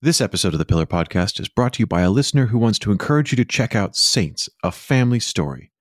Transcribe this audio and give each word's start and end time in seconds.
This 0.00 0.20
episode 0.20 0.52
of 0.52 0.60
the 0.60 0.64
Pillar 0.64 0.86
Podcast 0.86 1.40
is 1.40 1.48
brought 1.48 1.72
to 1.72 1.80
you 1.80 1.86
by 1.88 2.02
a 2.02 2.10
listener 2.10 2.46
who 2.46 2.58
wants 2.58 2.78
to 2.78 2.92
encourage 2.92 3.32
you 3.32 3.36
to 3.36 3.44
check 3.44 3.74
out 3.74 3.96
Saints, 3.96 4.48
a 4.62 4.70
Family 4.70 5.18
Story. 5.18 5.72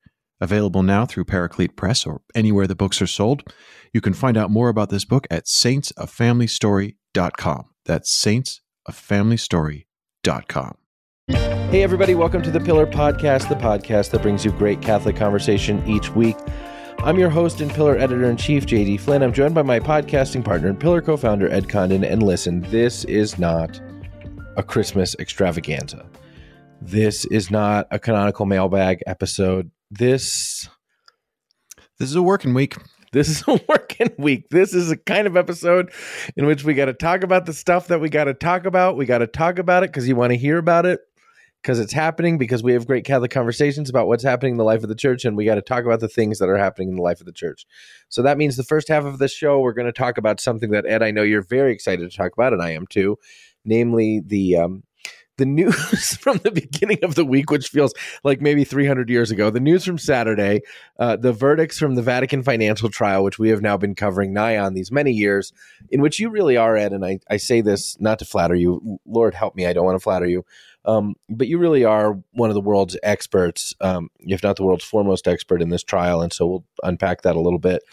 Available 0.42 0.82
now 0.82 1.06
through 1.06 1.26
Paraclete 1.26 1.76
Press 1.76 2.04
or 2.04 2.22
anywhere 2.34 2.66
the 2.66 2.74
books 2.74 3.00
are 3.00 3.06
sold. 3.06 3.44
You 3.94 4.02
can 4.02 4.16
find 4.16 4.36
out 4.36 4.50
more 4.50 4.70
about 4.70 4.90
this 4.90 5.06
book 5.06 5.28
at 5.30 5.46
saintsafamilystory.com. 5.46 7.66
That's 7.86 8.26
saintsafamilystory.com. 8.26 10.78
Hey, 11.30 11.84
everybody, 11.84 12.16
welcome 12.16 12.42
to 12.42 12.50
the 12.50 12.60
Pillar 12.60 12.88
Podcast, 12.88 13.50
the 13.50 13.56
podcast 13.56 14.10
that 14.10 14.24
brings 14.24 14.44
you 14.44 14.52
great 14.52 14.82
Catholic 14.82 15.16
conversation 15.16 15.88
each 15.88 16.10
week. 16.16 16.38
I'm 17.04 17.20
your 17.20 17.30
host 17.30 17.62
and 17.62 17.70
Pillar 17.70 17.96
editor 17.96 18.28
in 18.28 18.38
chief, 18.38 18.66
JD 18.66 19.00
Flynn. 19.00 19.22
I'm 19.22 19.32
joined 19.32 19.54
by 19.54 19.62
my 19.62 19.80
podcasting 19.80 20.44
partner 20.44 20.70
and 20.70 20.80
Pillar 20.80 21.04
co 21.04 21.18
founder, 21.18 21.52
Ed 21.52 21.70
Condon. 21.70 22.04
And 22.04 22.24
listen, 22.24 22.62
this 22.72 23.04
is 23.04 23.38
not 23.38 23.80
a 24.58 24.64
Christmas 24.64 25.16
extravaganza. 25.20 26.06
This 26.82 27.26
is 27.26 27.50
not 27.50 27.88
a 27.92 28.00
canonical 28.00 28.46
mailbag 28.46 29.04
episode. 29.08 29.72
This 29.92 30.68
This 32.00 32.10
is 32.10 32.16
a 32.16 32.24
working 32.24 32.54
week. 32.54 32.76
this 33.14 33.30
is 33.30 33.44
a 33.48 33.62
working 33.70 34.12
week. 34.18 34.50
This 34.50 34.74
is 34.74 34.92
a 34.92 34.98
kind 34.98 35.28
of 35.28 35.38
episode 35.38 35.92
in 36.36 36.48
which 36.48 36.64
we 36.64 36.74
got 36.74 36.86
to 36.86 36.94
talk 36.94 37.24
about 37.24 37.46
the 37.46 37.54
stuff 37.54 37.88
that 37.88 38.02
we 38.02 38.10
got 38.10 38.26
to 38.26 38.34
talk 38.34 38.66
about. 38.66 38.98
We 38.98 39.06
got 39.06 39.20
to 39.20 39.28
talk 39.28 39.60
about 39.60 39.84
it 39.84 39.92
because 39.92 40.08
you 40.08 40.16
want 40.16 40.32
to 40.32 40.38
hear 40.38 40.58
about 40.58 40.86
it 40.88 41.02
because 41.62 41.80
it's 41.80 41.94
happening 41.94 42.38
because 42.38 42.64
we 42.64 42.74
have 42.74 42.88
great 42.88 43.06
Catholic 43.06 43.32
conversations 43.32 43.90
about 43.90 44.08
what's 44.08 44.24
happening 44.24 44.54
in 44.54 44.58
the 44.58 44.64
life 44.64 44.84
of 44.84 44.90
the 44.90 44.96
church 44.96 45.26
and 45.26 45.36
we 45.36 45.46
got 45.46 45.56
to 45.56 45.62
talk 45.62 45.86
about 45.86 46.00
the 46.00 46.08
things 46.08 46.40
that 46.40 46.50
are 46.50 46.58
happening 46.58 46.90
in 46.90 46.96
the 46.96 47.02
life 47.02 47.20
of 47.20 47.26
the 47.26 47.34
church. 47.34 47.66
So 48.10 48.22
that 48.22 48.38
means 48.38 48.56
the 48.56 48.64
first 48.64 48.88
half 48.88 49.04
of 49.04 49.20
this 49.20 49.34
show 49.34 49.60
we're 49.60 49.74
going 49.74 49.88
to 49.88 49.92
talk 49.92 50.18
about 50.18 50.40
something 50.40 50.72
that 50.72 50.86
Ed 50.86 51.04
I 51.04 51.12
know 51.12 51.24
you're 51.24 51.42
very 51.42 51.74
excited 51.74 52.10
to 52.10 52.16
talk 52.16 52.32
about 52.34 52.54
and 52.54 52.62
I 52.62 52.72
am 52.72 52.88
too, 52.88 53.18
namely 53.68 54.22
the 54.26 54.58
um 54.58 54.84
the 55.38 55.46
news 55.46 56.18
from 56.22 56.40
the 56.40 56.52
beginning 56.52 57.04
of 57.04 57.16
the 57.16 57.26
week, 57.26 57.50
which 57.50 57.70
feels 57.70 57.94
like 58.24 58.42
maybe 58.42 58.64
300 58.64 59.10
years 59.10 59.32
ago, 59.32 59.50
the 59.50 59.60
news 59.60 59.86
from 59.86 59.98
Saturday, 59.98 60.62
uh, 61.00 61.16
the 61.16 61.32
verdicts 61.32 61.78
from 61.78 61.96
the 61.96 62.02
Vatican 62.02 62.44
financial 62.44 62.90
trial, 62.90 63.24
which 63.24 63.40
we 63.40 63.50
have 63.50 63.62
now 63.62 63.78
been 63.78 63.96
covering 63.96 64.34
nigh 64.34 64.58
on 64.58 64.74
these 64.74 64.92
many 64.92 65.12
years, 65.12 65.54
in 65.90 66.02
which 66.02 66.20
you 66.20 66.30
really 66.30 66.58
are, 66.58 66.76
Ed, 66.76 66.92
and 66.92 67.06
I, 67.06 67.20
I 67.30 67.38
say 67.38 67.62
this 67.62 68.00
not 68.00 68.20
to 68.20 68.26
flatter 68.26 68.56
you. 68.56 69.00
Lord 69.06 69.34
help 69.36 69.56
me, 69.56 69.66
I 69.66 69.74
don't 69.74 69.86
want 69.86 69.96
to 69.96 70.04
flatter 70.04 70.28
you. 70.28 70.44
Um, 70.86 71.16
but 71.30 71.48
you 71.48 71.58
really 71.58 71.84
are 71.84 72.18
one 72.32 72.50
of 72.50 72.54
the 72.54 72.62
world's 72.62 72.98
experts, 73.04 73.76
um, 73.82 74.10
if 74.20 74.42
not 74.42 74.56
the 74.56 74.64
world's 74.64 74.86
foremost 74.86 75.28
expert 75.28 75.62
in 75.62 75.70
this 75.70 75.84
trial. 75.84 76.22
And 76.22 76.32
so 76.32 76.48
we'll 76.48 76.66
unpack 76.82 77.24
that 77.24 77.36
a 77.36 77.42
little 77.42 77.60
bit 77.60 77.84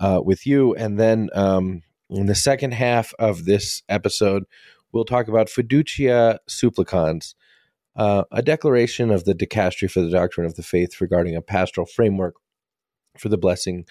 uh, 0.00 0.20
with 0.24 0.46
you. 0.46 0.74
And 0.74 0.98
then 0.98 1.28
um, 1.34 1.82
in 2.08 2.26
the 2.26 2.34
second 2.34 2.72
half 2.72 3.12
of 3.18 3.44
this 3.44 3.82
episode, 3.90 4.44
we'll 4.92 5.04
talk 5.04 5.28
about 5.28 5.48
fiducia 5.48 6.38
supplicans, 6.48 7.34
uh, 7.96 8.24
a 8.30 8.42
declaration 8.42 9.10
of 9.10 9.24
the 9.24 9.34
dicastery 9.34 9.90
for 9.90 10.00
the 10.00 10.10
doctrine 10.10 10.46
of 10.46 10.56
the 10.56 10.62
faith 10.62 11.00
regarding 11.00 11.36
a 11.36 11.42
pastoral 11.42 11.86
framework 11.86 12.34
for 13.18 13.28
the 13.28 13.38
blessing 13.38 13.84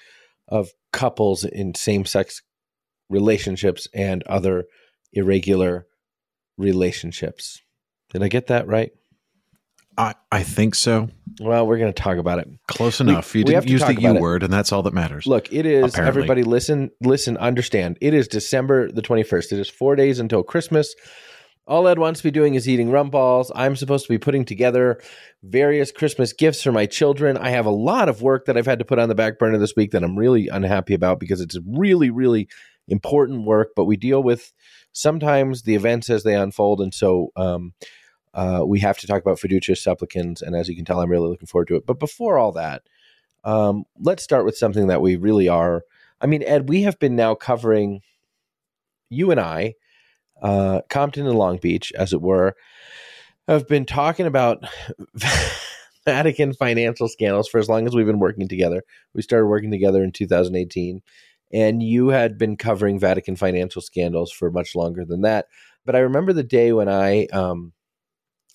of 0.47 0.70
couples 0.92 1.44
in 1.44 1.75
same-sex 1.75 2.42
relationships 3.09 3.88
and 3.94 4.23
other 4.23 4.66
irregular 5.14 5.88
relationships. 6.58 7.61
Did 8.11 8.23
I 8.23 8.27
get 8.27 8.47
that 8.47 8.67
right? 8.67 8.92
I, 9.97 10.16
I 10.31 10.44
think 10.44 10.75
so. 10.75 11.09
Well, 11.40 11.66
we're 11.66 11.78
going 11.78 11.94
to 11.94 12.02
talk 12.02 12.18
about 12.18 12.40
it. 12.40 12.50
Close 12.68 13.00
enough. 13.00 13.34
you 13.34 13.44
we 13.45 13.54
have 13.54 13.66
didn't 13.66 13.80
use 13.80 13.86
the 13.86 14.02
U 14.02 14.14
word, 14.16 14.44
and 14.44 14.52
that's 14.52 14.72
all 14.72 14.84
that 14.84 14.94
matters. 14.94 15.26
Look, 15.26 15.52
it 15.54 15.66
is 15.66 15.94
Apparently. 15.94 16.08
everybody 16.08 16.44
listen, 16.44 16.92
listen, 17.02 17.38
understand. 17.38 17.98
It 18.02 18.14
is 18.14 18.28
December 18.28 18.92
the 18.92 19.02
21st. 19.02 19.54
It 19.54 19.60
is 19.60 19.70
4 19.70 19.95
days 19.95 20.20
until 20.20 20.44
Christmas. 20.44 20.95
All 21.66 21.88
Ed 21.88 22.00
wants 22.00 22.20
to 22.22 22.23
be 22.23 22.32
doing 22.32 22.56
is 22.56 22.67
eating 22.67 22.90
rum 22.90 23.12
balls. 23.12 23.52
I'm 23.54 23.76
supposed 23.76 24.08
to 24.08 24.12
be 24.12 24.17
putting 24.17 24.44
together 24.44 25.00
various 25.44 25.92
Christmas 25.92 26.34
gifts 26.34 26.64
for 26.64 26.72
my 26.72 26.88
children. 26.88 27.38
I 27.38 27.52
have 27.52 27.67
a 27.67 27.72
lot 27.72 28.10
of 28.10 28.23
work 28.23 28.45
that 28.45 28.58
I've 28.58 28.66
had 28.66 28.80
to 28.80 28.86
put 28.86 28.98
on 28.98 29.08
the 29.08 29.14
back 29.14 29.38
burner 29.38 29.60
this 29.60 29.76
week 29.78 29.92
that 29.92 30.04
I'm 30.04 30.17
really 30.17 30.48
unhappy 30.48 30.95
about 30.95 31.20
because 31.20 31.42
it's 31.42 31.60
really, 31.67 32.10
really 32.10 32.49
important 32.88 33.45
work. 33.45 33.73
But 33.76 33.86
we 33.86 33.98
deal 33.98 34.23
with 34.23 34.52
sometimes 34.94 35.61
the 35.61 35.76
events 35.76 36.10
as 36.10 36.23
they 36.23 36.33
unfold. 36.33 36.82
And 36.82 36.92
so 36.92 37.30
um, 37.36 37.73
uh, 38.34 38.64
we 38.66 38.80
have 38.80 38.98
to 39.00 39.08
talk 39.08 39.22
about 39.22 39.40
fiducia 39.40 39.78
supplicans. 39.78 40.42
And 40.42 40.56
as 40.56 40.70
you 40.70 40.76
can 40.76 40.86
tell, 40.86 41.00
I'm 41.00 41.10
really 41.10 41.30
looking 41.30 41.48
forward 41.48 41.67
to 41.70 41.76
it. 41.76 41.86
But 41.86 42.00
before 42.00 42.38
all 42.38 42.52
that, 42.54 42.84
um, 43.44 43.86
let's 44.00 44.23
start 44.23 44.45
with 44.45 44.58
something 44.58 44.88
that 44.88 45.02
we 45.02 45.16
really 45.16 45.48
are. 45.48 45.84
I 46.22 46.28
mean, 46.28 46.44
Ed, 46.44 46.70
we 46.70 46.84
have 46.84 47.00
been 47.00 47.16
now 47.16 47.36
covering 47.36 48.02
you 49.10 49.32
and 49.32 49.40
I, 49.40 49.76
uh, 50.42 50.82
Compton 50.90 51.26
and 51.26 51.38
Long 51.38 51.58
Beach, 51.58 51.92
as 51.94 52.14
it 52.14 52.22
were, 52.22 52.56
have 53.48 53.67
been 53.67 53.86
talking 53.86 54.26
about 54.26 54.64
Vatican 56.06 56.54
financial 56.54 57.08
scandals 57.08 57.48
for 57.48 57.60
as 57.60 57.67
long 57.67 57.88
as 57.88 57.96
we've 57.96 58.06
been 58.06 58.20
working 58.20 58.48
together. 58.48 58.84
We 59.14 59.22
started 59.22 59.48
working 59.48 59.72
together 59.72 60.04
in 60.04 60.11
2018, 60.11 61.02
and 61.52 61.82
you 61.82 62.10
had 62.10 62.38
been 62.38 62.58
covering 62.58 63.00
Vatican 63.00 63.36
financial 63.36 63.82
scandals 63.82 64.32
for 64.32 64.52
much 64.52 64.76
longer 64.76 65.04
than 65.04 65.22
that. 65.22 65.48
But 65.86 65.96
I 65.96 66.00
remember 66.00 66.34
the 66.34 66.44
day 66.44 66.73
when 66.73 66.90
I 66.90 67.26
um, 67.28 67.73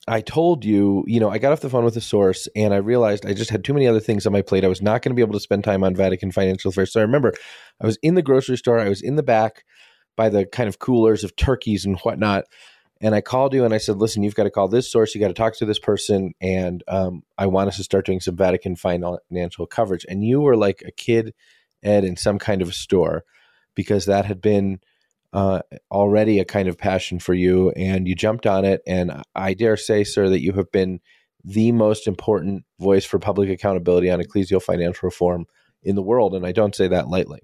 I 0.06 0.20
told 0.20 0.64
you, 0.64 1.02
you 1.06 1.18
know, 1.18 1.30
I 1.30 1.38
got 1.38 1.52
off 1.52 1.60
the 1.60 1.70
phone 1.70 1.84
with 1.84 1.96
a 1.96 2.00
source 2.00 2.46
and 2.54 2.74
I 2.74 2.78
realized 2.78 3.24
I 3.24 3.32
just 3.32 3.50
had 3.50 3.64
too 3.64 3.72
many 3.72 3.86
other 3.86 4.00
things 4.00 4.26
on 4.26 4.32
my 4.32 4.42
plate. 4.42 4.64
I 4.64 4.68
was 4.68 4.82
not 4.82 5.00
going 5.00 5.10
to 5.10 5.14
be 5.16 5.22
able 5.22 5.32
to 5.32 5.40
spend 5.40 5.64
time 5.64 5.82
on 5.82 5.96
Vatican 5.96 6.30
financial 6.30 6.68
affairs. 6.68 6.92
So 6.92 7.00
I 7.00 7.04
remember 7.04 7.32
I 7.80 7.86
was 7.86 7.98
in 8.02 8.14
the 8.14 8.22
grocery 8.22 8.58
store, 8.58 8.78
I 8.78 8.88
was 8.88 9.00
in 9.00 9.16
the 9.16 9.22
back 9.22 9.64
by 10.16 10.28
the 10.28 10.44
kind 10.44 10.68
of 10.68 10.78
coolers 10.78 11.24
of 11.24 11.36
turkeys 11.36 11.86
and 11.86 11.98
whatnot. 12.00 12.44
And 13.00 13.14
I 13.14 13.22
called 13.22 13.54
you 13.54 13.64
and 13.64 13.72
I 13.72 13.78
said, 13.78 13.96
listen, 13.96 14.22
you've 14.22 14.34
got 14.34 14.44
to 14.44 14.50
call 14.50 14.68
this 14.68 14.90
source. 14.90 15.14
You 15.14 15.20
got 15.20 15.28
to 15.28 15.34
talk 15.34 15.56
to 15.56 15.66
this 15.66 15.78
person. 15.78 16.32
And 16.40 16.84
um, 16.86 17.22
I 17.38 17.46
want 17.46 17.68
us 17.68 17.76
to 17.78 17.84
start 17.84 18.06
doing 18.06 18.20
some 18.20 18.36
Vatican 18.36 18.76
financial 18.76 19.66
coverage. 19.66 20.04
And 20.08 20.22
you 20.22 20.40
were 20.40 20.56
like 20.56 20.82
a 20.86 20.92
kid, 20.92 21.34
Ed, 21.82 22.04
in 22.04 22.16
some 22.16 22.38
kind 22.38 22.62
of 22.62 22.68
a 22.68 22.72
store 22.72 23.24
because 23.74 24.06
that 24.06 24.26
had 24.26 24.40
been 24.40 24.80
uh, 25.34 25.60
already 25.90 26.38
a 26.38 26.44
kind 26.44 26.68
of 26.68 26.78
passion 26.78 27.18
for 27.18 27.34
you, 27.34 27.70
and 27.72 28.06
you 28.06 28.14
jumped 28.14 28.46
on 28.46 28.64
it. 28.64 28.80
And 28.86 29.12
I 29.34 29.52
dare 29.52 29.76
say, 29.76 30.04
sir, 30.04 30.28
that 30.28 30.40
you 30.40 30.52
have 30.52 30.70
been 30.70 31.00
the 31.44 31.72
most 31.72 32.06
important 32.06 32.64
voice 32.80 33.04
for 33.04 33.18
public 33.18 33.50
accountability 33.50 34.10
on 34.10 34.20
ecclesial 34.20 34.62
financial 34.62 35.06
reform 35.06 35.46
in 35.82 35.96
the 35.96 36.02
world. 36.02 36.34
And 36.34 36.46
I 36.46 36.52
don't 36.52 36.74
say 36.74 36.88
that 36.88 37.08
lightly. 37.08 37.40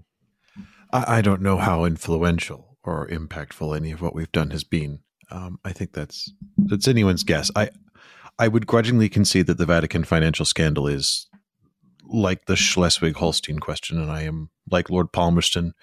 I, 0.92 1.18
I 1.18 1.20
don't 1.20 1.42
know 1.42 1.58
how 1.58 1.84
influential 1.84 2.78
or 2.84 3.08
impactful 3.08 3.76
any 3.76 3.90
of 3.90 4.00
what 4.00 4.14
we've 4.14 4.32
done 4.32 4.50
has 4.50 4.64
been. 4.64 5.00
Um, 5.30 5.58
I 5.64 5.72
think 5.72 5.92
that's 5.92 6.32
that's 6.56 6.88
anyone's 6.88 7.24
guess. 7.24 7.50
I 7.54 7.70
I 8.38 8.48
would 8.48 8.66
grudgingly 8.66 9.08
concede 9.08 9.46
that 9.46 9.58
the 9.58 9.66
Vatican 9.66 10.04
financial 10.04 10.46
scandal 10.46 10.86
is 10.86 11.28
like 12.04 12.46
the 12.46 12.56
Schleswig-Holstein 12.56 13.58
question, 13.58 14.00
and 14.00 14.10
I 14.10 14.22
am 14.22 14.50
like 14.70 14.90
Lord 14.90 15.12
Palmerston, 15.12 15.74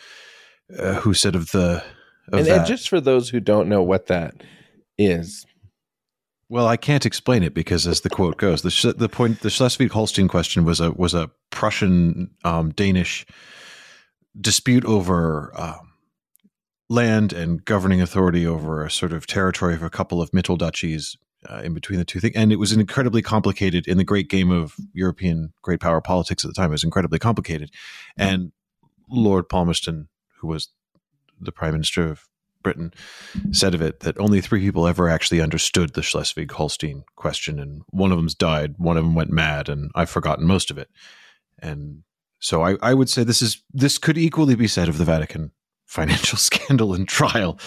uh, 0.78 0.96
who 0.96 1.14
said 1.14 1.36
of 1.36 1.52
the 1.52 1.84
And, 2.32 2.48
and 2.48 2.66
just 2.66 2.90
for 2.90 3.00
those 3.00 3.30
who 3.30 3.40
don't 3.40 3.70
know 3.70 3.82
what 3.82 4.08
that 4.08 4.36
is, 4.98 5.46
Well, 6.50 6.68
I 6.68 6.78
can't 6.78 7.06
explain 7.06 7.44
it 7.44 7.54
because, 7.54 7.86
as 7.86 8.02
the 8.02 8.10
quote 8.10 8.38
goes, 8.38 8.62
the 8.62 8.94
the 8.98 9.10
point 9.10 9.42
the 9.42 9.50
Schleswig-Holstein 9.50 10.28
question 10.28 10.64
was 10.64 10.80
a 10.80 10.92
was 10.92 11.14
a 11.14 11.30
Prussian 11.50 12.32
um, 12.44 12.72
Danish 12.72 13.26
dispute 14.40 14.86
over 14.86 15.52
um, 15.60 15.94
land 16.90 17.34
and 17.34 17.66
governing 17.66 18.02
authority 18.02 18.48
over 18.48 18.86
a 18.86 18.92
sort 18.92 19.12
of 19.12 19.28
territory 19.28 19.74
of 19.74 19.84
a 19.84 19.90
couple 19.90 20.22
of 20.22 20.32
Mittel 20.32 20.58
duchies 20.58 21.18
uh, 21.50 21.62
in 21.64 21.74
between 21.74 22.00
the 22.00 22.06
two 22.06 22.22
things, 22.22 22.36
and 22.36 22.54
it 22.54 22.60
was 22.60 22.72
incredibly 22.72 23.22
complicated 23.22 23.86
in 23.86 23.98
the 23.98 24.06
great 24.06 24.30
game 24.30 24.50
of 24.50 24.74
European 24.94 25.54
great 25.62 25.82
power 25.82 26.00
politics 26.00 26.46
at 26.46 26.48
the 26.48 26.54
time. 26.54 26.70
It 26.72 26.80
was 26.80 26.84
incredibly 26.84 27.20
complicated, 27.20 27.72
and 28.18 28.54
Lord 29.10 29.50
Palmerston, 29.50 30.08
who 30.40 30.48
was 30.48 30.70
the 31.40 31.52
Prime 31.52 31.74
Minister 31.74 32.08
of 32.10 32.28
Britain, 32.64 32.94
said 33.52 33.74
of 33.74 33.82
it 33.82 34.02
that 34.02 34.20
only 34.20 34.42
three 34.42 34.60
people 34.60 34.88
ever 34.88 35.08
actually 35.08 35.42
understood 35.42 35.94
the 35.94 36.04
Schleswig 36.04 36.52
Holstein 36.52 37.04
question, 37.16 37.60
and 37.60 37.84
one 37.92 38.12
of 38.12 38.18
them's 38.18 38.36
died, 38.36 38.76
one 38.78 38.98
of 38.98 39.04
them 39.04 39.16
went 39.16 39.32
mad, 39.32 39.70
and 39.70 39.90
I've 39.96 40.10
forgotten 40.10 40.46
most 40.46 40.70
of 40.70 40.78
it. 40.78 40.90
And 41.60 42.04
so 42.40 42.64
I, 42.64 42.76
I 42.82 42.94
would 42.94 43.10
say 43.10 43.24
this 43.24 43.42
is 43.42 43.64
this 43.74 43.98
could 43.98 44.18
equally 44.18 44.56
be 44.56 44.68
said 44.68 44.90
of 44.90 44.98
the 44.98 45.06
Vatican 45.06 45.52
financial 45.86 46.38
scandal 46.38 46.94
and 46.94 47.08
trial. 47.08 47.60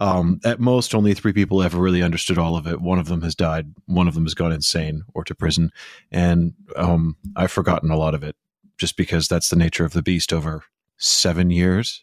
Um, 0.00 0.40
at 0.44 0.58
most, 0.58 0.94
only 0.94 1.12
three 1.12 1.34
people 1.34 1.62
ever 1.62 1.78
really 1.78 2.02
understood 2.02 2.38
all 2.38 2.56
of 2.56 2.66
it. 2.66 2.80
One 2.80 2.98
of 2.98 3.06
them 3.06 3.20
has 3.20 3.34
died. 3.34 3.74
One 3.84 4.08
of 4.08 4.14
them 4.14 4.24
has 4.24 4.32
gone 4.32 4.50
insane 4.50 5.02
or 5.14 5.24
to 5.24 5.34
prison, 5.34 5.70
and 6.10 6.54
um, 6.74 7.16
I've 7.36 7.52
forgotten 7.52 7.90
a 7.90 7.98
lot 7.98 8.14
of 8.14 8.24
it 8.24 8.34
just 8.78 8.96
because 8.96 9.28
that's 9.28 9.50
the 9.50 9.56
nature 9.56 9.84
of 9.84 9.92
the 9.92 10.02
beast 10.02 10.32
over 10.32 10.64
seven 10.96 11.50
years, 11.50 12.02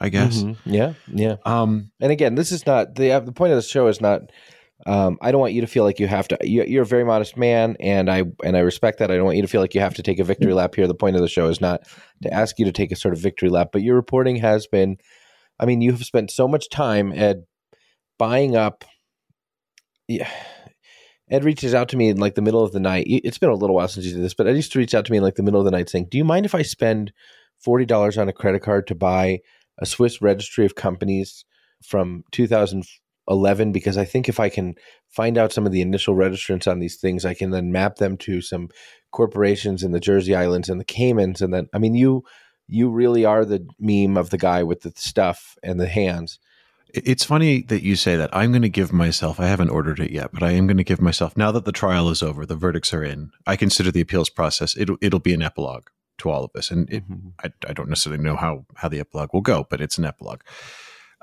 I 0.00 0.08
guess. 0.08 0.42
Mhm. 0.42 0.56
yeah, 0.64 0.94
yeah. 1.12 1.36
Um, 1.44 1.90
And 2.00 2.10
again, 2.10 2.34
this 2.34 2.52
is 2.52 2.66
not 2.66 2.94
the 2.94 3.20
the 3.20 3.32
point 3.32 3.52
of 3.52 3.56
the 3.56 3.62
show 3.62 3.86
is 3.88 4.00
not. 4.00 4.22
Um, 4.86 5.18
I 5.20 5.30
don't 5.30 5.42
want 5.42 5.52
you 5.52 5.60
to 5.60 5.66
feel 5.66 5.84
like 5.84 6.00
you 6.00 6.06
have 6.06 6.26
to. 6.28 6.38
You, 6.42 6.64
you're 6.64 6.84
a 6.84 6.86
very 6.86 7.04
modest 7.04 7.36
man, 7.36 7.76
and 7.80 8.10
I 8.10 8.24
and 8.42 8.56
I 8.56 8.60
respect 8.60 8.98
that. 8.98 9.10
I 9.10 9.16
don't 9.16 9.26
want 9.26 9.36
you 9.36 9.42
to 9.42 9.48
feel 9.48 9.60
like 9.60 9.74
you 9.74 9.82
have 9.82 9.94
to 9.94 10.02
take 10.02 10.18
a 10.18 10.24
victory 10.24 10.54
lap 10.54 10.74
here. 10.74 10.86
The 10.86 10.94
point 10.94 11.16
of 11.16 11.22
the 11.22 11.28
show 11.28 11.48
is 11.48 11.60
not 11.60 11.82
to 12.22 12.32
ask 12.32 12.58
you 12.58 12.64
to 12.64 12.72
take 12.72 12.90
a 12.90 12.96
sort 12.96 13.12
of 13.12 13.20
victory 13.20 13.50
lap, 13.50 13.68
but 13.72 13.82
your 13.82 13.94
reporting 13.96 14.36
has 14.36 14.66
been. 14.66 14.96
I 15.58 15.66
mean, 15.66 15.82
you 15.82 15.92
have 15.92 16.02
spent 16.04 16.30
so 16.30 16.48
much 16.48 16.70
time 16.70 17.12
at 17.12 17.36
buying 18.18 18.56
up 18.56 18.84
yeah. 20.08 20.28
Ed 21.30 21.44
reaches 21.44 21.74
out 21.74 21.88
to 21.90 21.96
me 21.96 22.08
in 22.08 22.16
like 22.16 22.34
the 22.34 22.42
middle 22.42 22.64
of 22.64 22.72
the 22.72 22.80
night. 22.80 23.04
It's 23.08 23.38
been 23.38 23.50
a 23.50 23.54
little 23.54 23.76
while 23.76 23.86
since 23.86 24.04
he 24.04 24.12
did 24.12 24.22
this, 24.22 24.34
but 24.34 24.48
Ed 24.48 24.56
used 24.56 24.72
to 24.72 24.78
reach 24.80 24.94
out 24.94 25.04
to 25.04 25.12
me 25.12 25.18
in 25.18 25.22
like 25.24 25.36
the 25.36 25.44
middle 25.44 25.60
of 25.60 25.64
the 25.64 25.70
night 25.70 25.88
saying, 25.88 26.08
"Do 26.10 26.18
you 26.18 26.24
mind 26.24 26.44
if 26.44 26.54
I 26.54 26.62
spend 26.62 27.12
forty 27.62 27.84
dollars 27.84 28.18
on 28.18 28.28
a 28.28 28.32
credit 28.32 28.62
card 28.62 28.86
to 28.88 28.94
buy 28.96 29.40
a 29.80 29.86
Swiss 29.86 30.20
registry 30.22 30.64
of 30.66 30.74
companies 30.74 31.44
from 31.82 32.24
2011? 32.32 33.72
Because 33.72 33.98
I 33.98 34.04
think 34.04 34.28
if 34.28 34.40
I 34.40 34.48
can 34.48 34.74
find 35.08 35.38
out 35.38 35.52
some 35.52 35.66
of 35.66 35.72
the 35.72 35.82
initial 35.82 36.14
registrants 36.14 36.70
on 36.70 36.78
these 36.78 36.96
things, 36.96 37.24
I 37.24 37.34
can 37.34 37.50
then 37.50 37.72
map 37.72 37.96
them 37.96 38.16
to 38.18 38.40
some 38.40 38.68
corporations 39.12 39.82
in 39.82 39.92
the 39.92 40.00
Jersey 40.00 40.34
Islands 40.34 40.68
and 40.68 40.80
the 40.80 40.84
Caymans, 40.84 41.40
and 41.40 41.52
then 41.52 41.68
I 41.72 41.78
mean 41.78 41.94
you." 41.94 42.24
You 42.72 42.88
really 42.88 43.24
are 43.24 43.44
the 43.44 43.66
meme 43.80 44.16
of 44.16 44.30
the 44.30 44.38
guy 44.38 44.62
with 44.62 44.82
the 44.82 44.92
stuff 44.94 45.56
and 45.60 45.80
the 45.80 45.88
hands 45.88 46.38
it's 46.94 47.24
funny 47.24 47.62
that 47.62 47.82
you 47.82 47.96
say 47.96 48.16
that. 48.16 48.34
I'm 48.34 48.52
going 48.52 48.62
to 48.62 48.68
give 48.68 48.92
myself, 48.92 49.40
I 49.40 49.46
haven't 49.46 49.70
ordered 49.70 50.00
it 50.00 50.10
yet, 50.10 50.30
but 50.32 50.42
I 50.42 50.52
am 50.52 50.66
going 50.66 50.76
to 50.76 50.84
give 50.84 51.00
myself, 51.00 51.36
now 51.36 51.52
that 51.52 51.64
the 51.64 51.72
trial 51.72 52.08
is 52.10 52.22
over, 52.22 52.44
the 52.44 52.56
verdicts 52.56 52.92
are 52.92 53.04
in, 53.04 53.30
I 53.46 53.56
consider 53.56 53.90
the 53.90 54.00
appeals 54.00 54.30
process, 54.30 54.76
it'll, 54.76 54.96
it'll 55.00 55.20
be 55.20 55.34
an 55.34 55.42
epilogue 55.42 55.88
to 56.20 56.30
all 56.30 56.44
of 56.44 56.50
this. 56.54 56.70
And 56.70 56.90
it, 56.90 57.08
mm-hmm. 57.08 57.28
I, 57.42 57.50
I, 57.68 57.72
don't 57.72 57.88
necessarily 57.88 58.22
know 58.22 58.36
how, 58.36 58.64
how 58.76 58.88
the 58.88 59.00
epilogue 59.00 59.30
will 59.32 59.40
go, 59.40 59.66
but 59.68 59.80
it's 59.80 59.98
an 59.98 60.04
epilogue. 60.04 60.40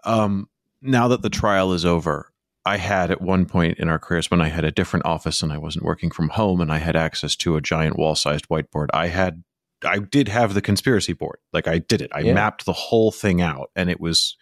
Um, 0.03 0.49
now 0.81 1.07
that 1.07 1.21
the 1.21 1.29
trial 1.29 1.73
is 1.73 1.85
over, 1.85 2.31
I 2.65 2.77
had 2.77 3.11
at 3.11 3.21
one 3.21 3.45
point 3.45 3.79
in 3.79 3.89
our 3.89 3.99
careers 3.99 4.29
when 4.29 4.41
I 4.41 4.49
had 4.49 4.65
a 4.65 4.71
different 4.71 5.05
office 5.05 5.41
and 5.41 5.53
I 5.53 5.57
wasn't 5.57 5.85
working 5.85 6.11
from 6.11 6.29
home 6.29 6.61
and 6.61 6.71
I 6.71 6.77
had 6.77 6.95
access 6.95 7.35
to 7.37 7.55
a 7.55 7.61
giant 7.61 7.97
wall 7.97 8.15
sized 8.15 8.49
whiteboard, 8.49 8.87
I 8.93 9.07
had, 9.07 9.43
I 9.83 9.99
did 9.99 10.27
have 10.27 10.53
the 10.53 10.61
conspiracy 10.61 11.13
board. 11.13 11.39
Like 11.53 11.67
I 11.67 11.77
did 11.77 12.01
it. 12.01 12.11
I 12.13 12.19
yeah. 12.19 12.33
mapped 12.33 12.65
the 12.65 12.73
whole 12.73 13.11
thing 13.11 13.41
out 13.41 13.71
and 13.75 13.89
it 13.89 13.99
was, 13.99 14.35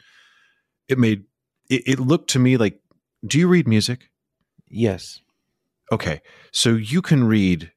it 0.88 0.98
made 0.98 1.26
it, 1.70 1.84
it 1.86 2.00
looked 2.00 2.30
to 2.32 2.40
me 2.40 2.58
like 2.58 2.80
do 3.26 3.40
you 3.40 3.48
read 3.48 3.68
music 3.68 4.10
yes 4.68 5.22
okay 5.92 6.22
so 6.52 6.72
you 6.72 7.02
can 7.02 7.24
read 7.24 7.72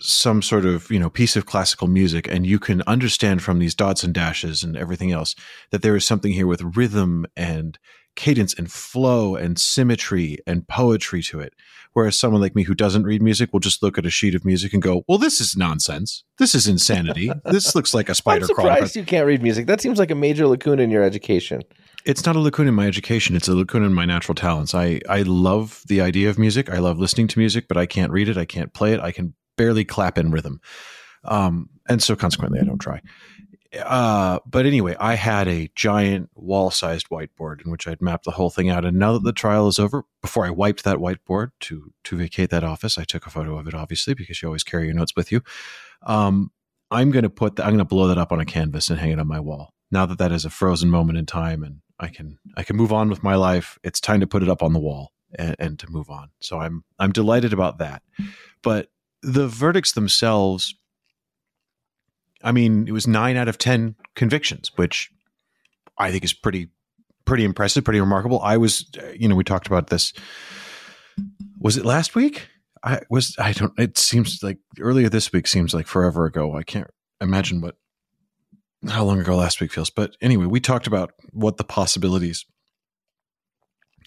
some 0.00 0.42
sort 0.42 0.64
of 0.64 0.90
you 0.90 0.98
know 0.98 1.10
piece 1.10 1.36
of 1.36 1.46
classical 1.46 1.86
music 1.86 2.26
and 2.28 2.46
you 2.46 2.58
can 2.58 2.82
understand 2.82 3.42
from 3.42 3.58
these 3.58 3.74
dots 3.74 4.02
and 4.02 4.14
dashes 4.14 4.62
and 4.62 4.76
everything 4.76 5.12
else 5.12 5.34
that 5.70 5.82
there 5.82 5.96
is 5.96 6.04
something 6.04 6.32
here 6.32 6.46
with 6.46 6.76
rhythm 6.76 7.26
and 7.36 7.78
cadence 8.16 8.52
and 8.54 8.72
flow 8.72 9.36
and 9.36 9.58
symmetry 9.58 10.38
and 10.46 10.66
poetry 10.66 11.22
to 11.22 11.40
it 11.40 11.54
whereas 11.92 12.18
someone 12.18 12.40
like 12.40 12.56
me 12.56 12.64
who 12.64 12.74
doesn't 12.74 13.04
read 13.04 13.22
music 13.22 13.52
will 13.52 13.60
just 13.60 13.82
look 13.82 13.98
at 13.98 14.06
a 14.06 14.10
sheet 14.10 14.34
of 14.34 14.44
music 14.44 14.72
and 14.72 14.82
go 14.82 15.04
well 15.08 15.18
this 15.18 15.40
is 15.40 15.56
nonsense 15.56 16.24
this 16.38 16.54
is 16.54 16.66
insanity 16.66 17.30
this 17.44 17.74
looks 17.74 17.94
like 17.94 18.08
a 18.08 18.14
spider 18.16 18.44
I'm 18.44 18.48
surprised 18.48 18.96
you 18.96 19.04
can't 19.04 19.26
read 19.26 19.42
music 19.42 19.66
that 19.66 19.80
seems 19.80 19.98
like 19.98 20.10
a 20.10 20.16
major 20.16 20.46
lacuna 20.46 20.82
in 20.82 20.90
your 20.90 21.02
education 21.02 21.62
it's 22.04 22.24
not 22.24 22.36
a 22.36 22.40
lacuna 22.40 22.70
in 22.70 22.74
my 22.74 22.86
education. 22.86 23.36
It's 23.36 23.48
a 23.48 23.54
lacuna 23.54 23.86
in 23.86 23.92
my 23.92 24.06
natural 24.06 24.34
talents. 24.34 24.74
I, 24.74 25.00
I 25.08 25.20
love 25.22 25.82
the 25.86 26.00
idea 26.00 26.30
of 26.30 26.38
music. 26.38 26.70
I 26.70 26.78
love 26.78 26.98
listening 26.98 27.28
to 27.28 27.38
music, 27.38 27.68
but 27.68 27.76
I 27.76 27.86
can't 27.86 28.10
read 28.10 28.28
it. 28.28 28.38
I 28.38 28.46
can't 28.46 28.72
play 28.72 28.94
it. 28.94 29.00
I 29.00 29.12
can 29.12 29.34
barely 29.60 29.84
clap 29.84 30.16
in 30.18 30.30
rhythm. 30.30 30.60
Um, 31.24 31.68
and 31.88 32.02
so 32.02 32.16
consequently, 32.16 32.60
I 32.60 32.64
don't 32.64 32.78
try. 32.78 33.00
Uh, 33.78 34.40
but 34.46 34.66
anyway, 34.66 34.96
I 34.98 35.14
had 35.14 35.46
a 35.48 35.70
giant 35.76 36.30
wall 36.34 36.70
sized 36.70 37.08
whiteboard 37.08 37.64
in 37.64 37.70
which 37.70 37.86
I'd 37.86 38.02
mapped 38.02 38.24
the 38.24 38.32
whole 38.32 38.50
thing 38.50 38.68
out. 38.68 38.84
And 38.84 38.98
now 38.98 39.12
that 39.12 39.22
the 39.22 39.32
trial 39.32 39.68
is 39.68 39.78
over, 39.78 40.04
before 40.22 40.46
I 40.46 40.50
wiped 40.50 40.82
that 40.84 40.96
whiteboard 40.96 41.50
to, 41.60 41.92
to 42.04 42.16
vacate 42.16 42.50
that 42.50 42.64
office, 42.64 42.98
I 42.98 43.04
took 43.04 43.26
a 43.26 43.30
photo 43.30 43.58
of 43.58 43.68
it, 43.68 43.74
obviously, 43.74 44.14
because 44.14 44.40
you 44.40 44.48
always 44.48 44.64
carry 44.64 44.86
your 44.86 44.94
notes 44.94 45.14
with 45.14 45.30
you. 45.30 45.42
Um, 46.04 46.50
I'm 46.90 47.10
going 47.12 47.22
to 47.22 47.30
put, 47.30 47.56
the, 47.56 47.62
I'm 47.62 47.70
going 47.70 47.78
to 47.78 47.84
blow 47.84 48.08
that 48.08 48.18
up 48.18 48.32
on 48.32 48.40
a 48.40 48.44
canvas 48.44 48.88
and 48.90 48.98
hang 48.98 49.12
it 49.12 49.20
on 49.20 49.28
my 49.28 49.40
wall. 49.40 49.72
Now 49.92 50.06
that 50.06 50.18
that 50.18 50.32
is 50.32 50.44
a 50.44 50.50
frozen 50.50 50.90
moment 50.90 51.18
in 51.18 51.26
time 51.26 51.62
and 51.62 51.80
I 52.00 52.08
can 52.08 52.38
I 52.56 52.62
can 52.62 52.76
move 52.76 52.92
on 52.92 53.10
with 53.10 53.22
my 53.22 53.34
life. 53.34 53.78
It's 53.84 54.00
time 54.00 54.20
to 54.20 54.26
put 54.26 54.42
it 54.42 54.48
up 54.48 54.62
on 54.62 54.72
the 54.72 54.78
wall 54.78 55.12
and, 55.38 55.54
and 55.58 55.78
to 55.80 55.90
move 55.90 56.08
on. 56.08 56.30
So 56.40 56.58
I'm 56.58 56.82
I'm 56.98 57.12
delighted 57.12 57.52
about 57.52 57.78
that. 57.78 58.02
But 58.62 58.88
the 59.22 59.48
verdicts 59.48 59.92
themselves, 59.92 60.74
I 62.42 62.52
mean, 62.52 62.88
it 62.88 62.92
was 62.92 63.06
nine 63.06 63.36
out 63.36 63.48
of 63.48 63.58
ten 63.58 63.96
convictions, 64.14 64.70
which 64.76 65.10
I 65.98 66.10
think 66.10 66.24
is 66.24 66.32
pretty 66.32 66.68
pretty 67.24 67.44
impressive, 67.44 67.84
pretty 67.84 68.00
remarkable. 68.00 68.40
I 68.42 68.56
was, 68.56 68.90
you 69.16 69.28
know, 69.28 69.36
we 69.36 69.44
talked 69.44 69.66
about 69.66 69.88
this. 69.88 70.12
Was 71.60 71.76
it 71.76 71.84
last 71.84 72.14
week? 72.14 72.48
I 72.82 73.00
was. 73.10 73.36
I 73.38 73.52
don't. 73.52 73.78
It 73.78 73.98
seems 73.98 74.42
like 74.42 74.58
earlier 74.80 75.08
this 75.08 75.32
week 75.32 75.46
seems 75.46 75.74
like 75.74 75.86
forever 75.86 76.24
ago. 76.24 76.56
I 76.56 76.62
can't 76.62 76.88
imagine 77.20 77.60
what 77.60 77.76
how 78.88 79.04
long 79.04 79.20
ago 79.20 79.36
last 79.36 79.60
week 79.60 79.72
feels. 79.72 79.90
But 79.90 80.16
anyway, 80.22 80.46
we 80.46 80.60
talked 80.60 80.86
about 80.86 81.12
what 81.32 81.58
the 81.58 81.64
possibilities 81.64 82.46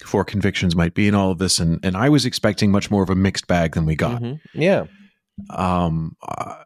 for 0.04 0.24
convictions 0.24 0.74
might 0.74 0.94
be 0.94 1.06
in 1.06 1.14
all 1.14 1.30
of 1.30 1.38
this, 1.38 1.60
and 1.60 1.78
and 1.84 1.96
I 1.96 2.08
was 2.08 2.26
expecting 2.26 2.72
much 2.72 2.90
more 2.90 3.02
of 3.02 3.10
a 3.10 3.14
mixed 3.14 3.46
bag 3.46 3.74
than 3.74 3.86
we 3.86 3.94
got. 3.94 4.20
Mm-hmm. 4.20 4.60
Yeah. 4.60 4.86
Um. 5.50 6.16
I, 6.22 6.64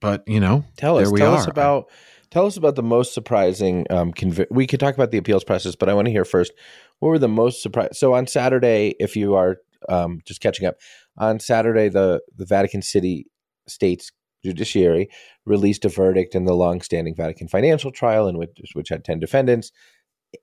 but 0.00 0.22
you 0.26 0.40
know, 0.40 0.64
tell 0.76 0.98
us. 0.98 1.10
tell 1.12 1.34
are. 1.34 1.36
us 1.36 1.46
about. 1.46 1.90
Tell 2.30 2.46
us 2.46 2.56
about 2.56 2.76
the 2.76 2.82
most 2.82 3.14
surprising. 3.14 3.86
Um. 3.90 4.12
Convi- 4.12 4.46
we 4.50 4.66
could 4.66 4.80
talk 4.80 4.94
about 4.94 5.10
the 5.10 5.18
appeals 5.18 5.44
process, 5.44 5.76
but 5.76 5.88
I 5.88 5.94
want 5.94 6.06
to 6.06 6.12
hear 6.12 6.24
first. 6.24 6.52
What 6.98 7.10
were 7.10 7.18
the 7.18 7.28
most 7.28 7.62
surprising? 7.62 7.94
So 7.94 8.14
on 8.14 8.26
Saturday, 8.26 8.94
if 8.98 9.16
you 9.16 9.34
are 9.34 9.56
um 9.88 10.20
just 10.26 10.40
catching 10.40 10.66
up, 10.66 10.76
on 11.16 11.40
Saturday 11.40 11.88
the 11.88 12.20
the 12.36 12.46
Vatican 12.46 12.82
City 12.82 13.26
states 13.66 14.10
judiciary 14.44 15.08
released 15.44 15.84
a 15.84 15.88
verdict 15.88 16.34
in 16.34 16.44
the 16.44 16.54
long-standing 16.54 17.14
Vatican 17.14 17.48
financial 17.48 17.90
trial, 17.90 18.28
in 18.28 18.38
which 18.38 18.50
which 18.74 18.88
had 18.88 19.04
ten 19.04 19.18
defendants. 19.18 19.72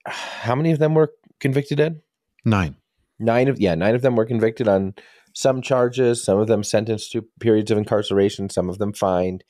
How 0.05 0.55
many 0.55 0.71
of 0.71 0.79
them 0.79 0.95
were 0.95 1.13
convicted? 1.39 1.79
Ed 1.79 2.01
nine. 2.43 2.75
Nine 3.19 3.47
of 3.47 3.59
yeah, 3.59 3.75
nine 3.75 3.95
of 3.95 4.01
them 4.01 4.15
were 4.15 4.25
convicted 4.25 4.67
on 4.67 4.93
some 5.35 5.61
charges. 5.61 6.23
Some 6.23 6.39
of 6.39 6.47
them 6.47 6.63
sentenced 6.63 7.11
to 7.11 7.23
periods 7.39 7.69
of 7.69 7.77
incarceration. 7.77 8.49
Some 8.49 8.69
of 8.69 8.79
them 8.79 8.93
fined. 8.93 9.43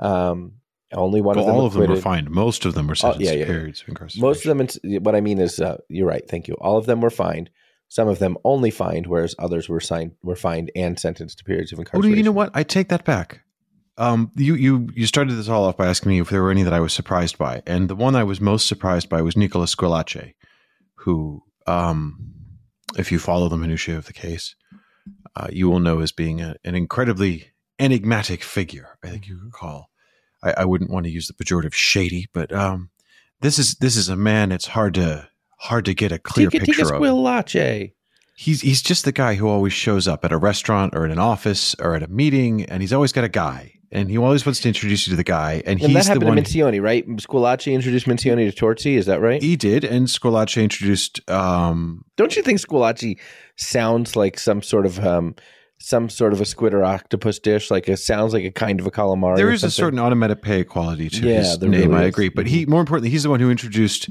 Um, 0.00 0.54
only 0.92 1.20
one 1.20 1.36
well, 1.36 1.44
of 1.44 1.46
them. 1.46 1.56
All 1.56 1.66
of 1.66 1.72
them 1.74 1.88
were 1.88 1.96
fined. 2.00 2.30
Most 2.30 2.64
of 2.64 2.74
them 2.74 2.86
were 2.86 2.94
sentenced 2.94 3.24
yeah, 3.24 3.32
yeah, 3.32 3.44
to 3.44 3.50
periods 3.50 3.82
of 3.82 3.88
incarceration. 3.88 4.20
Most 4.20 4.44
of 4.44 4.56
them. 4.56 5.02
What 5.02 5.14
I 5.14 5.20
mean 5.20 5.38
is, 5.38 5.60
uh, 5.60 5.78
you're 5.88 6.08
right. 6.08 6.28
Thank 6.28 6.48
you. 6.48 6.54
All 6.60 6.76
of 6.76 6.86
them 6.86 7.00
were 7.00 7.10
fined. 7.10 7.50
Some 7.88 8.08
of 8.08 8.18
them 8.18 8.36
only 8.44 8.70
fined, 8.70 9.06
whereas 9.06 9.34
others 9.38 9.68
were 9.68 9.80
signed 9.80 10.12
were 10.22 10.36
fined 10.36 10.70
and 10.76 10.98
sentenced 10.98 11.38
to 11.38 11.44
periods 11.44 11.72
of 11.72 11.78
incarceration. 11.78 12.10
Well, 12.10 12.18
you 12.18 12.24
know 12.24 12.32
what? 12.32 12.50
I 12.52 12.62
take 12.62 12.88
that 12.88 13.04
back. 13.04 13.40
Um, 13.96 14.30
you 14.36 14.54
you 14.54 14.88
you 14.94 15.06
started 15.06 15.34
this 15.34 15.48
all 15.48 15.64
off 15.64 15.76
by 15.76 15.86
asking 15.86 16.10
me 16.10 16.20
if 16.20 16.30
there 16.30 16.42
were 16.42 16.50
any 16.50 16.62
that 16.62 16.74
I 16.74 16.80
was 16.80 16.92
surprised 16.92 17.38
by, 17.38 17.62
and 17.66 17.88
the 17.88 17.96
one 17.96 18.14
I 18.14 18.24
was 18.24 18.40
most 18.40 18.66
surprised 18.66 19.08
by 19.08 19.22
was 19.22 19.36
Nicola 19.36 19.66
Squillace, 19.66 20.34
who, 20.96 21.42
um, 21.66 22.32
if 22.96 23.10
you 23.10 23.18
follow 23.18 23.48
the 23.48 23.56
minutiae 23.56 23.96
of 23.96 24.06
the 24.06 24.12
case, 24.12 24.54
uh, 25.36 25.48
you 25.50 25.68
will 25.68 25.80
know 25.80 26.00
as 26.00 26.12
being 26.12 26.40
a, 26.40 26.56
an 26.64 26.74
incredibly 26.74 27.48
enigmatic 27.78 28.42
figure. 28.42 28.98
I 29.02 29.08
think 29.08 29.28
you 29.28 29.38
could 29.38 29.52
call. 29.52 29.90
I, 30.42 30.54
I, 30.58 30.64
wouldn't 30.64 30.90
want 30.90 31.06
to 31.06 31.10
use 31.10 31.26
the 31.26 31.34
pejorative 31.34 31.74
shady, 31.74 32.28
but 32.32 32.52
um, 32.52 32.90
this 33.40 33.58
is 33.58 33.74
this 33.76 33.96
is 33.96 34.08
a 34.08 34.16
man. 34.16 34.52
It's 34.52 34.66
hard 34.66 34.94
to 34.94 35.28
hard 35.58 35.84
to 35.86 35.94
get 35.94 36.12
a 36.12 36.18
clear 36.18 36.50
Tika, 36.50 36.64
picture 36.64 36.82
Tika 36.82 36.94
of. 36.94 37.02
Squillace 37.02 37.92
he's 38.38 38.60
he's 38.60 38.80
just 38.80 39.04
the 39.04 39.12
guy 39.12 39.34
who 39.34 39.48
always 39.48 39.72
shows 39.72 40.06
up 40.06 40.24
at 40.24 40.30
a 40.30 40.38
restaurant 40.38 40.94
or 40.94 41.04
in 41.04 41.10
an 41.10 41.18
office 41.18 41.74
or 41.80 41.96
at 41.96 42.02
a 42.04 42.08
meeting, 42.08 42.64
and 42.66 42.82
he's 42.82 42.92
always 42.92 43.12
got 43.12 43.24
a 43.24 43.28
guy 43.28 43.74
and 43.90 44.10
he 44.10 44.18
always 44.18 44.44
wants 44.44 44.60
to 44.60 44.68
introduce 44.68 45.06
you 45.06 45.12
to 45.12 45.16
the 45.16 45.24
guy, 45.24 45.62
and, 45.64 45.80
and 45.80 45.80
he's 45.80 45.94
that 45.94 46.04
happened 46.06 46.22
the 46.22 46.26
one. 46.26 46.36
To 46.36 46.42
Mincione, 46.42 46.82
right? 46.82 47.06
Squillace 47.16 47.72
introduced 47.72 48.06
Mincione 48.06 48.50
to 48.50 48.64
Torzi. 48.64 48.96
Is 48.96 49.06
that 49.06 49.20
right? 49.20 49.42
He 49.42 49.56
did, 49.56 49.84
and 49.84 50.06
Squillace 50.06 50.62
introduced. 50.62 51.28
Um, 51.30 52.04
Don't 52.16 52.36
you 52.36 52.42
think 52.42 52.60
Squillace 52.60 53.18
sounds 53.56 54.14
like 54.14 54.38
some 54.38 54.62
sort 54.62 54.84
of 54.86 55.04
um, 55.04 55.34
some 55.78 56.08
sort 56.08 56.32
of 56.32 56.40
a 56.40 56.44
squid 56.44 56.74
or 56.74 56.84
octopus 56.84 57.38
dish? 57.38 57.70
Like 57.70 57.88
it 57.88 57.98
sounds 57.98 58.34
like 58.34 58.44
a 58.44 58.50
kind 58.50 58.78
of 58.78 58.86
a 58.86 58.90
calamari. 58.90 59.36
There 59.36 59.50
is 59.50 59.64
a 59.64 59.70
certain 59.70 59.98
onomatopoeia 59.98 60.64
quality 60.64 61.08
to 61.08 61.26
yeah, 61.26 61.38
his 61.38 61.60
name. 61.60 61.90
Really 61.90 61.94
I 61.94 62.02
agree, 62.02 62.28
but 62.28 62.46
he 62.46 62.66
more 62.66 62.80
importantly, 62.80 63.10
he's 63.10 63.22
the 63.22 63.30
one 63.30 63.40
who 63.40 63.50
introduced 63.50 64.10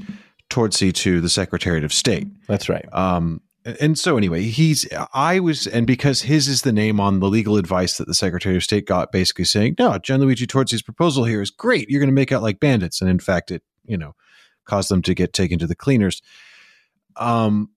Torzi 0.50 0.92
to 0.92 1.20
the 1.20 1.28
Secretary 1.28 1.82
of 1.84 1.92
State. 1.92 2.26
That's 2.48 2.68
right. 2.68 2.86
Um, 2.92 3.42
and 3.64 3.98
so 3.98 4.16
anyway, 4.16 4.42
he's 4.42 4.86
I 5.12 5.40
was 5.40 5.66
and 5.66 5.86
because 5.86 6.22
his 6.22 6.48
is 6.48 6.62
the 6.62 6.72
name 6.72 7.00
on 7.00 7.20
the 7.20 7.28
legal 7.28 7.56
advice 7.56 7.98
that 7.98 8.06
the 8.06 8.14
Secretary 8.14 8.56
of 8.56 8.62
State 8.62 8.86
got, 8.86 9.12
basically 9.12 9.44
saying, 9.44 9.76
no, 9.78 9.90
Gianluigi 9.92 10.46
Torzi's 10.46 10.82
proposal 10.82 11.24
here 11.24 11.42
is 11.42 11.50
great. 11.50 11.90
You're 11.90 12.00
going 12.00 12.08
to 12.08 12.14
make 12.14 12.32
out 12.32 12.42
like 12.42 12.60
bandits, 12.60 13.00
and 13.00 13.10
in 13.10 13.18
fact, 13.18 13.50
it 13.50 13.62
you 13.84 13.98
know 13.98 14.14
caused 14.64 14.90
them 14.90 15.02
to 15.02 15.14
get 15.14 15.32
taken 15.32 15.58
to 15.58 15.66
the 15.66 15.74
cleaners. 15.74 16.22
Um, 17.16 17.70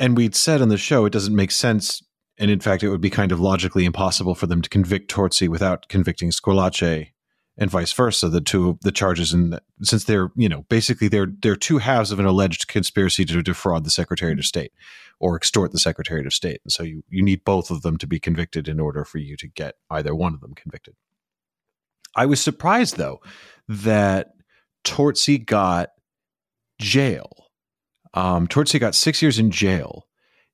and 0.00 0.16
we'd 0.16 0.34
said 0.34 0.60
on 0.60 0.68
the 0.68 0.76
show 0.76 1.04
it 1.04 1.12
doesn't 1.12 1.36
make 1.36 1.52
sense, 1.52 2.02
and 2.38 2.50
in 2.50 2.60
fact, 2.60 2.82
it 2.82 2.90
would 2.90 3.00
be 3.00 3.10
kind 3.10 3.30
of 3.30 3.40
logically 3.40 3.84
impossible 3.84 4.34
for 4.34 4.46
them 4.46 4.62
to 4.62 4.68
convict 4.68 5.10
Torzi 5.10 5.48
without 5.48 5.88
convicting 5.88 6.30
Squillace 6.30 7.12
and 7.56 7.70
vice 7.70 7.92
versa. 7.92 8.28
The 8.28 8.40
two 8.40 8.78
the 8.82 8.92
charges, 8.92 9.32
and 9.32 9.60
since 9.82 10.04
they're 10.04 10.30
you 10.34 10.48
know 10.48 10.66
basically 10.68 11.08
they're 11.08 11.32
they're 11.40 11.56
two 11.56 11.78
halves 11.78 12.10
of 12.10 12.18
an 12.18 12.26
alleged 12.26 12.66
conspiracy 12.66 13.24
to 13.26 13.42
defraud 13.42 13.84
the 13.84 13.90
Secretary 13.90 14.32
of 14.32 14.44
State 14.44 14.72
or 15.24 15.36
extort 15.36 15.72
the 15.72 15.78
Secretary 15.78 16.22
of 16.26 16.34
State, 16.34 16.60
and 16.64 16.70
so 16.70 16.82
you 16.82 17.02
you 17.08 17.22
need 17.22 17.46
both 17.46 17.70
of 17.70 17.80
them 17.80 17.96
to 17.96 18.06
be 18.06 18.20
convicted 18.20 18.68
in 18.68 18.78
order 18.78 19.06
for 19.06 19.16
you 19.16 19.38
to 19.38 19.48
get 19.48 19.76
either 19.88 20.14
one 20.14 20.34
of 20.34 20.40
them 20.42 20.54
convicted. 20.54 20.94
I 22.14 22.26
was 22.26 22.42
surprised 22.42 22.98
though 22.98 23.20
that 23.66 24.32
Torzi 24.84 25.38
got 25.44 25.88
jail. 26.78 27.46
Um, 28.12 28.46
Torzi 28.46 28.78
got 28.78 28.94
six 28.94 29.22
years 29.22 29.38
in 29.38 29.50
jail, 29.50 30.06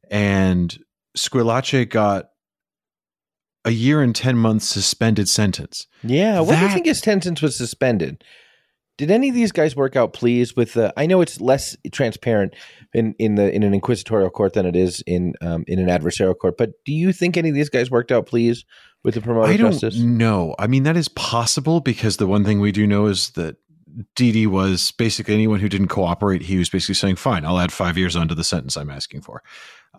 and 0.08 0.78
Squillace 1.18 1.90
got 1.90 2.26
a 3.64 3.72
year 3.72 4.00
and 4.00 4.14
10 4.14 4.36
months 4.36 4.66
suspended 4.66 5.28
sentence. 5.28 5.88
Yeah. 6.04 6.40
What 6.40 6.58
do 6.58 6.64
you 6.64 6.70
think 6.70 6.86
his 6.86 7.00
sentence 7.00 7.42
was 7.42 7.56
suspended? 7.56 8.22
Did 9.00 9.10
any 9.10 9.30
of 9.30 9.34
these 9.34 9.50
guys 9.50 9.74
work 9.74 9.96
out 9.96 10.12
pleas 10.12 10.54
with 10.54 10.74
the? 10.74 10.92
I 10.94 11.06
know 11.06 11.22
it's 11.22 11.40
less 11.40 11.74
transparent 11.90 12.52
in, 12.92 13.14
in 13.18 13.36
the 13.36 13.50
in 13.50 13.62
an 13.62 13.72
inquisitorial 13.72 14.28
court 14.28 14.52
than 14.52 14.66
it 14.66 14.76
is 14.76 15.02
in 15.06 15.32
um, 15.40 15.64
in 15.66 15.78
an 15.78 15.86
adversarial 15.86 16.36
court. 16.36 16.58
But 16.58 16.72
do 16.84 16.92
you 16.92 17.10
think 17.10 17.38
any 17.38 17.48
of 17.48 17.54
these 17.54 17.70
guys 17.70 17.90
worked 17.90 18.12
out 18.12 18.26
pleas 18.26 18.66
with 19.02 19.14
the 19.14 19.22
promoter 19.22 19.50
I 19.50 19.56
don't 19.56 19.72
justice? 19.72 19.96
know. 19.96 20.54
I 20.58 20.66
mean, 20.66 20.82
that 20.82 20.98
is 20.98 21.08
possible 21.08 21.80
because 21.80 22.18
the 22.18 22.26
one 22.26 22.44
thing 22.44 22.60
we 22.60 22.72
do 22.72 22.86
know 22.86 23.06
is 23.06 23.30
that 23.30 23.56
Diddi 24.16 24.46
was 24.46 24.90
basically 24.90 25.32
anyone 25.32 25.60
who 25.60 25.70
didn't 25.70 25.88
cooperate. 25.88 26.42
He 26.42 26.58
was 26.58 26.68
basically 26.68 26.96
saying, 26.96 27.16
"Fine, 27.16 27.46
I'll 27.46 27.58
add 27.58 27.72
five 27.72 27.96
years 27.96 28.16
onto 28.16 28.34
the 28.34 28.44
sentence 28.44 28.76
I'm 28.76 28.90
asking 28.90 29.22
for." 29.22 29.42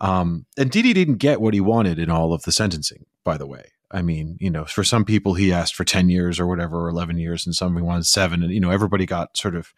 Um, 0.00 0.46
and 0.56 0.70
Diddi 0.70 0.94
didn't 0.94 1.16
get 1.16 1.40
what 1.40 1.54
he 1.54 1.60
wanted 1.60 1.98
in 1.98 2.08
all 2.08 2.32
of 2.32 2.42
the 2.44 2.52
sentencing. 2.52 3.06
By 3.24 3.36
the 3.36 3.48
way, 3.48 3.64
I 3.92 4.02
mean, 4.02 4.36
you 4.40 4.50
know, 4.50 4.64
for 4.64 4.84
some 4.84 5.04
people 5.04 5.34
he 5.34 5.52
asked 5.52 5.74
for 5.74 5.84
ten 5.84 6.08
years 6.08 6.40
or 6.40 6.46
whatever, 6.46 6.84
or 6.84 6.88
eleven 6.88 7.18
years, 7.18 7.46
and 7.46 7.54
some 7.54 7.74
wanted 7.74 8.06
seven. 8.06 8.42
And 8.42 8.52
you 8.52 8.60
know, 8.60 8.70
everybody 8.70 9.06
got 9.06 9.36
sort 9.36 9.54
of, 9.54 9.72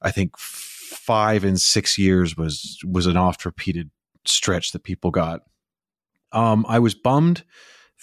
I 0.00 0.10
think, 0.10 0.38
five 0.38 1.44
and 1.44 1.60
six 1.60 1.98
years 1.98 2.36
was 2.36 2.78
was 2.84 3.06
an 3.06 3.16
oft 3.16 3.44
repeated 3.44 3.90
stretch 4.24 4.72
that 4.72 4.84
people 4.84 5.10
got. 5.10 5.42
Um, 6.32 6.64
I 6.68 6.78
was 6.78 6.94
bummed 6.94 7.44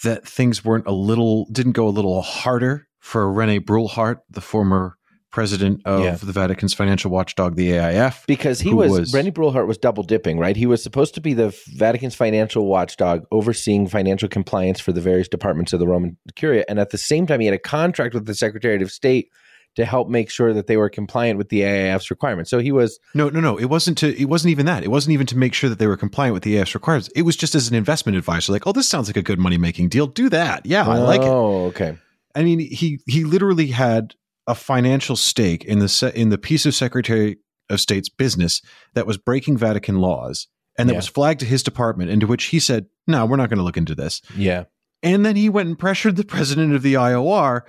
that 0.02 0.26
things 0.26 0.64
weren't 0.64 0.86
a 0.86 0.92
little 0.92 1.46
didn't 1.52 1.72
go 1.72 1.88
a 1.88 1.90
little 1.90 2.22
harder 2.22 2.88
for 2.98 3.30
Rene 3.30 3.60
Brulhart, 3.60 4.20
the 4.30 4.40
former 4.40 4.96
president 5.34 5.82
of 5.84 6.04
Yeah. 6.04 6.14
the 6.14 6.30
Vatican's 6.30 6.72
financial 6.74 7.10
watchdog, 7.10 7.56
the 7.56 7.72
AIF. 7.72 8.24
Because 8.28 8.60
he 8.60 8.72
was, 8.72 8.90
was- 8.92 9.12
Brenny 9.12 9.32
Brulhart 9.32 9.66
was 9.66 9.76
double 9.76 10.04
dipping, 10.04 10.38
right? 10.38 10.56
He 10.56 10.64
was 10.66 10.80
supposed 10.80 11.12
to 11.14 11.20
be 11.20 11.34
the 11.34 11.52
Vatican's 11.74 12.14
financial 12.14 12.66
watchdog, 12.66 13.24
overseeing 13.32 13.88
financial 13.88 14.28
compliance 14.28 14.78
for 14.78 14.92
the 14.92 15.00
various 15.00 15.26
departments 15.26 15.72
of 15.72 15.80
the 15.80 15.88
Roman 15.88 16.16
Curia, 16.36 16.64
and 16.68 16.78
at 16.78 16.90
the 16.90 16.98
same 16.98 17.26
time, 17.26 17.40
he 17.40 17.46
had 17.46 17.54
a 17.54 17.58
contract 17.58 18.14
with 18.14 18.26
the 18.26 18.34
Secretary 18.34 18.80
of 18.80 18.92
State 18.92 19.28
to 19.74 19.84
help 19.84 20.08
make 20.08 20.30
sure 20.30 20.52
that 20.54 20.68
they 20.68 20.76
were 20.76 20.88
compliant 20.88 21.36
with 21.36 21.48
the 21.48 21.62
AIF's 21.62 22.08
requirements. 22.08 22.48
So 22.48 22.60
he 22.60 22.70
was 22.70 23.00
No, 23.12 23.28
no, 23.28 23.40
no. 23.40 23.56
It 23.56 23.64
wasn't 23.64 23.98
to. 23.98 24.16
It 24.16 24.26
wasn't 24.26 24.52
even 24.52 24.66
that. 24.66 24.84
It 24.84 24.88
wasn't 24.92 25.14
even 25.14 25.26
to 25.26 25.36
make 25.36 25.52
sure 25.52 25.68
that 25.68 25.80
they 25.80 25.88
were 25.88 25.96
compliant 25.96 26.32
with 26.34 26.44
the 26.44 26.54
AIF's 26.58 26.74
requirements. 26.76 27.10
It 27.16 27.22
was 27.22 27.34
just 27.34 27.56
as 27.56 27.68
an 27.68 27.74
investment 27.74 28.16
advisor, 28.16 28.52
like, 28.52 28.68
oh, 28.68 28.72
this 28.72 28.88
sounds 28.88 29.08
like 29.08 29.16
a 29.16 29.22
good 29.22 29.40
money 29.40 29.58
making 29.58 29.88
deal. 29.88 30.06
Do 30.06 30.28
that. 30.28 30.64
Yeah, 30.64 30.88
I 30.88 30.98
like 30.98 31.22
it. 31.22 31.26
Oh, 31.28 31.64
okay. 31.66 31.98
I 32.36 32.44
mean, 32.44 32.60
he 32.60 33.00
he 33.08 33.24
literally 33.24 33.66
had 33.66 34.14
a 34.46 34.54
financial 34.54 35.16
stake 35.16 35.64
in 35.64 35.78
the 35.78 36.12
in 36.14 36.28
the 36.30 36.38
piece 36.38 36.66
of 36.66 36.74
Secretary 36.74 37.38
of 37.70 37.80
State's 37.80 38.08
business 38.08 38.60
that 38.94 39.06
was 39.06 39.16
breaking 39.16 39.56
Vatican 39.56 39.96
laws, 40.00 40.48
and 40.78 40.88
that 40.88 40.92
Yeah. 40.94 40.98
was 40.98 41.06
flagged 41.08 41.40
to 41.40 41.46
his 41.46 41.62
department. 41.62 42.10
Into 42.10 42.26
which 42.26 42.44
he 42.46 42.58
said, 42.60 42.86
"No, 43.06 43.24
we're 43.26 43.36
not 43.36 43.48
going 43.48 43.58
to 43.58 43.64
look 43.64 43.76
into 43.78 43.94
this." 43.94 44.20
Yeah. 44.36 44.64
And 45.02 45.24
then 45.24 45.36
he 45.36 45.48
went 45.48 45.68
and 45.68 45.78
pressured 45.78 46.16
the 46.16 46.24
president 46.24 46.74
of 46.74 46.82
the 46.82 46.94
IOR 46.94 47.62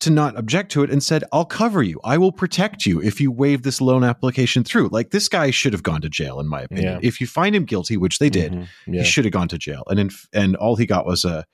to 0.00 0.10
not 0.10 0.38
object 0.38 0.70
to 0.72 0.82
it 0.84 0.90
and 0.90 1.02
said, 1.02 1.24
I'll 1.32 1.44
cover 1.44 1.82
you. 1.82 2.00
I 2.04 2.16
will 2.18 2.30
protect 2.32 2.86
you 2.86 3.02
if 3.02 3.20
you 3.20 3.30
waive 3.32 3.62
this 3.62 3.80
loan 3.80 4.04
application 4.04 4.62
through. 4.64 4.88
Like 4.92 5.10
this 5.10 5.28
guy 5.28 5.50
should 5.50 5.72
have 5.72 5.82
gone 5.82 6.00
to 6.02 6.08
jail, 6.08 6.38
in 6.40 6.46
my 6.48 6.62
opinion. 6.62 7.00
Yeah. 7.02 7.06
If 7.08 7.20
you 7.20 7.26
find 7.26 7.54
him 7.56 7.64
guilty, 7.64 7.96
which 7.96 8.20
they 8.20 8.30
did, 8.30 8.52
Mhm. 8.52 8.68
Yeah. 8.86 9.02
he 9.02 9.04
should 9.06 9.24
have 9.24 9.32
gone 9.32 9.48
to 9.48 9.58
jail. 9.58 9.82
And 9.88 9.98
in, 9.98 10.10
and 10.32 10.56
all 10.56 10.76
he 10.76 10.86
got 10.86 11.04
was 11.04 11.24
a 11.24 11.44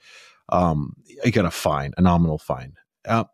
um 0.51 0.95
he 1.25 1.31
got 1.31 1.47
a 1.47 1.51
fine, 1.51 1.93
a 1.97 2.03
nominal 2.03 2.39
fine. 2.39 2.75
Uh, 3.07 3.25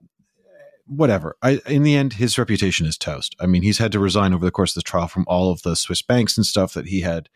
whatever. 0.90 1.37
I 1.42 1.61
in 1.66 1.85
the 1.85 1.97
end, 1.97 2.14
his 2.14 2.38
reputation 2.38 2.87
is 2.87 2.99
toast. 2.99 3.37
I 3.40 3.47
mean, 3.47 3.62
he's 3.62 3.78
had 3.78 3.92
to 3.92 4.00
resign 4.00 4.35
over 4.35 4.44
the 4.44 4.50
course 4.50 4.76
of 4.76 4.82
the 4.82 4.88
trial 4.88 5.09
from 5.09 5.25
all 5.28 5.50
of 5.50 5.62
the 5.62 5.76
Swiss 5.76 6.02
banks 6.02 6.37
and 6.37 6.44
stuff 6.44 6.75
that 6.75 6.88
he 6.88 7.00
had 7.00 7.28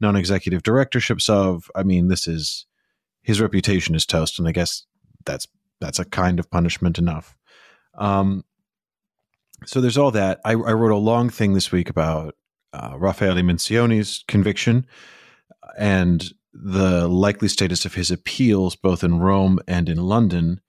non-executive 0.00 0.62
directorships 0.62 1.28
of. 1.28 1.70
I 1.74 1.82
mean, 1.82 2.08
this 2.08 2.26
is 2.26 2.66
his 3.22 3.40
reputation 3.40 3.94
is 3.94 4.06
toast, 4.06 4.38
and 4.38 4.48
I 4.48 4.52
guess 4.52 4.86
that's 5.24 5.46
that's 5.80 5.98
a 5.98 6.04
kind 6.04 6.38
of 6.38 6.50
punishment 6.50 6.98
enough. 6.98 7.36
Um, 7.98 8.44
so 9.66 9.80
there's 9.80 9.98
all 9.98 10.10
that. 10.12 10.40
I, 10.44 10.52
I 10.52 10.72
wrote 10.72 10.92
a 10.92 10.96
long 10.96 11.30
thing 11.30 11.54
this 11.54 11.70
week 11.70 11.88
about 11.88 12.34
uh, 12.72 12.94
Raffaele 12.98 13.42
Mincione's 13.42 14.24
conviction 14.26 14.86
and 15.78 16.32
the 16.52 17.08
likely 17.08 17.48
status 17.48 17.84
of 17.84 17.94
his 17.94 18.10
appeals, 18.10 18.76
both 18.76 19.02
in 19.02 19.18
Rome 19.18 19.58
and 19.66 19.88
in 19.88 19.98
London. 19.98 20.60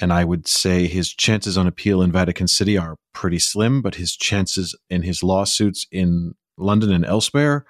And 0.00 0.12
I 0.12 0.24
would 0.24 0.48
say 0.48 0.86
his 0.86 1.10
chances 1.12 1.58
on 1.58 1.66
appeal 1.66 2.00
in 2.02 2.10
Vatican 2.12 2.48
City 2.48 2.78
are 2.78 2.96
pretty 3.12 3.38
slim, 3.38 3.82
but 3.82 3.96
his 3.96 4.16
chances 4.16 4.74
in 4.88 5.02
his 5.02 5.22
lawsuits 5.22 5.86
in 5.92 6.32
London 6.56 6.92
and 6.92 7.04
elsewhere 7.04 7.64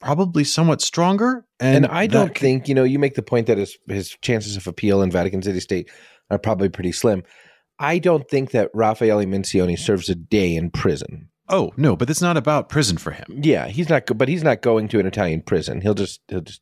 probably 0.00 0.44
somewhat 0.44 0.80
stronger. 0.82 1.44
And, 1.58 1.84
And, 1.84 1.86
I 1.86 2.06
don't 2.06 2.28
could- 2.28 2.38
think, 2.38 2.68
you 2.68 2.74
know, 2.74 2.84
you 2.84 2.98
make 2.98 3.14
the 3.14 3.22
point 3.22 3.46
that 3.46 3.58
his 3.58 3.76
his 3.88 4.16
chances 4.20 4.56
of 4.56 4.66
appeal 4.66 5.02
in 5.02 5.10
Vatican 5.10 5.42
City 5.42 5.60
State 5.60 5.90
are 6.30 6.38
probably 6.38 6.68
pretty 6.68 6.92
slim. 6.92 7.22
I 7.78 7.98
don't 7.98 8.28
think 8.28 8.50
that 8.52 8.70
Raffaele 8.74 9.24
Mincione 9.24 9.78
serves 9.78 10.08
a 10.08 10.14
day 10.14 10.54
in 10.54 10.70
prison. 10.70 11.28
Oh 11.48 11.72
no, 11.76 11.96
but 11.96 12.10
it's 12.10 12.22
not 12.22 12.36
about 12.36 12.68
prison 12.68 12.96
for 12.98 13.10
him. 13.12 13.26
Yeah, 13.42 13.68
he's 13.68 13.88
not, 13.88 14.04
but 14.16 14.28
he's 14.28 14.42
not 14.42 14.62
going 14.62 14.88
to 14.88 14.98
an 15.00 15.06
Italian 15.06 15.42
prison. 15.42 15.80
He'll 15.80 15.94
just, 15.94 16.20
he'll 16.28 16.40
just, 16.40 16.60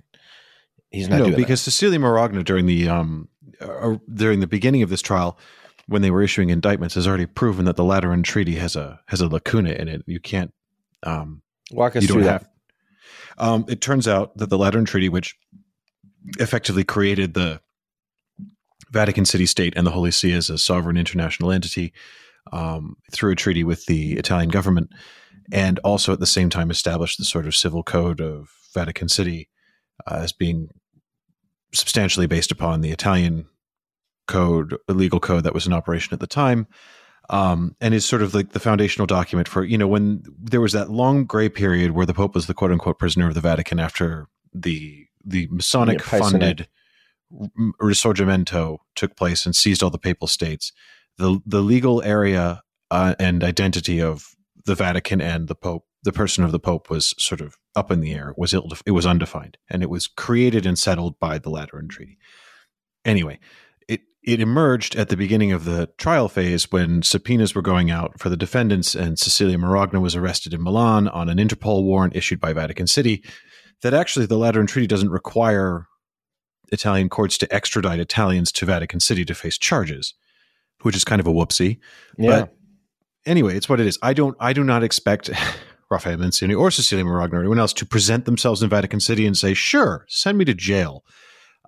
he's 0.91 1.09
not 1.09 1.19
no, 1.21 1.35
because 1.37 1.61
Cecilia 1.63 1.99
Maragna 1.99 2.45
during 2.45 2.67
the 2.67 2.89
um 2.89 3.29
uh, 3.61 3.97
during 4.13 4.41
the 4.41 4.47
beginning 4.47 4.83
of 4.83 4.91
this 4.91 5.03
trial, 5.03 5.39
when 5.87 6.03
they 6.03 6.11
were 6.11 6.23
issuing 6.23 6.51
indictments, 6.51 6.95
has 6.95 7.07
already 7.07 7.27
proven 7.27 7.65
that 7.67 7.77
the 7.77 7.85
Lateran 7.85 8.23
Treaty 8.23 8.55
has 8.57 8.77
a 8.77 9.01
has 9.07 9.21
a 9.21 9.29
lacuna 9.29 9.71
in 9.73 9.89
it. 9.89 10.03
You 10.07 10.21
can't 10.21 10.53
um. 11.03 11.43
Walk 11.71 11.97
us 11.97 12.07
through 12.07 12.25
that. 12.25 12.53
Um, 13.39 13.65
it 13.69 13.81
turns 13.81 14.07
out 14.07 14.37
that 14.37 14.51
the 14.51 14.59
Lateran 14.59 14.85
Treaty, 14.85 15.09
which 15.09 15.37
effectively 16.39 16.85
created 16.85 17.35
the 17.35 17.61
Vatican 18.91 19.25
City 19.25 19.47
State 19.47 19.75
and 19.77 19.87
the 19.87 19.91
Holy 19.91 20.11
See 20.11 20.33
as 20.33 20.51
a 20.51 20.59
sovereign 20.59 20.97
international 20.97 21.51
entity 21.51 21.93
um, 22.53 22.97
through 23.13 23.33
a 23.33 23.37
treaty 23.37 23.65
with 23.65 23.87
the 23.87 24.15
Italian 24.15 24.51
government, 24.51 24.91
and 25.53 25.79
also 25.81 26.13
at 26.13 26.21
the 26.21 26.27
same 26.27 26.51
time 26.51 26.71
established 26.71 27.19
the 27.19 27.25
sort 27.25 27.47
of 27.47 27.57
civil 27.57 27.83
code 27.83 28.21
of 28.21 28.51
Vatican 28.73 29.09
City 29.09 29.49
uh, 30.07 30.17
as 30.17 30.33
being 30.33 30.69
substantially 31.75 32.27
based 32.27 32.51
upon 32.51 32.81
the 32.81 32.91
Italian 32.91 33.47
code, 34.27 34.77
legal 34.89 35.21
code 35.21 35.45
that 35.45 35.55
was 35.55 35.67
in 35.67 35.73
operation 35.73 36.15
at 36.15 36.21
the 36.21 36.27
time 36.27 36.67
um, 37.31 37.75
and 37.81 37.95
is 37.95 38.05
sort 38.05 38.23
of 38.23 38.35
like 38.35 38.53
the 38.53 38.61
foundational 38.61 39.07
document 39.07 39.49
for 39.49 39.65
you 39.65 39.79
know 39.79 39.89
when 39.89 40.23
there 40.39 40.61
was 40.61 40.73
that 40.73 40.91
long 40.91 41.25
gray 41.25 41.49
period 41.49 41.93
where 41.93 42.07
the 42.07 42.15
Pope 42.15 42.35
was 42.35 42.47
the 42.47 42.55
quote 42.55 42.71
unquote 42.71 42.99
prisoner 42.99 43.29
of 43.29 43.35
the 43.35 43.41
Vatican 43.41 43.81
after 43.81 44.27
the 44.53 45.07
the 45.25 45.49
Masonic 45.51 46.01
Yeah, 46.01 46.19
funded 46.21 46.69
Risorgimento 47.81 48.79
took 48.95 49.17
place 49.17 49.47
and 49.47 49.57
seized 49.57 49.83
all 49.83 49.91
the 49.91 49.99
papal 49.99 50.29
states. 50.29 50.73
The 51.17 51.41
the 51.47 51.63
legal 51.63 52.03
area 52.03 52.63
uh, 52.91 53.15
and 53.19 53.43
identity 53.43 54.01
of 54.01 54.35
the 54.67 54.75
Vatican 54.75 55.21
and 55.21 55.49
the 55.49 55.55
Pope, 55.55 55.85
the 56.03 56.13
person 56.13 56.45
of 56.45 56.53
the 56.53 56.61
Pope, 56.61 56.91
was 56.91 57.15
sort 57.19 57.41
of 57.41 57.57
up 57.77 57.91
in 57.91 58.01
the 58.01 58.13
air. 58.13 58.31
It 58.31 58.39
was 58.39 58.55
ill, 58.55 58.69
it 58.87 58.93
was 58.93 59.07
undefined, 59.07 59.59
and 59.69 59.83
it 59.83 59.91
was 59.91 60.07
created 60.07 60.67
and 60.67 60.79
settled 60.79 61.19
by 61.19 61.39
the 61.39 61.51
Lateran 61.51 61.89
Treaty. 61.89 62.19
Anyway, 63.05 63.39
it 63.89 64.03
it 64.23 64.41
emerged 64.41 64.97
at 64.97 65.09
the 65.09 65.17
beginning 65.17 65.53
of 65.53 65.65
the 65.65 65.89
trial 65.99 66.29
phase 66.29 66.71
when 66.71 67.03
subpoenas 67.03 67.55
were 67.55 67.63
going 67.63 67.91
out 67.91 68.19
for 68.19 68.29
the 68.29 68.37
defendants, 68.37 68.95
and 68.95 69.19
Cecilia 69.19 69.59
Maragna 69.59 70.01
was 70.01 70.17
arrested 70.17 70.55
in 70.55 70.63
Milan 70.63 71.09
on 71.09 71.29
an 71.29 71.39
Interpol 71.39 71.85
warrant 71.85 72.17
issued 72.17 72.41
by 72.41 72.53
Vatican 72.53 72.87
City. 72.87 73.25
That 73.83 73.95
actually 73.95 74.27
the 74.27 74.39
Lateran 74.39 74.67
Treaty 74.67 74.87
doesn't 74.87 75.11
require 75.11 75.87
Italian 76.73 77.09
courts 77.09 77.37
to 77.39 77.55
extradite 77.55 78.01
Italians 78.01 78.51
to 78.53 78.65
Vatican 78.65 79.01
City 79.01 79.25
to 79.27 79.35
face 79.35 79.59
charges, 79.59 80.15
which 80.83 80.97
is 80.97 81.05
kind 81.05 81.21
of 81.21 81.27
a 81.27 81.33
whoopsie. 81.33 81.79
Yeah. 82.17 82.41
But 82.41 82.57
anyway, 83.27 83.57
it's 83.57 83.69
what 83.69 83.81
it 83.81 83.87
is. 83.87 83.99
I 84.01 84.15
don't. 84.15 84.37
I 84.41 84.53
do 84.53 84.65
not 84.65 84.83
expect 84.83 85.31
Mincione 85.99 86.59
or 86.59 86.71
Cecilia 86.71 87.05
Maragna 87.05 87.35
or 87.35 87.41
anyone 87.41 87.59
else 87.59 87.73
to 87.75 87.87
present 87.87 88.25
themselves 88.25 88.63
in 88.63 88.71
Vatican 88.71 89.01
City 89.01 89.27
and 89.27 89.37
say, 89.37 89.55
"Sure, 89.55 90.05
send 90.09 90.39
me 90.39 90.45
to 90.45 90.55
jail." 90.55 91.05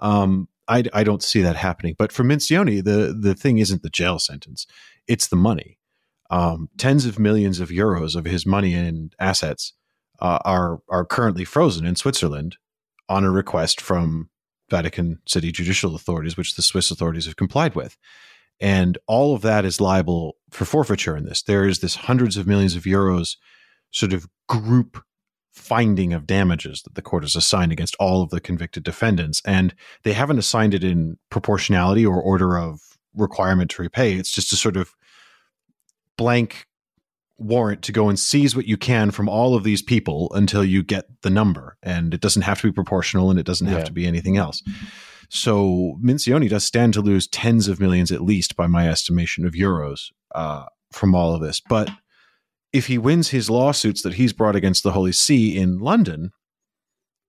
Um, 0.00 0.48
I, 0.68 0.84
I 0.92 1.04
don't 1.04 1.22
see 1.22 1.42
that 1.42 1.56
happening. 1.56 1.94
But 1.98 2.12
for 2.12 2.24
Mincione, 2.24 2.82
the 2.82 3.16
the 3.18 3.34
thing 3.34 3.58
isn't 3.58 3.82
the 3.82 3.90
jail 3.90 4.18
sentence; 4.18 4.66
it's 5.06 5.28
the 5.28 5.36
money. 5.36 5.78
Um, 6.28 6.68
tens 6.76 7.06
of 7.06 7.18
millions 7.18 7.60
of 7.60 7.68
euros 7.68 8.16
of 8.16 8.24
his 8.24 8.44
money 8.44 8.74
and 8.74 9.14
assets 9.18 9.72
uh, 10.20 10.38
are 10.44 10.80
are 10.88 11.04
currently 11.04 11.44
frozen 11.44 11.86
in 11.86 11.96
Switzerland 11.96 12.56
on 13.08 13.24
a 13.24 13.30
request 13.30 13.80
from 13.80 14.30
Vatican 14.70 15.20
City 15.26 15.52
judicial 15.52 15.94
authorities, 15.94 16.36
which 16.36 16.56
the 16.56 16.62
Swiss 16.62 16.90
authorities 16.90 17.26
have 17.26 17.36
complied 17.36 17.74
with. 17.74 17.96
And 18.58 18.98
all 19.06 19.34
of 19.34 19.42
that 19.42 19.64
is 19.64 19.80
liable 19.80 20.36
for 20.50 20.64
forfeiture 20.64 21.16
in 21.16 21.24
this. 21.24 21.42
There 21.42 21.68
is 21.68 21.80
this 21.80 21.94
hundreds 21.94 22.36
of 22.36 22.46
millions 22.46 22.74
of 22.74 22.84
euros 22.84 23.36
sort 23.90 24.12
of 24.12 24.26
group 24.48 25.02
finding 25.52 26.12
of 26.12 26.26
damages 26.26 26.82
that 26.82 26.94
the 26.94 27.02
court 27.02 27.22
has 27.24 27.34
assigned 27.34 27.72
against 27.72 27.96
all 27.98 28.22
of 28.22 28.30
the 28.30 28.40
convicted 28.40 28.82
defendants. 28.84 29.40
And 29.46 29.74
they 30.02 30.12
haven't 30.12 30.38
assigned 30.38 30.74
it 30.74 30.84
in 30.84 31.18
proportionality 31.30 32.04
or 32.04 32.20
order 32.20 32.58
of 32.58 32.80
requirement 33.14 33.70
to 33.72 33.82
repay. 33.82 34.14
It's 34.14 34.30
just 34.30 34.52
a 34.52 34.56
sort 34.56 34.76
of 34.76 34.92
blank 36.18 36.66
warrant 37.38 37.82
to 37.82 37.92
go 37.92 38.08
and 38.08 38.18
seize 38.18 38.56
what 38.56 38.66
you 38.66 38.76
can 38.76 39.10
from 39.10 39.28
all 39.28 39.54
of 39.54 39.64
these 39.64 39.82
people 39.82 40.30
until 40.34 40.64
you 40.64 40.82
get 40.82 41.06
the 41.22 41.30
number. 41.30 41.76
And 41.82 42.14
it 42.14 42.20
doesn't 42.20 42.42
have 42.42 42.60
to 42.60 42.68
be 42.68 42.72
proportional 42.72 43.30
and 43.30 43.38
it 43.38 43.46
doesn't 43.46 43.66
have 43.66 43.80
Yeah. 43.80 43.84
to 43.84 43.92
be 43.92 44.06
anything 44.06 44.36
else. 44.36 44.62
So 45.28 45.98
Mincione 46.02 46.48
does 46.48 46.64
stand 46.64 46.94
to 46.94 47.00
lose 47.02 47.26
tens 47.26 47.68
of 47.68 47.80
millions 47.80 48.12
at 48.12 48.22
least, 48.22 48.56
by 48.56 48.66
my 48.66 48.88
estimation, 48.88 49.44
of 49.44 49.52
euros 49.54 50.12
uh, 50.34 50.66
from 50.92 51.14
all 51.14 51.34
of 51.34 51.40
this. 51.42 51.60
But 51.60 51.90
if 52.72 52.86
he 52.86 52.98
wins 52.98 53.28
his 53.30 53.48
lawsuits 53.48 54.02
that 54.02 54.14
he's 54.14 54.32
brought 54.32 54.56
against 54.56 54.82
the 54.82 54.92
Holy 54.92 55.12
See 55.12 55.56
in 55.56 55.78
London, 55.78 56.30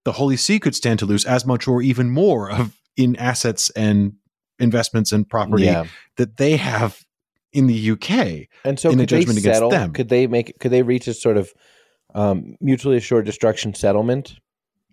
the 0.06 0.14
Holy 0.14 0.38
See 0.38 0.60
could 0.60 0.76
stand 0.76 1.00
to 1.00 1.06
lose 1.06 1.26
as 1.26 1.46
much 1.46 1.68
or 1.68 1.82
even 1.82 2.10
more 2.10 2.50
of 2.52 2.76
in 2.96 3.16
assets 3.18 3.70
and 3.72 4.14
investments 4.60 5.12
and 5.12 5.28
property 5.30 5.66
Yeah. 5.66 5.86
that 6.18 6.38
they 6.38 6.58
have 6.58 7.00
in 7.54 7.68
the 7.68 7.92
UK. 7.92 8.48
And 8.66 8.80
so 8.80 8.90
in 8.90 9.00
a 9.00 9.04
could 9.04 9.10
they 9.10 9.20
judgment 9.20 9.40
against 9.40 9.56
settle? 9.56 9.70
them. 9.70 9.94
Could 9.94 10.10
they 10.10 10.28
make 10.28 10.60
could 10.60 10.72
they 10.72 10.82
reach 10.82 11.08
a 11.08 11.14
sort 11.14 11.38
of 11.38 11.52
um, 12.16 12.56
mutually 12.60 12.98
assured 12.98 13.26
destruction 13.26 13.74
settlement? 13.74 14.36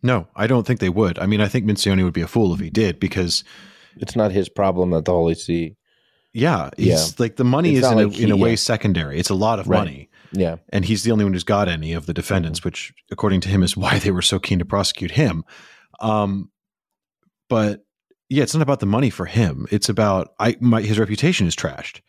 No, 0.02 0.26
I 0.36 0.46
don't 0.46 0.66
think 0.66 0.80
they 0.80 0.90
would. 0.90 1.18
I 1.18 1.24
mean, 1.26 1.40
I 1.40 1.48
think 1.48 1.64
Mincione 1.64 2.04
would 2.04 2.12
be 2.12 2.20
a 2.20 2.26
fool 2.26 2.52
if 2.52 2.60
he 2.60 2.68
did 2.68 3.00
because, 3.00 3.42
It's 3.96 4.14
not 4.14 4.32
his 4.32 4.48
problem 4.50 4.90
that 4.90 5.06
the 5.06 5.12
Holy 5.12 5.34
See. 5.34 5.76
yeah, 6.34 6.68
he's 6.76 6.86
Yeah. 6.86 7.04
like 7.18 7.36
the 7.36 7.44
money 7.44 7.70
It's 7.76 7.86
is 7.86 7.90
in, 7.92 7.96
not 7.96 8.04
a, 8.04 8.08
like 8.08 8.18
in 8.20 8.30
a 8.30 8.36
way 8.36 8.50
yeah. 8.50 8.56
secondary. 8.56 9.18
It's 9.18 9.30
a 9.30 9.34
lot 9.34 9.58
of 9.60 9.66
Right. 9.68 9.78
money. 9.78 10.08
Yeah. 10.34 10.56
and 10.70 10.84
he's 10.84 11.04
the 11.04 11.12
only 11.12 11.24
one 11.24 11.32
who's 11.32 11.44
got 11.44 11.68
any 11.68 11.92
of 11.92 12.06
the 12.06 12.12
defendants, 12.14 12.64
which, 12.64 12.92
according 13.10 13.40
to 13.42 13.48
him, 13.48 13.62
is 13.62 13.76
why 13.82 13.98
they 13.98 14.10
were 14.10 14.22
so 14.22 14.38
keen 14.38 14.58
to 14.58 14.64
prosecute 14.64 15.12
him. 15.12 15.44
Um, 16.00 16.50
but 17.48 17.84
yeah, 18.28 18.42
it's 18.42 18.54
not 18.54 18.62
about 18.62 18.80
the 18.80 18.86
money 18.86 19.10
for 19.10 19.26
him. 19.26 19.66
It's 19.70 19.88
about 19.88 20.34
I 20.40 20.56
my 20.60 20.80
his 20.82 20.98
reputation 20.98 21.46
is 21.46 21.54
trashed. 21.54 22.00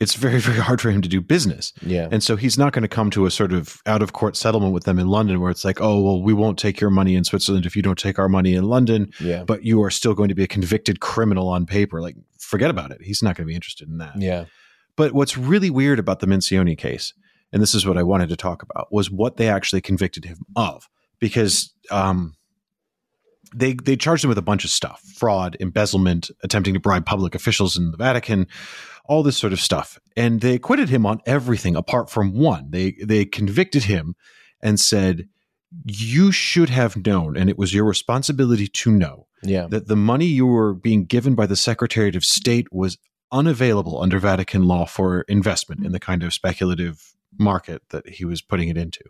It's 0.00 0.14
very 0.14 0.40
very 0.48 0.58
hard 0.58 0.80
for 0.80 0.90
him 0.90 1.02
to 1.02 1.08
do 1.08 1.20
business, 1.20 1.72
Yeah. 1.82 2.08
and 2.10 2.22
so 2.22 2.36
he's 2.36 2.58
not 2.58 2.72
going 2.72 2.82
to 2.82 2.88
come 2.88 3.10
to 3.10 3.26
a 3.26 3.30
sort 3.30 3.52
of 3.52 3.80
out 3.86 4.02
of 4.02 4.12
court 4.12 4.36
settlement 4.36 4.72
with 4.74 4.84
them 4.84 4.98
in 4.98 5.08
London, 5.08 5.40
where 5.40 5.50
it's 5.50 5.64
like, 5.64 5.80
oh 5.80 6.02
well, 6.02 6.22
we 6.22 6.32
won't 6.32 6.58
take 6.58 6.80
your 6.80 6.90
money 6.90 7.14
in 7.14 7.24
Switzerland 7.24 7.64
if 7.66 7.76
you 7.76 7.82
don't 7.82 7.98
take 7.98 8.18
our 8.18 8.28
money 8.28 8.54
in 8.54 8.64
London, 8.64 9.10
yeah. 9.20 9.44
but 9.44 9.64
you 9.64 9.82
are 9.82 9.90
still 9.90 10.14
going 10.14 10.28
to 10.28 10.34
be 10.34 10.42
a 10.42 10.48
convicted 10.48 11.00
criminal 11.00 11.48
on 11.48 11.64
paper. 11.66 12.02
Like, 12.02 12.16
forget 12.38 12.70
about 12.70 12.90
it. 12.90 13.00
He's 13.02 13.22
not 13.22 13.36
going 13.36 13.46
to 13.46 13.50
be 13.50 13.54
interested 13.54 13.88
in 13.88 13.98
that. 13.98 14.20
Yeah. 14.20 14.46
But 14.96 15.12
what's 15.12 15.36
really 15.36 15.70
weird 15.70 15.98
about 15.98 16.20
the 16.20 16.26
Mincione 16.26 16.76
case, 16.76 17.12
and 17.56 17.62
this 17.62 17.74
is 17.74 17.86
what 17.86 17.96
I 17.96 18.02
wanted 18.02 18.28
to 18.28 18.36
talk 18.36 18.62
about, 18.62 18.92
was 18.92 19.10
what 19.10 19.38
they 19.38 19.48
actually 19.48 19.80
convicted 19.80 20.26
him 20.26 20.44
of. 20.56 20.90
Because 21.18 21.72
um, 21.90 22.34
they 23.54 23.72
they 23.72 23.96
charged 23.96 24.24
him 24.24 24.28
with 24.28 24.36
a 24.36 24.42
bunch 24.42 24.62
of 24.62 24.68
stuff: 24.68 25.00
fraud, 25.16 25.56
embezzlement, 25.58 26.30
attempting 26.42 26.74
to 26.74 26.80
bribe 26.80 27.06
public 27.06 27.34
officials 27.34 27.78
in 27.78 27.92
the 27.92 27.96
Vatican, 27.96 28.46
all 29.06 29.22
this 29.22 29.38
sort 29.38 29.54
of 29.54 29.60
stuff. 29.60 29.98
And 30.18 30.42
they 30.42 30.54
acquitted 30.54 30.90
him 30.90 31.06
on 31.06 31.22
everything 31.24 31.76
apart 31.76 32.10
from 32.10 32.34
one. 32.34 32.72
They 32.72 32.90
they 33.02 33.24
convicted 33.24 33.84
him 33.84 34.16
and 34.60 34.78
said, 34.78 35.26
"You 35.86 36.32
should 36.32 36.68
have 36.68 37.06
known, 37.06 37.38
and 37.38 37.48
it 37.48 37.56
was 37.56 37.72
your 37.72 37.86
responsibility 37.86 38.68
to 38.68 38.90
know." 38.90 39.28
Yeah. 39.42 39.66
that 39.68 39.86
the 39.86 39.96
money 39.96 40.26
you 40.26 40.44
were 40.44 40.74
being 40.74 41.06
given 41.06 41.34
by 41.34 41.46
the 41.46 41.56
Secretary 41.56 42.14
of 42.14 42.24
State 42.24 42.66
was 42.70 42.98
unavailable 43.32 44.02
under 44.02 44.18
Vatican 44.18 44.64
law 44.64 44.84
for 44.84 45.22
investment 45.22 45.86
in 45.86 45.92
the 45.92 46.00
kind 46.00 46.22
of 46.22 46.34
speculative 46.34 47.15
market 47.38 47.82
that 47.90 48.08
he 48.08 48.24
was 48.24 48.42
putting 48.42 48.68
it 48.68 48.76
into. 48.76 49.04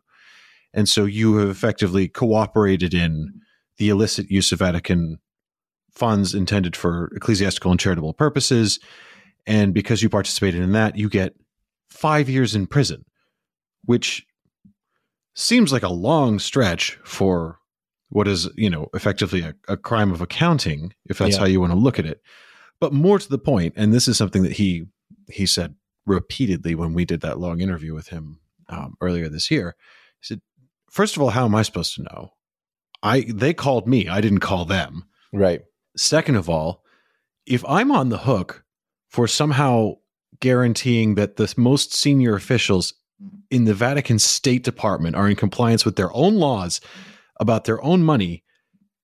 And 0.72 0.88
so 0.88 1.04
you 1.04 1.36
have 1.36 1.48
effectively 1.48 2.08
cooperated 2.08 2.92
in 2.92 3.40
the 3.78 3.88
illicit 3.88 4.30
use 4.30 4.52
of 4.52 4.58
Vatican 4.58 5.18
funds 5.92 6.34
intended 6.34 6.76
for 6.76 7.10
ecclesiastical 7.16 7.70
and 7.70 7.80
charitable 7.80 8.12
purposes. 8.12 8.78
And 9.46 9.72
because 9.72 10.02
you 10.02 10.08
participated 10.08 10.60
in 10.60 10.72
that, 10.72 10.96
you 10.96 11.08
get 11.08 11.34
five 11.88 12.28
years 12.28 12.54
in 12.54 12.66
prison, 12.66 13.04
which 13.84 14.26
seems 15.34 15.72
like 15.72 15.82
a 15.82 15.88
long 15.88 16.38
stretch 16.38 16.98
for 17.04 17.58
what 18.08 18.28
is, 18.28 18.48
you 18.56 18.70
know, 18.70 18.88
effectively 18.94 19.40
a, 19.40 19.54
a 19.68 19.76
crime 19.76 20.12
of 20.12 20.20
accounting, 20.20 20.92
if 21.06 21.18
that's 21.18 21.34
Yeah. 21.34 21.40
how 21.40 21.46
you 21.46 21.60
want 21.60 21.72
to 21.72 21.78
look 21.78 21.98
at 21.98 22.06
it. 22.06 22.20
But 22.80 22.92
more 22.92 23.18
to 23.18 23.28
the 23.28 23.38
point, 23.38 23.74
and 23.76 23.92
this 23.92 24.06
is 24.08 24.16
something 24.16 24.42
that 24.42 24.52
he 24.52 24.86
he 25.30 25.46
said 25.46 25.74
repeatedly 26.06 26.74
when 26.74 26.92
we 26.94 27.04
did 27.04 27.20
that 27.20 27.38
long 27.38 27.60
interview 27.60 27.94
with 27.94 28.08
him 28.08 28.40
um, 28.68 28.94
earlier 29.00 29.28
this 29.28 29.50
year. 29.50 29.76
He 30.20 30.26
said, 30.26 30.40
first 30.90 31.16
of 31.16 31.22
all, 31.22 31.30
how 31.30 31.44
am 31.44 31.54
I 31.54 31.62
supposed 31.62 31.94
to 31.96 32.02
know? 32.02 32.30
I 33.02 33.26
they 33.28 33.52
called 33.52 33.86
me, 33.86 34.08
I 34.08 34.20
didn't 34.20 34.40
call 34.40 34.64
them. 34.64 35.04
Right. 35.32 35.62
Second 35.96 36.36
of 36.36 36.48
all, 36.48 36.82
if 37.44 37.64
I'm 37.68 37.90
on 37.90 38.08
the 38.08 38.18
hook 38.18 38.64
for 39.08 39.28
somehow 39.28 39.94
guaranteeing 40.40 41.14
that 41.14 41.36
the 41.36 41.52
most 41.56 41.94
senior 41.94 42.34
officials 42.34 42.94
in 43.50 43.64
the 43.64 43.74
Vatican 43.74 44.18
State 44.18 44.64
Department 44.64 45.16
are 45.16 45.28
in 45.28 45.36
compliance 45.36 45.84
with 45.84 45.96
their 45.96 46.12
own 46.12 46.36
laws 46.36 46.80
about 47.38 47.64
their 47.64 47.82
own 47.82 48.02
money 48.02 48.44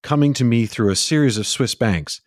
coming 0.03 0.35
to 0.35 0.45
me 0.45 0.67
through 0.67 0.91
a 0.91 0.97
series 0.97 1.39
of 1.39 1.47
Swiss 1.47 1.75
banks, 1.75 2.21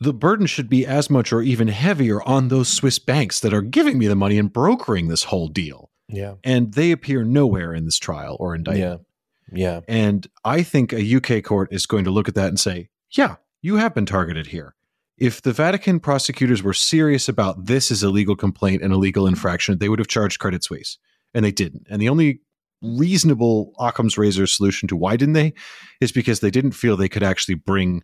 the 0.00 0.14
burden 0.14 0.46
should 0.46 0.68
be 0.68 0.86
as 0.86 1.10
much 1.10 1.32
or 1.32 1.42
even 1.42 1.68
heavier 1.68 2.22
on 2.22 2.48
those 2.48 2.68
Swiss 2.68 2.98
banks 2.98 3.40
that 3.40 3.52
are 3.52 3.60
giving 3.60 3.98
me 3.98 4.06
the 4.06 4.16
money 4.16 4.38
and 4.38 4.52
brokering 4.52 5.08
this 5.08 5.24
whole 5.24 5.48
deal. 5.48 5.90
Yeah. 6.08 6.34
And 6.42 6.72
they 6.72 6.90
appear 6.90 7.22
nowhere 7.22 7.74
in 7.74 7.84
this 7.84 7.98
trial 7.98 8.36
or 8.40 8.54
indictment. 8.54 9.02
Yeah. 9.02 9.06
Yeah. 9.52 9.80
And 9.88 10.26
I 10.44 10.62
think 10.62 10.92
a 10.92 11.16
UK 11.16 11.44
court 11.44 11.68
is 11.72 11.86
going 11.86 12.04
to 12.04 12.10
look 12.10 12.28
at 12.28 12.34
that 12.34 12.48
and 12.48 12.58
say, 12.58 12.88
yeah, 13.10 13.36
you 13.62 13.76
have 13.76 13.94
been 13.94 14.06
targeted 14.06 14.48
here. 14.48 14.74
If 15.18 15.42
the 15.42 15.52
Vatican 15.52 16.00
prosecutors 16.00 16.62
were 16.62 16.72
serious 16.72 17.28
about 17.28 17.66
this 17.66 17.90
as 17.90 18.02
a 18.02 18.08
legal 18.08 18.36
complaint 18.36 18.82
and 18.82 18.92
a 18.92 18.96
legal 18.96 19.26
infraction, 19.26 19.78
they 19.78 19.88
would 19.88 19.98
have 19.98 20.08
charged 20.08 20.38
Credit 20.38 20.64
Suisse. 20.64 20.98
And 21.34 21.44
they 21.44 21.52
didn't. 21.52 21.86
And 21.90 22.00
the 22.00 22.08
only 22.08 22.40
reasonable 22.80 23.74
Occam's 23.78 24.16
razor 24.16 24.46
solution 24.46 24.88
to 24.88 24.96
why 24.96 25.16
didn't 25.16 25.34
they 25.34 25.52
is 26.00 26.10
because 26.12 26.40
they 26.40 26.50
didn't 26.50 26.72
feel 26.72 26.96
they 26.96 27.08
could 27.08 27.22
actually 27.22 27.54
bring 27.56 28.02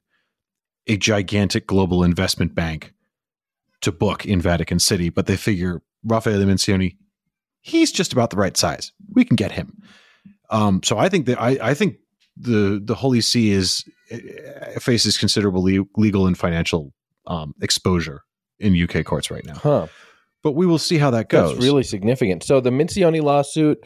a 0.87 0.97
gigantic 0.97 1.67
global 1.67 2.03
investment 2.05 2.55
bank 2.55 2.93
to 3.81 3.93
book 3.93 4.25
in 4.25 4.41
Vatican 4.41 4.79
City. 4.79 5.09
But 5.09 5.27
they 5.27 5.37
figure 5.37 5.83
Raffaele 6.05 6.45
Mincione, 6.45 6.97
he's 7.61 7.93
just 7.93 8.13
about 8.13 8.31
the 8.31 8.37
right 8.37 8.57
size. 8.57 8.93
We 9.13 9.25
can 9.25 9.37
get 9.37 9.53
him. 9.53 9.83
Um, 10.51 10.81
so 10.85 10.99
I 10.99 11.09
think 11.09 11.27
that 11.27 11.41
I, 11.41 11.59
I 11.61 11.75
think 11.75 11.97
the 12.37 12.81
the 12.83 12.95
Holy 12.95 13.21
See 13.21 13.51
is 13.51 13.85
uh, 14.13 14.79
faces 14.79 15.19
considerable 15.19 15.63
le- 15.63 15.87
legal 15.97 16.27
and 16.27 16.39
financial 16.39 16.93
um, 17.27 17.55
exposure 17.61 18.23
in 18.61 18.81
UK 18.81 19.05
courts 19.05 19.31
right 19.31 19.45
now. 19.45 19.55
Huh. 19.55 19.87
But 20.43 20.53
we 20.53 20.67
will 20.67 20.79
see 20.79 20.99
how 20.99 21.11
that 21.11 21.29
goes. 21.29 21.55
That's 21.55 21.65
really 21.65 21.83
significant. 21.83 22.45
So 22.45 22.61
the 22.61 22.71
Mincione 22.71 23.21
lawsuit 23.23 23.85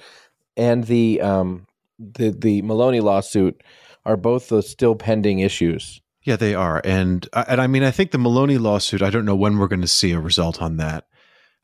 and 0.56 0.84
the 0.84 1.20
um 1.22 1.66
the 1.98 2.30
the 2.30 2.62
Milone 2.62 3.00
lawsuit 3.00 3.62
are 4.04 4.16
both 4.16 4.48
the 4.48 4.62
still 4.62 4.94
pending 4.94 5.40
issues. 5.40 6.00
Yeah, 6.22 6.36
they 6.36 6.54
are, 6.54 6.82
and 6.84 7.26
and 7.32 7.60
I 7.60 7.66
mean, 7.66 7.82
I 7.82 7.90
think 7.90 8.10
the 8.10 8.18
Milone 8.18 8.62
lawsuit. 8.62 9.02
I 9.02 9.10
don't 9.10 9.24
know 9.24 9.36
when 9.36 9.58
we're 9.58 9.68
going 9.68 9.80
to 9.80 9.88
see 9.88 10.12
a 10.12 10.20
result 10.20 10.60
on 10.60 10.76
that. 10.76 11.06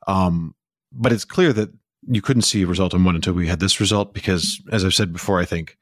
Um, 0.06 0.54
but 0.92 1.12
it's 1.12 1.24
clear 1.24 1.52
that 1.52 1.70
you 2.08 2.22
couldn't 2.22 2.42
see 2.42 2.62
a 2.62 2.66
result 2.66 2.94
on 2.94 3.04
one 3.04 3.16
until 3.16 3.34
we 3.34 3.48
had 3.48 3.60
this 3.60 3.80
result 3.80 4.14
because, 4.14 4.62
as 4.72 4.84
I've 4.84 4.94
said 4.94 5.12
before, 5.12 5.40
I 5.40 5.44
think 5.44 5.76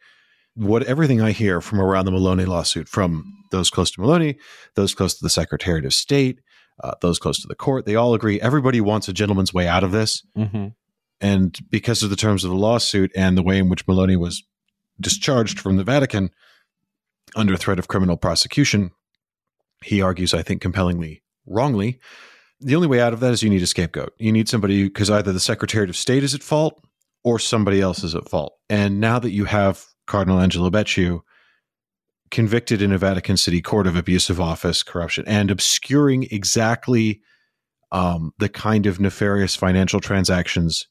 what 0.55 0.83
everything 0.85 1.21
I 1.21 1.33
hear 1.33 1.61
from 1.61 1.81
around 1.81 2.07
the 2.07 2.11
Milone 2.13 2.47
lawsuit, 2.47 2.89
from 2.89 3.33
those 3.51 3.71
close 3.71 3.91
to 3.93 4.01
Milone, 4.01 4.35
those 4.75 4.95
close 4.95 5.15
to 5.15 5.23
the 5.23 5.31
Secretary 5.31 5.85
of 5.85 5.93
State, 5.93 6.41
uh, 6.83 6.93
those 7.01 7.19
close 7.19 7.41
to 7.43 7.49
the 7.49 7.55
court, 7.55 7.87
they 7.87 7.95
all 7.95 8.15
agree 8.15 8.41
everybody 8.41 8.81
wants 8.81 9.09
a 9.09 9.13
gentleman's 9.13 9.55
way 9.55 9.69
out 9.69 9.85
of 9.85 9.93
this. 9.93 10.25
Mm-hmm. 10.37 10.69
And 11.21 11.59
because 11.71 12.03
of 12.03 12.11
the 12.11 12.17
terms 12.17 12.45
of 12.45 12.51
the 12.51 12.57
lawsuit 12.57 13.13
and 13.15 13.37
the 13.37 13.43
way 13.43 13.59
in 13.59 13.69
which 13.69 13.87
Milone 13.87 14.19
was 14.19 14.43
discharged 15.01 15.59
from 15.61 15.77
the 15.77 15.85
Vatican 15.85 16.31
under 17.35 17.57
threat 17.57 17.79
of 17.79 17.89
criminal 17.89 18.17
prosecution, 18.17 18.91
he 19.83 20.01
argues, 20.01 20.35
I 20.35 20.43
think, 20.43 20.63
compellingly 20.63 21.23
wrongly. 21.47 22.01
The 22.61 22.75
only 22.77 22.89
way 22.89 23.01
out 23.01 23.13
of 23.13 23.21
that 23.21 23.33
is 23.33 23.43
you 23.43 23.51
need 23.51 23.63
a 23.63 23.67
scapegoat. 23.67 24.15
You 24.19 24.33
need 24.33 24.49
somebody 24.49 24.85
because 24.85 25.11
either 25.11 25.33
the 25.33 25.41
Secretary 25.41 25.89
of 25.89 25.97
State 25.97 26.23
is 26.23 26.35
at 26.35 26.43
fault 26.43 26.83
or 27.23 27.39
somebody 27.39 27.81
else 27.81 28.05
is 28.05 28.15
at 28.15 28.29
fault. 28.29 28.55
And 28.71 29.01
now 29.01 29.19
that 29.19 29.33
you 29.33 29.45
have 29.47 29.85
Cardinal 30.07 30.41
Angelo 30.41 30.71
Becciu 30.71 31.21
convicted 32.31 32.83
in 32.83 32.93
a 32.93 32.99
Vatican 32.99 33.37
City 33.37 33.61
court 33.61 33.87
of 33.87 33.97
abuse 33.97 34.31
of 34.31 34.41
office, 34.41 34.83
corruption, 34.83 35.25
and 35.27 35.51
obscuring 35.51 36.27
exactly 36.31 37.21
um, 37.93 38.33
the 38.39 38.49
kind 38.49 38.87
of 38.87 38.99
nefarious 38.99 39.55
financial 39.55 40.01
transactions 40.01 40.89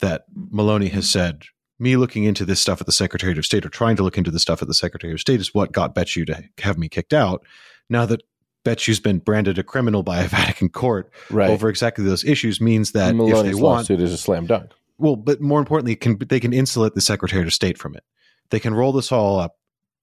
that 0.00 0.22
Milone 0.34 0.86
has 0.86 1.10
said. 1.10 1.42
Me 1.80 1.96
looking 1.96 2.24
into 2.24 2.44
this 2.44 2.60
stuff 2.60 2.80
at 2.80 2.86
the 2.86 2.92
Secretary 2.92 3.36
of 3.36 3.44
State 3.44 3.64
or 3.64 3.70
trying 3.70 3.96
to 3.96 4.02
look 4.02 4.18
into 4.18 4.30
the 4.30 4.38
stuff 4.38 4.60
at 4.62 4.68
the 4.68 4.74
Secretary 4.74 5.12
of 5.12 5.20
State 5.20 5.40
is 5.40 5.54
what 5.54 5.72
got 5.72 5.94
Becciu 5.94 6.26
to 6.26 6.44
have 6.62 6.76
me 6.78 6.88
kicked 6.88 7.14
out. 7.14 7.42
Now 7.88 8.04
that 8.06 8.22
Becciu's 8.64 9.00
been 9.00 9.18
branded 9.18 9.58
a 9.58 9.62
criminal 9.62 10.02
by 10.02 10.20
a 10.20 10.28
Vatican 10.28 10.68
court 10.68 11.10
Right. 11.30 11.48
over 11.50 11.68
exactly 11.70 12.04
those 12.04 12.22
issues 12.24 12.60
means 12.60 12.92
that 12.92 13.14
if 13.14 13.42
they 13.44 13.54
want, 13.54 13.62
lawsuit 13.62 14.00
is 14.00 14.12
a 14.12 14.18
slam 14.18 14.44
dunk. 14.46 14.70
well, 14.98 15.16
but 15.16 15.40
more 15.40 15.58
importantly, 15.58 15.96
can 15.96 16.18
they 16.28 16.38
can 16.38 16.52
insulate 16.52 16.94
the 16.94 17.00
Secretary 17.00 17.42
of 17.42 17.52
State 17.52 17.78
from 17.78 17.94
it. 17.96 18.04
They 18.50 18.60
can 18.60 18.74
roll 18.74 18.92
this 18.92 19.10
all 19.10 19.38
up 19.40 19.56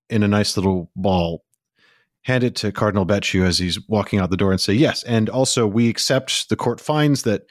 in 0.09 0.23
a 0.23 0.27
nice 0.27 0.57
little 0.57 0.89
ball, 0.95 1.43
hand 2.23 2.43
it 2.43 2.55
to 2.55 2.71
Cardinal 2.71 3.05
Becciu 3.05 3.45
as 3.45 3.59
he's 3.59 3.77
walking 3.87 4.17
out 4.19 4.31
the 4.31 4.37
door, 4.37 4.51
and 4.51 4.59
say, 4.59 4.73
"Yes, 4.73 5.03
and 5.03 5.29
also 5.29 5.67
we 5.67 5.87
accept 5.89 6.49
the 6.49 6.55
court 6.55 6.81
finds 6.81 7.21
that 7.23 7.43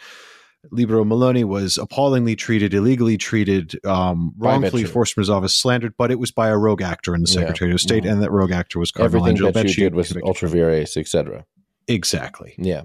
Libero 0.70 1.04
Milone 1.04 1.46
was 1.48 1.78
appallingly 1.78 2.36
treated, 2.36 2.74
illegally 2.74 3.16
treated, 3.16 3.78
um, 3.84 4.32
wrongfully 4.38 4.84
forced 4.84 5.14
from 5.14 5.22
his 5.22 5.30
office, 5.30 5.54
slandered, 5.54 5.94
but 5.96 6.10
it 6.10 6.18
was 6.18 6.30
by 6.30 6.48
a 6.48 6.56
rogue 6.56 6.82
actor 6.82 7.14
in 7.14 7.22
the 7.22 7.28
Yeah. 7.28 7.40
Secretary 7.40 7.72
of 7.72 7.80
State, 7.80 8.04
Mhm. 8.04 8.12
and 8.12 8.22
that 8.22 8.30
rogue 8.30 8.52
actor 8.52 8.78
was 8.78 8.90
Cardinal 8.90 9.20
Everything 9.20 9.36
Angelo 9.46 9.52
that 9.52 9.68
you 9.76 9.84
did 9.84 9.94
was 9.94 10.08
convicted. 10.08 10.28
ultra 10.28 10.48
vires, 10.48 10.96
etc. 10.96 11.44
exactly. 11.88 12.54
Yeah. 12.58 12.82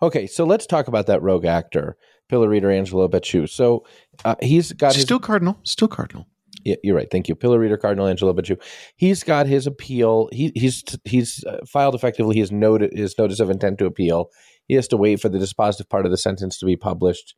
Okay, 0.00 0.26
so 0.26 0.44
let's 0.44 0.66
talk 0.66 0.88
about 0.88 1.06
that 1.06 1.22
rogue 1.22 1.44
actor, 1.44 1.96
pillar 2.28 2.48
reader 2.48 2.70
Angelo 2.70 3.08
Becciu. 3.08 3.48
So 3.48 3.84
uh, 4.24 4.36
he's 4.42 4.72
got 4.72 4.94
his 4.94 5.02
Still 5.04 5.18
Cardinal, 5.18 5.58
still 5.64 5.88
Cardinal. 5.88 6.26
Yeah, 6.64 6.76
you're 6.82 6.96
right. 6.96 7.10
Thank 7.10 7.28
you, 7.28 7.34
pillar 7.34 7.58
reader 7.58 7.76
Cardinal 7.76 8.06
Angelo 8.06 8.32
Becciu. 8.32 8.60
He's 8.96 9.24
got 9.24 9.46
his 9.46 9.66
appeal. 9.66 10.28
He, 10.32 10.52
he's 10.54 10.84
he's 11.04 11.44
uh, 11.44 11.58
filed 11.66 11.94
effectively 11.94 12.36
his 12.36 12.52
note 12.52 12.82
his 12.92 13.16
notice 13.18 13.40
of 13.40 13.50
intent 13.50 13.78
to 13.78 13.86
appeal. 13.86 14.30
He 14.68 14.74
has 14.74 14.88
to 14.88 14.96
wait 14.96 15.20
for 15.20 15.28
the 15.28 15.38
dispositive 15.38 15.88
part 15.88 16.06
of 16.06 16.10
the 16.12 16.16
sentence 16.16 16.58
to 16.58 16.66
be 16.66 16.76
published, 16.76 17.34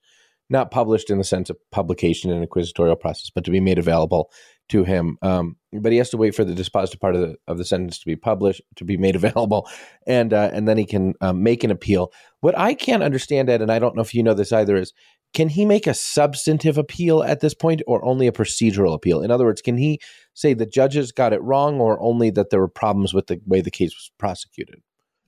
not 0.51 0.71
published 0.71 1.11
in 1.11 1.19
the 1.19 1.25
sense 1.25 1.51
of 1.51 1.57
publication 1.73 2.31
in 2.31 2.43
inquisitorial 2.43 2.97
process, 2.97 3.31
but 3.35 3.45
to 3.45 3.51
be 3.51 3.61
made 3.61 3.79
available 3.79 4.31
to 4.69 4.85
him. 4.85 5.19
Um, 5.23 5.57
but 5.73 5.93
he 5.93 5.99
has 5.99 6.11
to 6.11 6.17
wait 6.17 6.35
for 6.35 6.45
the 6.45 6.55
dispositive 6.55 7.01
part 7.01 7.15
of 7.15 7.23
the 7.23 7.37
of 7.47 7.59
the 7.59 7.65
sentence 7.65 7.99
to 7.99 8.07
be 8.07 8.17
published, 8.17 8.63
to 8.77 8.85
be 8.85 8.97
made 8.97 9.17
available, 9.23 9.69
and 10.07 10.33
uh, 10.33 10.51
and 10.53 10.69
then 10.69 10.79
he 10.79 10.85
can 10.85 11.15
um, 11.21 11.43
make 11.43 11.65
an 11.65 11.71
appeal. 11.71 12.13
What 12.41 12.59
I 12.59 12.75
can't 12.75 13.03
understand, 13.03 13.49
Ed, 13.49 13.63
and 13.63 13.73
I 13.73 13.79
don't 13.79 13.97
know 13.97 14.03
if 14.03 14.15
you 14.15 14.23
know 14.23 14.35
this 14.35 14.53
either, 14.53 14.77
is 14.77 14.93
can 15.35 15.49
he 15.49 15.65
make 15.65 15.87
a 15.87 15.95
substantive 15.95 16.79
appeal 16.79 17.23
at 17.23 17.41
this 17.41 17.53
point 17.55 17.83
or 17.87 18.05
only 18.05 18.27
a 18.27 18.33
procedural 18.33 18.95
appeal? 18.95 19.21
In 19.21 19.31
other 19.31 19.45
words, 19.45 19.61
can 19.61 19.77
he 19.77 20.01
say 20.33 20.55
the 20.55 20.65
judges 20.67 21.13
got 21.13 21.33
it 21.33 21.43
wrong 21.43 21.81
or 21.81 22.01
only 22.01 22.31
that 22.31 22.51
there 22.51 22.61
were 22.61 22.69
problems 22.69 23.13
with 23.13 23.27
the 23.27 23.41
way 23.47 23.61
the 23.61 23.71
case 23.71 23.95
was 23.95 24.11
prosecuted? 24.19 24.81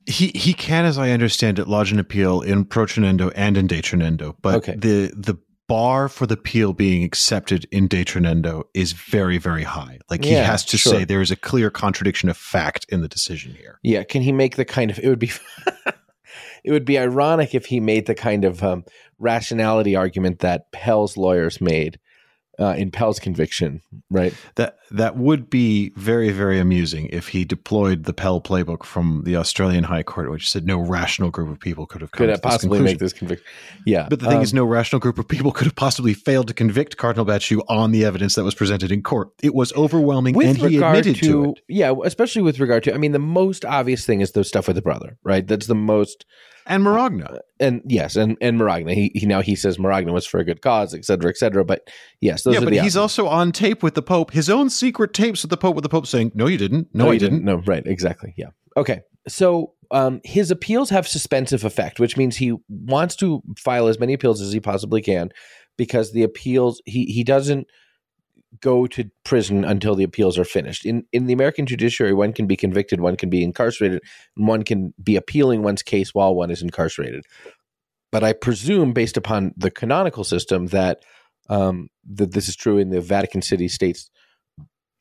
He 0.07 0.29
he 0.29 0.55
can, 0.55 0.85
as 0.85 0.99
I 0.99 1.11
understand 1.11 1.59
it, 1.59 1.67
lodge 1.67 1.91
an 1.93 1.99
appeal 1.99 2.41
in 2.41 2.65
pro 2.65 2.87
protonendo 2.87 3.33
and 3.35 3.57
in 3.59 3.67
de 3.67 3.83
detronendo, 3.83 4.37
but 4.41 4.55
Okay. 4.55 4.75
the 4.77 5.13
the 5.17 5.37
bar 5.69 6.09
for 6.09 6.29
the 6.29 6.35
appeal 6.35 6.73
being 6.73 7.03
accepted 7.03 7.67
in 7.73 7.89
de 7.89 8.05
detronendo 8.05 8.63
is 8.73 8.93
very 8.93 9.37
very 9.37 9.65
high. 9.65 9.99
Like 10.09 10.25
he 10.25 10.35
Yeah, 10.35 10.45
has 10.45 10.65
to 10.67 10.79
sure. 10.79 10.93
say 10.93 11.05
there 11.05 11.21
is 11.21 11.33
a 11.33 11.37
clear 11.37 11.71
contradiction 11.71 12.29
of 12.29 12.37
fact 12.37 12.87
in 12.89 13.01
the 13.01 13.09
decision 13.09 13.53
here. 13.57 13.81
Yeah, 13.83 14.05
can 14.05 14.23
he 14.23 14.31
make 14.31 14.55
the 14.55 14.65
kind 14.65 14.93
of 14.93 15.01
it 15.01 15.09
would 15.09 15.19
be 15.19 15.33
it 16.67 16.73
would 16.73 16.85
be 16.85 16.99
ironic 16.99 17.55
if 17.55 17.67
he 17.67 17.79
made 17.79 18.07
the 18.07 18.15
kind 18.15 18.45
of 18.45 18.63
um, 18.63 18.85
rationality 19.21 19.95
argument 19.95 20.41
that 20.41 20.73
Pell's 20.73 21.17
lawyers 21.17 21.61
made 21.61 22.01
uh, 22.59 22.75
in 22.77 22.91
Pell's 22.91 23.21
conviction, 23.21 23.83
right? 24.11 24.35
That 24.57 24.77
that 24.91 25.17
would 25.17 25.51
be 25.51 25.91
very 25.97 26.31
very 26.31 26.59
amusing 26.59 27.09
if 27.13 27.29
he 27.29 27.45
deployed 27.45 28.05
the 28.05 28.13
Pell 28.13 28.41
playbook 28.41 28.85
from 28.85 29.23
the 29.25 29.37
Australian 29.37 29.85
High 29.85 30.03
Court, 30.03 30.31
which 30.31 30.51
said 30.51 30.67
no 30.67 30.79
rational 30.79 31.31
group 31.31 31.51
of 31.51 31.59
people 31.59 31.87
could 31.87 32.01
have 32.01 32.11
come 32.13 32.19
Could 32.19 32.29
have 32.31 32.43
this 32.43 32.51
possibly 32.53 32.79
conclusion. 32.79 32.95
make 32.95 32.99
this 33.01 33.13
conviction. 33.13 33.47
Yeah, 33.85 34.07
But 34.09 34.21
the 34.21 34.27
thing 34.27 34.39
um, 34.39 34.43
is, 34.43 34.55
no 34.55 34.65
rational 34.65 35.01
group 35.01 35.19
of 35.19 35.27
people 35.27 35.51
could 35.53 35.67
have 35.67 35.75
possibly 35.77 36.15
failed 36.15 36.49
to 36.49 36.55
convict 36.55 36.97
Cardinal 36.97 37.27
Becciu 37.27 37.63
on 37.69 37.91
the 37.93 38.05
evidence 38.05 38.35
that 38.37 38.45
was 38.45 38.55
presented 38.55 38.93
in 38.93 39.03
court. 39.03 39.31
It 39.43 39.55
was 39.55 39.73
overwhelming, 39.75 40.35
with 40.35 40.47
and 40.47 40.57
he 40.57 40.77
admitted 40.77 41.17
to, 41.17 41.21
to, 41.21 41.51
it. 41.51 41.61
yeah, 41.69 41.93
especially 42.05 42.43
with 42.43 42.61
regard 42.61 42.85
to, 42.85 42.95
I 42.95 42.99
mean, 42.99 43.13
the 43.13 43.19
most 43.19 43.65
obvious 43.65 44.07
thing 44.07 44.21
is 44.21 44.33
the 44.33 44.45
stuff 44.45 44.67
with 44.69 44.77
the 44.77 44.83
brother, 44.83 45.19
right? 45.25 45.47
That's 45.47 45.67
the 45.67 45.75
most 45.75 46.25
And 46.69 46.85
Maragna. 46.85 47.39
and 47.61 47.81
yes, 47.87 48.17
and 48.17 48.37
and 48.41 48.59
Maragna. 48.61 48.93
He, 48.93 49.13
he 49.15 49.25
now 49.27 49.41
he 49.41 49.55
says 49.55 49.79
Maragna 49.79 50.13
was 50.13 50.27
for 50.27 50.41
a 50.41 50.45
good 50.45 50.63
cause, 50.63 50.95
et 50.95 51.05
cetera, 51.05 51.31
et 51.31 51.37
cetera. 51.37 51.65
But 51.65 51.89
yes, 52.21 52.43
those 52.43 52.55
yeah, 52.55 52.61
are 52.61 52.65
but 52.65 52.71
the 52.71 52.81
he's 52.81 52.97
obvious. 52.97 53.19
also 53.19 53.29
on 53.29 53.53
tape 53.53 53.83
with 53.85 53.95
the 53.95 54.03
Pope, 54.03 54.33
his 54.33 54.51
own 54.51 54.69
secret 54.77 55.13
tapes 55.13 55.43
with 55.43 55.51
the 55.51 55.57
Pope, 55.57 55.75
with 55.75 55.83
the 55.83 55.89
Pope 55.89 56.07
saying, 56.07 56.33
"No, 56.35 56.47
you 56.47 56.59
didn't. 56.59 56.89
No, 56.95 57.11
I 57.11 57.15
you 57.15 57.19
didn't." 57.19 57.45
No, 57.45 57.57
right, 57.67 57.87
exactly. 57.87 58.35
Yeah. 58.37 58.51
Okay. 58.77 59.01
So 59.29 59.75
um, 59.91 60.21
his 60.25 60.51
appeals 60.51 60.91
have 60.91 61.09
suspensive 61.09 61.65
effect, 61.65 61.99
which 61.99 62.17
means 62.17 62.37
he 62.37 62.55
wants 62.69 63.17
to 63.17 63.43
file 63.59 63.89
as 63.89 63.99
many 63.99 64.13
appeals 64.13 64.41
as 64.41 64.53
he 64.53 64.61
possibly 64.61 65.03
can, 65.03 65.31
because 65.77 66.13
the 66.13 66.23
appeals 66.23 66.81
he 66.85 67.07
he 67.07 67.25
doesn't 67.25 67.67
go 68.61 68.87
to 68.87 69.11
prison 69.25 69.65
until 69.65 69.95
the 69.95 70.05
appeals 70.05 70.39
are 70.39 70.45
finished. 70.45 70.85
In 70.85 71.05
in 71.13 71.27
the 71.27 71.33
American 71.33 71.67
judiciary, 71.67 72.13
one 72.13 72.33
can 72.33 72.47
be 72.47 72.57
convicted, 72.57 73.01
one 73.01 73.17
can 73.17 73.31
be 73.31 73.43
incarcerated, 73.43 74.03
and 74.37 74.47
one 74.47 74.63
can 74.63 74.95
be 75.03 75.17
appealing 75.17 75.63
one's 75.63 75.83
case 75.83 76.15
while 76.15 76.35
one 76.35 76.51
is 76.51 76.63
incarcerated. 76.63 77.25
But 78.13 78.25
I 78.25 78.33
presume, 78.33 78.93
based 78.93 79.17
upon 79.17 79.53
the 79.57 79.71
canonical 79.71 80.25
system, 80.25 80.67
that 80.69 81.01
um, 81.49 81.89
that 82.15 82.33
this 82.33 82.49
is 82.49 82.57
true 82.57 82.79
in 82.79 82.91
the 82.91 83.01
Vatican 83.01 83.43
City 83.43 83.69
states 83.69 84.11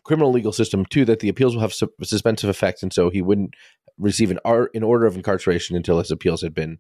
criminal 0.06 0.32
legal 0.32 0.54
system 0.54 0.86
too. 0.86 1.04
That 1.06 1.20
the 1.20 1.30
appeals 1.30 1.54
will 1.56 1.62
have 1.62 1.74
su- 1.74 1.92
suspensive 2.04 2.50
effect, 2.50 2.82
and 2.84 2.94
so 2.94 3.10
he 3.10 3.22
wouldn't 3.22 3.54
receive 3.98 4.32
an, 4.32 4.40
ar- 4.46 4.70
an 4.74 4.84
order 4.84 5.06
of 5.06 5.16
incarceration 5.16 5.76
until 5.76 6.00
his 6.00 6.12
appeals 6.12 6.42
had 6.42 6.54
been 6.54 6.78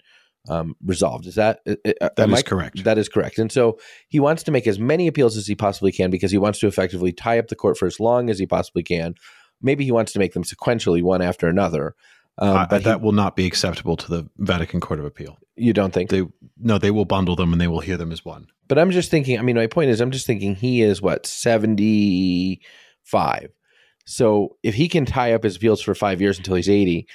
um, 0.49 0.75
resolved. 0.85 1.25
Is 1.27 1.35
that 1.35 1.59
uh, 1.67 1.75
uh, 2.01 2.09
That 2.17 2.29
is 2.29 2.39
I- 2.39 2.41
correct. 2.43 2.83
That 2.83 2.97
is 2.97 3.09
correct. 3.09 3.37
And 3.39 3.51
so 3.51 3.77
he 4.09 4.19
wants 4.19 4.43
to 4.43 4.51
make 4.51 4.67
as 4.67 4.79
many 4.79 5.07
appeals 5.07 5.35
as 5.37 5.47
he 5.47 5.55
possibly 5.55 5.91
can 5.91 6.09
because 6.11 6.31
he 6.31 6.37
wants 6.37 6.59
to 6.59 6.67
effectively 6.67 7.11
tie 7.11 7.39
up 7.39 7.47
the 7.47 7.55
court 7.55 7.77
for 7.77 7.85
as 7.87 7.99
long 7.99 8.29
as 8.29 8.37
he 8.39 8.45
possibly 8.45 8.83
can. 8.83 9.15
Maybe 9.61 9.85
he 9.85 9.91
wants 9.91 10.11
to 10.13 10.19
make 10.19 10.33
them 10.33 10.43
sequentially, 10.43 11.01
one 11.01 11.21
after 11.21 11.47
another. 11.47 11.95
Um, 12.37 12.49
Uh, 12.57 12.65
but 12.69 12.83
that 12.83 12.99
he- 12.99 13.03
will 13.05 13.13
not 13.13 13.35
be 13.37 13.45
acceptable 13.47 13.95
to 13.95 14.09
the 14.09 14.29
Vatican 14.37 14.81
Court 14.81 14.99
of 14.99 15.05
Appeal. 15.05 15.37
you 15.55 15.71
don't 15.71 15.93
think? 15.93 16.09
They 16.09 16.23
no, 16.59 16.77
they 16.77 16.91
will 16.91 17.05
bundle 17.05 17.37
them 17.37 17.53
and 17.53 17.61
they 17.61 17.67
will 17.69 17.79
hear 17.79 17.95
them 17.97 18.11
as 18.11 18.25
one. 18.25 18.47
But 18.67 18.77
I'm 18.77 18.91
just 18.91 19.09
thinking. 19.09 19.39
I 19.39 19.41
mean, 19.41 19.55
my 19.55 19.67
point 19.67 19.89
is, 19.89 20.01
I'm 20.01 20.11
just 20.11 20.27
thinking 20.27 20.53
he 20.55 20.81
is 20.81 21.01
what 21.01 21.25
75. 23.05 23.51
So 24.05 24.57
if 24.61 24.75
he 24.75 24.87
can 24.87 25.05
tie 25.05 25.33
up 25.33 25.43
his 25.43 25.55
appeals 25.55 25.81
for 25.81 25.95
five 25.95 26.21
years 26.21 26.37
until 26.37 26.55
he's 26.55 26.69
80, 26.69 27.07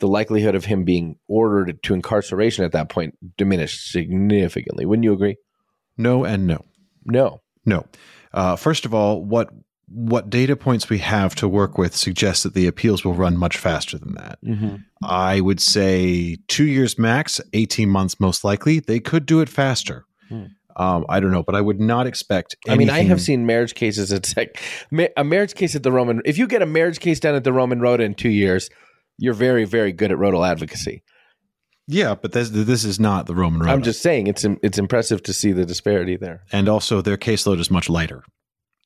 the 0.00 0.08
likelihood 0.08 0.54
of 0.54 0.66
him 0.66 0.84
being 0.84 1.16
ordered 1.28 1.82
to 1.84 1.94
incarceration 1.94 2.64
at 2.64 2.72
that 2.72 2.88
point 2.88 3.16
diminished 3.36 3.90
significantly. 3.90 4.84
Wouldn't 4.84 5.04
you 5.04 5.12
agree? 5.12 5.36
No 5.96 6.24
and 6.24 6.46
no. 6.46 6.64
No. 7.04 7.40
No. 7.64 7.86
Uh, 8.32 8.56
first 8.56 8.84
of 8.84 8.92
all, 8.92 9.24
what 9.24 9.50
what 9.86 10.30
data 10.30 10.56
points 10.56 10.88
we 10.88 10.98
have 10.98 11.34
to 11.36 11.46
work 11.46 11.76
with 11.76 11.94
suggests 11.94 12.42
that 12.42 12.54
the 12.54 12.66
appeals 12.66 13.04
will 13.04 13.14
run 13.14 13.36
much 13.36 13.58
faster 13.58 13.98
than 13.98 14.14
that. 14.14 14.38
Mm-hmm. 14.42 14.76
I 15.02 15.40
would 15.40 15.60
say 15.60 16.38
two 16.48 16.64
years 16.64 16.98
max, 16.98 17.40
18 17.52 17.88
months 17.88 18.18
most 18.18 18.44
likely. 18.44 18.80
They 18.80 18.98
could 18.98 19.26
do 19.26 19.40
it 19.40 19.48
faster. 19.48 20.06
Hmm. 20.28 20.46
Um, 20.76 21.04
I 21.08 21.20
don't 21.20 21.30
know, 21.30 21.42
but 21.42 21.54
I 21.54 21.60
would 21.60 21.80
not 21.80 22.06
expect. 22.06 22.56
I 22.68 22.76
mean, 22.76 22.90
I 22.90 23.02
have 23.02 23.20
seen 23.20 23.46
marriage 23.46 23.74
cases. 23.74 24.10
It's 24.12 24.36
like 24.36 24.60
a 25.16 25.24
marriage 25.24 25.54
case 25.54 25.74
at 25.76 25.82
the 25.82 25.92
Roman. 25.92 26.20
If 26.24 26.38
you 26.38 26.46
get 26.46 26.62
a 26.62 26.66
marriage 26.66 27.00
case 27.00 27.20
done 27.20 27.34
at 27.34 27.44
the 27.44 27.52
Roman 27.52 27.80
Rota 27.80 28.02
in 28.02 28.14
two 28.14 28.28
years, 28.30 28.70
you're 29.18 29.34
very, 29.34 29.64
very 29.64 29.92
good 29.92 30.10
at 30.10 30.18
rotal 30.18 30.46
advocacy. 30.48 31.02
Yeah, 31.86 32.14
but 32.14 32.32
this, 32.32 32.48
this 32.50 32.82
is 32.84 32.98
not 32.98 33.26
the 33.26 33.34
Roman 33.34 33.60
Rota. 33.60 33.72
I'm 33.72 33.82
just 33.82 34.00
saying 34.00 34.26
it's 34.26 34.44
it's 34.62 34.78
impressive 34.78 35.22
to 35.24 35.32
see 35.34 35.52
the 35.52 35.66
disparity 35.66 36.16
there. 36.16 36.42
and 36.50 36.68
also 36.68 37.02
their 37.02 37.18
caseload 37.18 37.60
is 37.60 37.70
much 37.70 37.88
lighter. 37.90 38.24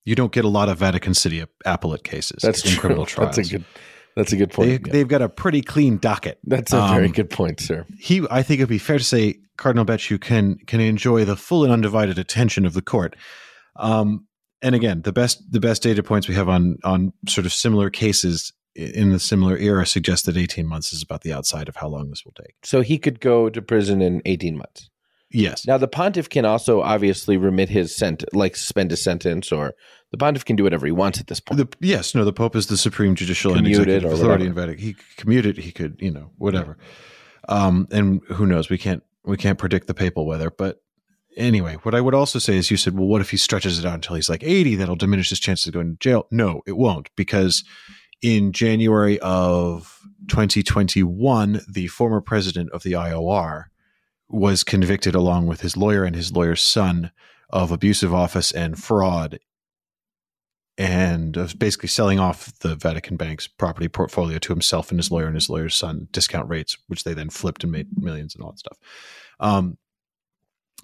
You 0.05 0.14
don't 0.14 0.33
get 0.33 0.44
a 0.44 0.48
lot 0.48 0.68
of 0.68 0.79
Vatican 0.79 1.14
City 1.14 1.44
appellate 1.64 2.03
cases 2.03 2.38
That's 2.42 2.64
in 2.64 2.70
true. 2.72 2.81
criminal 2.81 3.07
trials. 3.07 3.37
That's 3.37 3.48
a 3.48 3.53
good. 3.53 3.64
That's 4.16 4.33
a 4.33 4.37
good 4.37 4.51
point. 4.51 4.68
they, 4.68 4.72
Yeah. 4.88 4.92
They've 4.92 5.07
got 5.09 5.22
a 5.22 5.29
pretty 5.29 5.62
clean 5.62 5.98
docket. 5.98 6.38
That's 6.44 6.72
a 6.72 6.88
very 6.88 7.07
Um, 7.07 7.12
good 7.12 7.31
point, 7.31 7.61
sir. 7.61 7.87
he 8.01 8.27
I 8.31 8.42
think 8.42 8.59
it'd 8.59 8.68
be 8.68 8.79
fair 8.79 8.98
to 8.98 9.05
say 9.05 9.38
Cardinal 9.58 9.84
Becciu 9.84 10.18
can 10.18 10.56
can 10.66 10.80
enjoy 10.80 11.26
the 11.26 11.36
full 11.36 11.64
and 11.64 11.72
undivided 11.72 12.18
attention 12.18 12.64
of 12.64 12.72
the 12.72 12.80
court. 12.80 13.14
Um, 13.76 14.26
and 14.62 14.74
again, 14.74 15.02
the 15.02 15.12
best 15.12 15.42
the 15.52 15.60
best 15.60 15.82
data 15.82 16.02
points 16.02 16.26
we 16.26 16.34
have 16.34 16.48
on 16.48 16.78
on 16.84 17.12
sort 17.28 17.44
of 17.44 17.52
similar 17.52 17.90
cases 17.90 18.52
in 18.74 19.10
the 19.10 19.18
similar 19.18 19.58
era 19.58 19.84
suggest 19.84 20.26
that 20.26 20.36
18 20.36 20.64
months 20.64 20.92
is 20.92 21.02
about 21.02 21.22
the 21.22 21.32
outside 21.32 21.68
of 21.68 21.76
how 21.76 21.88
long 21.88 22.10
this 22.10 22.24
will 22.24 22.32
take. 22.32 22.54
So 22.62 22.80
he 22.80 22.96
could 22.96 23.20
go 23.20 23.50
to 23.50 23.60
prison 23.60 24.00
in 24.00 24.22
18 24.24 24.56
months. 24.56 24.88
Yes. 25.30 25.66
Now 25.66 25.76
the 25.76 25.88
pontiff 25.88 26.30
can 26.30 26.44
also 26.44 26.80
obviously 26.80 27.36
remit 27.36 27.68
his 27.68 27.94
sent 27.94 28.24
like 28.32 28.56
suspend 28.56 28.92
his 28.92 29.02
sentence, 29.02 29.52
or 29.52 29.74
the 30.12 30.16
pontiff 30.16 30.44
can 30.44 30.56
do 30.56 30.62
whatever 30.62 30.86
he 30.86 30.92
wants 30.92 31.18
at 31.20 31.26
this 31.26 31.40
point. 31.40 31.58
The, 31.58 31.68
yes, 31.86 32.14
no, 32.14 32.24
the 32.24 32.32
Pope 32.32 32.56
is 32.56 32.68
the 32.68 32.78
supreme 32.78 33.14
judicial 33.14 33.54
and 33.54 33.66
executive 33.66 34.10
or 34.10 34.14
authority 34.14 34.46
in. 34.46 34.54
Vatican. 34.54 34.82
He 34.82 34.94
could 34.94 35.16
commute 35.16 35.46
it, 35.46 35.58
he 35.58 35.72
could, 35.72 35.96
you 36.00 36.12
know, 36.12 36.30
whatever. 36.38 36.78
Um, 37.48 37.88
and 37.90 38.20
who 38.28 38.46
knows? 38.46 38.70
We 38.70 38.78
can't 38.78 39.02
we 39.28 39.36
can't 39.36 39.58
predict 39.58 39.86
the 39.86 39.94
papal 39.94 40.26
weather, 40.26 40.50
but 40.50 40.80
anyway, 41.36 41.74
what 41.82 41.94
I 41.94 42.00
would 42.00 42.14
also 42.14 42.38
say 42.38 42.56
is 42.56 42.70
you 42.70 42.76
said, 42.76 42.94
well, 42.94 43.06
what 43.06 43.20
if 43.20 43.30
he 43.30 43.36
stretches 43.36 43.78
it 43.78 43.84
out 43.84 43.94
until 43.94 44.16
he's 44.16 44.28
like 44.28 44.42
80? 44.42 44.76
That'll 44.76 44.96
diminish 44.96 45.28
his 45.28 45.40
chances 45.40 45.66
of 45.68 45.74
going 45.74 45.92
to 45.92 45.98
jail. 45.98 46.26
No, 46.30 46.62
it 46.66 46.76
won't, 46.76 47.10
because 47.16 47.62
in 48.22 48.52
January 48.52 49.18
of 49.20 50.00
2021, 50.28 51.60
the 51.68 51.86
former 51.88 52.20
president 52.20 52.70
of 52.72 52.82
the 52.82 52.92
IOR 52.92 53.64
was 54.28 54.64
convicted 54.64 55.14
along 55.14 55.46
with 55.46 55.60
his 55.60 55.76
lawyer 55.76 56.04
and 56.04 56.16
his 56.16 56.32
lawyer's 56.32 56.62
son 56.62 57.12
of 57.50 57.70
abusive 57.70 58.12
office 58.12 58.52
and 58.52 58.82
fraud 58.82 59.38
and 60.78 61.36
of 61.36 61.58
basically 61.58 61.88
selling 61.88 62.20
off 62.20 62.56
the 62.60 62.76
Vatican 62.76 63.16
Bank's 63.16 63.48
property 63.48 63.88
portfolio 63.88 64.38
to 64.38 64.52
himself 64.52 64.90
and 64.90 64.98
his 64.98 65.10
lawyer 65.10 65.26
and 65.26 65.34
his 65.34 65.50
lawyer's 65.50 65.74
son 65.74 66.06
discount 66.12 66.48
rates, 66.48 66.78
which 66.86 67.02
they 67.02 67.12
then 67.14 67.28
flipped 67.30 67.64
and 67.64 67.72
made 67.72 67.88
millions 68.00 68.34
and 68.34 68.44
all 68.44 68.52
that 68.52 68.60
stuff. 68.60 68.78
Um, 69.40 69.76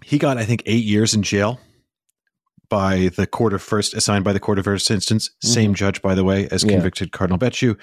he 0.05 0.19
got, 0.19 0.37
I 0.37 0.45
think, 0.45 0.65
eight 0.67 0.85
years 0.85 1.15
in 1.15 1.23
jail 1.23 1.61
by 2.69 3.11
the 3.17 3.27
court 3.27 3.53
of 3.53 3.63
first, 3.63 3.95
assigned 3.95 4.25
by 4.25 4.33
the 4.33 4.41
court 4.41 4.59
of 4.59 4.65
first 4.65 4.91
instance. 4.91 5.31
Same 5.43 5.75
judge, 5.75 6.03
by 6.03 6.15
the 6.17 6.25
way, 6.25 6.49
as 6.51 6.65
Yeah. 6.65 6.73
convicted 6.73 7.13
Cardinal 7.13 7.39
Becciu. 7.39 7.79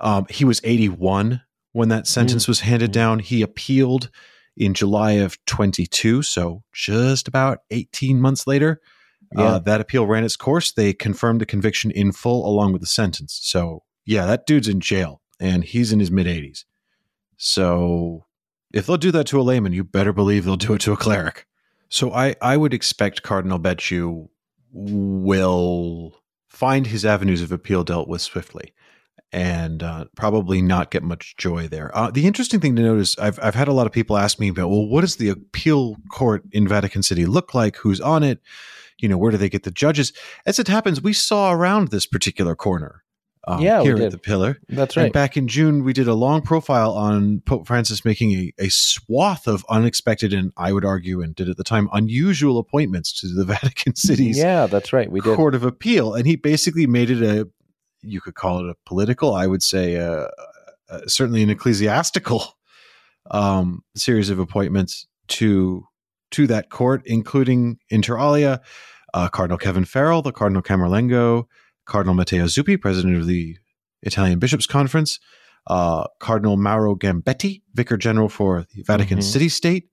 Um, 0.00 0.24
he 0.30 0.46
was 0.46 0.62
81 0.64 1.42
when 1.72 1.90
that 1.90 2.06
sentence 2.06 2.48
was 2.48 2.60
handed 2.60 2.90
down. 2.90 3.18
He 3.18 3.42
appealed 3.42 4.08
in 4.56 4.72
July 4.72 5.12
of 5.12 5.36
22, 5.44 6.22
so 6.22 6.62
just 6.72 7.28
about 7.28 7.58
18 7.70 8.18
months 8.18 8.46
later. 8.46 8.80
Yeah. 9.32 9.42
Uh, 9.42 9.58
that 9.60 9.80
appeal 9.80 10.06
ran 10.06 10.24
its 10.24 10.36
course. 10.36 10.72
They 10.72 10.92
confirmed 10.92 11.40
the 11.40 11.46
conviction 11.46 11.90
in 11.90 12.12
full 12.12 12.46
along 12.46 12.72
with 12.72 12.80
the 12.80 12.86
sentence. 12.86 13.38
So, 13.42 13.84
yeah, 14.04 14.26
that 14.26 14.46
dude's 14.46 14.68
in 14.68 14.80
jail 14.80 15.20
and 15.38 15.64
he's 15.64 15.92
in 15.92 16.00
his 16.00 16.10
mid 16.10 16.26
80s. 16.26 16.64
So, 17.36 18.26
if 18.72 18.86
they'll 18.86 18.96
do 18.96 19.12
that 19.12 19.26
to 19.28 19.40
a 19.40 19.42
layman, 19.42 19.72
you 19.72 19.84
better 19.84 20.12
believe 20.12 20.44
they'll 20.44 20.56
do 20.56 20.74
it 20.74 20.80
to 20.82 20.92
a 20.92 20.96
cleric. 20.96 21.46
So, 21.88 22.12
I, 22.12 22.34
I 22.42 22.56
would 22.56 22.74
expect 22.74 23.22
Cardinal 23.22 23.60
Becciu 23.60 24.28
will 24.72 26.20
find 26.48 26.88
his 26.88 27.04
avenues 27.04 27.42
of 27.42 27.52
appeal 27.52 27.84
dealt 27.84 28.08
with 28.08 28.20
swiftly 28.20 28.72
and 29.32 29.82
uh, 29.82 30.06
probably 30.16 30.60
not 30.60 30.90
get 30.90 31.02
much 31.02 31.36
joy 31.36 31.68
there. 31.68 31.96
Uh, 31.96 32.10
the 32.10 32.26
interesting 32.26 32.60
thing 32.60 32.74
to 32.76 32.82
note 32.82 32.98
is 32.98 33.16
I've, 33.18 33.38
I've 33.40 33.54
had 33.54 33.68
a 33.68 33.72
lot 33.72 33.86
of 33.86 33.92
people 33.92 34.16
ask 34.16 34.40
me 34.40 34.48
about, 34.48 34.70
well, 34.70 34.86
what 34.86 35.02
does 35.02 35.16
the 35.16 35.28
appeal 35.28 35.96
court 36.10 36.42
in 36.52 36.66
Vatican 36.66 37.02
City 37.02 37.26
look 37.26 37.54
like? 37.54 37.76
Who's 37.76 38.00
on 38.00 38.22
it? 38.24 38.40
You 39.00 39.08
know, 39.08 39.18
where 39.18 39.30
do 39.30 39.36
they 39.36 39.48
get 39.48 39.62
the 39.64 39.70
judges? 39.70 40.12
As 40.46 40.58
it 40.58 40.68
happens, 40.68 41.02
we 41.02 41.12
saw 41.12 41.52
around 41.52 41.88
this 41.88 42.06
particular 42.06 42.54
corner. 42.54 43.02
Um, 43.48 43.62
Yeah, 43.62 43.78
we 43.80 43.86
here 43.86 43.96
did. 43.96 44.06
at 44.06 44.12
the 44.12 44.18
pillar. 44.18 44.58
That's 44.68 44.96
And 44.96 45.04
right. 45.04 45.12
back 45.12 45.36
in 45.36 45.48
June, 45.48 45.82
we 45.82 45.92
did 45.94 46.06
a 46.06 46.14
long 46.14 46.42
profile 46.42 46.92
on 46.92 47.40
Pope 47.46 47.66
Francis 47.66 48.04
making 48.04 48.32
a, 48.32 48.52
a 48.58 48.68
swath 48.68 49.48
of 49.48 49.64
unexpected 49.70 50.34
and 50.34 50.52
I 50.58 50.72
would 50.72 50.84
argue, 50.84 51.22
and 51.22 51.34
did 51.34 51.48
at 51.48 51.56
the 51.56 51.64
time, 51.64 51.88
unusual 51.92 52.58
appointments 52.58 53.18
to 53.20 53.28
the 53.28 53.44
Vatican 53.54 53.94
City's 53.96 54.36
Yeah, 54.36 54.66
that's 54.66 54.92
right. 54.92 55.10
We 55.10 55.20
did. 55.20 55.36
Court 55.36 55.54
of 55.54 55.64
Appeal. 55.64 56.14
And 56.14 56.26
he 56.26 56.36
basically 56.36 56.86
made 56.86 57.10
it 57.10 57.22
a, 57.22 57.48
you 58.02 58.20
could 58.20 58.34
call 58.34 58.60
it 58.60 58.70
a 58.70 58.76
political, 58.84 59.34
I 59.34 59.46
would 59.46 59.62
say, 59.62 59.96
uh, 59.96 60.28
uh, 60.90 61.06
certainly 61.06 61.42
an 61.42 61.50
ecclesiastical 61.50 62.44
um, 63.30 63.82
series 63.96 64.28
of 64.28 64.38
appointments 64.38 65.06
to 65.28 65.86
to 66.32 66.46
that 66.48 66.70
court, 66.70 67.02
including 67.06 67.78
inter 67.88 68.18
alia, 68.18 68.60
uh, 69.14 69.28
Cardinal 69.28 69.58
Kevin 69.58 69.84
Farrell, 69.84 70.22
the 70.22 70.32
Cardinal 70.32 70.62
Camerlengo, 70.62 71.44
Cardinal 71.86 72.14
Matteo 72.14 72.44
Zuppi, 72.44 72.80
president 72.80 73.16
of 73.16 73.26
the 73.26 73.56
Italian 74.02 74.38
Bishops' 74.38 74.66
Conference, 74.66 75.18
uh, 75.66 76.04
Cardinal 76.20 76.56
Mauro 76.56 76.94
Gambetti, 76.94 77.62
vicar 77.74 77.96
general 77.96 78.28
for 78.28 78.66
the 78.74 78.82
Vatican 78.82 79.18
Mhm. 79.18 79.22
City 79.24 79.48
State. 79.48 79.88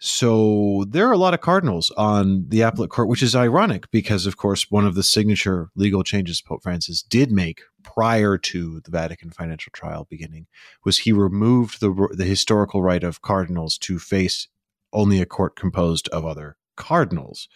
So 0.00 0.84
there 0.88 1.08
are 1.08 1.12
a 1.12 1.18
lot 1.18 1.34
of 1.34 1.40
cardinals 1.40 1.90
on 1.96 2.46
the 2.48 2.62
appellate 2.62 2.90
court, 2.90 3.08
which 3.08 3.22
is 3.22 3.34
ironic 3.34 3.90
because, 3.90 4.26
of 4.26 4.36
course, 4.36 4.70
one 4.70 4.84
of 4.84 4.94
the 4.96 5.02
signature 5.02 5.70
legal 5.76 6.02
changes 6.02 6.42
Pope 6.42 6.62
Francis 6.62 7.02
did 7.02 7.30
make 7.30 7.62
prior 7.82 8.36
to 8.36 8.80
the 8.80 8.90
Vatican 8.90 9.30
financial 9.30 9.70
trial 9.72 10.06
beginning 10.10 10.46
was 10.84 10.98
he 10.98 11.12
removed 11.12 11.80
the 11.80 12.08
the 12.12 12.24
historical 12.24 12.82
right 12.82 13.04
of 13.04 13.22
cardinals 13.22 13.78
to 13.78 13.98
face 13.98 14.48
only 14.94 15.20
a 15.20 15.26
court 15.26 15.56
composed 15.56 16.08
of 16.08 16.24
other 16.24 16.56
cardinals. 16.76 17.48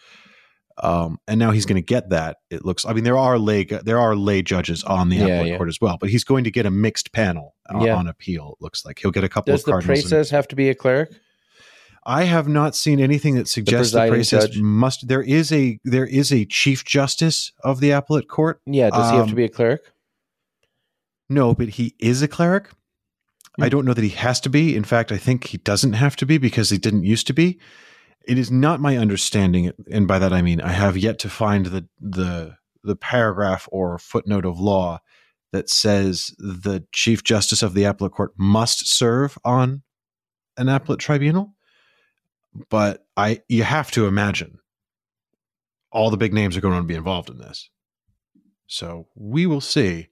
Um, 0.81 1.17
and 1.27 1.39
now 1.39 1.51
he's 1.51 1.65
going 1.65 1.75
to 1.75 1.85
get 1.85 2.09
that. 2.11 2.37
It 2.49 2.63
looks. 2.63 2.85
I 2.85 2.93
mean, 2.93 3.03
there 3.03 3.17
are 3.17 3.37
lay 3.37 3.65
there 3.65 3.99
are 3.99 4.15
lay 4.15 4.41
judges 4.41 4.83
on 4.85 5.09
the 5.09 5.17
Yeah, 5.17 5.25
appellate 5.25 5.47
yeah. 5.47 5.57
court 5.57 5.67
as 5.69 5.81
well, 5.81 5.97
but 5.99 6.09
he's 6.09 6.23
going 6.23 6.45
to 6.45 6.51
get 6.51 6.65
a 6.65 6.71
mixed 6.71 7.11
panel 7.11 7.55
on, 7.69 7.81
Yeah. 7.81 7.95
on 7.97 8.07
appeal. 8.07 8.55
It 8.59 8.63
looks 8.63 8.85
like 8.85 8.99
he'll 8.99 9.11
get 9.11 9.25
a 9.25 9.29
couple 9.29 9.51
Does 9.53 9.61
of 9.61 9.65
the 9.65 9.71
praeses 9.91 10.31
have 10.31 10.47
to 10.49 10.55
be 10.55 10.69
a 10.69 10.75
cleric? 10.75 11.11
I 12.05 12.23
have 12.23 12.47
not 12.47 12.75
seen 12.77 13.01
anything 13.01 13.35
that 13.35 13.49
suggests 13.49 13.91
the, 13.91 14.07
presiding 14.07 14.55
praeses 14.55 14.61
must. 14.61 15.07
There 15.09 15.21
is 15.21 15.51
a 15.51 15.79
there 15.83 16.05
is 16.05 16.31
a 16.31 16.45
chief 16.45 16.85
justice 16.85 17.51
of 17.61 17.81
the 17.81 17.91
appellate 17.91 18.29
court. 18.29 18.61
Yeah. 18.65 18.89
Does 18.89 19.09
he 19.11 19.17
have 19.17 19.25
to 19.25 19.31
Um, 19.31 19.35
be 19.35 19.43
a 19.43 19.49
cleric? 19.49 19.81
No, 21.29 21.53
but 21.53 21.67
he 21.69 21.93
is 21.99 22.21
a 22.21 22.27
cleric. 22.29 22.69
I 23.61 23.69
don't 23.69 23.85
know 23.85 23.93
that 23.93 24.03
he 24.03 24.09
has 24.09 24.39
to 24.41 24.49
be. 24.49 24.75
In 24.75 24.83
fact, 24.83 25.11
I 25.11 25.17
think 25.17 25.47
he 25.47 25.57
doesn't 25.57 25.93
have 25.93 26.15
to 26.17 26.25
be 26.25 26.37
because 26.37 26.69
he 26.69 26.77
didn't 26.77 27.03
used 27.03 27.27
to 27.27 27.33
be. 27.33 27.59
It 28.25 28.37
is 28.37 28.51
not 28.51 28.81
my 28.81 28.97
understanding, 28.97 29.71
and 29.91 30.07
by 30.07 30.19
that 30.19 30.33
I 30.33 30.41
mean 30.41 30.61
I 30.61 30.71
have 30.71 30.97
yet 30.97 31.19
to 31.19 31.29
find 31.29 31.67
the 31.67 31.87
the 31.99 32.57
the 32.83 32.95
paragraph 32.95 33.67
or 33.71 33.97
footnote 33.97 34.45
of 34.45 34.59
law 34.59 35.01
that 35.51 35.69
says 35.69 36.35
the 36.37 36.85
chief 36.91 37.23
justice 37.23 37.63
of 37.63 37.73
the 37.73 37.83
appellate 37.83 38.13
court 38.13 38.33
must 38.37 38.87
serve 38.87 39.37
on 39.43 39.83
an 40.57 40.69
appellate 40.69 40.99
tribunal. 40.99 41.55
But 42.69 43.05
I 43.17 43.41
you 43.47 43.63
have 43.63 43.91
to 43.91 44.05
imagine 44.05 44.59
all 45.91 46.09
the 46.09 46.17
big 46.17 46.33
names 46.33 46.55
are 46.55 46.61
going 46.61 46.77
to 46.77 46.83
be 46.83 46.95
involved 46.95 47.29
in 47.29 47.39
this. 47.39 47.69
So 48.67 49.07
we 49.15 49.45
will 49.45 49.61
see 49.61 50.09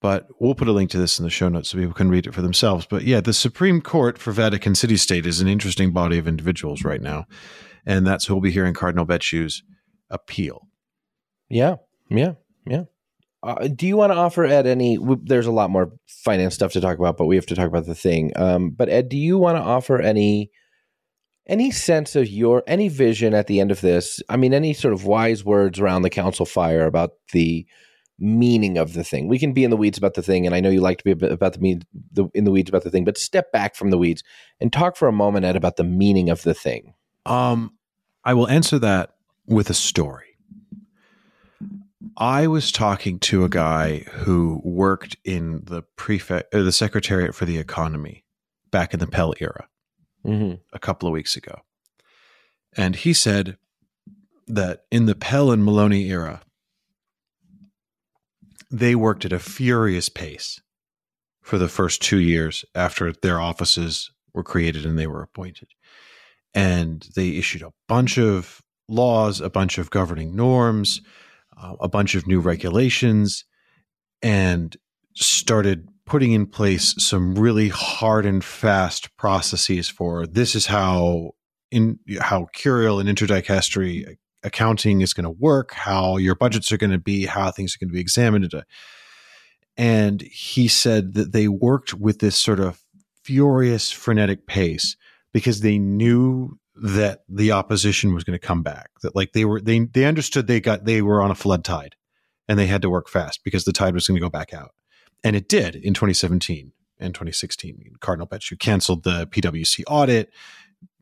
but 0.00 0.26
we'll 0.40 0.54
put 0.54 0.68
a 0.68 0.72
link 0.72 0.90
to 0.90 0.98
this 0.98 1.18
in 1.18 1.24
the 1.24 1.30
show 1.30 1.48
notes 1.48 1.70
so 1.70 1.78
people 1.78 1.94
can 1.94 2.08
read 2.08 2.26
it 2.26 2.34
for 2.34 2.42
themselves. 2.42 2.86
But 2.88 3.04
yeah, 3.04 3.20
the 3.20 3.32
Supreme 3.32 3.80
Court 3.80 4.18
for 4.18 4.32
Vatican 4.32 4.74
City 4.74 4.96
State 4.96 5.26
is 5.26 5.40
an 5.40 5.48
interesting 5.48 5.92
body 5.92 6.18
of 6.18 6.28
individuals 6.28 6.84
right 6.84 7.00
now, 7.00 7.26
and 7.84 8.06
that's 8.06 8.26
who 8.26 8.34
we'll 8.34 8.42
be 8.42 8.52
hearing 8.52 8.74
Cardinal 8.74 9.06
Becciu's 9.06 9.62
appeal. 10.10 10.68
Yeah. 11.48 11.76
Yeah. 12.10 12.32
Yeah. 12.66 12.84
Uh, 13.42 13.68
do 13.68 13.86
you 13.86 13.96
want 13.96 14.12
to 14.12 14.16
offer 14.16 14.44
Ed 14.44 14.66
any? 14.66 14.98
There's 15.22 15.46
a 15.46 15.52
lot 15.52 15.70
more 15.70 15.92
finance 16.06 16.54
stuff 16.54 16.72
to 16.72 16.80
talk 16.80 16.98
about, 16.98 17.16
but 17.16 17.26
we 17.26 17.36
have 17.36 17.46
to 17.46 17.54
talk 17.54 17.68
about 17.68 17.86
the 17.86 17.94
thing. 17.94 18.32
Um, 18.34 18.70
but 18.70 18.88
Ed, 18.88 19.08
do 19.08 19.16
you 19.16 19.38
want 19.38 19.56
to 19.56 19.62
offer 19.62 20.00
any 20.00 20.50
any 21.46 21.70
sense 21.70 22.16
of 22.16 22.28
your 22.28 22.64
any 22.66 22.88
vision 22.88 23.34
at 23.34 23.46
the 23.46 23.60
end 23.60 23.70
of 23.70 23.80
this? 23.80 24.20
I 24.28 24.36
mean, 24.36 24.52
any 24.52 24.74
sort 24.74 24.94
of 24.94 25.04
wise 25.04 25.44
words 25.44 25.78
around 25.78 26.02
the 26.02 26.10
council 26.10 26.44
fire 26.44 26.86
about 26.86 27.10
the 27.32 27.66
meaning 28.18 28.78
of 28.78 28.94
the 28.94 29.04
thing. 29.04 29.28
We 29.28 29.38
can 29.38 29.52
be 29.52 29.64
in 29.64 29.70
the 29.70 29.76
weeds 29.76 29.98
about 29.98 30.14
the 30.14 30.22
thing, 30.22 30.46
and 30.46 30.54
I 30.54 30.60
know 30.60 30.70
you 30.70 30.80
like 30.80 30.98
to 30.98 31.04
be 31.04 31.26
about 31.26 31.52
the, 31.52 31.60
mean, 31.60 31.82
the 32.12 32.28
in 32.34 32.44
the 32.44 32.50
weeds 32.50 32.68
about 32.68 32.84
the 32.84 32.90
thing, 32.90 33.04
but 33.04 33.18
step 33.18 33.52
back 33.52 33.74
from 33.74 33.90
the 33.90 33.98
weeds 33.98 34.22
and 34.60 34.72
talk 34.72 34.96
for 34.96 35.08
a 35.08 35.12
moment, 35.12 35.44
Ed, 35.44 35.56
about 35.56 35.76
the 35.76 35.84
meaning 35.84 36.30
of 36.30 36.42
the 36.42 36.54
thing. 36.54 36.94
Um, 37.24 37.72
I 38.24 38.34
will 38.34 38.48
answer 38.48 38.78
that 38.78 39.14
with 39.46 39.70
a 39.70 39.74
story. 39.74 40.24
I 42.16 42.46
was 42.46 42.72
talking 42.72 43.18
to 43.20 43.44
a 43.44 43.48
guy 43.48 43.98
who 44.10 44.60
worked 44.64 45.16
in 45.24 45.62
the 45.64 45.82
prefect, 45.96 46.52
the 46.52 46.72
Secretariat 46.72 47.34
for 47.34 47.44
the 47.44 47.58
Economy, 47.58 48.24
back 48.70 48.94
in 48.94 49.00
the 49.00 49.06
Pell 49.06 49.34
era. 49.40 49.68
Mm-hmm. 50.26 50.54
a 50.72 50.78
couple 50.80 51.06
of 51.06 51.12
weeks 51.12 51.36
ago. 51.36 51.60
And 52.76 52.96
he 52.96 53.12
said 53.12 53.58
that 54.48 54.82
in 54.90 55.06
the 55.06 55.14
Pell 55.14 55.52
and 55.52 55.64
Milone 55.64 55.92
era, 55.92 56.42
they 58.70 58.94
worked 58.94 59.24
at 59.24 59.32
a 59.32 59.38
furious 59.38 60.08
pace 60.08 60.60
for 61.42 61.58
the 61.58 61.68
first 61.68 62.02
two 62.02 62.18
years 62.18 62.64
after 62.74 63.12
their 63.12 63.40
offices 63.40 64.10
were 64.34 64.42
created 64.42 64.84
and 64.84 64.98
they 64.98 65.06
were 65.06 65.22
appointed. 65.22 65.68
And 66.54 67.06
they 67.14 67.30
issued 67.30 67.62
a 67.62 67.72
bunch 67.88 68.18
of 68.18 68.62
laws, 68.88 69.40
a 69.40 69.50
bunch 69.50 69.78
of 69.78 69.90
governing 69.90 70.34
norms, 70.34 71.00
uh, 71.56 71.74
a 71.80 71.88
bunch 71.88 72.14
of 72.14 72.26
new 72.26 72.40
regulations, 72.40 73.44
and 74.22 74.76
started 75.14 75.88
putting 76.04 76.32
in 76.32 76.46
place 76.46 76.94
some 76.98 77.34
really 77.34 77.68
hard 77.68 78.26
and 78.26 78.44
fast 78.44 79.14
processes 79.16 79.88
for 79.88 80.26
this 80.26 80.54
is 80.54 80.66
how 80.66 81.32
in 81.70 81.98
how 82.20 82.46
curial 82.52 83.00
and 83.00 83.08
interdicastery 83.08 84.16
accounting 84.42 85.00
is 85.00 85.12
going 85.12 85.24
to 85.24 85.30
work, 85.30 85.72
how 85.72 86.16
your 86.16 86.34
budgets 86.34 86.70
are 86.72 86.76
going 86.76 86.90
to 86.90 86.98
be, 86.98 87.26
how 87.26 87.50
things 87.50 87.74
are 87.74 87.78
going 87.78 87.88
to 87.88 87.94
be 87.94 88.00
examined. 88.00 88.52
Uh, 88.52 88.62
and 89.76 90.22
he 90.22 90.68
said 90.68 91.14
that 91.14 91.32
they 91.32 91.48
worked 91.48 91.94
with 91.94 92.20
this 92.20 92.36
sort 92.36 92.60
of 92.60 92.82
furious, 93.22 93.90
frenetic 93.90 94.46
pace 94.46 94.96
because 95.32 95.60
they 95.60 95.78
knew 95.78 96.58
that 96.76 97.24
the 97.28 97.52
opposition 97.52 98.14
was 98.14 98.24
going 98.24 98.38
to 98.38 98.46
come 98.46 98.62
back. 98.62 98.90
That 99.02 99.16
like 99.16 99.32
they 99.32 99.44
were 99.44 99.60
they 99.60 99.80
they 99.80 100.04
understood 100.04 100.46
they 100.46 100.60
got 100.60 100.84
they 100.84 101.02
were 101.02 101.22
on 101.22 101.30
a 101.30 101.34
flood 101.34 101.64
tide 101.64 101.96
and 102.48 102.58
they 102.58 102.66
had 102.66 102.82
to 102.82 102.90
work 102.90 103.08
fast 103.08 103.40
because 103.44 103.64
the 103.64 103.72
tide 103.72 103.94
was 103.94 104.06
going 104.06 104.16
to 104.16 104.24
go 104.24 104.30
back 104.30 104.54
out. 104.54 104.74
And 105.24 105.34
it 105.34 105.48
did 105.48 105.74
in 105.74 105.94
2017 105.94 106.72
and 106.98 107.14
2016. 107.14 107.96
Cardinal 108.00 108.26
Becciu 108.26 108.58
canceled 108.58 109.02
the 109.02 109.26
PwC 109.26 109.82
audit, 109.86 110.30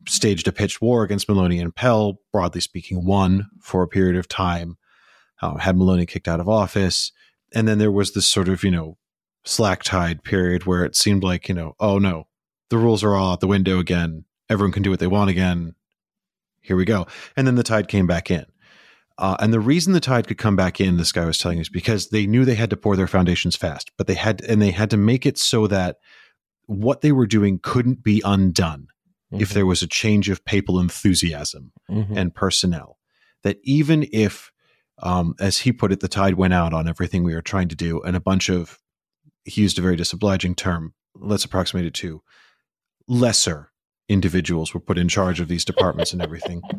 staged 0.07 0.47
a 0.47 0.51
pitched 0.51 0.81
war 0.81 1.03
against 1.03 1.27
Milone 1.27 1.59
and 1.59 1.75
Pell, 1.75 2.19
broadly 2.31 2.61
speaking, 2.61 3.05
won 3.05 3.49
for 3.61 3.83
a 3.83 3.87
period 3.87 4.15
of 4.15 4.27
time, 4.27 4.77
uh, 5.41 5.57
had 5.57 5.77
Milone 5.77 6.05
kicked 6.05 6.27
out 6.27 6.39
of 6.39 6.49
office. 6.49 7.11
And 7.53 7.67
then 7.67 7.77
there 7.77 7.91
was 7.91 8.13
this 8.13 8.27
sort 8.27 8.49
of, 8.49 8.63
you 8.63 8.71
know, 8.71 8.97
slack 9.43 9.83
tide 9.83 10.23
period 10.23 10.65
where 10.65 10.83
it 10.83 10.95
seemed 10.95 11.23
like, 11.23 11.47
you 11.47 11.55
know, 11.55 11.75
oh 11.79 11.99
no, 11.99 12.27
the 12.69 12.77
rules 12.77 13.03
are 13.03 13.15
all 13.15 13.33
out 13.33 13.39
the 13.39 13.47
window 13.47 13.79
again. 13.79 14.25
Everyone 14.49 14.71
can 14.71 14.83
do 14.83 14.89
what 14.89 14.99
they 14.99 15.07
want 15.07 15.29
again. 15.29 15.75
Here 16.61 16.75
we 16.75 16.85
go. 16.85 17.07
And 17.37 17.45
then 17.45 17.55
the 17.55 17.63
tide 17.63 17.87
came 17.87 18.07
back 18.07 18.31
in. 18.31 18.45
Uh, 19.17 19.37
and 19.39 19.53
the 19.53 19.59
reason 19.59 19.93
the 19.93 19.99
tide 19.99 20.27
could 20.27 20.37
come 20.37 20.55
back 20.55 20.81
in, 20.81 20.97
this 20.97 21.11
guy 21.11 21.25
was 21.25 21.37
telling 21.37 21.59
us, 21.59 21.69
because 21.69 22.09
they 22.09 22.27
knew 22.27 22.43
they 22.43 22.55
had 22.55 22.69
to 22.71 22.77
pour 22.77 22.95
their 22.95 23.07
foundations 23.07 23.55
fast, 23.55 23.91
but 23.97 24.07
they 24.07 24.13
had, 24.13 24.41
and 24.41 24.61
they 24.61 24.71
had 24.71 24.89
to 24.89 24.97
make 24.97 25.25
it 25.25 25.37
so 25.37 25.67
that 25.67 25.97
what 26.65 27.01
they 27.01 27.11
were 27.11 27.27
doing 27.27 27.59
couldn't 27.61 28.03
be 28.03 28.21
undone 28.25 28.87
if 29.39 29.49
there 29.53 29.65
was 29.65 29.81
a 29.81 29.87
change 29.87 30.29
of 30.29 30.43
papal 30.45 30.79
enthusiasm 30.79 31.71
Mhm. 31.89 32.15
and 32.17 32.33
personnel. 32.35 32.97
That 33.43 33.57
even 33.63 34.07
if, 34.11 34.51
um, 35.03 35.35
as 35.39 35.59
he 35.59 35.71
put 35.71 35.91
it, 35.91 35.99
the 35.99 36.07
tide 36.07 36.35
went 36.35 36.53
out 36.53 36.73
on 36.73 36.87
everything 36.87 37.23
we 37.23 37.33
were 37.35 37.41
trying 37.41 37.67
to 37.69 37.75
do, 37.75 38.01
and 38.01 38.15
a 38.15 38.19
bunch 38.19 38.49
of, 38.49 38.79
he 39.43 39.61
used 39.61 39.77
a 39.77 39.81
very 39.81 39.95
disobliging 39.95 40.55
term, 40.55 40.93
let's 41.15 41.45
approximate 41.45 41.85
it 41.85 41.93
to 41.95 42.21
lesser 43.07 43.71
individuals 44.09 44.73
were 44.73 44.79
put 44.79 44.97
in 44.97 45.07
charge 45.07 45.39
of 45.39 45.47
these 45.47 45.65
departments 45.65 46.13
and 46.13 46.21
everything. 46.21 46.61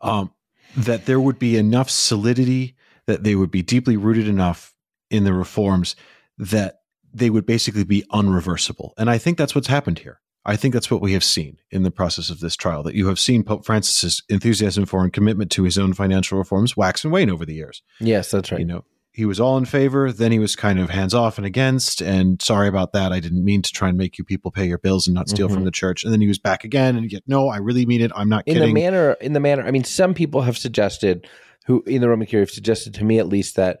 Um, 0.00 0.32
that 0.76 1.06
there 1.06 1.20
would 1.20 1.38
be 1.38 1.56
enough 1.56 1.88
solidity, 1.88 2.76
that 3.06 3.22
they 3.24 3.34
would 3.34 3.50
be 3.50 3.62
deeply 3.62 3.96
rooted 3.96 4.28
enough 4.28 4.74
in 5.10 5.24
the 5.24 5.32
reforms 5.32 5.96
that 6.36 6.80
they 7.12 7.30
would 7.30 7.46
basically 7.46 7.84
be 7.84 8.02
unreversible. 8.12 8.90
And 8.98 9.08
I 9.08 9.16
think 9.16 9.38
that's 9.38 9.54
what's 9.54 9.68
happened 9.68 10.00
here. 10.00 10.20
I 10.46 10.56
think 10.56 10.74
that's 10.74 10.90
what 10.90 11.00
we 11.00 11.12
have 11.14 11.24
seen 11.24 11.58
in 11.70 11.82
the 11.84 11.90
process 11.90 12.28
of 12.30 12.40
this 12.40 12.54
trial, 12.56 12.82
that 12.82 12.94
you 12.94 13.06
have 13.08 13.18
seen 13.18 13.44
Pope 13.44 13.64
Francis's 13.64 14.22
enthusiasm 14.28 14.84
for 14.86 15.02
and 15.02 15.12
commitment 15.12 15.50
to 15.52 15.62
his 15.62 15.78
own 15.78 15.94
financial 15.94 16.36
reforms 16.38 16.76
wax 16.76 17.02
and 17.04 17.12
wane 17.12 17.30
over 17.30 17.46
the 17.46 17.54
years. 17.54 17.82
Yes, 18.00 18.30
that's 18.30 18.52
right. 18.52 18.58
You 18.60 18.66
know, 18.66 18.84
he 19.12 19.24
was 19.24 19.38
all 19.40 19.56
in 19.56 19.64
favor, 19.64 20.10
then 20.12 20.32
he 20.32 20.38
was 20.38 20.56
kind 20.56 20.78
of 20.80 20.90
hands 20.90 21.14
off 21.14 21.38
and 21.38 21.46
against, 21.46 22.00
and 22.02 22.42
sorry 22.42 22.68
about 22.68 22.92
that. 22.92 23.12
I 23.12 23.20
didn't 23.20 23.44
mean 23.44 23.62
to 23.62 23.70
try 23.70 23.88
and 23.88 23.96
make 23.96 24.18
you 24.18 24.24
people 24.24 24.50
pay 24.50 24.66
your 24.66 24.78
bills 24.78 25.06
and 25.06 25.14
not 25.14 25.28
steal 25.28 25.48
Mhm. 25.48 25.54
from 25.54 25.64
the 25.64 25.70
church. 25.70 26.02
And 26.04 26.12
then 26.12 26.20
he 26.20 26.26
was 26.28 26.38
back 26.38 26.64
again 26.64 26.96
and 26.96 27.10
yet, 27.10 27.22
no, 27.26 27.48
I 27.48 27.58
really 27.58 27.86
mean 27.86 28.00
it. 28.00 28.10
I'm 28.14 28.28
not 28.28 28.44
kidding. 28.44 28.62
in 28.62 28.68
kidding. 28.68 28.74
the 28.74 28.80
manner 28.82 29.12
in 29.20 29.32
the 29.32 29.40
manner 29.40 29.62
i 29.64 29.70
mean 29.70 29.84
some 29.84 30.12
people 30.14 30.42
have 30.42 30.58
suggested 30.58 31.26
who 31.66 31.82
in 31.86 32.00
the 32.02 32.08
roman 32.08 32.26
Curia 32.26 32.42
have 32.42 32.50
suggested 32.50 32.92
to 32.94 33.04
me 33.04 33.18
at 33.18 33.28
least 33.28 33.56
that 33.56 33.80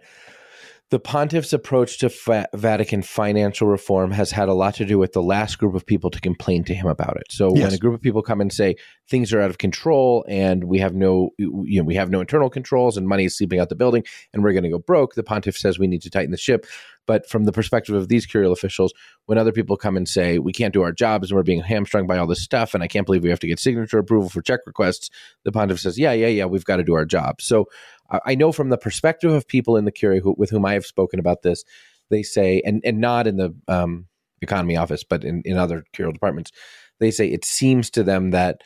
the 0.90 1.00
pontiff's 1.00 1.52
approach 1.52 1.98
to 1.98 2.10
fa- 2.10 2.46
vatican 2.54 3.02
financial 3.02 3.66
reform 3.66 4.10
has 4.10 4.30
had 4.30 4.48
a 4.48 4.54
lot 4.54 4.74
to 4.74 4.84
do 4.84 4.98
with 4.98 5.12
the 5.12 5.22
last 5.22 5.58
group 5.58 5.74
of 5.74 5.86
people 5.86 6.10
to 6.10 6.20
complain 6.20 6.62
to 6.64 6.74
him 6.74 6.86
about 6.86 7.16
it. 7.16 7.24
So 7.30 7.50
when 7.64 7.74
a 7.74 7.78
group 7.78 7.94
of 7.94 8.02
people 8.02 8.22
come 8.22 8.40
and 8.40 8.52
say 8.52 8.76
things 9.08 9.32
are 9.32 9.40
out 9.40 9.50
of 9.50 9.58
control 9.58 10.24
and 10.28 10.64
we 10.64 10.78
have 10.78 10.94
no 10.94 11.30
you 11.38 11.80
know 11.80 11.84
we 11.84 11.94
have 11.94 12.10
no 12.10 12.20
internal 12.20 12.50
controls 12.50 12.96
and 12.96 13.08
money 13.08 13.24
is 13.24 13.36
sleeping 13.36 13.60
out 13.60 13.70
the 13.70 13.74
building 13.74 14.04
and 14.32 14.42
we're 14.42 14.52
going 14.52 14.64
to 14.64 14.70
go 14.70 14.78
broke 14.78 15.14
the 15.14 15.22
pontiff 15.22 15.56
says 15.56 15.78
we 15.78 15.86
need 15.86 16.02
to 16.02 16.10
tighten 16.10 16.30
the 16.30 16.36
ship. 16.36 16.66
But 17.06 17.28
from 17.28 17.44
the 17.44 17.52
perspective 17.52 17.94
of 17.94 18.08
these 18.08 18.24
curial 18.24 18.52
officials 18.52 18.94
when 19.26 19.38
other 19.38 19.52
people 19.52 19.76
come 19.76 19.96
and 19.96 20.08
say 20.08 20.38
we 20.38 20.52
can't 20.52 20.72
do 20.72 20.82
our 20.82 20.92
jobs 20.92 21.30
and 21.30 21.36
we're 21.36 21.42
being 21.42 21.62
hamstrung 21.62 22.06
by 22.06 22.18
all 22.18 22.26
this 22.26 22.42
stuff 22.42 22.74
and 22.74 22.82
I 22.82 22.88
can't 22.88 23.06
believe 23.06 23.22
we 23.22 23.30
have 23.30 23.40
to 23.40 23.46
get 23.46 23.58
signature 23.58 23.98
approval 23.98 24.28
for 24.28 24.42
check 24.42 24.60
requests, 24.66 25.10
the 25.44 25.52
pontiff 25.52 25.80
says, 25.80 25.98
yeah, 25.98 26.12
yeah, 26.12 26.28
yeah, 26.28 26.44
we've 26.44 26.64
got 26.64 26.76
to 26.76 26.84
do 26.84 26.94
our 26.94 27.04
job. 27.04 27.40
So 27.40 27.66
I 28.24 28.34
know 28.34 28.52
from 28.52 28.68
the 28.68 28.78
perspective 28.78 29.32
of 29.32 29.48
people 29.48 29.76
in 29.76 29.84
the 29.84 29.92
curia 29.92 30.20
who, 30.20 30.34
with 30.36 30.50
whom 30.50 30.64
I 30.66 30.74
have 30.74 30.86
spoken 30.86 31.18
about 31.18 31.42
this, 31.42 31.64
they 32.10 32.22
say, 32.22 32.62
and 32.64 32.80
and 32.84 33.00
not 33.00 33.26
in 33.26 33.36
the 33.36 33.54
um, 33.68 34.06
economy 34.42 34.76
office, 34.76 35.04
but 35.04 35.24
in 35.24 35.42
in 35.44 35.56
other 35.56 35.84
curial 35.92 36.12
departments, 36.12 36.50
they 37.00 37.10
say 37.10 37.28
it 37.28 37.44
seems 37.44 37.90
to 37.90 38.02
them 38.02 38.30
that 38.32 38.60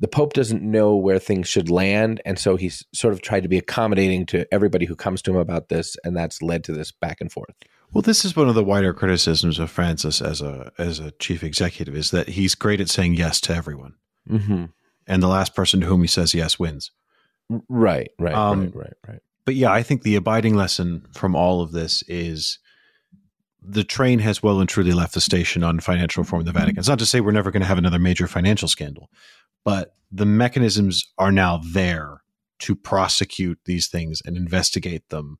the 0.00 0.08
Pope 0.08 0.32
doesn't 0.32 0.62
know 0.62 0.96
where 0.96 1.20
things 1.20 1.48
should 1.48 1.70
land, 1.70 2.20
and 2.26 2.38
so 2.38 2.56
he's 2.56 2.84
sort 2.92 3.14
of 3.14 3.22
tried 3.22 3.44
to 3.44 3.48
be 3.48 3.58
accommodating 3.58 4.26
to 4.26 4.52
everybody 4.52 4.84
who 4.84 4.96
comes 4.96 5.22
to 5.22 5.30
him 5.30 5.36
about 5.36 5.68
this, 5.68 5.96
and 6.02 6.16
that's 6.16 6.42
led 6.42 6.64
to 6.64 6.72
this 6.72 6.90
back 6.90 7.20
and 7.20 7.30
forth. 7.30 7.54
Well, 7.92 8.02
this 8.02 8.24
is 8.24 8.34
one 8.34 8.48
of 8.48 8.56
the 8.56 8.64
wider 8.64 8.92
criticisms 8.92 9.58
of 9.60 9.70
Francis 9.70 10.20
as 10.20 10.40
a 10.42 10.72
as 10.76 10.98
a 10.98 11.12
chief 11.12 11.44
executive 11.44 11.94
is 11.94 12.10
that 12.10 12.30
he's 12.30 12.56
great 12.56 12.80
at 12.80 12.88
saying 12.90 13.14
yes 13.14 13.40
to 13.42 13.54
everyone, 13.54 13.94
Mm-hmm. 14.28 14.64
and 15.06 15.22
the 15.22 15.28
last 15.28 15.54
person 15.54 15.80
to 15.80 15.86
whom 15.86 16.00
he 16.00 16.08
says 16.08 16.34
yes 16.34 16.58
wins. 16.58 16.90
Right, 17.68 18.10
right, 18.18 18.34
Um, 18.34 18.64
right, 18.64 18.74
right, 18.74 18.92
right. 19.08 19.20
But 19.44 19.56
yeah, 19.56 19.72
I 19.72 19.82
think 19.82 20.02
the 20.02 20.16
abiding 20.16 20.54
lesson 20.54 21.06
from 21.14 21.34
all 21.34 21.60
of 21.60 21.72
this 21.72 22.02
is 22.06 22.58
the 23.60 23.84
train 23.84 24.18
has 24.20 24.42
well 24.42 24.60
and 24.60 24.68
truly 24.68 24.92
left 24.92 25.14
the 25.14 25.20
station 25.20 25.62
on 25.62 25.80
financial 25.80 26.22
reform 26.22 26.40
in 26.40 26.46
the 26.46 26.52
Vatican. 26.52 26.78
It's 26.78 26.88
not 26.88 26.98
to 26.98 27.06
say 27.06 27.20
we're 27.20 27.32
never 27.32 27.50
going 27.50 27.62
to 27.62 27.66
have 27.66 27.78
another 27.78 27.98
major 27.98 28.26
financial 28.26 28.68
scandal, 28.68 29.10
but 29.64 29.94
the 30.10 30.26
mechanisms 30.26 31.12
are 31.18 31.32
now 31.32 31.60
there 31.72 32.22
to 32.60 32.76
prosecute 32.76 33.58
these 33.64 33.88
things 33.88 34.20
and 34.24 34.36
investigate 34.36 35.08
them. 35.08 35.38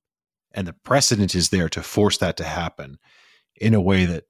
And 0.53 0.67
the 0.67 0.73
precedent 0.73 1.35
is 1.35 1.51
there 1.51 1.69
to 1.71 1.83
force 1.83 2.19
that 2.19 2.37
to 2.38 2.45
happen 2.45 2.99
in 3.57 3.75
a 3.75 3.81
way 3.81 4.05
that 4.05 4.25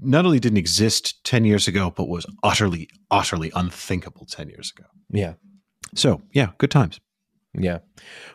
not 0.00 0.24
only 0.24 0.40
didn't 0.40 0.58
exist 0.58 1.22
10 1.24 1.44
years 1.44 1.68
ago, 1.68 1.92
but 1.94 2.08
was 2.08 2.26
utterly, 2.42 2.88
utterly 3.10 3.52
unthinkable 3.54 4.26
10 4.26 4.48
years 4.48 4.72
ago. 4.76 4.88
Yeah. 5.10 5.34
So, 5.94 6.22
yeah, 6.32 6.50
good 6.58 6.70
times. 6.70 7.00
Yeah. 7.54 7.78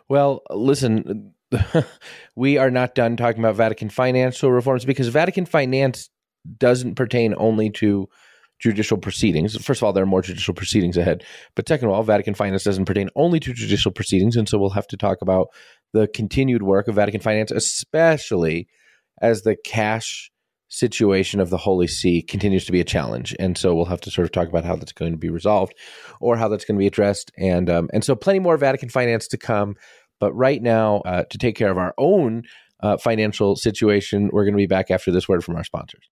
Well, 0.08 0.42
listen, 0.50 1.34
we 2.36 2.58
are 2.58 2.70
not 2.70 2.94
done 2.94 3.16
talking 3.16 3.40
about 3.40 3.56
Vatican 3.56 3.90
financial 3.90 4.50
reforms 4.50 4.84
because 4.84 5.08
Vatican 5.08 5.46
finance 5.46 6.10
doesn't 6.58 6.94
pertain 6.94 7.34
only 7.36 7.70
to 7.70 8.08
judicial 8.58 8.98
proceedings. 8.98 9.56
First 9.56 9.80
of 9.80 9.84
all, 9.86 9.92
there 9.92 10.02
are 10.02 10.06
more 10.06 10.22
judicial 10.22 10.54
proceedings 10.54 10.96
ahead. 10.96 11.24
But 11.54 11.66
second 11.66 11.88
of 11.88 11.94
all, 11.94 12.02
Vatican 12.02 12.34
finance 12.34 12.64
doesn't 12.64 12.84
pertain 12.84 13.08
only 13.16 13.40
to 13.40 13.52
judicial 13.52 13.90
proceedings. 13.90 14.36
And 14.36 14.48
so 14.48 14.58
we'll 14.58 14.70
have 14.70 14.86
to 14.88 14.96
talk 14.96 15.22
about 15.22 15.48
the 15.92 16.06
continued 16.08 16.62
work 16.62 16.86
of 16.86 16.94
Vatican 16.94 17.20
finance, 17.20 17.50
especially 17.50 18.68
as 19.20 19.42
the 19.42 19.56
cash 19.56 20.30
situation 20.70 21.40
of 21.40 21.50
the 21.50 21.58
Holy 21.58 21.86
See 21.86 22.22
continues 22.22 22.64
to 22.64 22.72
be 22.72 22.80
a 22.80 22.84
challenge. 22.84 23.36
And 23.38 23.58
so 23.58 23.74
we'll 23.74 23.84
have 23.86 24.00
to 24.02 24.10
sort 24.10 24.24
of 24.24 24.32
talk 24.32 24.48
about 24.48 24.64
how 24.64 24.76
that's 24.76 24.92
going 24.92 25.12
to 25.12 25.18
be 25.18 25.28
resolved 25.28 25.74
or 26.20 26.36
how 26.36 26.48
that's 26.48 26.64
going 26.64 26.76
to 26.76 26.80
be 26.80 26.86
addressed. 26.86 27.30
And 27.36 27.68
um, 27.68 27.90
and 27.92 28.02
so 28.02 28.14
plenty 28.14 28.38
more 28.38 28.56
Vatican 28.56 28.88
finance 28.88 29.28
to 29.28 29.36
come. 29.36 29.76
But 30.20 30.32
right 30.32 30.62
now, 30.62 30.98
uh, 30.98 31.24
to 31.30 31.38
take 31.38 31.56
care 31.56 31.70
of 31.70 31.78
our 31.78 31.94
own 31.98 32.44
uh, 32.80 32.96
financial 32.98 33.56
situation, 33.56 34.30
we're 34.32 34.44
going 34.44 34.54
to 34.54 34.58
be 34.58 34.66
back 34.66 34.90
after 34.90 35.10
this 35.10 35.28
word 35.28 35.44
from 35.44 35.56
our 35.56 35.64
sponsors. 35.64 36.08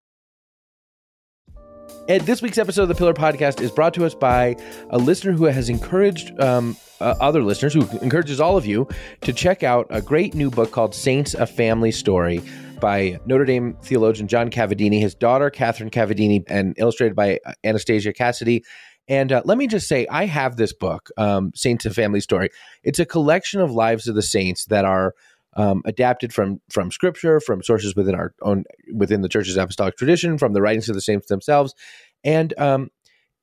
And 2.09 2.23
this 2.23 2.41
week's 2.41 2.57
episode 2.57 2.83
of 2.83 2.89
the 2.89 2.95
Pillar 2.95 3.13
Podcast 3.13 3.61
is 3.61 3.71
brought 3.71 3.93
to 3.95 4.07
us 4.07 4.15
by 4.15 4.57
a 4.89 4.97
listener 4.97 5.33
who 5.33 5.45
has 5.45 5.69
encouraged 5.69 6.39
um, 6.41 6.75
uh, 7.03 7.15
other 7.21 7.43
listeners, 7.43 7.75
who 7.75 7.87
encourages 7.99 8.41
all 8.41 8.57
of 8.57 8.65
you 8.65 8.89
to 9.21 9.33
check 9.35 9.63
out 9.63 9.87
a 9.91 10.01
great 10.01 10.35
new 10.35 10.51
book 10.51 10.71
called 10.71 10.95
Saints: 10.95 11.35
A 11.35 11.47
Family 11.47 11.93
Story 11.93 12.43
by 12.81 13.19
Notre 13.27 13.45
Dame 13.45 13.77
theologian 13.83 14.29
John 14.29 14.51
Cavadini, 14.51 15.01
his 15.01 15.15
daughter 15.15 15.51
Catherine 15.51 15.91
Cavadini, 15.91 16.45
and 16.49 16.75
illustrated 16.79 17.15
by 17.15 17.39
uh, 17.45 17.53
Anastasia 17.65 18.13
Cassidy. 18.13 18.65
And 19.09 19.33
uh, 19.33 19.43
let 19.45 19.57
me 19.59 19.67
just 19.67 19.89
say, 19.89 20.07
I 20.11 20.27
have 20.27 20.57
this 20.57 20.73
book, 20.73 21.11
um, 21.17 21.53
Saints: 21.55 21.87
and 21.87 21.95
Family 21.95 22.21
Story. 22.21 22.51
It's 22.83 22.99
a 22.99 23.07
collection 23.07 23.61
of 23.61 23.71
lives 23.71 24.07
of 24.07 24.15
the 24.15 24.23
saints 24.23 24.67
that 24.67 24.85
are 24.85 25.15
um, 25.57 25.83
adapted 25.85 26.33
from 26.33 26.61
from 26.71 26.91
scripture, 26.91 27.41
from 27.41 27.63
sources 27.63 27.97
within 27.97 28.15
our 28.15 28.35
own 28.43 28.65
within 28.95 29.23
the 29.23 29.29
church's 29.29 29.57
apostolic 29.57 29.97
tradition, 29.97 30.39
from 30.39 30.53
the 30.53 30.61
writings 30.61 30.89
of 30.89 30.95
the 30.95 31.01
saints 31.01 31.27
themselves, 31.29 31.75
and 32.23 32.53
um, 32.59 32.91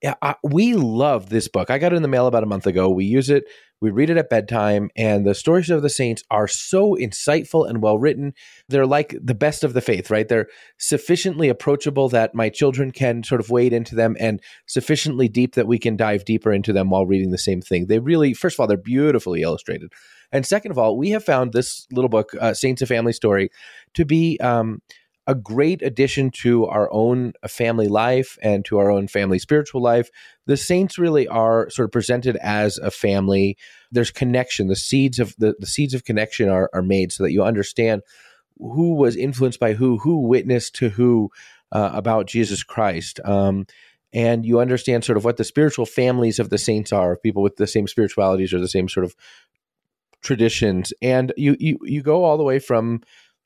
I, 0.04 0.36
we 0.44 0.74
love 0.74 1.30
this 1.30 1.48
book. 1.48 1.70
I 1.70 1.78
got 1.78 1.94
it 1.94 1.96
in 1.96 2.02
the 2.02 2.08
mail 2.08 2.28
about 2.28 2.44
a 2.44 2.48
month 2.48 2.68
ago. 2.68 2.90
We 2.90 3.06
use 3.06 3.30
it, 3.30 3.46
we 3.82 3.92
read 3.92 4.10
it 4.10 4.18
at 4.18 4.30
bedtime, 4.30 4.90
and 4.96 5.26
the 5.26 5.34
stories 5.34 5.70
of 5.70 5.82
the 5.82 5.90
saints 5.90 6.24
are 6.30 6.48
so 6.48 6.96
insightful 6.96 7.68
and 7.68 7.82
well 7.82 7.98
written. 7.98 8.34
They're 8.70 8.86
like 8.86 9.16
the 9.22 9.36
best 9.36 9.64
of 9.64 9.74
the 9.74 9.82
faith, 9.82 10.10
right? 10.10 10.28
They're 10.28 10.48
sufficiently 10.78 11.50
approachable 11.50 12.10
that 12.10 12.36
my 12.36 12.50
children 12.50 12.92
can 12.92 13.24
sort 13.24 13.42
of 13.42 13.50
wade 13.50 13.74
into 13.74 13.96
them, 13.96 14.16
and 14.20 14.42
sufficiently 14.68 15.28
deep 15.28 15.56
that 15.56 15.68
we 15.68 15.80
can 15.80 15.96
dive 15.96 16.26
deeper 16.26 16.54
into 16.54 16.74
them 16.74 16.90
while 16.90 17.06
reading 17.06 17.32
the 17.32 17.38
same 17.38 17.62
thing. 17.62 17.88
They 17.88 18.00
really, 18.00 18.34
first 18.34 18.56
of 18.56 18.60
all, 18.60 18.68
they're 18.68 18.78
beautifully 18.78 19.42
illustrated. 19.42 19.92
And 20.32 20.46
second 20.46 20.72
of 20.72 20.78
all, 20.78 20.98
we 20.98 21.12
have 21.12 21.24
found 21.24 21.54
this 21.54 21.88
little 21.92 22.10
book, 22.10 22.32
uh, 22.40 22.54
Saints 22.54 22.82
of 22.82 22.90
Family 22.90 23.14
Story, 23.14 23.50
to 23.94 24.06
be 24.06 24.38
um, 24.40 24.82
a 25.28 25.36
great 25.36 25.82
addition 25.82 26.30
to 26.30 26.66
our 26.68 26.92
own 26.92 27.34
family 27.48 27.88
life 27.88 28.38
and 28.42 28.64
to 28.66 28.78
our 28.78 28.92
own 28.92 29.08
family 29.08 29.40
spiritual 29.40 29.82
life. 29.82 30.10
The 30.46 30.58
saints 30.58 31.00
really 31.00 31.28
are 31.28 31.70
sort 31.70 31.86
of 31.86 31.92
presented 31.92 32.36
as 32.38 32.78
a 32.78 32.92
family. 32.92 33.58
There's 33.92 34.12
connection. 34.12 34.68
The 34.68 34.76
seeds 34.76 35.20
of 35.20 35.36
the, 35.38 35.56
the 35.58 35.66
seeds 35.66 35.94
of 35.94 36.04
connection 36.04 36.50
are, 36.50 36.70
are 36.74 36.84
made 36.84 37.12
so 37.12 37.24
that 37.24 37.32
you 37.32 37.44
understand 37.44 38.04
who 38.58 38.96
was 38.96 39.16
influenced 39.16 39.60
by 39.60 39.74
who, 39.74 39.98
who 39.98 40.28
witnessed 40.28 40.76
to 40.76 40.90
who 40.90 41.32
uh, 41.72 41.92
about 41.94 42.28
Jesus 42.28 42.64
Christ. 42.64 43.20
Um, 43.26 43.66
and 44.14 44.46
you 44.46 44.60
understand 44.60 45.04
sort 45.04 45.18
of 45.18 45.26
what 45.26 45.38
the 45.38 45.44
spiritual 45.44 45.86
families 45.86 46.40
of 46.40 46.50
the 46.50 46.58
saints 46.58 46.94
are, 46.94 47.18
people 47.18 47.44
with 47.44 47.58
the 47.58 47.68
same 47.68 47.88
spiritualities 47.88 48.54
or 48.54 48.60
the 48.60 48.68
same 48.68 48.88
sort 48.88 49.04
of 49.04 49.16
traditions. 50.22 50.94
And 51.02 51.34
you 51.36 51.58
you 51.60 51.78
you 51.84 52.02
go 52.02 52.24
all 52.24 52.38
the 52.38 52.44
way 52.44 52.60
from 52.60 53.02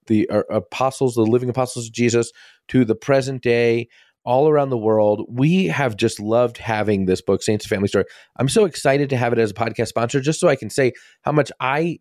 the 0.10 0.30
uh, 0.30 0.44
apostles, 0.52 1.16
the 1.16 1.22
living 1.22 1.48
apostles 1.50 1.86
of 1.88 1.94
Jesus, 1.94 2.32
to 2.68 2.84
the 2.84 2.96
present 2.96 3.42
day, 3.42 3.88
all 4.26 4.50
around 4.50 4.70
the 4.70 4.78
world. 4.78 5.26
We 5.30 5.68
have 5.68 5.96
just 5.96 6.20
loved 6.20 6.58
having 6.58 7.06
this 7.06 7.22
book, 7.22 7.42
Saints 7.42 7.66
Family 7.66 7.88
Story. 7.88 8.04
I'm 8.38 8.50
so 8.50 8.66
excited 8.66 9.10
to 9.12 9.18
have 9.18 9.32
it 9.32 9.40
as 9.40 9.52
a 9.52 9.54
podcast 9.54 9.88
sponsor, 9.88 10.20
just 10.20 10.42
so 10.42 10.50
I 10.50 10.58
can 10.58 10.70
say 10.70 10.92
how 11.22 11.32
much 11.32 11.52
I 11.62 12.00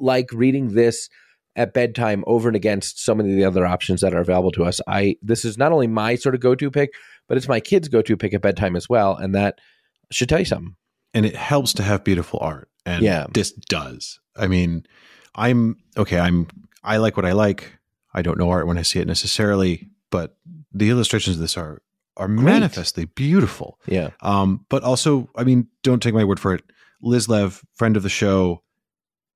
like 0.00 0.32
reading 0.32 0.74
this 0.74 1.08
at 1.54 1.74
bedtime 1.74 2.24
over 2.26 2.48
and 2.48 2.56
against 2.56 3.04
so 3.04 3.14
many 3.14 3.30
of 3.30 3.36
the 3.36 3.44
other 3.44 3.66
options 3.66 4.00
that 4.00 4.14
are 4.14 4.20
available 4.20 4.50
to 4.52 4.64
us. 4.64 4.80
I 4.88 5.16
this 5.20 5.44
is 5.44 5.58
not 5.58 5.70
only 5.70 5.86
my 5.86 6.14
sort 6.14 6.34
of 6.34 6.40
go-to 6.40 6.70
pick, 6.70 6.90
but 7.28 7.36
it's 7.36 7.46
my 7.46 7.60
kids' 7.60 7.88
go-to 7.88 8.16
pick 8.16 8.32
at 8.32 8.40
bedtime 8.40 8.74
as 8.74 8.88
well, 8.88 9.14
and 9.14 9.34
that 9.34 9.58
should 10.10 10.30
tell 10.30 10.38
you 10.38 10.46
something. 10.46 10.74
and 11.14 11.26
it 11.26 11.36
helps 11.36 11.74
to 11.74 11.82
have 11.82 12.02
beautiful 12.04 12.38
art 12.40 12.70
and 12.86 13.02
Yeah. 13.04 13.26
this 13.34 13.52
does 13.68 14.18
i 14.34 14.46
mean 14.46 14.84
i'm 15.34 15.76
okay 15.98 16.18
i'm 16.18 16.46
i 16.82 16.96
like 16.96 17.16
what 17.16 17.26
i 17.26 17.32
like. 17.32 17.78
I 18.14 18.22
don't 18.22 18.38
know 18.38 18.50
art 18.50 18.66
when 18.66 18.78
i 18.78 18.82
see 18.82 18.98
it 18.98 19.06
necessarily 19.06 19.88
but 20.10 20.36
the 20.72 20.90
illustrations 20.90 21.36
of 21.36 21.40
this 21.42 21.56
are 21.56 21.82
are 22.16 22.28
manifestly 22.28 23.06
beautiful. 23.06 23.78
Yeah, 23.86 24.10
um 24.20 24.66
but 24.68 24.82
also 24.82 25.30
i 25.34 25.44
mean 25.44 25.68
don't 25.82 26.02
take 26.02 26.14
my 26.14 26.24
word 26.24 26.40
for 26.40 26.54
it. 26.54 26.62
Liz 27.00 27.28
lev 27.28 27.62
friend 27.74 27.96
of 27.96 28.02
the 28.02 28.08
show 28.08 28.62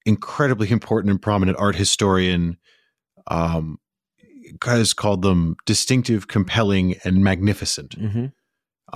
incredibly 0.04 0.70
important 0.70 1.10
and 1.10 1.20
prominent 1.20 1.58
art 1.58 1.74
historian 1.74 2.58
um 3.26 3.78
has 4.64 4.92
called 4.92 5.22
them 5.22 5.56
distinctive 5.64 6.28
compelling 6.28 6.96
and 7.04 7.24
magnificent. 7.24 7.98
Mm-hmm. 7.98 8.26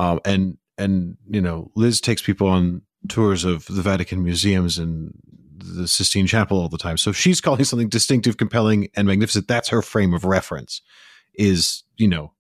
um, 0.01 0.21
and 0.25 0.59
and 0.79 1.17
you 1.29 1.41
know 1.41 1.71
Liz 1.75 2.01
takes 2.01 2.23
people 2.23 2.49
on 2.49 2.83
tours 3.09 3.45
of 3.45 3.67
the 3.67 3.83
Vatican 3.83 4.23
museums 4.23 4.79
and 4.79 5.15
the 5.61 5.89
Sistine 5.89 6.27
Chapel 6.27 6.59
all 6.61 6.69
the 6.69 6.79
time. 6.79 6.97
So 6.99 7.11
if 7.11 7.17
she's 7.17 7.41
calling 7.41 7.65
something 7.65 7.89
distinctive, 7.89 8.37
compelling, 8.37 8.89
and 8.95 9.07
magnificent, 9.07 9.49
that's 9.49 9.69
her 9.69 9.83
frame 9.83 10.15
of 10.15 10.25
reference. 10.25 10.83
Is 11.35 11.85
you 11.97 12.09
know 12.09 12.33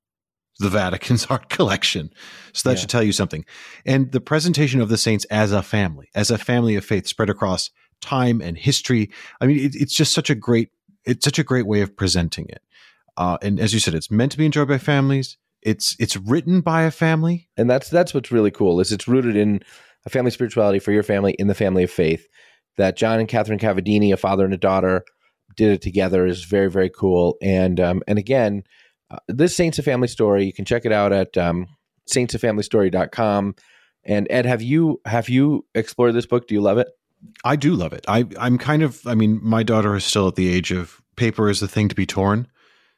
the 0.58 0.68
Vatican's 0.68 1.26
art 1.30 1.48
collection. 1.48 2.10
So 2.52 2.68
that 2.68 2.74
Yeah. 2.76 2.80
should 2.80 2.90
tell 2.90 3.02
you 3.02 3.12
something. 3.12 3.44
And 3.86 4.12
the 4.12 4.20
presentation 4.20 4.80
of 4.80 4.88
the 4.88 4.98
saints 4.98 5.24
as 5.26 5.52
a 5.52 5.62
family, 5.62 6.08
as 6.14 6.30
a 6.30 6.38
family 6.38 6.76
of 6.76 6.84
faith 6.84 7.06
spread 7.06 7.30
across 7.30 7.70
time 8.00 8.40
and 8.40 8.56
history. 8.58 9.10
I 9.40 9.46
mean, 9.46 9.58
it, 9.58 9.74
it's 9.74 9.94
just 9.94 10.12
such 10.12 10.28
a 10.30 10.34
great, 10.34 10.70
it's 11.04 11.24
such 11.24 11.38
a 11.38 11.44
great 11.44 11.66
way 11.66 11.80
of 11.82 11.96
presenting 11.96 12.46
it. 12.48 12.62
Uh, 13.16 13.38
and 13.42 13.58
as 13.60 13.72
you 13.74 13.80
said, 13.80 13.94
it's 13.94 14.10
meant 14.10 14.32
to 14.32 14.38
be 14.38 14.46
enjoyed 14.46 14.68
by 14.68 14.78
families. 14.78 15.36
It's 15.62 15.94
it's 15.98 16.16
written 16.16 16.60
by 16.62 16.82
a 16.82 16.90
family. 16.90 17.48
and 17.58 17.68
that's 17.68 17.90
that's 17.90 18.14
what's 18.14 18.32
really 18.32 18.50
cool 18.50 18.80
is 18.80 18.92
it's 18.92 19.06
rooted 19.06 19.36
in 19.36 19.60
a 20.06 20.10
family 20.10 20.30
spirituality 20.30 20.78
for 20.78 20.92
your 20.92 21.02
family 21.02 21.32
in 21.38 21.46
the 21.48 21.54
family 21.54 21.82
of 21.82 21.90
faith 21.90 22.26
that 22.80 22.96
john 22.96 23.18
and 23.18 23.28
catherine 23.28 23.58
cavadini 23.58 24.12
a 24.12 24.16
father 24.16 24.44
and 24.44 24.54
a 24.54 24.58
daughter 24.58 25.04
did 25.56 25.72
it 25.72 25.82
together 25.82 26.26
is 26.26 26.44
very 26.44 26.70
very 26.70 26.90
cool 26.90 27.36
and 27.42 27.80
um, 27.80 28.02
and 28.06 28.18
again 28.18 28.62
uh, 29.10 29.18
this 29.28 29.56
saints 29.56 29.78
a 29.78 29.82
family 29.82 30.08
story 30.08 30.44
you 30.44 30.52
can 30.52 30.64
check 30.64 30.84
it 30.84 30.92
out 30.92 31.12
at 31.12 31.36
um, 31.36 31.66
saintsafamilystory.com 32.08 33.54
and 34.04 34.26
ed 34.30 34.46
have 34.46 34.62
you 34.62 35.00
have 35.04 35.28
you 35.28 35.64
explored 35.74 36.14
this 36.14 36.26
book 36.26 36.46
do 36.46 36.54
you 36.54 36.60
love 36.60 36.78
it 36.78 36.88
I 37.44 37.56
do 37.56 37.74
love 37.74 37.92
it. 37.92 38.04
I 38.08 38.26
I'm 38.38 38.58
kind 38.58 38.82
of. 38.82 39.06
I 39.06 39.14
mean, 39.14 39.40
my 39.42 39.62
daughter 39.62 39.94
is 39.94 40.04
still 40.04 40.28
at 40.28 40.36
the 40.36 40.48
age 40.48 40.72
of 40.72 41.02
paper 41.16 41.50
is 41.50 41.60
the 41.60 41.68
thing 41.68 41.88
to 41.88 41.94
be 41.94 42.06
torn. 42.06 42.48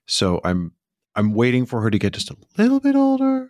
So 0.07 0.41
I'm 0.45 0.73
I'm 1.15 1.35
waiting 1.35 1.67
for 1.67 1.81
her 1.83 1.91
to 1.91 1.99
get 1.99 2.13
just 2.13 2.31
a 2.31 2.37
little 2.57 2.81
bit 2.81 2.95
older. 2.95 3.42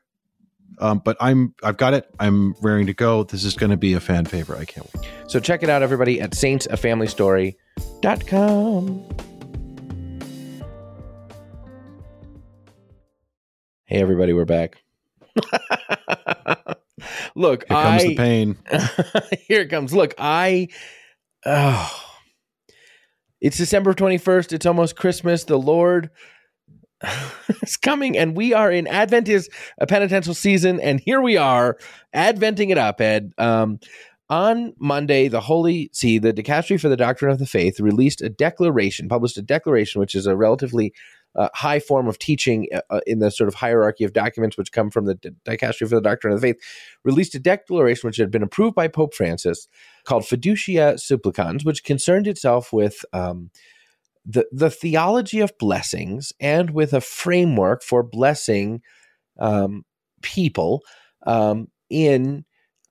Um, 0.78 1.00
but 1.04 1.16
I'm 1.20 1.54
I've 1.62 1.76
got 1.76 1.92
it. 1.94 2.08
I'm 2.18 2.54
raring 2.62 2.86
to 2.86 2.94
go. 2.94 3.24
This 3.24 3.44
is 3.44 3.54
going 3.54 3.70
to 3.70 3.76
be 3.76 3.92
a 3.94 4.00
fan 4.00 4.24
favorite. 4.24 4.58
I 4.60 4.64
can't 4.64 4.86
wait. 4.94 5.06
so 5.28 5.38
check 5.40 5.62
it 5.62 5.68
out 5.68 5.82
everybody 5.82 6.20
at 6.20 6.30
saintsafamilystory.com 6.32 9.08
hey 13.84 14.00
everybody 14.00 14.32
we're 14.32 14.44
back 14.44 14.76
look 17.34 17.64
Here 17.68 17.76
comes 17.76 18.02
I, 18.02 18.06
the 18.08 18.16
pain. 18.16 18.56
Here 19.48 19.62
it 19.62 19.70
comes. 19.70 19.92
Look, 19.94 20.14
I 20.18 20.68
oh 21.46 21.98
it's 23.40 23.56
December 23.56 23.92
21st. 23.92 24.52
It's 24.52 24.66
almost 24.66 24.96
Christmas. 24.96 25.44
The 25.44 25.58
Lord 25.58 26.10
is 27.62 27.76
coming, 27.76 28.16
and 28.16 28.36
we 28.36 28.52
are 28.52 28.70
in 28.70 28.86
Advent 28.86 29.28
is 29.28 29.48
a 29.78 29.86
penitential 29.86 30.34
season, 30.34 30.80
and 30.80 31.00
here 31.00 31.20
we 31.20 31.36
are, 31.36 31.78
adventing 32.12 32.70
it 32.70 32.78
up, 32.78 33.00
Ed. 33.00 33.32
Um 33.38 33.78
on 34.30 34.72
Monday, 34.78 35.28
the 35.28 35.42
Holy 35.42 35.90
See, 35.92 36.18
the 36.18 36.32
Dicastery 36.32 36.80
for 36.80 36.88
the 36.88 36.96
Doctrine 36.96 37.30
of 37.30 37.38
the 37.38 37.44
Faith 37.44 37.78
released 37.78 38.22
a 38.22 38.30
declaration, 38.30 39.06
published 39.06 39.36
a 39.36 39.42
declaration, 39.42 40.00
which 40.00 40.14
is 40.14 40.26
a 40.26 40.34
relatively 40.34 40.94
uh, 41.36 41.48
high 41.54 41.78
form 41.78 42.08
of 42.08 42.18
teaching 42.18 42.66
uh, 42.74 42.80
uh, 42.88 43.00
in 43.06 43.18
the 43.18 43.30
sort 43.30 43.48
of 43.48 43.54
hierarchy 43.54 44.04
of 44.04 44.14
documents 44.14 44.56
which 44.56 44.72
come 44.72 44.90
from 44.90 45.04
the 45.04 45.16
Dicastery 45.46 45.86
for 45.86 45.96
the 45.96 46.00
Doctrine 46.00 46.32
of 46.32 46.40
the 46.40 46.46
Faith, 46.46 46.62
released 47.04 47.34
a 47.34 47.38
declaration 47.38 48.06
which 48.08 48.16
had 48.16 48.30
been 48.30 48.42
approved 48.42 48.74
by 48.74 48.88
Pope 48.88 49.14
Francis 49.14 49.68
called 50.04 50.22
Fiducia 50.22 50.98
Supplicans, 50.98 51.64
which 51.64 51.84
concerned 51.84 52.26
itself 52.26 52.72
with 52.72 53.04
um, 53.12 53.50
the, 54.24 54.46
the 54.52 54.70
theology 54.70 55.40
of 55.40 55.56
blessings 55.58 56.32
and 56.40 56.70
with 56.70 56.92
a 56.92 57.00
framework 57.00 57.82
for 57.82 58.02
blessing 58.02 58.82
um, 59.38 59.84
people 60.22 60.82
um, 61.26 61.68
in 61.90 62.44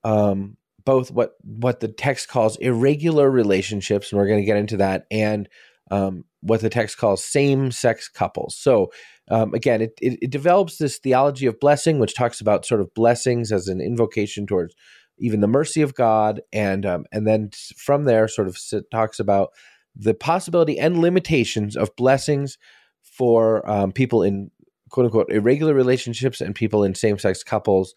um, 0.04 0.58
both 0.84 1.12
what 1.12 1.34
what 1.44 1.80
the 1.80 1.88
text 1.88 2.28
calls 2.28 2.58
irregular 2.58 3.30
relationships, 3.30 4.12
and 4.12 4.20
we're 4.20 4.28
going 4.28 4.40
to 4.40 4.46
get 4.46 4.58
into 4.58 4.78
that, 4.78 5.06
and 5.12 5.48
um, 5.92 6.26
what 6.42 6.62
the 6.62 6.70
text 6.70 6.98
calls 6.98 7.24
same 7.24 7.72
sex 7.72 8.10
couples. 8.10 8.56
So 8.56 8.92
um, 9.30 9.54
again, 9.54 9.82
it, 9.82 9.94
it, 10.02 10.20
it 10.24 10.32
develops 10.32 10.78
this 10.78 10.98
theology 10.98 11.46
of 11.46 11.60
blessing, 11.60 12.00
which 12.00 12.16
talks 12.16 12.42
about 12.42 12.66
sort 12.66 12.82
of 12.82 12.94
blessings 12.94 13.52
as 13.52 13.68
an 13.68 13.80
invocation 13.80 14.46
towards 14.48 14.76
even 15.20 15.40
the 15.40 15.48
mercy 15.48 15.82
of 15.82 15.94
God, 15.94 16.42
and 16.52 16.86
um, 16.86 17.06
and 17.12 17.28
then 17.28 17.52
from 17.78 18.06
there, 18.06 18.28
sort 18.28 18.48
of 18.48 18.58
talks 18.92 19.20
about 19.20 19.50
the 19.96 20.14
possibility 20.14 20.80
and 20.80 20.98
limitations 21.00 21.76
of 21.76 21.96
blessings 21.96 22.58
for 23.02 23.68
um, 23.70 23.92
people 23.92 24.24
in 24.24 24.52
quote 24.90 25.06
unquote 25.06 25.32
irregular 25.32 25.74
relationships 25.74 26.42
and 26.42 26.56
people 26.56 26.84
in 26.84 26.96
same 26.96 27.18
sex 27.18 27.44
couples. 27.44 27.94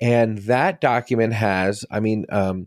And 0.00 0.38
that 0.38 0.80
document 0.80 1.32
has, 1.32 1.84
I 1.90 2.00
mean, 2.00 2.26
um, 2.30 2.66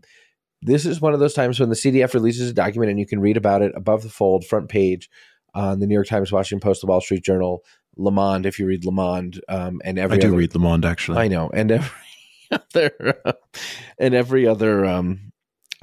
this 0.62 0.84
is 0.84 1.00
one 1.00 1.14
of 1.14 1.20
those 1.20 1.34
times 1.34 1.58
when 1.60 1.68
the 1.68 1.74
CDF 1.76 2.12
releases 2.12 2.50
a 2.50 2.54
document 2.54 2.90
and 2.90 2.98
you 2.98 3.06
can 3.06 3.20
read 3.20 3.36
about 3.36 3.62
it 3.62 3.72
above 3.74 4.02
the 4.02 4.08
fold, 4.10 4.44
front 4.44 4.68
page 4.68 5.08
on 5.54 5.80
the 5.80 5.86
New 5.86 5.94
York 5.94 6.06
Times, 6.06 6.30
Washington 6.32 6.60
Post, 6.60 6.80
the 6.80 6.86
Wall 6.86 7.00
Street 7.00 7.24
Journal, 7.24 7.64
Le 7.96 8.10
Monde, 8.10 8.46
if 8.46 8.58
you 8.58 8.66
read 8.66 8.84
Le 8.84 8.92
Monde, 8.92 9.40
um, 9.48 9.80
and 9.84 9.98
every 9.98 10.16
I 10.16 10.20
do 10.20 10.28
other- 10.28 10.36
read 10.36 10.54
Le 10.54 10.60
Monde 10.60 10.84
actually. 10.84 11.18
I 11.18 11.28
know, 11.28 11.50
and 11.52 11.70
every 11.70 11.90
other 12.50 13.14
and 13.98 14.14
every 14.14 14.46
other 14.46 14.84
um 14.84 15.32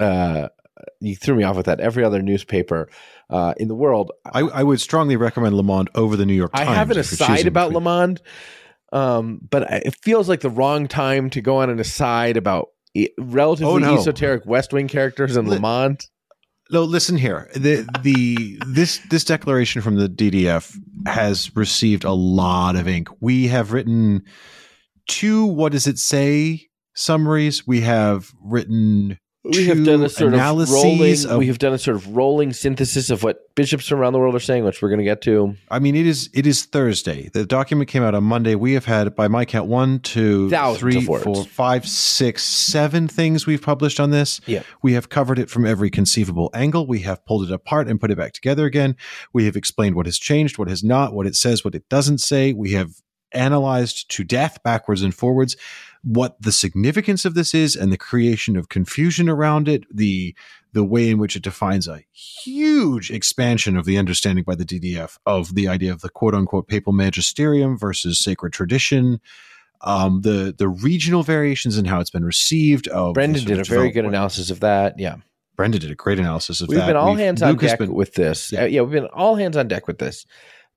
uh 0.00 0.48
you 1.00 1.16
threw 1.16 1.34
me 1.34 1.42
off 1.44 1.56
with 1.56 1.66
that. 1.66 1.80
Every 1.80 2.04
other 2.04 2.22
newspaper 2.22 2.88
uh 3.30 3.54
in 3.58 3.68
the 3.68 3.74
world. 3.74 4.12
I, 4.24 4.40
I 4.40 4.62
would 4.62 4.80
strongly 4.80 5.16
recommend 5.16 5.54
Le 5.56 5.62
Monde 5.62 5.90
over 5.94 6.16
the 6.16 6.26
New 6.26 6.34
York 6.34 6.52
Times. 6.52 6.68
I 6.68 6.74
have 6.74 6.90
an 6.90 6.98
aside 6.98 7.46
about 7.46 7.72
Le 7.72 7.80
Monde, 7.80 8.20
um, 8.92 9.40
but 9.50 9.70
it 9.70 9.94
feels 10.02 10.28
like 10.28 10.40
the 10.40 10.50
wrong 10.50 10.88
time 10.88 11.30
to 11.30 11.40
go 11.40 11.58
on 11.58 11.70
an 11.70 11.78
aside 11.78 12.36
about 12.36 12.68
relatively 13.18 13.72
Oh, 13.72 13.78
no. 13.78 13.96
esoteric 13.98 14.44
West 14.46 14.72
Wing 14.72 14.88
characters 14.88 15.36
in 15.36 15.46
Le 15.46 15.54
Li- 15.54 15.58
Monde. 15.60 16.00
No, 16.70 16.84
listen 16.84 17.16
here. 17.16 17.48
The 17.54 17.86
the 18.02 18.58
this 18.66 19.00
this 19.08 19.24
declaration 19.24 19.80
from 19.80 19.96
the 19.96 20.08
DDF 20.08 20.74
has 21.06 21.54
received 21.56 22.04
a 22.04 22.12
lot 22.12 22.76
of 22.76 22.86
ink. 22.86 23.08
We 23.20 23.46
have 23.48 23.72
written 23.72 24.22
two 25.06 25.46
what 25.46 25.72
does 25.72 25.86
it 25.86 25.98
say 25.98 26.66
summaries. 26.94 27.66
We 27.66 27.80
have 27.82 28.30
written 28.44 29.18
We 29.44 29.66
have 29.68 29.84
done 29.84 30.02
a 30.02 30.08
sort 30.08 30.34
of 30.34 30.40
rolling. 30.70 31.26
of- 31.26 31.38
we 31.38 31.46
have 31.46 31.58
done 31.58 31.72
a 31.72 31.78
sort 31.78 31.96
of 31.96 32.08
rolling 32.16 32.52
synthesis 32.52 33.08
of 33.08 33.22
what 33.22 33.54
bishops 33.54 33.86
from 33.86 34.00
around 34.00 34.12
the 34.12 34.18
world 34.18 34.34
are 34.34 34.40
saying, 34.40 34.64
which 34.64 34.82
we're 34.82 34.88
going 34.88 34.98
to 34.98 35.04
get 35.04 35.22
to. 35.22 35.54
I 35.70 35.78
mean, 35.78 35.94
it 35.94 36.06
is 36.06 36.28
it 36.34 36.46
is 36.46 36.64
Thursday. 36.64 37.30
The 37.32 37.46
document 37.46 37.88
came 37.88 38.02
out 38.02 38.14
on 38.16 38.24
Monday. 38.24 38.56
We 38.56 38.72
have 38.72 38.84
had, 38.84 39.14
by 39.14 39.28
my 39.28 39.44
count, 39.44 39.68
one, 39.68 40.00
two, 40.00 40.50
three, 40.80 40.94
four, 41.22 41.34
five, 41.44 41.88
six, 41.88 42.42
seven 42.42 43.06
things 43.06 43.46
we've 43.46 43.62
published 43.62 44.00
on 44.00 44.10
this. 44.10 44.40
Yeah. 44.46 44.62
We 44.82 44.94
have 44.94 45.08
covered 45.08 45.38
it 45.38 45.48
from 45.48 45.64
every 45.64 45.88
conceivable 45.88 46.50
angle. 46.52 46.86
We 46.86 47.00
have 47.00 47.24
pulled 47.24 47.44
it 47.44 47.52
apart 47.52 47.88
and 47.88 48.00
put 48.00 48.10
it 48.10 48.18
back 48.18 48.32
together 48.32 48.66
again. 48.66 48.96
We 49.32 49.44
have 49.46 49.56
explained 49.56 49.94
what 49.94 50.06
has 50.06 50.18
changed, 50.18 50.58
what 50.58 50.68
has 50.68 50.82
not, 50.82 51.14
what 51.14 51.26
it 51.26 51.36
says, 51.36 51.64
what 51.64 51.76
it 51.76 51.88
doesn't 51.88 52.18
say. 52.18 52.52
We 52.52 52.72
have 52.72 52.90
analyzed 53.32 54.10
to 54.10 54.24
death 54.24 54.58
backwards 54.64 55.02
and 55.02 55.14
forwards 55.14 55.54
what 56.02 56.40
the 56.40 56.52
significance 56.52 57.24
of 57.24 57.34
this 57.34 57.54
is 57.54 57.74
and 57.76 57.92
the 57.92 57.96
creation 57.98 58.56
of 58.56 58.68
confusion 58.68 59.28
around 59.28 59.68
it 59.68 59.84
the 59.94 60.34
the 60.72 60.84
way 60.84 61.08
in 61.10 61.18
which 61.18 61.34
it 61.34 61.42
defines 61.42 61.88
a 61.88 62.02
huge 62.12 63.10
expansion 63.10 63.76
of 63.76 63.84
the 63.86 63.96
understanding 63.98 64.44
by 64.44 64.54
the 64.54 64.64
DDF 64.64 65.16
of 65.26 65.54
the 65.54 65.66
idea 65.66 65.90
of 65.92 66.00
the 66.02 66.08
quote 66.10 66.34
unquote 66.34 66.68
papal 66.68 66.92
magisterium 66.92 67.76
versus 67.76 68.18
sacred 68.22 68.52
tradition 68.52 69.20
um, 69.80 70.22
the 70.22 70.54
the 70.56 70.68
regional 70.68 71.22
variations 71.22 71.78
in 71.78 71.84
how 71.84 72.00
it's 72.00 72.10
been 72.10 72.24
received 72.24 72.88
of 72.88 73.14
Brendan 73.14 73.44
did 73.44 73.60
a 73.60 73.64
very 73.64 73.90
good 73.90 74.04
analysis 74.04 74.50
of 74.50 74.60
that. 74.60 74.98
Yeah. 74.98 75.16
Brendan 75.56 75.80
did 75.80 75.90
a 75.90 75.94
great 75.96 76.18
analysis 76.18 76.60
of 76.60 76.66
that. 76.68 76.70
We've 76.70 76.78
that 76.80 76.86
been 76.88 76.96
all 76.96 77.10
We've- 77.12 77.22
hands 77.22 77.42
on 77.42 77.50
Luke 77.50 77.60
deck 77.60 77.78
been- 77.78 77.94
with 77.94 78.14
this. 78.14 78.52
Yeah. 78.52 78.62
Yeah. 78.62 78.66
yeah, 78.66 78.80
we've 78.82 78.92
been 78.92 79.06
all 79.06 79.36
hands 79.36 79.56
on 79.56 79.66
deck 79.68 79.86
with 79.88 79.98
this. 79.98 80.24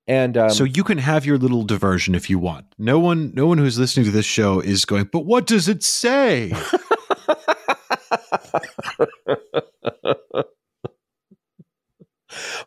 And 0.07 0.35
um, 0.37 0.49
so 0.49 0.63
you 0.63 0.83
can 0.83 0.97
have 0.97 1.25
your 1.25 1.37
little 1.37 1.63
diversion 1.63 2.15
if 2.15 2.29
you 2.29 2.39
want. 2.39 2.65
No 2.77 2.99
one, 2.99 3.31
no 3.33 3.47
one 3.47 3.57
who's 3.57 3.79
listening 3.79 4.05
to 4.05 4.11
this 4.11 4.25
show 4.25 4.59
is 4.59 4.83
going. 4.85 5.05
But 5.11 5.25
what 5.25 5.45
does 5.45 5.67
it 5.67 5.83
say? 5.83 6.53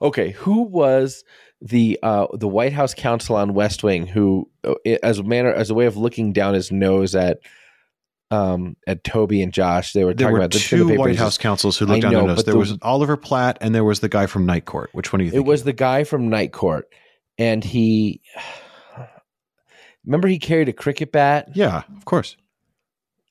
okay, 0.01 0.31
who 0.31 0.63
was 0.63 1.25
the 1.61 1.99
uh, 2.03 2.27
the 2.35 2.49
White 2.49 2.73
House 2.73 2.95
counsel 2.95 3.37
on 3.37 3.55
West 3.55 3.83
Wing 3.83 4.07
who, 4.07 4.51
uh, 4.65 4.75
as 5.03 5.19
a 5.19 5.23
manner 5.23 5.53
as 5.53 5.71
a 5.71 5.75
way 5.75 5.87
of 5.87 5.97
looking 5.97 6.33
down 6.33 6.55
his 6.55 6.71
nose 6.71 7.15
at 7.15 7.39
um 8.31 8.77
at 8.87 9.05
Toby 9.05 9.43
and 9.43 9.53
Josh, 9.53 9.93
they 9.93 10.05
were 10.05 10.15
There 10.15 10.27
talking 10.27 10.33
were 10.35 10.39
about 10.39 10.53
the 10.53 10.59
two 10.59 10.89
paper 10.89 11.01
White 11.01 11.17
House 11.17 11.39
counsels 11.39 11.79
who 11.79 11.87
I 11.87 11.89
looked 11.89 12.03
down 12.03 12.13
know, 12.13 12.19
their 12.21 12.29
nose. 12.29 12.45
There 12.45 12.53
the- 12.53 12.59
was 12.59 12.79
Oliver 12.83 13.17
Platt, 13.17 13.59
and 13.61 13.75
there 13.75 13.85
was 13.85 14.01
the 14.01 14.09
guy 14.09 14.27
from 14.27 14.47
Night 14.47 14.67
Court. 14.67 14.91
Which 14.93 15.13
one 15.13 15.21
do 15.21 15.25
you 15.25 15.31
Think 15.31 15.45
It 15.45 15.49
was 15.49 15.65
the 15.65 15.73
guy 15.73 16.05
from 16.05 16.29
Night 16.29 16.53
Court, 16.53 16.89
and 17.39 17.65
he 17.65 18.21
remember 20.05 20.29
he 20.29 20.39
carried 20.39 20.69
a 20.69 20.73
cricket 20.73 21.13
bat. 21.13 21.49
yeah, 21.55 21.83
of 21.97 22.05
course. 22.05 22.37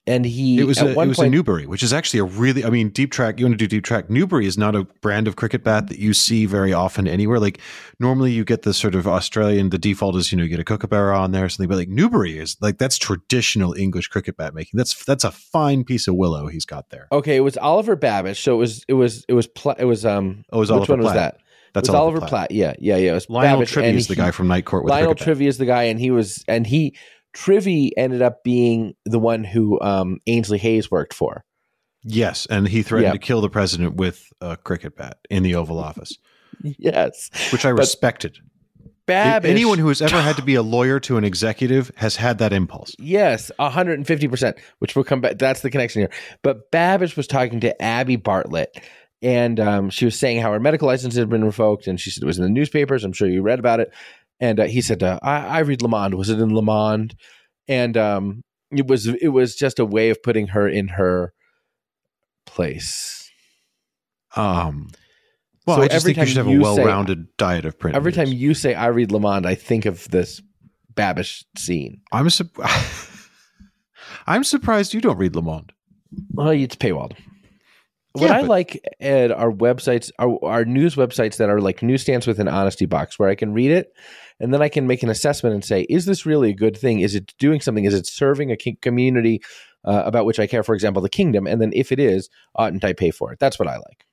and 0.05 0.25
he 0.25 0.59
It 0.59 0.65
was 0.65 0.81
a, 0.81 0.89
it 0.91 1.07
was 1.07 1.17
point 1.17 1.33
a 1.33 1.37
Newbery, 1.37 1.65
which 1.65 1.81
is 1.81 1.93
actually 1.93 2.19
a 2.19 2.25
really 2.25 2.65
I 2.65 2.69
mean 2.69 2.89
deep 2.89 3.11
track. 3.11 3.39
You 3.39 3.45
want 3.45 3.53
to 3.57 3.57
do 3.57 3.67
deep 3.67 3.83
track? 3.85 4.09
Newbery 4.09 4.45
is 4.45 4.57
not 4.57 4.75
a 4.75 4.83
brand 5.01 5.27
of 5.29 5.35
cricket 5.37 5.63
bat 5.63 5.87
that 5.87 5.99
you 5.99 6.13
see 6.13 6.45
very 6.45 6.73
often 6.73 7.07
anywhere. 7.07 7.39
Like 7.39 7.59
normally 7.99 8.31
you 8.33 8.43
get 8.43 8.63
the 8.63 8.73
sort 8.73 8.95
of 8.95 9.07
Australian. 9.07 9.69
The 9.69 9.77
default 9.77 10.15
is 10.17 10.31
you 10.31 10.37
know 10.37 10.43
you 10.43 10.49
get 10.49 10.59
a 10.59 10.65
kookaburra 10.65 11.17
on 11.17 11.31
there 11.31 11.45
or 11.45 11.49
something, 11.49 11.69
but 11.69 11.77
like 11.77 11.89
Newbery 11.89 12.37
is 12.37 12.57
like 12.59 12.77
that's 12.79 12.97
traditional 12.97 13.73
English 13.73 14.07
cricket 14.09 14.35
bat 14.35 14.53
making. 14.53 14.77
That's 14.77 15.05
that's 15.05 15.23
a 15.23 15.31
fine 15.31 15.83
piece 15.85 16.07
of 16.09 16.15
willow 16.15 16.47
he's 16.47 16.65
got 16.65 16.89
there. 16.89 17.07
okay, 17.11 17.37
it 17.37 17.41
was 17.41 17.55
Oliver 17.57 17.95
Babish. 17.95 18.41
So 18.43 18.55
it 18.55 18.57
was 18.57 18.83
it 18.89 18.93
was 18.93 19.23
it 19.29 19.33
was 19.33 19.47
pla- 19.47 19.75
it 19.79 19.85
was 19.85 20.05
um 20.05 20.43
Oh, 20.51 20.57
it 20.57 20.59
was 20.59 20.71
which 20.71 20.77
Oliver 20.77 20.93
one 20.93 21.03
was 21.03 21.13
that? 21.13 21.37
That's 21.73 21.89
was 21.89 21.95
Oliver 21.95 22.19
Platt. 22.19 22.29
Platt. 22.29 22.51
Yeah, 22.51 22.73
yeah, 22.79 22.97
yeah. 22.97 23.11
It 23.11 23.15
was 23.15 23.29
Lionel 23.29 23.61
Babish, 23.61 23.73
Tribbey 23.73 23.83
and 23.89 23.97
is 23.97 24.07
the 24.07 24.13
he- 24.15 24.21
guy 24.21 24.31
from 24.31 24.47
Night 24.47 24.65
Court 24.65 24.83
with 24.83 24.91
Lionel 24.91 25.11
a 25.11 25.15
cricket 25.15 25.25
bat. 25.27 25.37
Tribbey 25.37 25.47
is 25.47 25.57
the 25.57 25.65
guy, 25.65 25.83
and 25.83 25.99
he 25.99 26.11
was 26.11 26.43
and 26.47 26.65
he 26.67 26.95
Tribbey 27.35 27.91
ended 27.97 28.21
up 28.21 28.43
being 28.43 28.93
the 29.05 29.19
one 29.19 29.43
who 29.43 29.81
um 29.81 30.19
Ainsley 30.27 30.59
Hayes 30.59 30.89
worked 30.91 31.13
for. 31.13 31.43
Yes, 32.03 32.45
and 32.49 32.67
he 32.67 32.83
threatened 32.83 33.07
Yeah. 33.07 33.13
to 33.13 33.17
kill 33.19 33.41
the 33.41 33.49
president 33.49 33.95
with 33.95 34.27
a 34.41 34.57
cricket 34.57 34.95
bat 34.97 35.17
in 35.29 35.41
the 35.43 35.55
Oval 35.55 35.79
Office, 35.79 36.17
Yes, 36.61 37.29
which 37.51 37.65
I 37.65 37.69
respected. 37.69 38.37
Babish. 39.07 39.45
Anyone 39.45 39.79
who 39.79 39.89
has 39.89 40.01
ever 40.01 40.21
had 40.21 40.37
to 40.37 40.41
be 40.41 40.55
a 40.55 40.61
lawyer 40.61 40.97
to 41.01 41.17
an 41.17 41.25
executive 41.25 41.91
has 41.97 42.15
had 42.15 42.37
that 42.37 42.53
impulse. 42.53 42.95
Yes, 42.99 43.51
150%, 43.59 44.57
which 44.79 44.95
will 44.95 45.03
come 45.03 45.19
back. 45.19 45.37
That's 45.37 45.59
the 45.61 45.69
connection 45.69 46.01
here. 46.03 46.11
But 46.41 46.71
Babish 46.71 47.17
was 47.17 47.27
talking 47.27 47.59
to 47.61 47.81
Abby 47.81 48.15
Bartlett, 48.15 48.77
and 49.23 49.59
um, 49.59 49.89
she 49.89 50.05
was 50.05 50.19
saying 50.19 50.41
how 50.41 50.51
her 50.51 50.59
medical 50.59 50.87
license 50.87 51.15
had 51.15 51.29
been 51.29 51.43
revoked, 51.43 51.87
and 51.87 51.99
she 51.99 52.11
said 52.11 52.21
it 52.21 52.27
was 52.27 52.37
in 52.37 52.43
the 52.43 52.49
newspapers. 52.49 53.03
I'm 53.03 53.13
sure 53.13 53.27
you 53.27 53.41
read 53.41 53.57
about 53.59 53.79
it. 53.79 53.91
And 54.39 54.59
uh, 54.59 54.65
he 54.65 54.81
said, 54.81 55.01
uh, 55.01 55.19
I, 55.23 55.37
I 55.45 55.59
read 55.59 55.81
Le 55.81 55.87
Monde. 55.87 56.15
Was 56.15 56.29
it 56.29 56.39
in 56.39 56.53
Le 56.53 56.61
Monde? 56.61 57.15
And 57.67 57.95
um, 57.95 58.41
it 58.71 58.87
was 58.87 59.07
it 59.07 59.29
was 59.29 59.55
just 59.55 59.79
a 59.79 59.85
way 59.85 60.09
of 60.09 60.21
putting 60.21 60.47
her 60.47 60.67
in 60.67 60.89
her 60.89 61.33
place. 62.45 63.31
Um, 64.35 64.89
well, 65.65 65.77
So 65.77 65.83
I 65.83 65.87
just 65.87 65.95
every 66.03 66.13
think 66.13 66.27
you 66.27 66.33
should 66.33 66.37
have 66.37 66.47
a 66.47 66.51
you 66.51 66.57
say- 66.57 66.63
well-rounded 66.83 67.27
diet 67.37 67.65
of 67.65 67.79
print. 67.79 67.95
Every 67.95 68.11
time 68.11 68.27
you 68.27 68.53
say 68.53 68.73
I 68.73 68.87
read 68.87 69.11
Le 69.11 69.19
Monde, 69.19 69.45
I 69.45 69.55
think 69.55 69.85
of 69.85 70.09
this 70.09 70.41
Babish 70.93 71.43
scene. 71.57 72.01
I'm 72.11 72.29
su- 72.29 72.49
I'm 74.27 74.43
surprised 74.43 74.93
you 74.93 75.01
don't 75.01 75.17
read 75.17 75.35
Le 75.35 75.41
Monde. 75.41 75.71
Well, 76.31 76.49
it's 76.49 76.75
paywalled. 76.75 77.13
What 78.13 78.29
Yeah, 78.29 78.37
I 78.37 78.41
but- 78.41 78.49
like, 78.49 78.81
Ed, 78.99 79.31
are 79.31 79.51
websites, 79.51 80.11
are, 80.19 80.37
are 80.43 80.65
news 80.65 80.95
websites 80.95 81.37
that 81.37 81.49
are 81.49 81.59
like 81.59 81.81
newsstands 81.81 82.27
with 82.27 82.39
an 82.39 82.47
honesty 82.47 82.85
box 82.85 83.17
where 83.17 83.29
I 83.29 83.35
can 83.35 83.53
read 83.53 83.71
it 83.71 83.91
and 84.39 84.53
then 84.53 84.61
I 84.61 84.69
can 84.69 84.85
make 84.87 85.01
an 85.03 85.09
assessment 85.09 85.55
and 85.55 85.65
say, 85.65 85.81
is 85.89 86.05
this 86.05 86.25
really 86.25 86.51
a 86.51 86.55
good 86.55 86.77
thing? 86.77 86.99
Is 86.99 87.15
it 87.15 87.33
doing 87.39 87.59
something? 87.59 87.85
Is 87.85 87.93
it 87.95 88.05
serving 88.05 88.51
a 88.51 88.57
community 88.81 89.41
uh, 89.83 90.03
about 90.05 90.25
which 90.25 90.39
I 90.39 90.45
care? 90.47 90.61
For 90.63 90.75
example, 90.75 91.01
the 91.01 91.09
kingdom. 91.09 91.47
And 91.47 91.59
then 91.59 91.71
if 91.73 91.91
it 91.91 91.99
is, 91.99 92.29
oughtn't 92.55 92.83
I 92.85 92.93
pay 92.93 93.09
for 93.11 93.31
it? 93.33 93.39
That's 93.39 93.57
what 93.57 93.67
I 93.67 93.77
like. 93.77 94.05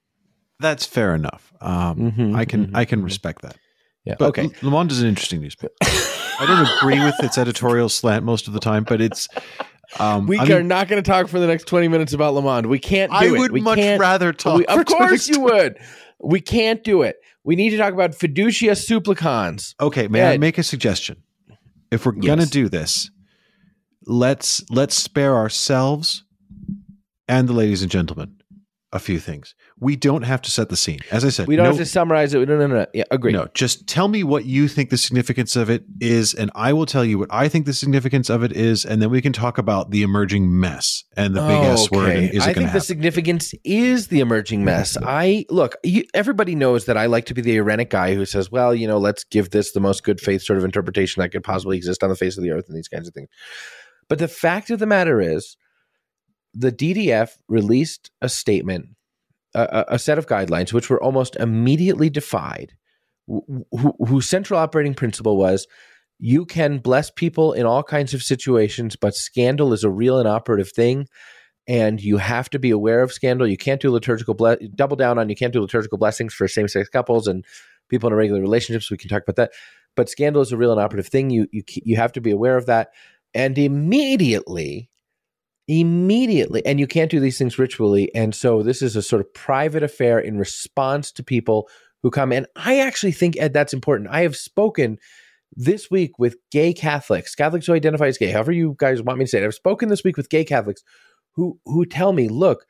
That's 0.61 0.87
fair 0.87 1.15
enough. 1.15 1.53
Um, 1.61 2.13
Mhm, 2.13 2.37
I 2.37 2.45
can 2.47 2.67
mhm, 2.69 2.77
I 2.77 2.85
can 2.87 3.01
mhm. 3.01 3.05
respect 3.05 3.43
that. 3.43 3.57
Yeah. 4.05 4.15
But 4.19 4.29
okay. 4.31 4.49
Le 4.63 4.71
Monde 4.71 4.93
is 4.93 5.03
an 5.03 5.09
interesting 5.09 5.43
newspaper. 5.43 5.75
I 5.83 6.45
don't 6.47 6.67
agree 6.79 7.05
with 7.05 7.23
its 7.23 7.37
editorial 7.37 7.91
slant 7.91 8.25
most 8.25 8.47
of 8.49 8.55
the 8.55 8.61
time, 8.61 8.85
but 8.85 9.01
it's. 9.03 9.29
Um, 9.99 10.27
We 10.27 10.39
I 10.39 10.47
are 10.53 10.63
not 10.63 10.87
going 10.89 11.03
to 11.03 11.09
talk 11.11 11.27
for 11.29 11.41
the 11.41 11.47
next 11.49 11.65
20 11.65 11.89
minutes 11.89 12.13
about 12.13 12.35
Le 12.35 12.43
Monde 12.43 12.67
We 12.67 12.79
can't 12.79 13.11
do 13.11 13.17
I 13.17 13.25
it. 13.27 13.39
would 13.39 13.51
we 13.53 13.61
much 13.61 13.79
rather 13.99 14.33
talk. 14.33 14.59
we- 14.59 14.67
of 14.67 14.85
course 14.87 15.29
you 15.29 15.41
would. 15.41 15.79
We 16.23 16.41
can't 16.41 16.85
do 16.85 17.03
it. 17.03 17.17
We 17.43 17.57
need 17.57 17.71
to 17.71 17.77
talk 17.79 17.93
about 17.95 18.13
fiducia 18.13 18.77
supplicans. 18.77 19.75
Okay, 19.81 20.07
may 20.09 20.31
I 20.31 20.39
make 20.39 20.59
a 20.59 20.63
suggestion? 20.63 21.17
If 21.91 22.07
we're 22.07 22.13
gonna 22.13 22.43
Yes. 22.43 22.51
do 22.51 22.69
this, 22.69 23.11
let's 24.07 24.63
let's 24.71 24.95
spare 24.95 25.35
ourselves 25.35 26.25
and 27.29 27.49
the 27.49 27.53
ladies 27.53 27.83
and 27.83 27.91
gentlemen 27.91 28.40
a 28.93 28.99
few 28.99 29.21
things. 29.21 29.55
We 29.79 29.95
don't 29.95 30.23
have 30.23 30.43
to 30.43 30.51
set 30.51 30.69
the 30.69 30.77
scene. 30.77 30.99
As 31.13 31.25
I 31.25 31.29
said, 31.29 31.47
We 31.47 31.55
don't 31.55 31.65
no, 31.65 31.71
have 31.71 31.79
to 31.79 31.87
summarize 31.87 32.35
it. 32.35 32.49
No, 32.49 32.59
no, 32.59 32.67
no. 32.67 32.75
no. 32.81 32.87
Yeah, 32.93 33.05
agree. 33.13 33.33
no. 33.33 33.47
Just 33.55 33.87
tell 33.87 34.09
me 34.09 34.25
what 34.25 34.47
you 34.47 34.67
think 34.67 34.91
the 34.91 34.97
significance 34.97 35.55
of 35.55 35.71
it 35.71 35.85
is, 36.01 36.35
and 36.35 36.51
I 36.57 36.73
will 36.73 36.87
tell 36.87 37.05
you 37.05 37.19
what 37.19 37.29
I 37.31 37.49
think 37.49 37.67
the 37.67 37.73
significance 37.73 38.29
of 38.29 38.43
it 38.43 38.53
is, 38.53 38.85
and 38.85 39.01
then 39.01 39.11
we 39.11 39.23
can 39.23 39.33
talk 39.33 39.59
about 39.59 39.93
the 39.93 40.03
emerging 40.03 40.59
mess 40.59 41.05
and 41.17 41.37
the 41.37 41.41
big 41.41 41.63
S 41.63 41.91
word. 41.91 42.17
And 42.17 42.31
is 42.31 42.45
I 42.45 42.51
it 42.51 42.55
think 42.55 42.69
to 42.69 42.73
the 42.73 42.81
significance 42.81 43.55
is 43.63 44.09
the 44.09 44.19
emerging 44.21 44.65
mess. 44.65 44.97
I 45.01 45.47
look. 45.51 45.77
You, 45.85 46.05
everybody 46.13 46.57
knows 46.57 46.87
that 46.87 46.97
I 46.97 47.07
like 47.07 47.27
to 47.27 47.35
be 47.35 47.43
the 47.43 47.57
Irenic 47.59 47.91
guy 47.91 48.15
who 48.15 48.27
says, 48.27 48.51
"Well, 48.51 48.75
you 48.75 48.89
know, 48.89 48.99
let's 48.99 49.23
give 49.23 49.51
this 49.51 49.71
the 49.71 49.81
most 49.81 50.03
good 50.03 50.21
faith 50.21 50.43
sort 50.43 50.59
of 50.59 50.65
interpretation 50.65 51.21
that 51.21 51.29
could 51.29 51.45
possibly 51.45 51.77
exist 51.77 52.03
on 52.03 52.11
the 52.11 52.17
face 52.17 52.37
of 52.37 52.43
the 52.43 52.51
earth," 52.51 52.65
and 52.67 52.77
these 52.77 52.89
kinds 52.89 53.07
of 53.07 53.15
things. 53.15 53.29
But 54.09 54.19
the 54.19 54.27
fact 54.27 54.71
of 54.71 54.81
the 54.81 54.87
matter 54.87 55.21
is, 55.21 55.57
the 56.55 56.73
DDF 56.73 57.31
released 57.49 58.11
a 58.21 58.29
statement, 58.29 58.89
a, 59.55 59.85
a- 59.89 59.99
set 59.99 60.19
of 60.19 60.27
guidelines, 60.27 60.73
which 60.73 60.91
were 60.91 61.03
almost 61.03 61.37
immediately 61.37 62.11
defied, 62.11 62.73
wh- 63.29 64.07
whose 64.09 64.29
central 64.29 64.59
operating 64.59 64.95
principle 64.95 65.37
was 65.37 65.67
you 66.21 66.45
can 66.45 66.79
bless 66.79 67.11
people 67.11 67.55
in 67.55 67.65
all 67.65 67.83
kinds 67.83 68.13
of 68.13 68.23
situations, 68.23 68.95
but 68.95 69.15
scandal 69.15 69.73
is 69.73 69.83
a 69.85 69.91
real 69.91 70.19
and 70.19 70.29
operative 70.29 70.71
thing. 70.71 71.09
And 71.67 72.01
you 72.01 72.19
have 72.19 72.51
to 72.51 72.59
be 72.59 72.71
aware 72.71 73.03
of 73.03 73.13
scandal. 73.13 73.47
You 73.47 73.57
can't 73.57 73.81
do 73.81 73.91
liturgical 73.91 74.35
ble- 74.35 74.57
double 74.75 74.97
down 74.97 75.19
on. 75.19 75.29
You 75.29 75.37
can't 75.37 75.53
do 75.53 75.61
liturgical 75.61 75.99
blessings 75.99 76.35
for 76.35 76.47
same 76.49 76.69
sex 76.69 76.89
couples 76.89 77.27
and 77.27 77.45
people 77.89 78.09
in 78.09 78.15
regular 78.15 78.41
relationships. 78.41 78.91
We 78.91 78.97
can 78.99 79.09
talk 79.09 79.23
about 79.23 79.37
that, 79.37 79.53
but 79.97 80.09
scandal 80.09 80.43
is 80.43 80.53
a 80.53 80.57
real 80.57 80.73
and 80.73 80.81
operative 80.81 81.07
thing. 81.09 81.31
You 81.31 81.47
you 81.53 81.63
you 81.69 81.97
have 81.97 82.13
to 82.13 82.21
be 82.21 82.33
aware 82.33 82.57
of 82.57 82.67
that. 82.67 82.89
And 83.35 83.57
immediately, 83.57 84.90
immediately, 85.71 86.67
and 86.67 86.81
you 86.81 86.87
can't 86.89 87.13
do 87.13 87.21
these 87.21 87.39
things 87.39 87.57
ritually. 87.57 88.13
And 88.13 88.35
so 88.35 88.61
this 88.61 88.83
is 88.83 88.97
a 88.97 89.03
sort 89.03 89.21
of 89.21 89.33
private 89.33 89.85
affair 89.85 90.19
in 90.19 90.37
response 90.37 91.13
to 91.13 91.23
people 91.23 91.69
who 92.03 92.11
come. 92.11 92.33
And 92.33 92.47
I 92.57 92.81
actually 92.81 93.13
think 93.13 93.37
Ed, 93.39 93.53
that's 93.53 93.73
important. 93.73 94.11
I 94.11 94.23
have 94.23 94.35
spoken 94.35 94.99
this 95.53 95.89
week 95.89 96.19
with 96.19 96.37
gay 96.51 96.73
Catholics, 96.73 97.37
Catholics 97.37 97.67
who 97.67 97.75
identify 97.75 98.07
as 98.07 98.19
gay, 98.19 98.33
however 98.33 98.51
you 98.51 98.75
guys 98.79 99.01
want 99.01 99.21
me 99.21 99.27
to 99.27 99.31
say 99.31 99.41
it. 99.41 99.45
I've 99.45 99.55
spoken 99.55 99.89
this 99.89 100.03
week 100.03 100.17
with 100.17 100.29
gay 100.29 100.45
Catholics 100.45 100.83
who 101.37 101.61
who 101.67 101.87
tell 101.87 102.13
me, 102.13 102.27
look, 102.27 102.67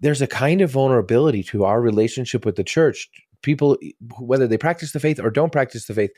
there's 0.00 0.20
a 0.20 0.26
kind 0.26 0.60
of 0.60 0.70
vulnerability 0.70 1.42
to 1.44 1.64
our 1.64 1.80
relationship 1.80 2.44
with 2.44 2.56
the 2.56 2.64
church. 2.64 3.08
People, 3.42 3.78
whether 4.18 4.46
they 4.46 4.58
practice 4.58 4.92
the 4.92 5.00
faith 5.00 5.18
or 5.18 5.30
don't 5.30 5.52
practice 5.52 5.86
the 5.86 5.94
faith, 5.94 6.10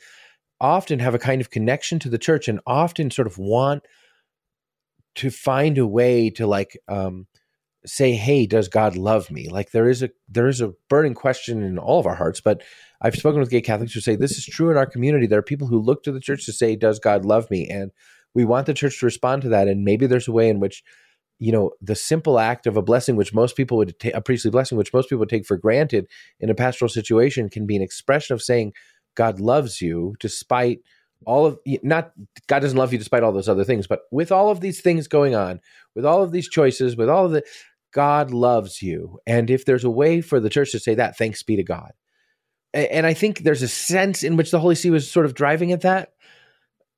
often 0.59 0.99
have 0.99 1.15
a 1.15 1.19
kind 1.19 1.39
of 1.39 1.49
connection 1.49 1.97
to 1.99 2.09
the 2.09 2.17
church 2.17 2.49
and 2.49 2.59
often 2.67 3.09
sort 3.09 3.27
of 3.27 3.37
want 3.37 3.83
to 5.15 5.29
find 5.29 5.77
a 5.77 5.87
way 5.87 6.29
to 6.31 6.47
like 6.47 6.77
um, 6.87 7.27
say, 7.85 8.13
"Hey, 8.13 8.45
does 8.45 8.67
God 8.67 8.95
love 8.95 9.31
me?" 9.31 9.49
Like 9.49 9.71
there 9.71 9.89
is 9.89 10.03
a 10.03 10.09
there 10.29 10.47
is 10.47 10.61
a 10.61 10.73
burning 10.89 11.13
question 11.13 11.63
in 11.63 11.77
all 11.77 11.99
of 11.99 12.05
our 12.05 12.15
hearts. 12.15 12.41
But 12.41 12.61
I've 13.01 13.15
spoken 13.15 13.39
with 13.39 13.49
gay 13.49 13.61
Catholics 13.61 13.93
who 13.93 14.01
say 14.01 14.15
this 14.15 14.37
is 14.37 14.45
true 14.45 14.69
in 14.69 14.77
our 14.77 14.85
community. 14.85 15.27
There 15.27 15.39
are 15.39 15.43
people 15.43 15.67
who 15.67 15.79
look 15.79 16.03
to 16.03 16.11
the 16.11 16.19
church 16.19 16.45
to 16.45 16.53
say, 16.53 16.75
"Does 16.75 16.99
God 16.99 17.25
love 17.25 17.49
me?" 17.49 17.69
And 17.69 17.91
we 18.33 18.45
want 18.45 18.65
the 18.65 18.73
church 18.73 18.99
to 18.99 19.05
respond 19.05 19.41
to 19.43 19.49
that. 19.49 19.67
And 19.67 19.83
maybe 19.83 20.07
there's 20.07 20.27
a 20.27 20.33
way 20.33 20.49
in 20.49 20.59
which 20.59 20.83
you 21.39 21.51
know 21.51 21.71
the 21.81 21.95
simple 21.95 22.39
act 22.39 22.67
of 22.67 22.77
a 22.77 22.81
blessing 22.81 23.15
which 23.15 23.33
most 23.33 23.55
people 23.55 23.77
would 23.77 23.97
take 23.99 24.13
a 24.13 24.21
priestly 24.21 24.51
blessing 24.51 24.77
which 24.77 24.93
most 24.93 25.09
people 25.09 25.19
would 25.19 25.29
take 25.29 25.45
for 25.45 25.57
granted 25.57 26.07
in 26.39 26.49
a 26.49 26.55
pastoral 26.55 26.89
situation 26.89 27.49
can 27.49 27.65
be 27.65 27.75
an 27.75 27.81
expression 27.81 28.33
of 28.33 28.41
saying 28.41 28.71
god 29.15 29.39
loves 29.39 29.81
you 29.81 30.15
despite 30.19 30.79
all 31.25 31.45
of 31.45 31.59
not 31.83 32.11
god 32.47 32.59
doesn't 32.59 32.77
love 32.77 32.91
you 32.91 32.99
despite 32.99 33.23
all 33.23 33.31
those 33.31 33.49
other 33.49 33.63
things 33.63 33.87
but 33.87 34.01
with 34.11 34.31
all 34.31 34.49
of 34.49 34.61
these 34.61 34.81
things 34.81 35.07
going 35.07 35.35
on 35.35 35.59
with 35.95 36.05
all 36.05 36.23
of 36.23 36.31
these 36.31 36.49
choices 36.49 36.95
with 36.95 37.09
all 37.09 37.25
of 37.25 37.31
the 37.31 37.43
god 37.93 38.31
loves 38.31 38.81
you 38.81 39.19
and 39.25 39.49
if 39.49 39.65
there's 39.65 39.83
a 39.83 39.89
way 39.89 40.21
for 40.21 40.39
the 40.39 40.49
church 40.49 40.71
to 40.71 40.79
say 40.79 40.95
that 40.95 41.17
thanks 41.17 41.43
be 41.43 41.55
to 41.55 41.63
god 41.63 41.91
and 42.73 43.05
i 43.05 43.13
think 43.13 43.39
there's 43.39 43.61
a 43.61 43.67
sense 43.67 44.23
in 44.23 44.35
which 44.35 44.51
the 44.51 44.59
holy 44.59 44.75
see 44.75 44.89
was 44.89 45.09
sort 45.09 45.25
of 45.25 45.33
driving 45.33 45.71
at 45.71 45.81
that 45.81 46.13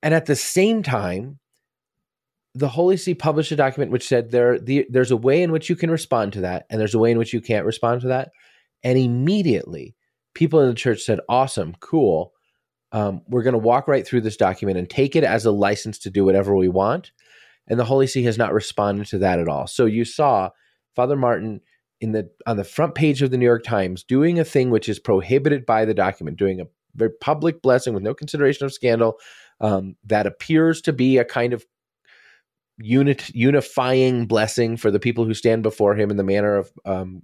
and 0.02 0.14
at 0.14 0.26
the 0.26 0.36
same 0.36 0.84
time 0.84 1.40
the 2.58 2.68
Holy 2.68 2.98
See 2.98 3.14
published 3.14 3.52
a 3.52 3.56
document 3.56 3.92
which 3.92 4.08
said 4.08 4.32
there 4.32 4.60
the, 4.60 4.88
there's 4.90 5.12
a 5.12 5.18
way 5.18 5.44
in 5.44 5.52
which 5.52 5.70
you 5.70 5.76
can 5.76 5.92
respond 5.92 6.34
to 6.34 6.42
that, 6.42 6.66
and 6.70 6.80
there's 6.80 6.96
a 6.96 7.00
way 7.00 7.12
in 7.12 7.18
which 7.18 7.34
you 7.34 7.40
can't 7.40 7.66
respond 7.66 8.02
to 8.02 8.08
that. 8.08 8.32
And 8.84 8.98
immediately, 8.98 9.96
people 10.34 10.60
in 10.62 10.70
the 10.70 10.74
church 10.76 11.02
said, 11.02 11.20
"Awesome, 11.30 11.76
cool. 11.80 12.34
Um, 12.92 13.22
we're 13.28 13.44
going 13.44 13.54
to 13.54 13.60
walk 13.60 13.88
right 13.88 14.06
through 14.06 14.22
this 14.22 14.38
document 14.38 14.78
and 14.78 14.90
take 14.90 15.16
it 15.16 15.24
as 15.24 15.46
a 15.46 15.52
license 15.52 16.00
to 16.00 16.10
do 16.10 16.26
whatever 16.26 16.56
we 16.56 16.70
want." 16.70 17.12
And 17.68 17.80
the 17.80 17.86
Holy 17.86 18.08
See 18.08 18.24
has 18.24 18.38
not 18.38 18.54
responded 18.54 19.08
to 19.08 19.18
that 19.20 19.40
at 19.40 19.48
all. 19.48 19.68
So 19.68 19.86
you 19.86 20.06
saw 20.06 20.50
Father 20.96 21.16
Martin 21.16 21.62
in 22.00 22.12
the 22.12 22.30
on 22.46 22.58
the 22.58 22.64
front 22.64 22.96
page 22.96 23.22
of 23.22 23.32
the 23.32 23.38
New 23.38 23.46
York 23.46 23.64
Times 23.64 24.04
doing 24.04 24.40
a 24.40 24.46
thing 24.46 24.70
which 24.70 24.88
is 24.88 25.00
prohibited 25.00 25.66
by 25.66 25.86
the 25.86 25.94
document, 25.94 26.38
doing 26.38 26.62
a 26.62 26.68
very 26.96 27.12
public 27.22 27.62
blessing 27.62 27.94
with 27.94 28.04
no 28.04 28.14
consideration 28.14 28.66
of 28.66 28.74
scandal 28.74 29.18
um, 29.62 29.96
that 30.06 30.28
appears 30.28 30.82
to 30.82 30.94
be 30.94 31.18
a 31.18 31.26
kind 31.26 31.54
of 31.54 31.66
unit 32.80 33.30
unifying 33.34 34.28
blessing 34.28 34.78
for 34.78 34.92
the 34.92 35.00
people 35.00 35.26
who 35.26 35.34
stand 35.34 35.64
before 35.64 35.96
him 35.96 36.12
in 36.12 36.18
the 36.18 36.24
manner 36.24 36.56
of 36.56 36.72
um, 36.86 37.24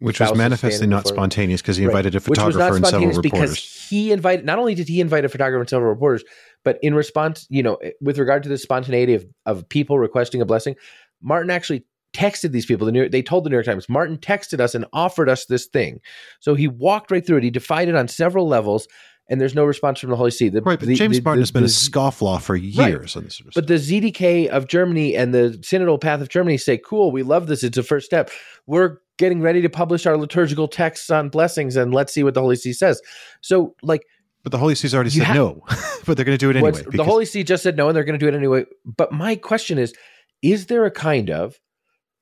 which 0.00 0.18
was 0.20 0.34
manifestly 0.34 0.86
not 0.86 1.04
before- 1.04 1.16
spontaneous 1.16 1.62
because 1.62 1.76
he 1.76 1.84
Right. 1.86 1.90
invited 1.90 2.14
a 2.14 2.18
which 2.20 2.38
was 2.38 2.54
photographer 2.54 2.68
not 2.68 2.76
and 2.76 2.86
several 2.86 3.08
reporters. 3.08 3.22
because 3.22 3.88
he 3.88 4.12
invited 4.12 4.44
not 4.44 4.58
only 4.58 4.74
did 4.74 4.88
he 4.88 5.00
invite 5.00 5.24
a 5.24 5.28
photographer 5.28 5.60
and 5.60 5.70
several 5.70 5.90
reporters 5.90 6.24
but 6.64 6.78
in 6.82 6.94
response 6.94 7.46
you 7.50 7.62
know 7.62 7.76
eh, 7.76 7.90
with 8.00 8.18
regard 8.18 8.42
to 8.42 8.48
the 8.48 8.58
spontaneity 8.58 9.14
of, 9.14 9.24
of 9.46 9.68
people 9.68 9.98
requesting 9.98 10.40
a 10.40 10.44
blessing 10.44 10.74
Martin 11.22 11.50
actually 11.50 11.84
texted 12.12 12.50
these 12.50 12.66
people. 12.66 12.86
The 12.86 12.92
New 12.92 13.08
they 13.08 13.22
told 13.22 13.44
the 13.44 13.50
New 13.50 13.56
York 13.56 13.66
Times, 13.66 13.88
Martin 13.88 14.18
texted 14.18 14.58
us 14.58 14.74
and 14.74 14.84
offered 14.92 15.28
us 15.28 15.46
this 15.46 15.66
thing. 15.66 16.00
So 16.40 16.54
he 16.54 16.66
walked 16.66 17.10
right 17.10 17.24
through 17.24 17.38
it. 17.38 17.44
He 17.44 17.50
defied 17.50 17.88
it 17.88 17.94
on 17.94 18.08
several 18.08 18.48
levels, 18.48 18.88
and 19.28 19.40
there's 19.40 19.54
no 19.54 19.64
response 19.64 20.00
from 20.00 20.10
the 20.10 20.16
Holy 20.16 20.32
See. 20.32 20.48
The, 20.48 20.60
right, 20.62 20.78
but 20.78 20.88
the, 20.88 20.96
James 20.96 21.18
the, 21.18 21.22
Martin 21.22 21.40
has 21.42 21.52
been 21.52 21.62
a 21.62 21.66
scofflaw 21.66 22.40
for 22.42 22.56
years 22.56 23.14
on 23.16 23.24
this 23.24 23.36
sort 23.36 23.48
of 23.48 23.54
But 23.54 23.68
the 23.68 23.74
ZDK 23.74 24.48
of 24.48 24.66
Germany 24.66 25.14
and 25.14 25.32
the 25.32 25.58
Synodal 25.60 26.00
Path 26.00 26.20
of 26.20 26.28
Germany 26.28 26.58
say, 26.58 26.78
cool, 26.78 27.12
we 27.12 27.22
love 27.22 27.46
this. 27.46 27.62
It's 27.62 27.78
a 27.78 27.82
first 27.84 28.06
step. 28.06 28.30
We're 28.66 28.96
getting 29.20 29.42
ready 29.42 29.60
to 29.60 29.68
publish 29.68 30.06
our 30.06 30.16
liturgical 30.16 30.66
texts 30.66 31.10
on 31.10 31.28
blessings, 31.28 31.76
and 31.76 31.92
let's 31.94 32.12
see 32.12 32.24
what 32.24 32.32
the 32.32 32.40
Holy 32.40 32.56
See 32.56 32.72
says. 32.72 33.02
So, 33.42 33.76
like, 33.82 34.06
but 34.42 34.50
the 34.50 34.58
Holy 34.58 34.74
See's 34.74 34.94
already 34.94 35.10
said 35.10 35.34
no, 35.34 35.62
but 36.06 36.16
they're 36.16 36.24
going 36.24 36.38
to 36.38 36.38
do 36.38 36.48
it 36.48 36.56
anyway. 36.56 36.72
What's- 36.72 36.96
the 36.96 37.04
Holy 37.04 37.26
See 37.26 37.44
just 37.44 37.62
said 37.62 37.76
no, 37.76 37.88
and 37.88 37.94
they're 37.94 38.04
going 38.04 38.18
to 38.18 38.24
do 38.24 38.28
it 38.28 38.34
anyway. 38.34 38.64
But 38.84 39.12
my 39.12 39.36
question 39.36 39.78
is: 39.78 39.94
Is 40.42 40.66
there 40.66 40.86
a 40.86 40.90
kind 40.90 41.30
of, 41.30 41.60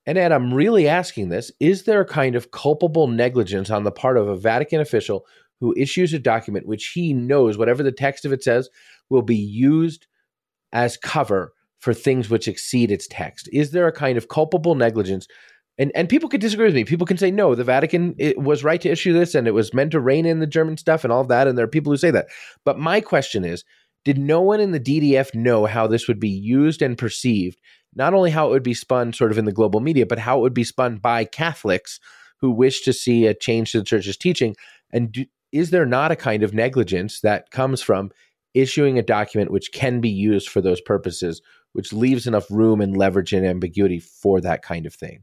and 0.05 0.19
Ed, 0.19 0.33
I'm 0.33 0.53
really 0.53 0.89
asking 0.89 1.29
this: 1.29 1.53
Is 1.61 1.85
there 1.85 2.01
a 2.01 2.05
kind 2.05 2.35
of 2.35 2.51
culpable 2.51 3.07
negligence 3.07 3.71
on 3.71 3.85
the 3.85 3.93
part 3.93 4.19
of 4.19 4.27
a 4.27 4.37
Vatican 4.37 4.81
official 4.81 5.25
who 5.61 5.73
issues 5.77 6.13
a 6.13 6.19
document 6.19 6.67
which 6.67 6.89
he 6.89 7.13
knows, 7.13 7.57
whatever 7.57 7.85
the 7.85 7.93
text 7.93 8.25
of 8.25 8.33
it 8.33 8.43
says, 8.43 8.69
will 9.09 9.23
be 9.23 9.37
used 9.37 10.07
as 10.73 10.97
cover 10.97 11.53
for 11.79 11.95
things 11.95 12.29
which 12.29 12.49
exceed 12.49 12.91
its 12.91 13.07
text? 13.09 13.49
Is 13.53 13.71
there 13.71 13.87
a 13.87 13.93
kind 13.93 14.19
of 14.19 14.29
culpable 14.29 14.75
negligence? 14.75 15.29
And, 15.79 15.93
and 15.95 16.09
people 16.09 16.29
could 16.29 16.41
disagree 16.41 16.67
with 16.67 16.75
me. 16.75 16.85
People 16.85 17.07
can 17.07 17.17
say 17.17 17.31
no, 17.31 17.55
the 17.55 17.63
Vatican 17.63 18.17
was 18.37 18.65
right 18.65 18.81
to 18.81 18.91
issue 18.91 19.13
this, 19.13 19.35
and 19.35 19.47
it 19.47 19.55
was 19.55 19.73
meant 19.73 19.93
to 19.93 20.01
rein 20.01 20.27
in 20.27 20.41
the 20.41 20.47
German 20.47 20.77
stuff 20.77 21.05
and 21.05 21.13
all 21.13 21.21
of 21.21 21.29
that. 21.29 21.47
And 21.47 21.57
there 21.57 21.65
are 21.65 21.69
people 21.69 21.93
who 21.93 21.97
say 21.97 22.11
that. 22.11 22.27
But 22.65 22.79
my 22.79 23.01
question 23.01 23.45
is: 23.45 23.65
did 24.05 24.19
no 24.19 24.41
one 24.41 24.61
in 24.61 24.73
the 24.73 24.81
DDF 24.81 25.35
know 25.35 25.67
how 25.67 25.87
this 25.87 26.09
would 26.09 26.19
be 26.19 26.29
used 26.29 26.83
and 26.83 26.99
perceived? 26.99 27.61
Not 27.95 28.15
only 28.15 28.31
how 28.31 28.49
it 28.49 28.51
would 28.51 28.63
be 28.63 28.75
spun 28.75 29.13
sort 29.13 29.31
of 29.31 29.39
in 29.39 29.45
the 29.45 29.53
global 29.53 29.81
media, 29.81 30.07
but 30.07 30.19
how 30.19 30.39
it 30.39 30.43
would 30.43 30.55
be 30.55 30.65
spun 30.65 30.97
by 30.97 31.25
Catholics 31.25 32.01
who 32.41 32.51
wish 32.51 32.83
to 32.83 32.93
see 32.93 33.27
a 33.27 33.35
change 33.35 33.73
to 33.73 33.79
the 33.79 33.85
church's 33.85 34.17
teaching. 34.17 34.57
And 34.93 35.13
do, 35.13 35.27
is 35.53 35.71
there 35.71 35.87
not 35.87 36.13
a 36.13 36.17
kind 36.17 36.43
of 36.43 36.55
negligence 36.55 37.21
that 37.21 37.51
comes 37.51 37.83
from 37.83 38.11
issuing 38.55 38.99
a 38.99 39.03
document 39.03 39.51
which 39.51 39.73
can 39.73 40.01
be 40.01 40.11
used 40.11 40.49
for 40.49 40.61
those 40.61 40.81
purposes, 40.81 41.43
which 41.73 41.93
leaves 41.93 42.27
enough 42.27 42.51
room 42.51 42.81
and 42.81 42.97
leverage 42.97 43.33
and 43.33 43.47
ambiguity 43.47 43.99
for 43.99 44.41
that 44.41 44.63
kind 44.63 44.87
of 44.87 44.95
thing? 44.95 45.23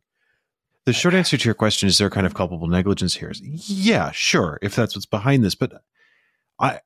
The 0.85 0.93
short 0.93 1.15
answer 1.15 1.35
to 1.37 1.45
your 1.45 1.55
question 1.55 1.89
is 1.89 1.97
there 1.97 2.09
kind 2.11 2.27
of 2.27 2.35
culpable 2.35 2.67
negligence 2.67 3.15
here? 3.15 3.29
Is 3.29 3.41
yeah, 3.41 4.11
sure, 4.11 4.59
if 4.61 4.75
that's 4.75 4.95
what's 4.95 5.05
behind 5.07 5.43
this, 5.43 5.55
but 5.55 5.73
I 6.59 6.79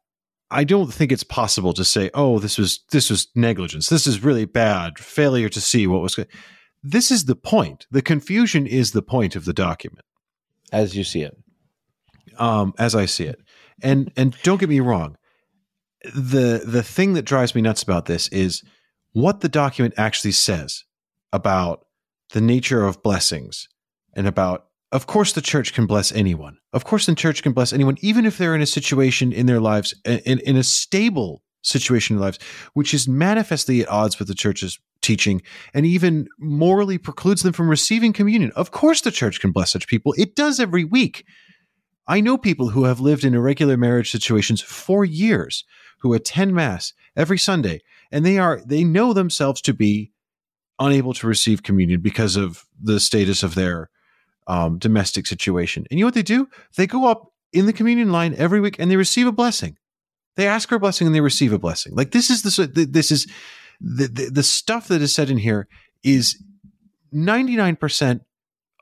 I 0.51 0.63
don't 0.63 0.91
think 0.91 1.11
it's 1.11 1.23
possible 1.23 1.73
to 1.73 1.83
say, 1.83 2.09
oh, 2.13 2.39
this 2.39 2.57
was 2.57 2.79
this 2.91 3.09
was 3.09 3.27
negligence. 3.35 3.89
This 3.89 4.07
is 4.07 4.23
really 4.23 4.45
bad 4.45 4.97
failure 4.99 5.49
to 5.49 5.61
see 5.61 5.85
what 5.85 6.01
was. 6.01 6.15
Go-. 6.15 6.25
This 6.81 7.11
is 7.11 7.25
the 7.25 7.35
point. 7.35 7.87
The 7.91 8.01
confusion 8.01 8.65
is 8.65 8.91
the 8.91 9.01
point 9.01 9.35
of 9.35 9.43
the 9.45 9.53
document, 9.53 10.05
As 10.71 10.95
you 10.95 11.03
see 11.03 11.23
it. 11.23 11.37
um, 12.37 12.73
as 12.77 12.95
I 12.95 13.05
see 13.05 13.25
it. 13.25 13.41
And 13.83 14.11
and 14.15 14.35
don't 14.43 14.59
get 14.59 14.69
me 14.69 14.79
wrong, 14.79 15.17
the 16.15 16.63
the 16.65 16.83
thing 16.83 17.13
that 17.13 17.23
drives 17.23 17.53
me 17.53 17.61
nuts 17.61 17.83
about 17.83 18.05
this 18.05 18.29
is 18.29 18.63
what 19.11 19.41
the 19.41 19.49
document 19.49 19.93
actually 19.97 20.31
says 20.31 20.85
about 21.33 21.85
the 22.31 22.41
nature 22.41 22.85
of 22.85 23.03
blessings 23.03 23.67
and 24.19 24.27
about 24.27 24.65
of 24.91 25.07
course 25.07 25.33
the 25.33 25.41
church 25.41 25.73
can 25.73 25.85
bless 25.85 26.11
anyone. 26.11 26.57
Of 26.73 26.83
course 26.83 27.05
the 27.05 27.15
church 27.15 27.41
can 27.41 27.53
bless 27.53 27.71
anyone 27.73 27.97
even 28.01 28.25
if 28.25 28.37
they're 28.37 28.53
in 28.53 28.61
a 28.61 28.67
situation 28.67 29.31
in 29.31 29.45
their 29.45 29.61
lives 29.61 29.95
in, 30.05 30.39
in 30.39 30.57
a 30.57 30.63
stable 30.63 31.41
situation 31.61 32.15
in 32.15 32.19
their 32.19 32.27
lives 32.27 32.39
which 32.73 32.93
is 32.93 33.07
manifestly 33.07 33.81
at 33.81 33.89
odds 33.89 34.19
with 34.19 34.27
the 34.27 34.35
church's 34.35 34.77
teaching 35.01 35.41
and 35.73 35.85
even 35.85 36.27
morally 36.37 36.97
precludes 36.97 37.41
them 37.43 37.53
from 37.53 37.69
receiving 37.69 38.11
communion. 38.11 38.51
Of 38.55 38.71
course 38.71 39.01
the 39.01 39.11
church 39.11 39.39
can 39.39 39.51
bless 39.51 39.71
such 39.71 39.87
people. 39.87 40.13
It 40.17 40.35
does 40.35 40.59
every 40.59 40.83
week. 40.83 41.25
I 42.05 42.19
know 42.19 42.37
people 42.37 42.69
who 42.69 42.83
have 42.83 42.99
lived 42.99 43.23
in 43.23 43.35
irregular 43.35 43.77
marriage 43.77 44.11
situations 44.11 44.59
for 44.59 45.05
years 45.05 45.63
who 45.99 46.13
attend 46.13 46.53
mass 46.53 46.91
every 47.15 47.37
sunday 47.37 47.81
and 48.11 48.25
they 48.25 48.37
are 48.37 48.61
they 48.65 48.83
know 48.83 49.13
themselves 49.13 49.61
to 49.61 49.73
be 49.73 50.11
unable 50.79 51.13
to 51.13 51.27
receive 51.27 51.63
communion 51.63 52.01
because 52.01 52.35
of 52.35 52.65
the 52.81 52.99
status 52.99 53.43
of 53.43 53.55
their 53.55 53.89
um, 54.49 54.79
domestic 54.79 55.27
situation. 55.27 55.85
And 55.89 55.97
you 55.97 56.03
know 56.03 56.07
what 56.07 56.15
they 56.15 56.23
do? 56.23 56.49
They 56.75 56.87
go 56.87 57.05
up 57.05 57.31
in 57.53 57.67
the 57.67 57.73
communion 57.73 58.11
line 58.11 58.33
every 58.35 58.59
week 58.59 58.77
and 58.79 58.91
they 58.91 58.97
receive 58.97 59.27
a 59.27 59.31
blessing. 59.31 59.77
They 60.35 60.47
ask 60.47 60.67
for 60.67 60.75
a 60.75 60.79
blessing 60.79 61.07
and 61.07 61.15
they 61.15 61.21
receive 61.21 61.53
a 61.53 61.59
blessing. 61.59 61.95
Like 61.95 62.11
this 62.11 62.29
is 62.29 62.41
the 62.41 62.87
this 62.89 63.11
is 63.11 63.27
the 63.79 64.07
the, 64.07 64.29
the 64.33 64.43
stuff 64.43 64.87
that 64.87 65.01
is 65.01 65.13
said 65.13 65.29
in 65.29 65.37
here 65.37 65.67
is 66.03 66.41
ninety 67.11 67.55
nine 67.55 67.75
percent. 67.75 68.23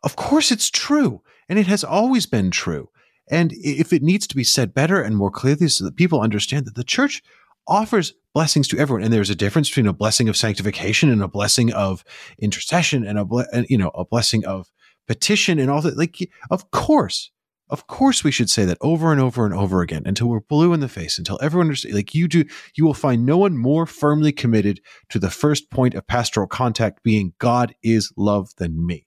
Of 0.04 0.16
course, 0.16 0.52
it's 0.52 0.70
true, 0.70 1.22
and 1.50 1.60
it 1.60 1.68
has 1.68 1.84
always 1.84 2.26
been 2.26 2.52
true. 2.52 2.90
And 3.30 3.52
if 3.54 3.92
it 3.92 4.04
needs 4.04 4.26
to 4.28 4.36
be 4.36 4.44
said 4.44 4.74
better 4.74 5.02
and 5.02 5.18
more 5.18 5.32
clearly, 5.32 5.68
so 5.68 5.84
that 5.84 5.98
people 5.98 6.22
understand 6.22 6.66
that 6.66 6.76
the 6.76 6.84
church 6.84 7.22
offers 7.68 8.14
blessings 8.34 8.68
to 8.70 8.78
everyone, 8.78 9.04
and 9.04 9.12
there's 9.12 9.32
a 9.32 9.36
difference 9.36 9.70
between 9.70 9.88
a 9.88 9.94
blessing 9.94 10.30
of 10.30 10.38
sanctification 10.38 11.10
and 11.10 11.22
a 11.22 11.28
blessing 11.28 11.74
of 11.74 12.06
intercession, 12.40 13.06
and 13.06 13.18
a 13.20 13.26
ble- 13.26 13.48
and, 13.52 13.66
you 13.70 13.78
know 13.78 13.90
a 13.90 14.06
blessing 14.06 14.46
of 14.46 14.70
petition 15.08 15.60
and 15.60 15.70
all 15.72 15.82
that. 15.82 15.98
Like, 15.98 16.18
of 16.52 16.70
course, 16.72 17.32
of 17.70 17.88
course, 17.88 18.24
we 18.24 18.32
should 18.32 18.50
say 18.50 18.64
that 18.66 18.78
over 18.82 19.12
and 19.12 19.20
over 19.20 19.46
and 19.46 19.54
over 19.54 19.82
again 19.82 20.04
until 20.06 20.28
we're 20.28 20.40
blue 20.40 20.72
in 20.74 20.80
the 20.80 20.88
face, 20.88 21.18
until 21.18 21.38
everyone 21.42 21.66
understands. 21.68 21.96
Like 21.96 22.16
you 22.16 22.28
do, 22.28 22.46
you 22.76 22.86
will 22.86 22.94
find 22.94 23.26
no 23.26 23.38
one 23.40 23.58
more 23.58 23.86
firmly 23.86 24.32
committed 24.32 24.80
to 25.10 25.20
the 25.20 25.30
first 25.30 25.70
point 25.70 25.94
of 25.94 26.08
pastoral 26.08 26.48
contact 26.48 27.04
being 27.04 27.34
God 27.40 27.76
is 27.84 28.12
love 28.16 28.52
than 28.58 28.86
me. 28.86 29.06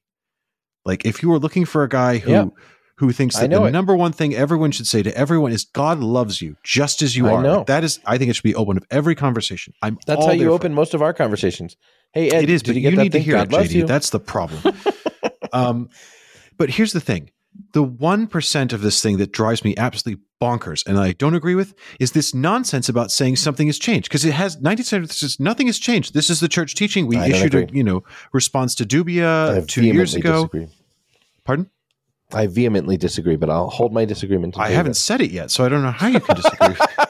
Like, 0.84 1.04
if 1.06 1.22
you 1.22 1.32
are 1.32 1.38
looking 1.38 1.64
for 1.64 1.82
a 1.84 1.88
guy 1.88 2.18
who 2.18 2.30
Yeah. 2.32 2.44
who 2.96 3.12
thinks 3.12 3.36
that 3.38 3.48
the 3.48 3.64
it. 3.64 3.70
number 3.70 3.96
one 3.96 4.12
thing 4.12 4.34
everyone 4.34 4.70
should 4.72 4.86
say 4.86 5.02
to 5.02 5.16
everyone 5.16 5.52
is 5.52 5.64
God 5.64 6.00
loves 6.00 6.42
you 6.42 6.56
just 6.62 7.00
as 7.00 7.16
you 7.16 7.28
I 7.28 7.32
are. 7.32 7.42
Like, 7.56 7.66
that 7.66 7.82
is, 7.82 7.98
I 8.04 8.18
think 8.18 8.28
it 8.28 8.34
should 8.34 8.42
be 8.42 8.54
open 8.54 8.76
of 8.76 8.84
every 8.90 9.14
conversation. 9.14 9.72
I'm 9.80 9.98
That's 10.06 10.26
how 10.26 10.32
you 10.32 10.52
open 10.52 10.74
most 10.74 10.92
of 10.92 11.00
our 11.00 11.14
conversations. 11.14 11.76
Hey, 12.12 12.28
Ed, 12.30 12.42
it 12.44 12.50
is, 12.50 12.62
but 12.62 12.74
you 12.74 12.90
you, 12.90 12.96
need 12.96 13.12
to 13.12 13.18
hear 13.18 13.36
God 13.36 13.52
it, 13.52 13.56
JD. 13.56 13.74
you. 13.74 13.86
That's 13.86 14.10
the 14.10 14.20
problem. 14.20 14.74
um, 15.52 15.88
but 16.56 16.70
here's 16.70 16.92
the 16.92 17.00
thing: 17.00 17.30
the 17.72 17.82
one 17.82 18.26
percent 18.26 18.72
of 18.72 18.82
this 18.82 19.02
thing 19.02 19.18
that 19.18 19.32
drives 19.32 19.64
me 19.64 19.74
absolutely 19.76 20.22
bonkers, 20.40 20.86
and 20.86 20.98
I 20.98 21.12
don't 21.12 21.34
agree 21.34 21.54
with, 21.54 21.74
is 21.98 22.12
this 22.12 22.34
nonsense 22.34 22.88
about 22.88 23.10
saying 23.10 23.36
something 23.36 23.66
has 23.66 23.78
changed 23.78 24.08
because 24.08 24.24
it 24.24 24.32
has 24.32 24.60
ninety 24.60 24.82
percent. 24.82 25.08
This 25.08 25.22
is 25.22 25.40
nothing 25.40 25.66
has 25.66 25.78
changed. 25.78 26.14
This 26.14 26.30
is 26.30 26.40
the 26.40 26.48
church 26.48 26.74
teaching. 26.74 27.06
We 27.06 27.16
I 27.16 27.28
issued 27.28 27.54
a 27.54 27.66
you 27.72 27.84
know 27.84 28.04
response 28.32 28.74
to 28.76 28.84
Dubia 28.84 29.66
two 29.66 29.84
years 29.84 30.14
ago. 30.14 30.46
Disagree. 30.46 30.68
Pardon? 31.44 31.70
I 32.32 32.46
vehemently 32.46 32.96
disagree, 32.96 33.36
but 33.36 33.50
I'll 33.50 33.70
hold 33.70 33.92
my 33.92 34.04
disagreement. 34.04 34.56
I 34.56 34.70
haven't 34.70 34.94
said 34.94 35.20
it 35.20 35.30
yet, 35.32 35.50
so 35.50 35.64
I 35.64 35.68
don't 35.68 35.82
know 35.82 35.90
how 35.90 36.06
you 36.06 36.20
can 36.20 36.36
disagree. 36.36 36.76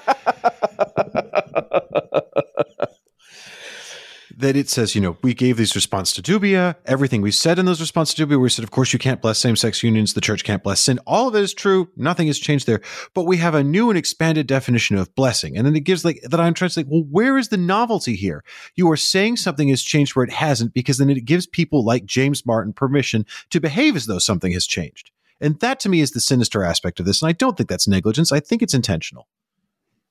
that 4.37 4.57
it 4.57 4.69
says, 4.69 4.95
you 4.95 5.01
know, 5.01 5.17
we 5.23 5.35
gave 5.35 5.57
these 5.57 5.75
response 5.75 6.13
to 6.15 6.23
dubia. 6.23 6.77
Everything 6.87 7.23
we 7.23 7.31
said 7.31 7.59
in 7.59 7.67
those 7.67 7.81
response 7.81 8.15
to 8.15 8.27
dubia, 8.27 8.41
we 8.41 8.49
said, 8.49 8.63
of 8.63 8.71
course, 8.71 8.93
you 8.93 8.99
can't 8.99 9.21
bless 9.23 9.39
same 9.39 9.57
sex 9.57 9.83
unions. 9.83 10.15
The 10.15 10.21
church 10.21 10.45
can't 10.45 10.63
bless 10.63 10.81
sin. 10.81 10.99
All 11.07 11.29
of 11.29 11.35
it 11.35 11.43
is 11.43 11.55
true. 11.55 11.89
Nothing 11.97 12.27
has 12.29 12.39
changed 12.39 12.67
there. 12.67 12.81
But 13.15 13.25
we 13.25 13.39
have 13.39 13.55
a 13.55 13.65
new 13.65 13.91
and 13.91 13.99
expanded 13.99 14.47
definition 14.47 14.97
of 14.97 15.15
blessing. 15.15 15.57
And 15.57 15.67
then 15.67 15.77
it 15.77 15.85
gives 15.85 16.05
like 16.05 16.21
that 16.23 16.41
I'm 16.41 16.55
trying 16.55 16.69
to 16.69 16.75
say, 16.75 16.85
well, 16.87 17.05
where 17.11 17.39
is 17.39 17.49
the 17.49 17.57
novelty 17.57 18.17
here? 18.17 18.45
You 18.77 18.91
are 18.91 18.97
saying 18.97 19.37
something 19.37 19.69
has 19.69 19.83
changed 19.83 20.17
where 20.17 20.25
it 20.25 20.33
hasn't, 20.33 20.75
because 20.75 20.99
then 20.99 21.11
it 21.11 21.25
gives 21.25 21.47
people 21.47 21.85
like 21.85 22.05
James 22.05 22.47
Martin 22.47 22.73
permission 22.73 23.27
to 23.51 23.61
behave 23.61 23.97
as 23.97 24.07
though 24.07 24.19
something 24.19 24.53
has 24.53 24.67
changed. 24.67 25.11
And 25.41 25.59
that 25.61 25.81
to 25.81 25.89
me 25.89 26.01
is 26.01 26.11
the 26.11 26.21
sinister 26.21 26.63
aspect 26.63 27.01
of 27.01 27.07
this. 27.07 27.23
And 27.23 27.29
I 27.29 27.33
don't 27.33 27.57
think 27.57 27.69
that's 27.69 27.89
negligence. 27.89 28.31
I 28.31 28.41
think 28.41 28.63
it's 28.63 28.75
intentional. 28.75 29.27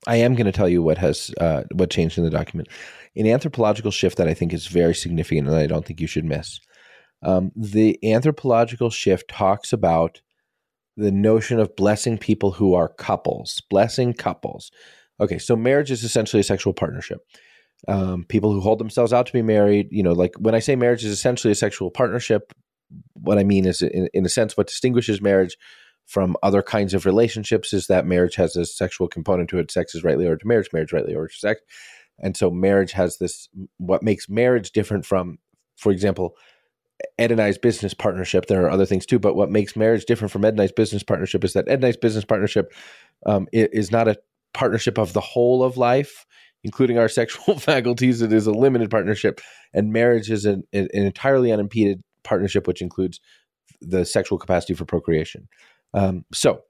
I 0.06 0.16
am 0.16 0.34
going 0.34 0.46
to 0.46 0.52
tell 0.52 0.68
you 0.68 0.82
what 0.82 0.98
has 0.98 1.30
uh, 1.40 1.64
what 1.72 1.90
changed 1.90 2.18
in 2.18 2.24
the 2.24 2.30
document. 2.30 2.68
An 3.16 3.26
anthropological 3.26 3.90
shift 3.90 4.18
that 4.18 4.28
I 4.28 4.34
think 4.34 4.52
is 4.52 4.66
very 4.66 4.94
significant, 4.94 5.48
and 5.48 5.56
I 5.56 5.66
don't 5.66 5.84
think 5.84 6.00
you 6.00 6.06
should 6.06 6.24
miss. 6.24 6.60
Um, 7.22 7.52
the 7.54 7.98
anthropological 8.02 8.90
shift 8.90 9.28
talks 9.28 9.72
about 9.72 10.22
the 10.96 11.12
notion 11.12 11.58
of 11.58 11.76
blessing 11.76 12.18
people 12.18 12.52
who 12.52 12.74
are 12.74 12.88
couples, 12.88 13.62
blessing 13.68 14.14
couples. 14.14 14.70
Okay, 15.20 15.38
so 15.38 15.54
marriage 15.54 15.90
is 15.90 16.02
essentially 16.02 16.40
a 16.40 16.44
sexual 16.44 16.72
partnership. 16.72 17.20
Um, 17.88 18.24
people 18.28 18.52
who 18.52 18.60
hold 18.60 18.78
themselves 18.78 19.12
out 19.12 19.26
to 19.26 19.32
be 19.32 19.42
married, 19.42 19.88
you 19.90 20.02
know, 20.02 20.12
like 20.12 20.34
when 20.38 20.54
I 20.54 20.58
say 20.58 20.76
marriage 20.76 21.04
is 21.04 21.12
essentially 21.12 21.52
a 21.52 21.56
sexual 21.56 21.90
partnership, 21.90 22.52
what 23.14 23.38
I 23.38 23.44
mean 23.44 23.66
is, 23.66 23.82
in, 23.82 24.08
in 24.12 24.26
a 24.26 24.30
sense, 24.30 24.56
what 24.56 24.66
distinguishes 24.66 25.20
marriage 25.20 25.56
from 26.10 26.36
other 26.42 26.60
kinds 26.60 26.92
of 26.92 27.06
relationships 27.06 27.72
is 27.72 27.86
that 27.86 28.04
marriage 28.04 28.34
has 28.34 28.56
a 28.56 28.66
sexual 28.66 29.06
component 29.06 29.48
to 29.48 29.58
it. 29.58 29.70
Sex 29.70 29.94
is 29.94 30.02
rightly 30.02 30.26
ordered 30.26 30.40
to 30.40 30.48
marriage, 30.48 30.68
marriage 30.72 30.92
rightly 30.92 31.14
ordered 31.14 31.30
to 31.30 31.38
sex. 31.38 31.60
And 32.18 32.36
so 32.36 32.50
marriage 32.50 32.90
has 32.92 33.18
this, 33.18 33.48
what 33.78 34.02
makes 34.02 34.28
marriage 34.28 34.72
different 34.72 35.06
from, 35.06 35.38
for 35.76 35.92
example, 35.92 36.34
Ed 37.16 37.30
and 37.30 37.40
I's 37.40 37.58
business 37.58 37.94
partnership. 37.94 38.46
There 38.46 38.66
are 38.66 38.70
other 38.70 38.86
things 38.86 39.06
too, 39.06 39.20
but 39.20 39.36
what 39.36 39.52
makes 39.52 39.76
marriage 39.76 40.04
different 40.04 40.32
from 40.32 40.44
Ed 40.44 40.54
and 40.54 40.60
I's 40.60 40.72
business 40.72 41.04
partnership 41.04 41.44
is 41.44 41.52
that 41.52 41.68
Ed 41.68 41.74
and 41.74 41.84
I's 41.84 41.96
business 41.96 42.24
partnership 42.24 42.74
um, 43.24 43.46
is 43.52 43.92
not 43.92 44.08
a 44.08 44.18
partnership 44.52 44.98
of 44.98 45.12
the 45.12 45.20
whole 45.20 45.62
of 45.62 45.76
life. 45.76 46.26
including 46.64 46.98
our 46.98 47.08
sexual 47.20 47.56
faculties. 47.56 48.20
It 48.20 48.32
is 48.32 48.48
a 48.48 48.52
limited 48.52 48.90
partnership, 48.90 49.40
and 49.72 49.92
marriage 49.92 50.28
is 50.28 50.44
an, 50.44 50.64
an 50.72 50.88
entirely 50.92 51.52
unimpeded 51.52 52.02
partnership, 52.24 52.66
which 52.66 52.82
includes 52.82 53.20
the 53.80 54.04
sexual 54.04 54.38
capacity 54.38 54.74
for 54.74 54.84
procreation. 54.84 55.48
Um, 55.94 56.24
so, 56.32 56.62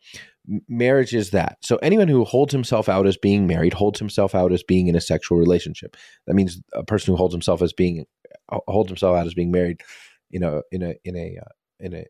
marriage 0.69 1.15
is 1.15 1.31
that. 1.31 1.59
So, 1.63 1.77
anyone 1.77 2.09
who 2.09 2.25
holds 2.25 2.53
himself 2.53 2.89
out 2.89 3.07
as 3.07 3.17
being 3.17 3.47
married 3.47 3.75
holds 3.75 3.99
himself 3.99 4.35
out 4.35 4.53
as 4.53 4.63
being 4.63 4.89
in 4.89 4.97
a 4.97 5.01
sexual 5.01 5.39
relationship. 5.39 5.97
That 6.27 6.35
means 6.35 6.61
a 6.75 6.85
person 6.85 7.13
who 7.13 7.17
holds 7.17 7.35
himself 7.35 7.63
as 7.63 7.73
being 7.73 8.07
holds 8.51 8.91
himself 8.91 9.17
out 9.17 9.27
as 9.27 9.35
being 9.35 9.51
married, 9.51 9.83
you 10.31 10.41
know, 10.41 10.63
in 10.71 10.83
a 10.83 10.95
in 11.05 11.17
a 11.17 11.39
uh, 11.41 11.53
in 11.79 11.95
a, 11.95 12.05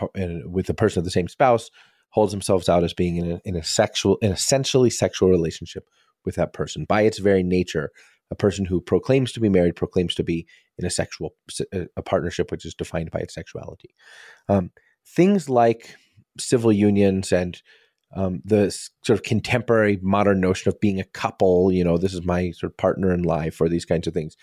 uh, 0.00 0.06
in 0.14 0.42
a 0.42 0.48
with 0.48 0.68
a 0.68 0.74
person 0.74 0.98
of 1.00 1.04
the 1.04 1.10
same 1.10 1.28
spouse 1.28 1.70
holds 2.12 2.32
themselves 2.32 2.68
out 2.68 2.84
as 2.84 2.92
being 2.92 3.16
in 3.16 3.32
a, 3.32 3.40
in 3.44 3.56
a 3.56 3.62
sexual, 3.62 4.18
an 4.20 4.32
essentially 4.32 4.90
sexual 4.90 5.30
relationship 5.30 5.88
with 6.26 6.34
that 6.34 6.52
person. 6.52 6.84
By 6.84 7.02
its 7.02 7.18
very 7.18 7.42
nature, 7.42 7.90
a 8.30 8.34
person 8.34 8.66
who 8.66 8.80
proclaims 8.80 9.32
to 9.32 9.40
be 9.40 9.48
married 9.48 9.76
proclaims 9.76 10.14
to 10.16 10.22
be 10.22 10.46
in 10.78 10.86
a 10.86 10.90
sexual 10.90 11.34
a 11.72 12.02
partnership 12.02 12.50
which 12.50 12.64
is 12.64 12.74
defined 12.74 13.10
by 13.10 13.20
its 13.20 13.34
sexuality. 13.34 13.94
Um, 14.48 14.70
things 15.06 15.48
like 15.48 15.96
civil 16.38 16.72
unions 16.72 17.32
and 17.32 17.60
um, 18.14 18.42
the 18.44 18.70
sort 19.02 19.18
of 19.18 19.22
contemporary 19.22 19.98
modern 20.02 20.40
notion 20.40 20.68
of 20.68 20.80
being 20.80 21.00
a 21.00 21.04
couple, 21.04 21.72
you 21.72 21.82
know, 21.82 21.96
this 21.96 22.12
is 22.12 22.24
my 22.24 22.50
sort 22.50 22.72
of 22.72 22.76
partner 22.76 23.12
in 23.12 23.22
life, 23.22 23.60
or 23.60 23.68
these 23.68 23.86
kinds 23.86 24.06
of 24.06 24.12
things. 24.12 24.36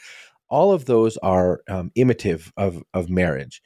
All 0.49 0.71
of 0.71 0.85
those 0.85 1.17
are 1.17 1.61
um, 1.69 1.91
imitative 1.95 2.51
of 2.57 2.83
of 2.93 3.09
marriage. 3.09 3.61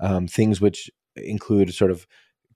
Um, 0.00 0.28
things 0.28 0.60
which 0.60 0.88
include 1.16 1.74
sort 1.74 1.90
of 1.90 2.06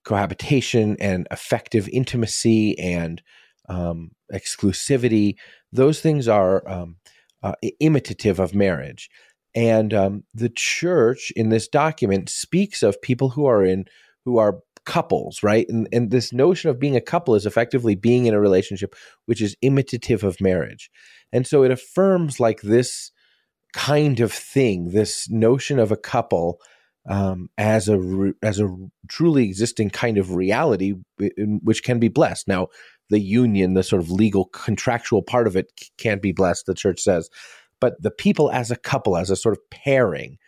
cohabitation 0.05 0.97
and 1.01 1.27
effective 1.31 1.89
intimacy 1.89 2.79
and 2.79 3.21
um, 3.69 4.13
exclusivity. 4.33 5.35
Those 5.73 6.01
things 6.01 6.29
are 6.29 6.69
um, 6.69 6.97
uh, 7.43 7.55
imitative 7.81 8.39
of 8.39 8.55
marriage. 8.55 9.11
And 9.55 9.93
um, 9.93 10.25
the 10.35 10.49
church 10.49 11.33
in 11.37 11.51
this 11.51 11.69
document 11.69 12.29
speaks 12.29 12.83
of 12.83 13.03
people 13.03 13.31
who 13.31 13.47
are 13.47 13.65
in, 13.65 13.85
who 14.25 14.39
are 14.39 14.61
couples, 14.85 15.43
right? 15.43 15.67
And, 15.69 15.89
and 15.93 16.11
this 16.11 16.33
notion 16.33 16.71
of 16.71 16.79
being 16.79 16.97
a 16.97 17.01
couple 17.01 17.35
is 17.35 17.47
effectively 17.47 17.95
being 17.95 18.27
in 18.27 18.35
a 18.35 18.41
relationship 18.41 18.95
which 19.27 19.41
is 19.41 19.57
imitative 19.63 20.25
of 20.25 20.41
marriage. 20.41 20.91
And 21.33 21.47
so 21.47 21.63
it 21.63 21.71
affirms 21.71 22.41
like 22.41 22.63
this 22.63 23.11
kind 23.73 24.21
of 24.21 24.33
thing, 24.33 24.91
this 24.91 25.29
notion 25.31 25.79
of 25.79 25.91
a 25.91 25.97
couple 25.97 26.61
um, 27.09 27.49
as 27.59 27.89
a 27.89 27.99
re- 27.99 28.35
as 28.43 28.61
a 28.61 28.69
truly 29.09 29.45
existing 29.45 29.91
kind 29.91 30.19
of 30.19 30.35
reality, 30.35 30.95
which 31.39 31.83
can 31.83 31.99
be 31.99 32.09
blessed. 32.09 32.47
Now, 32.47 32.69
the 33.11 33.21
union, 33.21 33.75
the 33.75 33.83
sort 33.83 34.03
of 34.03 34.11
legal 34.11 34.45
contractual 34.47 35.23
part 35.23 35.47
of 35.47 35.57
it, 35.57 35.73
can't 35.99 36.23
be 36.23 36.33
blessed. 36.33 36.67
The 36.67 36.75
church 36.75 37.01
says, 37.01 37.29
but 37.81 38.01
the 38.01 38.13
people 38.13 38.51
as 38.53 38.71
a 38.71 38.77
couple, 38.77 39.17
as 39.17 39.31
a 39.31 39.37
sort 39.37 39.57
of 39.57 39.71
pairing, 39.71 40.39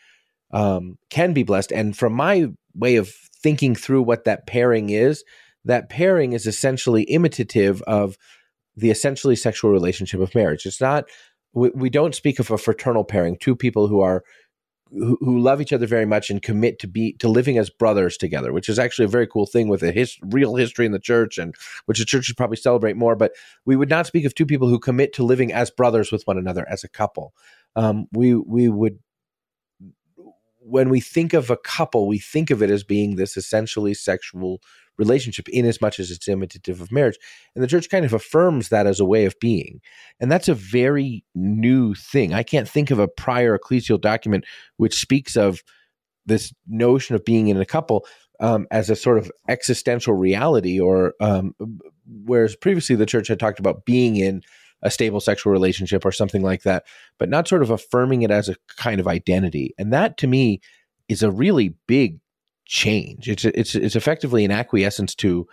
um, 0.52 0.96
can 1.10 1.32
be 1.32 1.42
blessed. 1.42 1.72
And 1.72 1.96
from 1.96 2.12
my 2.12 2.46
way 2.74 2.96
of 2.96 3.12
thinking 3.44 3.74
through 3.74 4.02
what 4.02 4.24
that 4.24 4.46
pairing 4.46 4.88
is, 4.88 5.22
that 5.66 5.90
pairing 5.90 6.32
is 6.32 6.46
essentially 6.46 7.02
imitative 7.02 7.82
of 7.82 8.16
the 8.74 8.90
essentially 8.90 9.36
sexual 9.36 9.70
relationship 9.70 10.18
of 10.20 10.34
marriage. 10.34 10.64
It's 10.64 10.80
not. 10.80 11.04
We, 11.52 11.68
we 11.70 11.90
don't 11.90 12.14
speak 12.14 12.40
of 12.40 12.50
a 12.50 12.58
fraternal 12.58 13.04
pairing, 13.04 13.36
two 13.38 13.54
people 13.54 13.86
who 13.86 14.00
are 14.00 14.24
who, 14.90 15.38
love 15.40 15.60
each 15.60 15.72
other 15.72 15.86
very 15.86 16.06
much 16.06 16.30
and 16.30 16.40
commit 16.40 16.78
to 16.78 16.86
be 16.86 17.14
to 17.18 17.28
living 17.28 17.58
as 17.58 17.68
brothers 17.68 18.16
together, 18.16 18.52
which 18.52 18.68
is 18.68 18.78
actually 18.78 19.04
a 19.04 19.08
very 19.16 19.26
cool 19.26 19.46
thing 19.46 19.68
with 19.68 19.82
a 19.82 19.92
his, 19.92 20.16
real 20.22 20.54
history 20.54 20.86
in 20.86 20.92
the 20.92 20.98
church, 20.98 21.36
and 21.36 21.54
which 21.86 21.98
the 21.98 22.04
church 22.04 22.24
should 22.24 22.36
probably 22.36 22.56
celebrate 22.56 22.96
more. 22.96 23.14
But 23.14 23.32
we 23.66 23.76
would 23.76 23.90
not 23.90 24.06
speak 24.06 24.24
of 24.24 24.34
two 24.34 24.46
people 24.46 24.68
who 24.68 24.78
commit 24.78 25.12
to 25.14 25.24
living 25.24 25.52
as 25.52 25.70
brothers 25.70 26.10
with 26.10 26.26
one 26.26 26.38
another 26.38 26.66
as 26.68 26.82
a 26.82 26.88
couple. 26.88 27.34
Um, 27.76 28.06
we 28.12 28.34
we 28.34 28.68
would 28.68 28.98
when 30.66 30.88
we 30.88 31.00
think 31.00 31.34
of 31.34 31.50
a 31.50 31.56
couple, 31.56 32.08
we 32.08 32.18
think 32.18 32.50
of 32.50 32.62
it 32.62 32.70
as 32.70 32.82
being 32.82 33.16
this 33.16 33.36
essentially 33.36 33.94
sexual 33.94 34.60
relationship 34.96 35.48
in 35.48 35.66
as 35.66 35.80
much 35.80 35.98
as 35.98 36.10
it's 36.10 36.28
imitative 36.28 36.80
of 36.80 36.92
marriage. 36.92 37.18
And 37.54 37.62
the 37.62 37.68
church 37.68 37.90
kind 37.90 38.04
of 38.04 38.12
affirms 38.12 38.68
that 38.68 38.86
as 38.86 39.00
a 39.00 39.04
way 39.04 39.24
of 39.24 39.38
being. 39.40 39.80
And 40.20 40.30
that's 40.30 40.48
a 40.48 40.54
very 40.54 41.24
new 41.34 41.94
thing. 41.94 42.32
I 42.32 42.42
can't 42.42 42.68
think 42.68 42.90
of 42.90 42.98
a 42.98 43.08
prior 43.08 43.58
ecclesial 43.58 44.00
document 44.00 44.44
which 44.76 45.00
speaks 45.00 45.36
of 45.36 45.62
this 46.26 46.52
notion 46.66 47.14
of 47.14 47.24
being 47.24 47.48
in 47.48 47.60
a 47.60 47.66
couple 47.66 48.06
um, 48.40 48.66
as 48.70 48.88
a 48.88 48.96
sort 48.96 49.18
of 49.18 49.30
existential 49.48 50.14
reality, 50.14 50.80
or 50.80 51.14
um, 51.20 51.54
whereas 52.24 52.56
previously 52.56 52.96
the 52.96 53.06
church 53.06 53.28
had 53.28 53.38
talked 53.38 53.58
about 53.58 53.84
being 53.84 54.16
in 54.16 54.42
a 54.84 54.90
stable 54.90 55.20
sexual 55.20 55.52
relationship 55.52 56.04
or 56.04 56.12
something 56.12 56.42
like 56.42 56.62
that, 56.62 56.84
but 57.18 57.28
not 57.28 57.48
sort 57.48 57.62
of 57.62 57.70
affirming 57.70 58.22
it 58.22 58.30
as 58.30 58.48
a 58.48 58.56
kind 58.76 59.00
of 59.00 59.08
identity. 59.08 59.74
And 59.78 59.92
that 59.92 60.18
to 60.18 60.26
me 60.26 60.60
is 61.08 61.22
a 61.22 61.30
really 61.30 61.74
big 61.88 62.20
change. 62.66 63.28
It's 63.28 63.44
it's 63.44 63.74
it's 63.74 63.96
effectively 63.96 64.44
an 64.44 64.50
acquiescence 64.50 65.14
to 65.16 65.46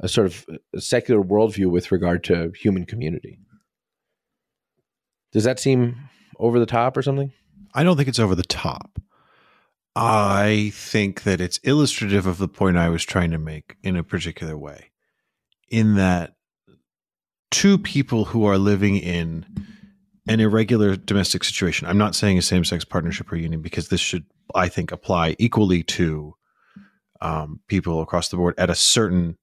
a 0.00 0.08
sort 0.08 0.26
of 0.26 0.46
uh, 0.52 0.78
secular 0.78 1.22
worldview 1.22 1.70
with 1.70 1.90
regard 1.90 2.22
to 2.24 2.52
human 2.52 2.84
community. 2.84 3.38
Does 5.32 5.44
that 5.44 5.58
seem 5.58 5.96
over 6.38 6.58
the 6.58 6.66
top 6.66 6.96
or 6.96 7.02
something? 7.02 7.32
I 7.74 7.82
don't 7.82 7.96
think 7.96 8.08
it's 8.08 8.18
over 8.18 8.34
the 8.34 8.42
top. 8.42 9.00
I 9.94 10.72
think 10.74 11.22
that 11.22 11.40
it's 11.40 11.58
illustrative 11.58 12.26
of 12.26 12.36
the 12.36 12.48
point 12.48 12.76
I 12.76 12.90
was 12.90 13.04
trying 13.04 13.30
to 13.30 13.38
make 13.38 13.76
in 13.82 13.96
a 13.96 14.04
particular 14.04 14.56
way, 14.56 14.90
in 15.70 15.96
that 15.96 16.35
two 17.56 17.78
people 17.78 18.26
who 18.26 18.44
are 18.44 18.58
living 18.58 18.98
in 18.98 19.46
an 20.28 20.40
irregular 20.40 20.94
domestic 20.94 21.42
situation. 21.42 21.88
I'm 21.88 21.96
not 21.96 22.14
saying 22.14 22.36
a 22.36 22.42
same 22.42 22.64
sex 22.64 22.84
partnership 22.84 23.32
or 23.32 23.36
union 23.36 23.62
because 23.62 23.88
this 23.88 24.00
should, 24.00 24.26
I 24.54 24.68
think, 24.68 24.92
apply 24.92 25.36
equally 25.38 25.82
to 25.84 26.34
um, 27.22 27.60
people 27.66 28.02
across 28.02 28.28
the 28.28 28.36
board 28.36 28.52
at 28.58 28.68
a 28.68 28.74
certain, 28.74 29.38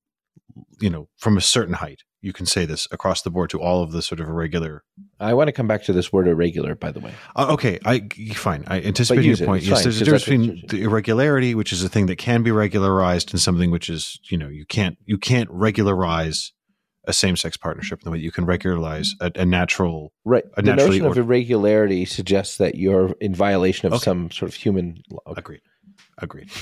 you 0.80 0.92
know, 0.92 1.10
from 1.18 1.38
a 1.38 1.42
certain 1.42 1.74
height. 1.74 2.02
You 2.22 2.34
can 2.34 2.46
say 2.46 2.66
this 2.66 2.88
across 2.92 3.24
the 3.24 3.32
board 3.32 3.50
to 3.50 3.60
all 3.60 3.82
of 3.82 3.92
the 3.92 4.04
sort 4.04 4.20
of 4.20 4.30
irregular. 4.30 4.84
I 5.20 5.34
want 5.34 5.48
to 5.48 5.52
come 5.52 5.68
back 5.68 5.82
to 5.86 5.92
this 5.92 6.14
word 6.14 6.28
irregular, 6.28 6.76
by 6.76 6.92
the 6.92 7.00
way. 7.00 7.14
Uh, 7.36 7.48
okay, 7.54 7.80
I 7.84 8.08
fine. 8.36 8.64
I 8.68 8.80
anticipate 8.80 9.26
your 9.26 9.38
point. 9.38 9.64
Yes, 9.64 9.78
fine, 9.78 9.84
there's 9.84 10.02
a 10.02 10.06
difference 10.06 10.26
between 10.26 10.64
the 10.70 10.84
irregularity, 10.84 11.56
which 11.56 11.74
is 11.74 11.84
a 11.84 11.90
thing 11.90 12.06
that 12.06 12.18
can 12.18 12.44
be 12.44 12.52
regularized, 12.52 13.34
and 13.34 13.42
something 13.42 13.72
which 13.72 13.90
is, 13.90 14.20
you 14.30 14.38
know, 14.38 14.50
you 14.50 14.68
can't 14.68 15.00
you 15.04 15.18
can't 15.18 15.50
regularize 15.50 16.54
a 17.06 17.14
same-sex 17.14 17.58
partnership 17.58 18.00
in 18.00 18.06
the 18.06 18.12
way 18.12 18.18
you 18.18 18.32
can 18.32 18.46
regularize 18.46 19.14
a, 19.20 19.32
a 19.36 19.46
natural 19.46 20.14
right. 20.24 20.46
A 20.56 20.62
the 20.62 20.76
notion 20.76 21.06
of 21.06 21.18
irregularity 21.18 22.06
suggests 22.06 22.58
that 22.58 22.76
you're 22.76 23.12
in 23.20 23.36
violation 23.36 23.88
of 23.88 23.94
okay. 23.94 24.04
some 24.04 24.32
sort 24.32 24.50
of 24.50 24.56
human. 24.56 25.04
Okay. 25.28 25.40
Agreed. 25.40 25.62
Agreed. 26.18 26.50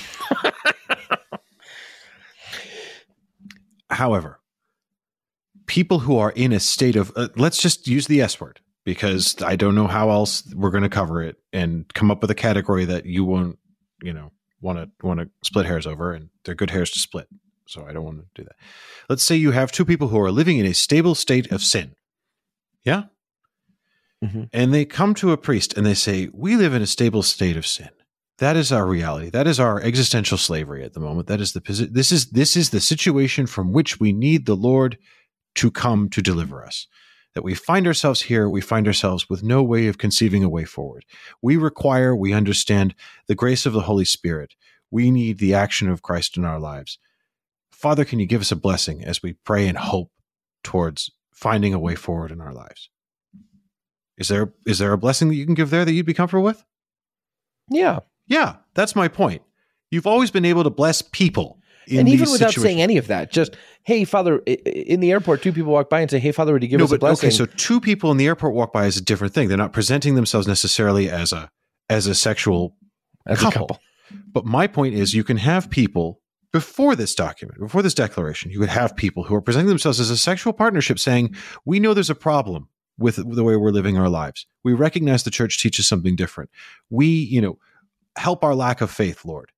However, 3.90 4.40
people 5.66 6.00
who 6.00 6.16
are 6.16 6.30
in 6.32 6.52
a 6.52 6.60
state 6.60 6.96
of 6.96 7.12
uh, 7.16 7.28
let's 7.36 7.60
just 7.60 7.86
use 7.86 8.06
the 8.06 8.20
S 8.20 8.40
word 8.40 8.60
because 8.84 9.40
I 9.42 9.56
don't 9.56 9.74
know 9.74 9.86
how 9.86 10.10
else 10.10 10.42
we're 10.54 10.70
going 10.70 10.82
to 10.82 10.88
cover 10.88 11.22
it 11.22 11.36
and 11.52 11.92
come 11.94 12.10
up 12.10 12.20
with 12.20 12.30
a 12.30 12.34
category 12.34 12.84
that 12.86 13.06
you 13.06 13.24
won't, 13.24 13.58
you 14.02 14.12
know, 14.12 14.32
want 14.60 14.78
to 14.78 15.06
want 15.06 15.20
to 15.20 15.28
split 15.44 15.66
hairs 15.66 15.86
over 15.86 16.12
and 16.12 16.30
they're 16.44 16.54
good 16.54 16.70
hairs 16.70 16.90
to 16.92 16.98
split. 16.98 17.28
So 17.66 17.86
I 17.86 17.92
don't 17.92 18.04
want 18.04 18.18
to 18.18 18.26
do 18.34 18.44
that. 18.44 18.56
Let's 19.08 19.22
say 19.22 19.36
you 19.36 19.52
have 19.52 19.72
two 19.72 19.84
people 19.84 20.08
who 20.08 20.20
are 20.20 20.30
living 20.30 20.58
in 20.58 20.66
a 20.66 20.74
stable 20.74 21.14
state 21.14 21.50
of 21.52 21.62
sin. 21.62 21.94
Yeah? 22.84 23.04
Mm-hmm. 24.22 24.44
And 24.52 24.72
they 24.72 24.84
come 24.84 25.14
to 25.14 25.32
a 25.32 25.36
priest 25.36 25.76
and 25.76 25.84
they 25.84 25.94
say, 25.94 26.28
"We 26.32 26.56
live 26.56 26.74
in 26.74 26.82
a 26.82 26.86
stable 26.86 27.22
state 27.22 27.56
of 27.56 27.66
sin." 27.66 27.90
That 28.38 28.56
is 28.56 28.72
our 28.72 28.86
reality. 28.86 29.30
That 29.30 29.46
is 29.46 29.60
our 29.60 29.80
existential 29.80 30.38
slavery 30.38 30.84
at 30.84 30.94
the 30.94 31.00
moment. 31.00 31.28
That 31.28 31.40
is 31.40 31.52
the 31.52 31.60
this 31.90 32.12
is 32.12 32.30
this 32.30 32.56
is 32.56 32.70
the 32.70 32.80
situation 32.80 33.46
from 33.46 33.72
which 33.72 34.00
we 34.00 34.12
need 34.12 34.46
the 34.46 34.56
Lord 34.56 34.98
to 35.56 35.70
come 35.70 36.08
to 36.10 36.22
deliver 36.22 36.64
us. 36.64 36.86
That 37.34 37.44
we 37.44 37.54
find 37.54 37.86
ourselves 37.86 38.22
here, 38.22 38.48
we 38.48 38.60
find 38.60 38.86
ourselves 38.86 39.28
with 39.28 39.42
no 39.42 39.62
way 39.62 39.86
of 39.86 39.98
conceiving 39.98 40.44
a 40.44 40.48
way 40.48 40.64
forward. 40.64 41.04
We 41.40 41.56
require, 41.56 42.14
we 42.14 42.32
understand 42.32 42.94
the 43.26 43.34
grace 43.34 43.64
of 43.64 43.72
the 43.72 43.82
Holy 43.82 44.04
Spirit. 44.04 44.54
We 44.90 45.10
need 45.10 45.38
the 45.38 45.54
action 45.54 45.88
of 45.88 46.02
Christ 46.02 46.36
in 46.36 46.44
our 46.44 46.60
lives. 46.60 46.98
Father, 47.82 48.04
can 48.04 48.20
you 48.20 48.26
give 48.26 48.40
us 48.40 48.52
a 48.52 48.56
blessing 48.56 49.02
as 49.02 49.24
we 49.24 49.32
pray 49.44 49.66
and 49.66 49.76
hope 49.76 50.12
towards 50.62 51.10
finding 51.34 51.74
a 51.74 51.80
way 51.80 51.96
forward 51.96 52.30
in 52.30 52.40
our 52.40 52.52
lives? 52.52 52.90
Is 54.16 54.28
there 54.28 54.54
is 54.64 54.78
there 54.78 54.92
a 54.92 54.98
blessing 54.98 55.28
that 55.28 55.34
you 55.34 55.44
can 55.44 55.54
give 55.54 55.70
there 55.70 55.84
that 55.84 55.92
you'd 55.92 56.06
be 56.06 56.14
comfortable 56.14 56.44
with? 56.44 56.62
Yeah, 57.68 57.98
yeah, 58.28 58.56
that's 58.74 58.94
my 58.94 59.08
point. 59.08 59.42
You've 59.90 60.06
always 60.06 60.30
been 60.30 60.44
able 60.44 60.62
to 60.62 60.70
bless 60.70 61.02
people. 61.02 61.58
and 61.90 62.08
even 62.08 62.30
without 62.30 62.50
situations. 62.50 62.62
saying 62.62 62.80
any 62.80 62.98
of 62.98 63.08
that, 63.08 63.32
just 63.32 63.56
hey, 63.82 64.04
Father, 64.04 64.38
in 64.46 65.00
the 65.00 65.10
airport, 65.10 65.42
two 65.42 65.52
people 65.52 65.72
walk 65.72 65.90
by 65.90 66.02
and 66.02 66.08
say, 66.08 66.20
"Hey, 66.20 66.30
Father, 66.30 66.52
would 66.52 66.62
you 66.62 66.68
give 66.68 66.78
no, 66.78 66.84
us 66.84 66.90
but, 66.90 66.96
a 66.96 67.00
blessing?" 67.00 67.26
Okay, 67.30 67.36
so 67.36 67.46
two 67.46 67.80
people 67.80 68.12
in 68.12 68.16
the 68.16 68.28
airport 68.28 68.54
walk 68.54 68.72
by 68.72 68.86
is 68.86 68.96
a 68.96 69.02
different 69.02 69.34
thing. 69.34 69.48
They're 69.48 69.58
not 69.58 69.72
presenting 69.72 70.14
themselves 70.14 70.46
necessarily 70.46 71.10
as 71.10 71.32
a 71.32 71.50
as 71.90 72.06
a 72.06 72.14
sexual 72.14 72.76
as 73.26 73.40
couple. 73.40 73.64
A 73.64 73.66
couple. 73.66 73.80
But 74.32 74.44
my 74.44 74.68
point 74.68 74.94
is, 74.94 75.14
you 75.14 75.24
can 75.24 75.38
have 75.38 75.68
people 75.68 76.21
before 76.52 76.94
this 76.94 77.14
document, 77.14 77.58
before 77.58 77.82
this 77.82 77.94
declaration, 77.94 78.50
you 78.50 78.60
would 78.60 78.68
have 78.68 78.94
people 78.96 79.24
who 79.24 79.34
are 79.34 79.40
presenting 79.40 79.68
themselves 79.68 79.98
as 80.00 80.10
a 80.10 80.16
sexual 80.16 80.52
partnership 80.52 80.98
saying, 80.98 81.34
"We 81.64 81.80
know 81.80 81.94
there's 81.94 82.10
a 82.10 82.14
problem 82.14 82.68
with 82.98 83.16
the 83.16 83.42
way 83.42 83.56
we're 83.56 83.70
living 83.70 83.96
our 83.98 84.08
lives. 84.08 84.46
We 84.62 84.74
recognize 84.74 85.22
the 85.24 85.30
church 85.30 85.60
teaches 85.60 85.88
something 85.88 86.14
different. 86.14 86.50
We, 86.90 87.06
you 87.06 87.40
know, 87.40 87.58
help 88.16 88.44
our 88.44 88.54
lack 88.54 88.80
of 88.82 88.90
faith, 88.90 89.24
Lord. 89.24 89.50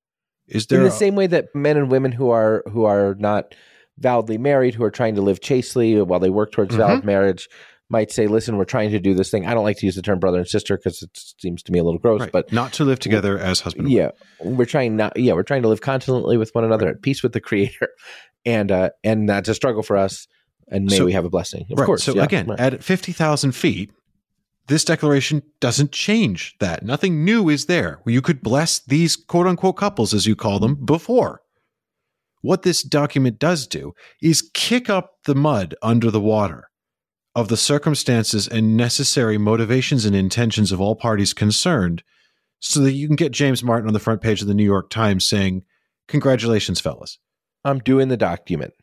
Is 0.46 0.66
there 0.68 0.78
in 0.78 0.84
the 0.84 0.90
a- 0.90 0.92
same 0.92 1.16
way 1.16 1.26
that 1.26 1.54
men 1.54 1.76
and 1.76 1.90
women 1.90 2.12
who 2.12 2.30
are 2.30 2.62
who 2.70 2.84
are 2.84 3.16
not 3.18 3.54
validly 3.98 4.38
married, 4.38 4.74
who 4.74 4.84
are 4.84 4.90
trying 4.90 5.14
to 5.16 5.22
live 5.22 5.40
chastely 5.40 6.00
while 6.00 6.20
they 6.20 6.30
work 6.30 6.52
towards 6.52 6.74
valid 6.74 6.98
Mm-hmm. 6.98 7.06
marriage, 7.06 7.48
might 7.94 8.10
say, 8.10 8.26
"Listen, 8.26 8.56
we're 8.56 8.64
trying 8.64 8.90
to 8.90 8.98
do 8.98 9.14
this 9.14 9.30
thing." 9.30 9.46
I 9.46 9.54
don't 9.54 9.64
like 9.64 9.78
to 9.78 9.86
use 9.86 9.94
the 9.94 10.02
term 10.02 10.18
brother 10.18 10.38
and 10.38 10.48
sister 10.48 10.76
because 10.76 11.00
it 11.02 11.10
seems 11.38 11.62
to 11.62 11.72
me 11.72 11.78
a 11.78 11.84
little 11.84 12.00
gross, 12.00 12.20
right, 12.22 12.32
but 12.32 12.52
not 12.52 12.72
to 12.74 12.84
live 12.84 12.98
together 12.98 13.38
as 13.38 13.60
husband 13.60 13.86
and 13.88 13.96
wife. 13.96 14.12
yeah, 14.40 14.46
we're 14.50 14.64
trying 14.66 14.96
not. 14.96 15.16
Yeah, 15.16 15.34
we're 15.34 15.42
trying 15.44 15.62
to 15.62 15.68
live 15.68 15.80
constantly 15.80 16.36
with 16.36 16.54
one 16.54 16.64
another 16.64 16.88
at 16.88 17.02
peace 17.02 17.22
with 17.22 17.32
the 17.32 17.40
Creator, 17.40 17.88
and 18.44 18.70
uh, 18.72 18.90
and 19.04 19.28
that's 19.28 19.48
a 19.48 19.54
struggle 19.54 19.82
for 19.82 19.96
us. 19.96 20.26
And 20.68 20.86
may 20.86 20.96
So- 20.96 21.04
we 21.04 21.12
have 21.12 21.24
a 21.24 21.30
blessing, 21.30 21.66
of 21.70 21.78
right. 21.78 21.86
course. 21.86 22.02
So 22.04 22.14
yeah, 22.14 22.24
again, 22.24 22.46
right. 22.46 22.58
at 22.58 22.82
50,000 22.82 23.52
feet, 23.52 23.90
this 24.66 24.82
declaration 24.84 25.42
doesn't 25.60 25.92
change 25.92 26.56
that. 26.58 26.82
Nothing 26.82 27.22
new 27.24 27.48
is 27.50 27.66
there. 27.66 28.00
You 28.06 28.22
could 28.22 28.42
bless 28.42 28.78
these 28.80 29.14
quote 29.14 29.46
unquote 29.46 29.76
couples, 29.76 30.14
as 30.14 30.26
you 30.26 30.34
call 30.34 30.58
them, 30.58 30.74
before. 30.84 31.42
What 32.40 32.62
this 32.62 32.82
document 32.82 33.38
does 33.38 33.66
do 33.66 33.94
is 34.20 34.50
kick 34.54 34.90
up 34.90 35.18
the 35.24 35.34
mud 35.34 35.74
under 35.82 36.10
the 36.10 36.20
water 36.20 36.68
of 37.34 37.48
the 37.48 37.56
circumstances 37.56 38.46
and 38.46 38.76
necessary 38.76 39.38
motivations 39.38 40.04
and 40.04 40.14
intentions 40.14 40.70
of 40.70 40.80
all 40.80 40.94
parties 40.94 41.32
concerned 41.32 42.02
so 42.60 42.80
that 42.80 42.92
you 42.92 43.06
can 43.06 43.16
get 43.16 43.32
James 43.32 43.62
Martin 43.62 43.88
on 43.88 43.92
the 43.92 44.00
front 44.00 44.20
page 44.20 44.40
of 44.40 44.48
the 44.48 44.54
New 44.54 44.64
York 44.64 44.88
Times 44.90 45.26
saying, 45.26 45.64
Congratulations, 46.06 46.80
fellas. 46.80 47.18
I'm 47.64 47.78
doing 47.78 48.08
the 48.08 48.16
document. 48.16 48.74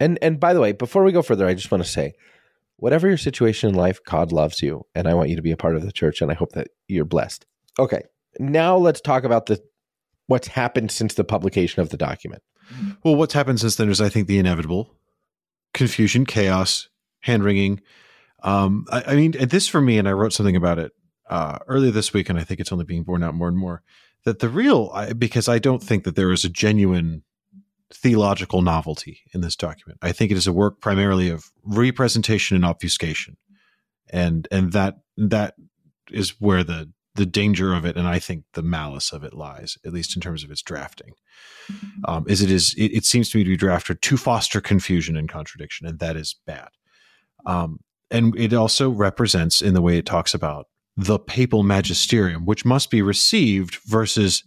And 0.00 0.18
and 0.20 0.38
by 0.38 0.52
the 0.52 0.60
way, 0.60 0.72
before 0.72 1.04
we 1.04 1.12
go 1.12 1.22
further, 1.22 1.46
I 1.46 1.54
just 1.54 1.70
want 1.70 1.82
to 1.82 1.88
say, 1.88 2.12
whatever 2.76 3.08
your 3.08 3.16
situation 3.16 3.68
in 3.70 3.74
life, 3.74 4.00
God 4.04 4.32
loves 4.32 4.62
you, 4.62 4.84
and 4.94 5.08
I 5.08 5.14
want 5.14 5.30
you 5.30 5.36
to 5.36 5.42
be 5.42 5.52
a 5.52 5.56
part 5.56 5.76
of 5.76 5.82
the 5.82 5.92
church, 5.92 6.20
and 6.20 6.30
I 6.30 6.34
hope 6.34 6.52
that 6.52 6.68
you're 6.88 7.04
blessed. 7.04 7.46
Okay, 7.78 8.02
now 8.38 8.76
let's 8.76 9.00
talk 9.00 9.24
about 9.24 9.46
the 9.46 9.62
what's 10.26 10.48
happened 10.48 10.90
since 10.90 11.14
the 11.14 11.24
publication 11.24 11.80
of 11.80 11.90
the 11.90 11.96
document. 11.96 12.42
Well, 13.04 13.14
what's 13.14 13.34
happened 13.34 13.60
since 13.60 13.76
then 13.76 13.88
is, 13.88 14.00
I 14.00 14.08
think, 14.08 14.26
the 14.26 14.38
inevitable 14.38 14.94
confusion, 15.72 16.26
chaos, 16.26 16.88
hand 17.20 17.44
wringing. 17.44 17.80
Um, 18.42 18.86
I, 18.90 19.02
I 19.08 19.16
mean, 19.16 19.32
this 19.32 19.68
for 19.68 19.80
me, 19.80 19.98
and 19.98 20.08
I 20.08 20.12
wrote 20.12 20.32
something 20.32 20.56
about 20.56 20.78
it 20.78 20.92
uh, 21.28 21.58
earlier 21.66 21.90
this 21.90 22.12
week, 22.12 22.28
and 22.28 22.38
I 22.38 22.44
think 22.44 22.60
it's 22.60 22.72
only 22.72 22.84
being 22.84 23.02
borne 23.02 23.22
out 23.22 23.34
more 23.34 23.48
and 23.48 23.56
more. 23.56 23.82
That 24.24 24.40
the 24.40 24.48
real, 24.48 24.90
I, 24.92 25.12
because 25.12 25.48
I 25.48 25.58
don't 25.58 25.82
think 25.82 26.04
that 26.04 26.16
there 26.16 26.32
is 26.32 26.44
a 26.44 26.48
genuine 26.48 27.22
theological 27.92 28.62
novelty 28.62 29.20
in 29.32 29.40
this 29.40 29.54
document. 29.54 29.98
I 30.02 30.12
think 30.12 30.30
it 30.30 30.36
is 30.36 30.46
a 30.46 30.52
work 30.52 30.80
primarily 30.80 31.28
of 31.28 31.50
representation 31.64 32.56
and 32.56 32.64
obfuscation, 32.64 33.36
and 34.10 34.48
and 34.50 34.72
that 34.72 34.96
that 35.16 35.54
is 36.10 36.40
where 36.40 36.64
the 36.64 36.92
the 37.14 37.26
danger 37.26 37.72
of 37.72 37.84
it, 37.84 37.96
and 37.96 38.06
I 38.06 38.18
think 38.18 38.44
the 38.52 38.62
malice 38.62 39.12
of 39.12 39.24
it 39.24 39.32
lies, 39.32 39.78
at 39.86 39.92
least 39.92 40.16
in 40.16 40.20
terms 40.20 40.44
of 40.44 40.50
its 40.50 40.62
drafting 40.62 41.12
um, 42.06 42.24
is 42.28 42.42
it 42.42 42.50
is 42.50 42.74
it, 42.76 42.92
it 42.92 43.04
seems 43.04 43.30
to 43.30 43.38
me 43.38 43.44
to 43.44 43.50
be 43.50 43.56
drafted 43.56 44.02
to 44.02 44.16
foster 44.16 44.60
confusion 44.60 45.16
and 45.16 45.28
contradiction, 45.28 45.86
and 45.86 45.98
that 45.98 46.16
is 46.16 46.36
bad. 46.46 46.68
Um, 47.46 47.80
and 48.10 48.38
it 48.38 48.52
also 48.52 48.90
represents 48.90 49.62
in 49.62 49.74
the 49.74 49.82
way 49.82 49.98
it 49.98 50.06
talks 50.06 50.34
about 50.34 50.66
the 50.96 51.18
papal 51.18 51.62
magisterium, 51.62 52.44
which 52.44 52.64
must 52.64 52.90
be 52.90 53.02
received 53.02 53.76
versus 53.86 54.44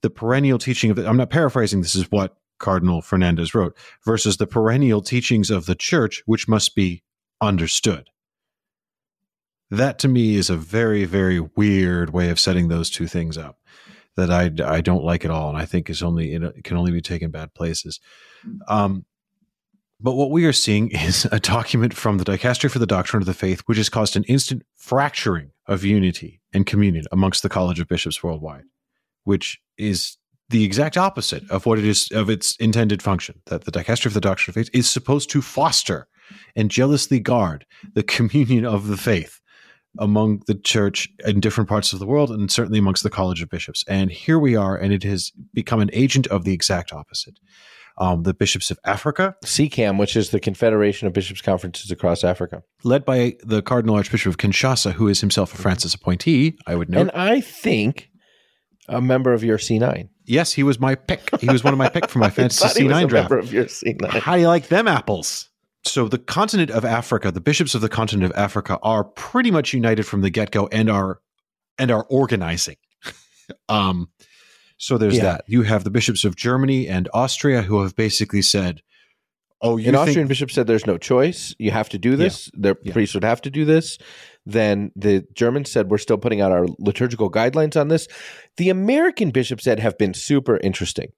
the 0.00 0.10
perennial 0.10 0.58
teaching 0.58 0.90
of 0.90 0.96
the, 0.96 1.08
I'm 1.08 1.16
not 1.16 1.30
paraphrasing. 1.30 1.80
This 1.80 1.94
is 1.94 2.10
what 2.10 2.36
Cardinal 2.58 3.02
Fernandez 3.02 3.54
wrote 3.54 3.76
versus 4.04 4.36
the 4.36 4.46
perennial 4.46 5.02
teachings 5.02 5.50
of 5.50 5.66
the 5.66 5.74
church, 5.74 6.22
which 6.26 6.48
must 6.48 6.74
be 6.74 7.02
understood. 7.40 8.08
That 9.70 9.98
to 10.00 10.08
me 10.08 10.36
is 10.36 10.50
a 10.50 10.56
very, 10.56 11.04
very 11.04 11.40
weird 11.40 12.10
way 12.10 12.30
of 12.30 12.40
setting 12.40 12.68
those 12.68 12.90
two 12.90 13.06
things 13.06 13.36
up 13.36 13.58
that 14.16 14.30
I, 14.30 14.50
I 14.64 14.80
don't 14.80 15.04
like 15.04 15.24
at 15.24 15.30
all, 15.30 15.48
and 15.48 15.58
I 15.58 15.64
think 15.64 15.88
is 15.88 16.02
only 16.02 16.34
it 16.34 16.64
can 16.64 16.76
only 16.76 16.90
be 16.90 17.00
taken 17.00 17.30
bad 17.30 17.54
places. 17.54 18.00
Um, 18.66 19.04
but 20.00 20.14
what 20.14 20.30
we 20.30 20.44
are 20.44 20.52
seeing 20.52 20.90
is 20.92 21.26
a 21.30 21.40
document 21.40 21.94
from 21.94 22.18
the 22.18 22.24
Dicastery 22.24 22.70
for 22.70 22.78
the 22.78 22.86
Doctrine 22.86 23.22
of 23.22 23.26
the 23.26 23.34
Faith, 23.34 23.62
which 23.66 23.78
has 23.78 23.88
caused 23.88 24.16
an 24.16 24.24
instant 24.24 24.62
fracturing 24.76 25.50
of 25.66 25.84
unity 25.84 26.40
and 26.52 26.66
communion 26.66 27.04
amongst 27.12 27.42
the 27.42 27.48
College 27.48 27.80
of 27.80 27.88
Bishops 27.88 28.22
worldwide, 28.22 28.64
which 29.24 29.60
is 29.76 30.16
the 30.48 30.64
exact 30.64 30.96
opposite 30.96 31.48
of 31.50 31.66
what 31.66 31.78
it 31.78 31.84
is 31.84 32.10
of 32.12 32.30
its 32.30 32.56
intended 32.56 33.02
function. 33.02 33.40
That 33.46 33.64
the 33.64 33.72
Dicastery 33.72 34.04
for 34.04 34.14
the 34.14 34.20
Doctrine 34.20 34.52
of 34.52 34.54
Faith 34.54 34.70
is 34.72 34.88
supposed 34.88 35.30
to 35.30 35.42
foster 35.42 36.08
and 36.56 36.70
jealously 36.70 37.20
guard 37.20 37.66
the 37.94 38.02
communion 38.02 38.64
of 38.64 38.86
the 38.86 38.96
faith 38.96 39.40
among 39.98 40.42
the 40.46 40.54
church 40.54 41.08
in 41.26 41.40
different 41.40 41.68
parts 41.68 41.92
of 41.92 41.98
the 41.98 42.06
world 42.06 42.30
and 42.30 42.50
certainly 42.50 42.78
amongst 42.78 43.02
the 43.02 43.10
College 43.10 43.42
of 43.42 43.48
Bishops. 43.48 43.84
And 43.88 44.10
here 44.10 44.38
we 44.38 44.54
are, 44.54 44.76
and 44.76 44.92
it 44.92 45.02
has 45.02 45.32
become 45.52 45.80
an 45.80 45.90
agent 45.92 46.26
of 46.28 46.44
the 46.44 46.52
exact 46.52 46.92
opposite. 46.92 47.38
Um, 48.00 48.22
the 48.22 48.32
bishops 48.34 48.70
of 48.70 48.78
Africa, 48.84 49.34
SECAM, 49.44 49.98
which 49.98 50.14
is 50.16 50.30
the 50.30 50.38
Confederation 50.38 51.08
of 51.08 51.12
Bishops 51.12 51.40
Conferences 51.40 51.90
across 51.90 52.22
Africa, 52.22 52.62
led 52.84 53.04
by 53.04 53.36
the 53.42 53.60
Cardinal 53.60 53.96
Archbishop 53.96 54.30
of 54.30 54.36
Kinshasa, 54.38 54.92
who 54.92 55.08
is 55.08 55.20
himself 55.20 55.52
a 55.52 55.56
Francis 55.56 55.94
appointee, 55.94 56.56
I 56.66 56.76
would 56.76 56.88
note. 56.90 57.00
and 57.00 57.10
I 57.10 57.40
think 57.40 58.10
a 58.88 59.00
member 59.00 59.32
of 59.32 59.42
your 59.42 59.58
C9. 59.58 60.08
yes, 60.24 60.52
he 60.52 60.62
was 60.62 60.78
my 60.78 60.94
pick. 60.94 61.28
He 61.40 61.48
was 61.48 61.62
one 61.64 61.74
of 61.74 61.78
my 61.78 61.88
pick 61.88 62.08
for 62.08 62.20
my 62.20 62.30
fantasy 62.38 62.66
thought 62.66 62.76
he 62.76 62.84
was 62.84 62.96
C9 62.96 63.04
a 63.04 63.06
draft. 63.08 63.30
member 63.30 63.38
of 63.44 63.52
your 63.52 63.64
C9. 63.66 64.08
How 64.20 64.34
do 64.36 64.40
you 64.42 64.48
like 64.48 64.68
them 64.68 64.86
apples? 64.88 65.48
So 65.84 66.06
the 66.08 66.18
continent 66.18 66.70
of 66.70 66.84
Africa, 66.84 67.30
the 67.32 67.40
bishops 67.40 67.74
of 67.74 67.80
the 67.80 67.88
continent 67.88 68.30
of 68.32 68.38
Africa 68.38 68.78
are 68.82 69.04
pretty 69.04 69.50
much 69.50 69.72
united 69.72 70.04
from 70.04 70.20
the 70.22 70.30
get-go 70.30 70.68
and 70.68 70.88
are 70.90 71.20
and 71.78 71.90
are 71.90 72.04
organizing. 72.10 72.76
um 73.68 74.08
so 74.78 74.96
there's 74.98 75.16
Yeah. 75.16 75.22
that. 75.24 75.44
You 75.46 75.62
have 75.62 75.84
the 75.84 75.90
bishops 75.90 76.24
of 76.24 76.34
Germany 76.36 76.88
and 76.88 77.08
Austria 77.12 77.62
who 77.62 77.82
have 77.82 77.94
basically 77.94 78.42
said, 78.42 78.80
"Oh, 79.60 79.76
you 79.76 79.88
An 79.88 79.94
think 79.94 80.08
Austrian 80.08 80.28
bishop 80.28 80.50
said 80.50 80.66
there's 80.66 80.86
no 80.86 80.96
choice. 80.98 81.54
You 81.58 81.70
have 81.72 81.88
to 81.90 81.98
do 81.98 82.16
this. 82.16 82.50
Their 82.54 82.76
Yeah. 82.82 82.92
priests 82.92 83.14
would 83.14 83.24
have 83.24 83.42
to 83.42 83.50
do 83.50 83.64
this. 83.64 83.98
Then 84.46 84.92
the 84.96 85.24
Germans 85.34 85.70
said 85.70 85.90
we're 85.90 85.98
still 85.98 86.16
putting 86.16 86.40
out 86.40 86.52
our 86.52 86.66
liturgical 86.78 87.30
guidelines 87.30 87.78
on 87.78 87.88
this. 87.88 88.08
The 88.56 88.70
American 88.70 89.30
bishops 89.30 89.64
said 89.64 89.78
have 89.80 89.98
been 89.98 90.14
super 90.14 90.56
interesting. 90.58 91.08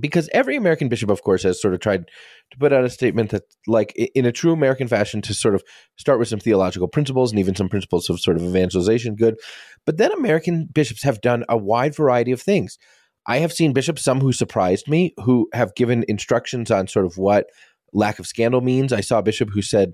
Because 0.00 0.28
every 0.32 0.56
American 0.56 0.88
bishop, 0.88 1.10
of 1.10 1.22
course, 1.22 1.42
has 1.42 1.60
sort 1.60 1.74
of 1.74 1.80
tried 1.80 2.06
to 2.50 2.58
put 2.58 2.72
out 2.72 2.84
a 2.84 2.90
statement 2.90 3.30
that, 3.30 3.42
like, 3.66 3.92
in 4.14 4.24
a 4.24 4.32
true 4.32 4.52
American 4.52 4.88
fashion, 4.88 5.20
to 5.22 5.34
sort 5.34 5.54
of 5.54 5.62
start 5.98 6.18
with 6.18 6.28
some 6.28 6.40
theological 6.40 6.88
principles 6.88 7.30
and 7.30 7.38
even 7.38 7.54
some 7.54 7.68
principles 7.68 8.08
of 8.08 8.20
sort 8.20 8.36
of 8.36 8.42
evangelization, 8.42 9.16
good. 9.16 9.36
But 9.84 9.98
then 9.98 10.12
American 10.12 10.68
bishops 10.72 11.02
have 11.02 11.20
done 11.20 11.44
a 11.48 11.56
wide 11.56 11.94
variety 11.94 12.32
of 12.32 12.40
things. 12.40 12.78
I 13.26 13.38
have 13.38 13.52
seen 13.52 13.72
bishops, 13.72 14.02
some 14.02 14.20
who 14.20 14.32
surprised 14.32 14.88
me, 14.88 15.14
who 15.24 15.48
have 15.52 15.74
given 15.74 16.04
instructions 16.08 16.70
on 16.70 16.88
sort 16.88 17.06
of 17.06 17.18
what 17.18 17.46
lack 17.92 18.18
of 18.18 18.26
scandal 18.26 18.62
means. 18.62 18.92
I 18.92 19.00
saw 19.00 19.18
a 19.18 19.22
bishop 19.22 19.50
who 19.52 19.62
said 19.62 19.92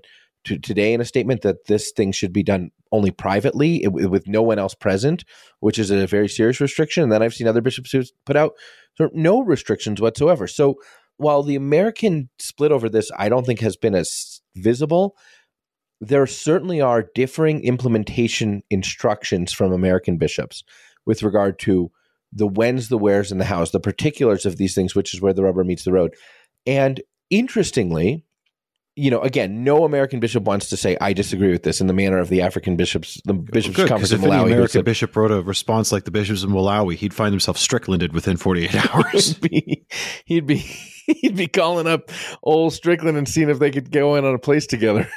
to, 0.49 0.59
today 0.59 0.93
in 0.93 1.01
a 1.01 1.05
statement 1.05 1.41
that 1.41 1.65
this 1.67 1.91
thing 1.91 2.11
should 2.11 2.33
be 2.33 2.43
done 2.43 2.71
only 2.91 3.11
privately 3.11 3.87
with 3.87 4.27
no 4.27 4.41
one 4.41 4.59
else 4.59 4.75
present, 4.75 5.23
which 5.59 5.79
is 5.79 5.89
a 5.91 6.05
very 6.05 6.27
serious 6.27 6.59
restriction. 6.59 7.03
And 7.03 7.11
then 7.11 7.23
I've 7.23 7.33
seen 7.33 7.47
other 7.47 7.61
bishops 7.61 7.91
who 7.91 8.03
put 8.25 8.35
out 8.35 8.53
no 9.13 9.41
restrictions 9.41 10.01
whatsoever. 10.01 10.47
So 10.47 10.75
while 11.17 11.43
the 11.43 11.55
American 11.55 12.29
split 12.39 12.71
over 12.71 12.89
this, 12.89 13.11
I 13.17 13.29
don't 13.29 13.45
think 13.45 13.59
has 13.59 13.77
been 13.77 13.95
as 13.95 14.41
visible. 14.55 15.15
There 16.01 16.25
certainly 16.27 16.81
are 16.81 17.09
differing 17.13 17.63
implementation 17.63 18.63
instructions 18.69 19.53
from 19.53 19.71
American 19.71 20.17
bishops 20.17 20.63
with 21.05 21.23
regard 21.23 21.59
to 21.59 21.91
the 22.31 22.47
whens, 22.47 22.89
the 22.89 22.97
wheres, 22.97 23.31
and 23.31 23.41
the 23.41 23.45
hows, 23.45 23.71
the 23.71 23.79
particulars 23.79 24.45
of 24.45 24.57
these 24.57 24.75
things, 24.75 24.95
which 24.95 25.13
is 25.13 25.21
where 25.21 25.33
the 25.33 25.43
rubber 25.43 25.63
meets 25.63 25.83
the 25.83 25.91
road. 25.91 26.13
And 26.65 27.01
interestingly, 27.29 28.23
you 28.99 29.09
know, 29.09 29.21
again, 29.21 29.63
no 29.63 29.85
American 29.85 30.19
bishop 30.19 30.43
wants 30.43 30.69
to 30.69 30.77
say 30.77 30.97
I 30.99 31.13
disagree 31.13 31.51
with 31.51 31.63
this 31.63 31.79
in 31.79 31.87
the 31.87 31.93
manner 31.93 32.17
of 32.17 32.29
the 32.29 32.41
African 32.41 32.75
bishops, 32.75 33.21
the 33.25 33.33
bishops' 33.33 33.75
Good, 33.75 33.87
conference 33.87 34.11
if 34.11 34.21
Malawi. 34.21 34.47
American 34.47 34.83
bishop 34.83 35.15
wrote 35.15 35.31
a 35.31 35.41
response 35.41 35.91
like 35.91 36.03
the 36.03 36.11
bishops 36.11 36.43
of 36.43 36.49
Malawi, 36.49 36.95
he'd 36.95 37.13
find 37.13 37.31
himself 37.31 37.57
Stricklanded 37.57 38.11
within 38.13 38.37
48 38.37 38.75
hours. 38.95 39.27
he'd 39.37 39.41
be 39.41 39.85
he'd 40.25 40.45
be 40.45 40.57
he'd 40.57 41.35
be 41.35 41.47
calling 41.47 41.87
up 41.87 42.11
old 42.43 42.73
Strickland 42.73 43.17
and 43.17 43.27
seeing 43.27 43.49
if 43.49 43.59
they 43.59 43.71
could 43.71 43.91
go 43.91 44.15
in 44.15 44.25
on 44.25 44.35
a 44.35 44.39
place 44.39 44.67
together. 44.67 45.09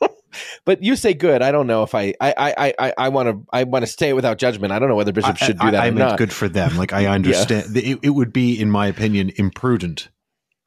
but 0.64 0.82
you 0.82 0.96
say 0.96 1.14
good. 1.14 1.42
I 1.42 1.52
don't 1.52 1.66
know 1.66 1.82
if 1.82 1.94
I 1.94 2.14
I 2.20 2.34
I 2.36 2.74
I, 2.78 2.94
I 2.98 3.08
want 3.08 3.28
to 3.28 3.46
I 3.52 3.64
want 3.64 3.84
to 3.84 3.90
stay 3.90 4.12
without 4.12 4.38
judgment. 4.38 4.72
I 4.72 4.78
don't 4.78 4.88
know 4.88 4.96
whether 4.96 5.12
bishops 5.12 5.40
should 5.40 5.58
do 5.58 5.70
that 5.70 5.82
I 5.82 5.88
or 5.88 5.92
meant 5.92 6.10
not. 6.10 6.18
good 6.18 6.32
for 6.32 6.48
them. 6.48 6.76
Like 6.76 6.92
I 6.92 7.06
understand, 7.06 7.76
it, 7.76 8.00
it 8.02 8.10
would 8.10 8.32
be, 8.32 8.60
in 8.60 8.70
my 8.70 8.86
opinion, 8.86 9.30
imprudent 9.36 10.08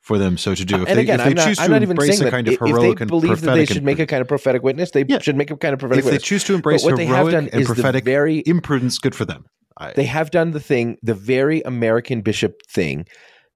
for 0.06 0.20
them 0.20 0.38
so 0.38 0.53
to 0.53 0.64
do. 0.64 0.84
If 0.84 0.88
and 0.89 0.97
they, 0.99 1.01
again, 1.01 1.20
if 1.20 1.24
they 1.26 1.30
I'm 1.32 1.36
not, 1.36 1.47
choose 1.47 1.60
I'm 1.60 1.66
to 1.66 1.72
not 1.72 1.82
even 1.82 1.91
embrace 1.93 2.22
a 2.22 2.30
kind 2.30 2.47
of 2.47 2.53
if 2.53 2.60
heroic 2.60 3.01
and 3.01 3.10
believe 3.10 3.41
that 3.41 3.56
they 3.56 3.66
should 3.66 3.84
make 3.84 3.97
a 3.97 4.06
kind 4.06 4.22
of 4.22 4.28
prophetic 4.28 4.62
witness, 4.62 4.91
they 4.91 5.03
Yeah. 5.08 5.18
should 5.18 5.36
make 5.36 5.49
a 5.49 5.58
kind 5.58 5.74
of 5.74 5.80
prophetic 5.80 6.06
witness. 6.06 6.18
if 6.18 6.22
they 6.22 6.28
choose 6.28 6.43
to 6.43 6.53
embrace 6.53 6.84
what 6.84 6.95
they 6.95 7.06
have 7.08 7.16
heroic 7.28 7.32
done 7.32 7.49
and 7.51 7.62
is 7.64 7.68
the 7.68 7.74
prophetic 7.74 8.03
very- 8.06 8.43
imprudence, 8.45 8.99
good 8.99 9.16
for 9.16 9.26
them. 9.26 9.45
I, 9.78 9.93
they 9.93 10.06
have 10.06 10.30
done 10.30 10.51
the 10.51 10.60
thing, 10.60 10.97
the 11.01 11.16
very 11.16 11.62
American 11.64 12.22
bishop 12.22 12.62
thing 12.70 13.08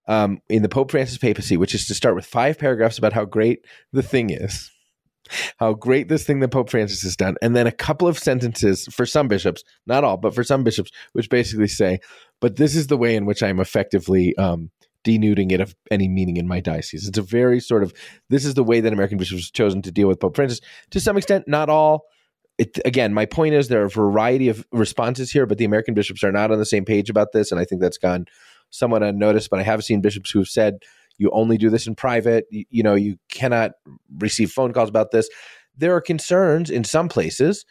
um, 0.08 0.40
in 0.50 0.64
the 0.64 0.70
Pope 0.70 0.90
Francis 0.90 1.20
papacy, 1.20 1.56
which 1.56 1.76
is 1.76 1.86
to 1.86 1.94
start 1.94 2.16
with 2.16 2.26
five 2.26 2.58
paragraphs 2.58 2.98
about 2.98 3.14
how 3.14 3.26
great 3.26 3.60
the 3.94 4.02
thing 4.02 4.32
is. 4.32 4.72
how 5.60 5.74
great 5.74 6.10
this 6.10 6.24
thing 6.26 6.40
that 6.40 6.48
Pope 6.50 6.72
Francis 6.72 7.04
has 7.04 7.16
done, 7.16 7.36
and 7.44 7.56
then 7.56 7.68
a 7.68 7.72
couple 7.72 8.08
of 8.08 8.18
sentences 8.18 8.88
for 8.92 9.06
some 9.06 9.28
bishops, 9.28 9.64
not 9.86 10.04
all, 10.04 10.18
but 10.18 10.34
for 10.34 10.44
some 10.44 10.64
bishops, 10.64 10.90
which 11.14 11.30
basically 11.30 11.68
say, 11.68 12.00
"But 12.42 12.56
this 12.56 12.76
is 12.76 12.88
the 12.88 12.98
way 12.98 13.16
in 13.16 13.28
which 13.28 13.44
I'm 13.44 13.60
effectively 13.60 14.36
um, 14.38 14.72
denuding 15.04 15.52
it 15.52 15.62
of 15.62 15.76
any 15.92 16.08
meaning 16.08 16.38
in 16.38 16.48
my 16.48 16.60
diocese." 16.60 17.08
It's 17.08 17.18
a 17.18 17.24
very 17.24 17.60
sort 17.60 17.84
of 17.84 17.94
this 18.30 18.46
is 18.46 18.54
the 18.54 18.64
way 18.64 18.80
that 18.82 18.94
American 18.94 19.18
bishops 19.18 19.46
have 19.46 19.54
chosen 19.54 19.82
to 19.84 19.92
deal 19.92 20.08
with 20.08 20.20
Pope 20.20 20.36
Francis. 20.36 20.62
To 20.92 21.00
some 21.00 21.18
extent, 21.18 21.48
not 21.48 21.70
all. 21.70 22.06
It, 22.58 22.78
again, 22.84 23.14
my 23.14 23.26
point 23.26 23.54
is 23.54 23.70
there 23.70 23.82
are 23.82 23.86
a 23.86 23.90
variety 23.90 24.50
of 24.50 24.66
responses 24.74 25.32
here, 25.32 25.46
but 25.46 25.58
the 25.58 25.66
American 25.66 25.94
bishops 25.94 26.26
are 26.26 26.32
not 26.32 26.52
on 26.52 26.60
the 26.60 26.66
same 26.66 26.84
page 26.84 27.10
about 27.10 27.32
this, 27.32 27.52
and 27.52 27.60
I 27.60 27.64
think 27.64 27.80
that's 27.80 27.98
gone 27.98 28.26
somewhat 28.70 29.02
unnoticed. 29.02 29.50
But 29.50 29.60
I 29.60 29.64
have 29.64 29.84
seen 29.84 30.02
bishops 30.02 30.32
who 30.32 30.40
have 30.40 30.50
said 30.50 30.80
you 31.18 31.30
only 31.32 31.58
do 31.58 31.70
this 31.70 31.88
in 31.88 31.96
private. 31.96 32.46
You, 32.50 32.66
you 32.70 32.84
know, 32.84 32.96
you 32.96 33.18
cannot 33.30 33.72
receive 34.18 34.52
phone 34.52 34.74
calls 34.74 34.90
about 34.90 35.12
this. 35.12 35.30
There 35.78 35.96
are 35.96 36.02
concerns 36.02 36.70
in 36.70 36.84
some 36.84 37.08
places, 37.08 37.66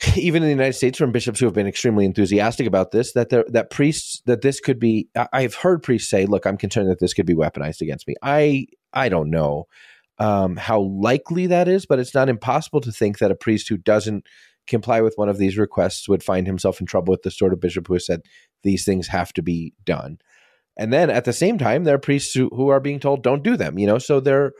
even 0.16 0.42
in 0.42 0.48
the 0.48 0.54
United 0.54 0.74
States, 0.74 0.98
from 0.98 1.12
bishops 1.12 1.40
who 1.40 1.46
have 1.46 1.54
been 1.54 1.66
extremely 1.66 2.04
enthusiastic 2.04 2.66
about 2.66 2.92
this, 2.92 3.12
that 3.12 3.30
there, 3.30 3.44
that 3.48 3.70
priests 3.70 4.22
that 4.26 4.42
this 4.42 4.60
could 4.60 4.78
be. 4.78 5.08
I've 5.32 5.54
heard 5.54 5.82
priests 5.82 6.08
say, 6.08 6.24
"Look, 6.26 6.46
I'm 6.46 6.56
concerned 6.56 6.88
that 6.90 7.00
this 7.00 7.14
could 7.14 7.26
be 7.26 7.34
weaponized 7.34 7.80
against 7.80 8.06
me." 8.06 8.14
I 8.22 8.66
I 8.92 9.08
don't 9.08 9.30
know 9.30 9.66
um, 10.18 10.56
how 10.56 10.80
likely 10.80 11.46
that 11.48 11.68
is, 11.68 11.84
but 11.86 11.98
it's 11.98 12.14
not 12.14 12.28
impossible 12.28 12.80
to 12.82 12.92
think 12.92 13.18
that 13.18 13.30
a 13.30 13.36
priest 13.36 13.68
who 13.68 13.76
doesn't 13.76 14.26
comply 14.66 15.00
with 15.00 15.14
one 15.16 15.28
of 15.28 15.38
these 15.38 15.58
requests 15.58 16.08
would 16.08 16.22
find 16.22 16.46
himself 16.46 16.80
in 16.80 16.86
trouble 16.86 17.10
with 17.10 17.22
the 17.22 17.30
sort 17.30 17.52
of 17.52 17.60
bishop 17.60 17.88
who 17.88 17.98
said 17.98 18.20
these 18.62 18.84
things 18.84 19.08
have 19.08 19.32
to 19.32 19.42
be 19.42 19.72
done. 19.84 20.18
And 20.76 20.92
then 20.92 21.10
at 21.10 21.24
the 21.24 21.32
same 21.32 21.58
time, 21.58 21.84
there 21.84 21.94
are 21.94 21.98
priests 21.98 22.32
who, 22.34 22.48
who 22.52 22.68
are 22.68 22.80
being 22.80 23.00
told 23.00 23.22
don't 23.22 23.42
do 23.42 23.56
them. 23.56 23.78
You 23.78 23.86
know, 23.86 23.98
so 23.98 24.20
they're 24.20 24.52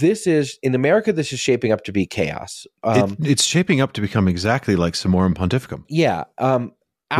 this 0.00 0.26
is 0.26 0.58
in 0.62 0.74
America. 0.74 1.12
This 1.12 1.32
is 1.32 1.38
shaping 1.38 1.72
up 1.72 1.84
to 1.84 1.92
be 1.92 2.06
chaos. 2.06 2.66
Um, 2.82 3.16
it, 3.20 3.28
it's 3.28 3.44
shaping 3.44 3.80
up 3.80 3.92
to 3.92 4.00
become 4.00 4.26
exactly 4.26 4.76
like 4.76 4.94
Summorum 4.94 5.34
Pontificum. 5.34 5.84
Yeah. 5.88 6.24
Um, 6.38 6.72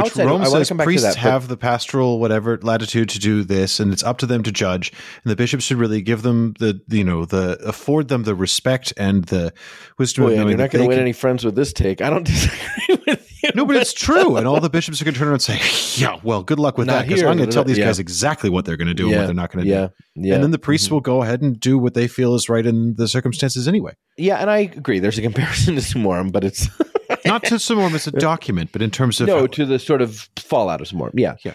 Which 0.03 0.17
Rome 0.17 0.45
says 0.45 0.71
priests 0.71 1.07
that, 1.07 1.17
have 1.17 1.49
the 1.49 1.57
pastoral 1.57 2.21
whatever 2.21 2.59
latitude 2.63 3.09
to 3.11 3.19
do 3.19 3.45
this, 3.45 3.81
and 3.81 3.93
it's 3.93 4.03
up 4.03 4.19
to 4.19 4.27
them 4.27 4.43
to 4.45 4.53
judge. 4.53 4.93
And 5.25 5.31
the 5.31 5.37
bishops 5.37 5.65
should 5.65 5.79
really 5.79 6.01
give 6.01 6.23
them 6.23 6.55
the 6.59 6.81
you 6.89 7.05
know 7.05 7.25
the 7.25 7.59
afford 7.65 8.09
them 8.09 8.23
the 8.23 8.35
respect 8.35 8.93
and 8.97 9.25
the 9.27 9.53
wisdom. 9.99 10.25
Boy, 10.25 10.31
of 10.31 10.37
knowing 10.37 10.49
you're 10.51 10.59
not 10.59 10.71
going 10.71 10.85
to 10.85 10.89
win 10.89 10.99
any 10.99 11.13
friends 11.13 11.45
with 11.45 11.57
this 11.57 11.73
take. 11.73 12.01
I 12.01 12.11
don't 12.11 12.25
disagree 12.27 13.03
with 13.07 13.20
no, 13.55 13.65
but 13.65 13.77
it's 13.77 13.93
true. 13.93 14.37
And 14.37 14.47
all 14.47 14.61
the 14.61 14.71
bishops 14.71 15.01
are 15.01 15.05
going 15.05 15.15
to 15.15 15.19
turn 15.19 15.29
around 15.29 15.35
and 15.35 15.43
say, 15.43 16.01
yeah, 16.01 16.19
well, 16.23 16.43
good 16.43 16.59
luck 16.59 16.79
with 16.79 16.87
not 16.87 17.01
that 17.01 17.09
because 17.09 17.23
I'm 17.23 17.37
going 17.37 17.49
to 17.49 17.55
tell 17.55 17.65
these 17.65 17.79
yeah. 17.79 17.87
guys 17.87 17.99
exactly 17.99 18.51
what 18.51 18.65
they're 18.65 18.77
going 18.77 18.89
to 18.89 18.95
do 18.95 19.05
yeah. 19.05 19.11
and 19.11 19.21
what 19.21 19.27
they're 19.27 19.35
not 19.35 19.53
going 19.53 19.65
to 19.65 19.71
yeah. 19.71 19.87
do. 19.87 20.29
Yeah. 20.29 20.35
And 20.35 20.43
then 20.45 20.51
the 20.51 20.59
priests 20.59 20.87
mm-hmm. 20.87 20.97
will 20.97 21.01
go 21.01 21.23
ahead 21.23 21.43
and 21.43 21.59
do 21.59 21.79
what 21.79 21.95
they 21.95 22.09
feel 22.09 22.35
is 22.35 22.49
right 22.49 22.65
in 22.65 22.95
the 22.97 23.09
circumstances 23.09 23.69
anyway. 23.69 23.95
Yeah. 24.17 24.37
And 24.37 24.51
I 24.51 24.59
agree. 24.59 24.99
There's 24.99 25.19
a 25.19 25.23
comparison 25.23 25.75
to 25.77 25.81
Summorum, 25.81 26.33
but 26.33 26.45
it's 26.45 26.69
not 27.25 27.45
to 27.45 27.57
Summorum 27.57 27.95
as 27.95 28.07
a 28.07 28.13
document, 28.13 28.71
but 28.73 28.83
in 28.83 28.91
terms 28.91 29.21
of. 29.21 29.29
No, 29.29 29.41
how- 29.41 29.47
to 29.49 29.67
the 29.67 29.79
sort 29.79 30.03
of 30.03 30.29
fallout 30.37 30.81
of 30.81 30.89
Summorum. 30.89 31.13
Yeah. 31.15 31.37
Yeah 31.45 31.55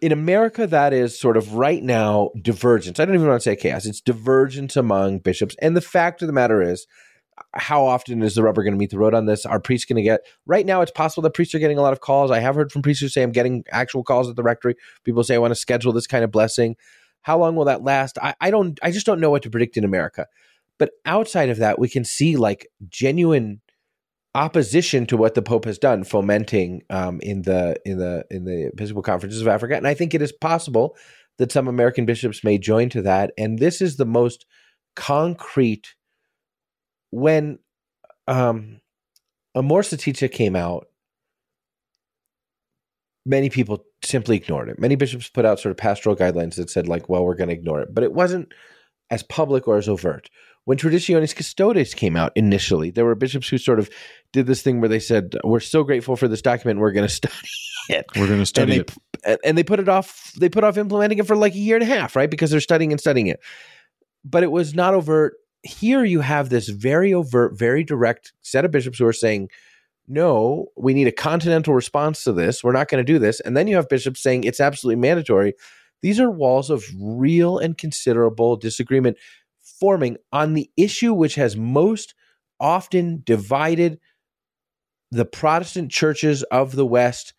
in 0.00 0.12
America, 0.12 0.66
that 0.66 0.92
is 0.92 1.18
sort 1.18 1.36
of 1.36 1.54
right 1.54 1.82
now 1.82 2.30
divergence. 2.40 2.98
I 2.98 3.04
don't 3.04 3.14
even 3.14 3.28
want 3.28 3.40
to 3.40 3.44
say 3.44 3.56
chaos. 3.56 3.84
It's 3.84 4.00
divergence 4.00 4.76
among 4.76 5.18
bishops. 5.18 5.54
And 5.60 5.76
the 5.76 5.82
fact 5.82 6.22
of 6.22 6.26
the 6.26 6.32
matter 6.32 6.62
is, 6.62 6.86
how 7.54 7.84
often 7.84 8.22
is 8.22 8.34
the 8.34 8.42
rubber 8.42 8.62
going 8.62 8.74
to 8.74 8.78
meet 8.78 8.90
the 8.90 8.98
road 8.98 9.14
on 9.14 9.26
this? 9.26 9.46
Are 9.46 9.60
priests 9.60 9.86
going 9.86 9.96
to 9.96 10.02
get 10.02 10.20
right 10.46 10.66
now? 10.66 10.80
It's 10.80 10.90
possible 10.90 11.22
that 11.22 11.34
priests 11.34 11.54
are 11.54 11.58
getting 11.58 11.78
a 11.78 11.82
lot 11.82 11.92
of 11.92 12.00
calls. 12.00 12.30
I 12.30 12.38
have 12.40 12.54
heard 12.54 12.72
from 12.72 12.82
priests 12.82 13.00
who 13.00 13.08
say 13.08 13.22
I'm 13.22 13.32
getting 13.32 13.64
actual 13.70 14.04
calls 14.04 14.28
at 14.28 14.36
the 14.36 14.42
rectory. 14.42 14.74
People 15.04 15.24
say 15.24 15.34
I 15.34 15.38
want 15.38 15.52
to 15.52 15.56
schedule 15.56 15.92
this 15.92 16.06
kind 16.06 16.24
of 16.24 16.30
blessing. 16.30 16.76
How 17.22 17.38
long 17.38 17.56
will 17.56 17.66
that 17.66 17.82
last? 17.82 18.18
I, 18.22 18.34
I 18.40 18.50
don't. 18.50 18.78
I 18.82 18.90
just 18.90 19.06
don't 19.06 19.20
know 19.20 19.30
what 19.30 19.42
to 19.42 19.50
predict 19.50 19.76
in 19.76 19.84
America. 19.84 20.26
But 20.78 20.92
outside 21.04 21.50
of 21.50 21.58
that, 21.58 21.78
we 21.78 21.88
can 21.88 22.04
see 22.04 22.36
like 22.36 22.66
genuine 22.88 23.60
opposition 24.34 25.06
to 25.06 25.16
what 25.16 25.34
the 25.34 25.42
Pope 25.42 25.66
has 25.66 25.78
done, 25.78 26.04
fomenting 26.04 26.82
um, 26.88 27.20
in 27.22 27.42
the 27.42 27.76
in 27.84 27.98
the 27.98 28.24
in 28.30 28.44
the 28.44 28.68
Episcopal 28.68 29.02
conferences 29.02 29.42
of 29.42 29.48
Africa. 29.48 29.76
And 29.76 29.86
I 29.86 29.94
think 29.94 30.14
it 30.14 30.22
is 30.22 30.32
possible 30.32 30.96
that 31.38 31.52
some 31.52 31.68
American 31.68 32.06
bishops 32.06 32.44
may 32.44 32.58
join 32.58 32.88
to 32.90 33.02
that. 33.02 33.32
And 33.36 33.58
this 33.58 33.80
is 33.80 33.96
the 33.96 34.06
most 34.06 34.46
concrete 34.94 35.94
when 37.10 37.58
um, 38.26 38.80
Amoris 39.54 39.92
Laetitia 39.92 40.28
came 40.28 40.56
out, 40.56 40.86
many 43.26 43.50
people 43.50 43.84
simply 44.02 44.36
ignored 44.36 44.68
it. 44.68 44.78
Many 44.78 44.96
bishops 44.96 45.28
put 45.28 45.44
out 45.44 45.60
sort 45.60 45.70
of 45.70 45.76
pastoral 45.76 46.16
guidelines 46.16 46.56
that 46.56 46.70
said, 46.70 46.88
like, 46.88 47.08
well, 47.08 47.24
we're 47.24 47.34
going 47.34 47.48
to 47.48 47.54
ignore 47.54 47.80
it. 47.80 47.94
But 47.94 48.04
it 48.04 48.12
wasn't 48.12 48.52
as 49.10 49.22
public 49.22 49.68
or 49.68 49.76
as 49.76 49.88
overt. 49.88 50.30
When 50.64 50.78
Traditionis 50.78 51.34
Custodes 51.34 51.94
came 51.94 52.16
out 52.16 52.32
initially, 52.36 52.90
there 52.90 53.04
were 53.04 53.14
bishops 53.14 53.48
who 53.48 53.58
sort 53.58 53.78
of 53.78 53.90
did 54.32 54.46
this 54.46 54.62
thing 54.62 54.80
where 54.80 54.88
they 54.88 55.00
said, 55.00 55.34
we're 55.42 55.58
so 55.58 55.82
grateful 55.82 56.16
for 56.16 56.28
this 56.28 56.42
document, 56.42 56.78
we're 56.78 56.92
going 56.92 57.08
to 57.08 57.12
study 57.12 57.34
it. 57.88 58.06
We're 58.16 58.26
going 58.26 58.38
to 58.38 58.46
study 58.46 58.78
and 58.78 58.88
they, 59.24 59.32
it. 59.32 59.40
And 59.44 59.58
they 59.58 59.64
put 59.64 59.80
it 59.80 59.88
off, 59.88 60.32
they 60.38 60.48
put 60.48 60.64
off 60.64 60.76
implementing 60.76 61.18
it 61.18 61.26
for 61.26 61.34
like 61.34 61.54
a 61.54 61.58
year 61.58 61.76
and 61.76 61.82
a 61.82 61.86
half, 61.86 62.14
right? 62.14 62.30
Because 62.30 62.50
they're 62.50 62.60
studying 62.60 62.92
and 62.92 63.00
studying 63.00 63.26
it. 63.26 63.40
But 64.24 64.42
it 64.42 64.50
was 64.50 64.74
not 64.74 64.94
overt 64.94 65.34
here 65.62 66.04
you 66.04 66.20
have 66.20 66.48
this 66.48 66.68
very 66.68 67.12
overt, 67.12 67.58
very 67.58 67.84
direct 67.84 68.32
set 68.42 68.64
of 68.64 68.70
bishops 68.70 68.98
who 68.98 69.06
are 69.06 69.12
saying, 69.12 69.48
no, 70.08 70.66
we 70.76 70.94
need 70.94 71.06
a 71.06 71.12
continental 71.12 71.74
response 71.74 72.24
to 72.24 72.32
this. 72.32 72.64
We're 72.64 72.72
not 72.72 72.88
going 72.88 73.04
to 73.04 73.12
do 73.12 73.18
this. 73.18 73.40
And 73.40 73.56
then 73.56 73.68
you 73.68 73.76
have 73.76 73.88
bishops 73.88 74.20
saying 74.20 74.44
it's 74.44 74.60
absolutely 74.60 75.00
mandatory. 75.00 75.54
These 76.02 76.18
are 76.18 76.30
walls 76.30 76.70
of 76.70 76.84
real 76.98 77.58
and 77.58 77.76
considerable 77.76 78.56
disagreement 78.56 79.18
forming 79.62 80.16
on 80.32 80.54
the 80.54 80.70
issue 80.76 81.14
which 81.14 81.36
has 81.36 81.56
most 81.56 82.14
often 82.58 83.22
divided 83.24 84.00
the 85.10 85.24
Protestant 85.24 85.90
churches 85.90 86.42
of 86.44 86.74
the 86.74 86.86
West 86.86 87.34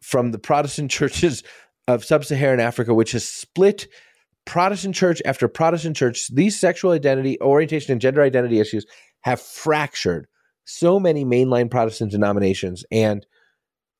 from 0.00 0.32
the 0.32 0.38
Protestant 0.38 0.90
churches 0.92 1.42
of 1.88 2.04
sub 2.04 2.24
Saharan 2.24 2.60
Africa, 2.60 2.94
which 2.94 3.12
has 3.12 3.26
split 3.26 3.88
Protestant 4.44 4.94
church 4.94 5.22
after 5.24 5.48
Protestant 5.48 5.96
church, 5.96 6.28
these 6.28 6.58
sexual 6.58 6.92
identity, 6.92 7.40
orientation, 7.40 7.92
and 7.92 8.00
gender 8.00 8.22
identity 8.22 8.60
issues 8.60 8.86
have 9.20 9.40
fractured 9.40 10.26
so 10.64 10.98
many 10.98 11.24
mainline 11.24 11.70
Protestant 11.70 12.10
denominations. 12.10 12.84
And 12.90 13.26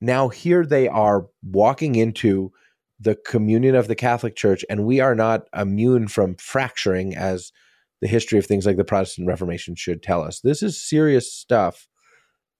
now 0.01 0.28
here 0.28 0.66
they 0.66 0.88
are 0.88 1.26
walking 1.43 1.95
into 1.95 2.53
the 2.99 3.16
communion 3.16 3.74
of 3.74 3.88
the 3.88 3.95
Catholic 3.95 4.36
Church, 4.36 4.64
and 4.70 4.84
we 4.84 5.01
are 5.01 5.14
not 5.14 5.49
immune 5.57 6.09
from 6.09 6.36
fracturing 6.36 7.16
as 7.16 7.53
the 8.01 8.09
history 8.09 8.38
of 8.38 8.47
things 8.47 8.66
like 8.66 8.76
the 8.76 8.84
Protestant 8.84 9.28
Reformation 9.28 9.74
should 9.74 10.03
tell 10.03 10.22
us. 10.22 10.40
This 10.40 10.62
is 10.62 10.80
serious 10.80 11.32
stuff 11.32 11.88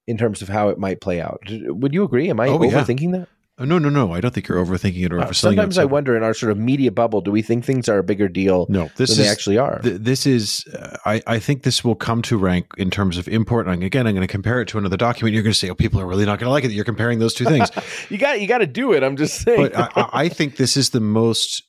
in 0.07 0.17
terms 0.17 0.43
of 0.43 0.49
how 0.49 0.69
it 0.69 0.79
might 0.79 1.01
play 1.01 1.21
out. 1.21 1.41
Would 1.49 1.95
you 1.95 2.05
agree? 2.05 2.31
Am 2.31 2.41
I 2.41 2.49
oh, 2.49 2.59
overthinking 2.59 3.13
yeah. 3.13 3.19
that? 3.21 3.29
Oh, 3.59 3.65
no, 3.65 3.79
no, 3.79 3.91
no. 3.91 4.13
I 4.13 4.21
don't 4.21 4.33
think 4.33 4.49
you're 4.49 4.65
overthinking 4.65 5.05
it 5.05 5.13
or 5.13 5.21
uh, 5.21 5.27
overselling 5.27 5.35
Sometimes 5.35 5.77
I 5.77 5.85
wonder 5.85 6.17
in 6.17 6.23
our 6.23 6.33
sort 6.33 6.53
of 6.53 6.59
media 6.59 6.91
bubble, 6.91 7.21
do 7.21 7.31
we 7.31 7.43
think 7.43 7.65
things 7.65 7.87
are 7.87 7.99
a 7.99 8.03
bigger 8.03 8.27
deal 8.27 8.67
no, 8.71 8.91
this 8.97 9.11
than 9.11 9.11
is, 9.11 9.17
they 9.19 9.29
actually 9.29 9.59
are? 9.59 9.79
Th- 9.81 10.01
this 10.01 10.27
is, 10.27 10.65
uh, 10.69 10.97
I, 11.05 11.23
I 11.27 11.39
think 11.39 11.63
this 11.63 11.85
will 11.85 11.95
come 11.95 12.23
to 12.23 12.39
rank 12.39 12.67
in 12.79 12.91
terms 12.91 13.19
of 13.19 13.29
import. 13.29 13.69
And 13.69 13.85
again, 13.85 14.07
I'm 14.07 14.15
going 14.15 14.27
to 14.27 14.31
compare 14.31 14.63
it 14.63 14.69
to 14.69 14.79
another 14.79 14.97
document. 14.97 15.35
You're 15.35 15.43
going 15.43 15.53
to 15.53 15.59
say, 15.59 15.69
oh, 15.69 15.75
people 15.75 16.01
are 16.01 16.07
really 16.07 16.25
not 16.25 16.39
going 16.39 16.47
to 16.47 16.51
like 16.51 16.65
it. 16.65 16.73
You're 16.73 16.87
comparing 16.87 17.19
those 17.19 17.35
two 17.35 17.45
things. 17.45 17.69
you 18.09 18.17
got 18.17 18.41
you 18.41 18.47
got 18.47 18.59
to 18.59 18.67
do 18.67 18.95
it. 18.95 19.03
I'm 19.03 19.19
just 19.19 19.43
saying. 19.43 19.71
But 19.75 19.75
I, 19.77 20.09
I 20.13 20.29
think 20.29 20.57
this 20.57 20.77
is 20.77 20.91
the 20.91 21.01
most, 21.01 21.63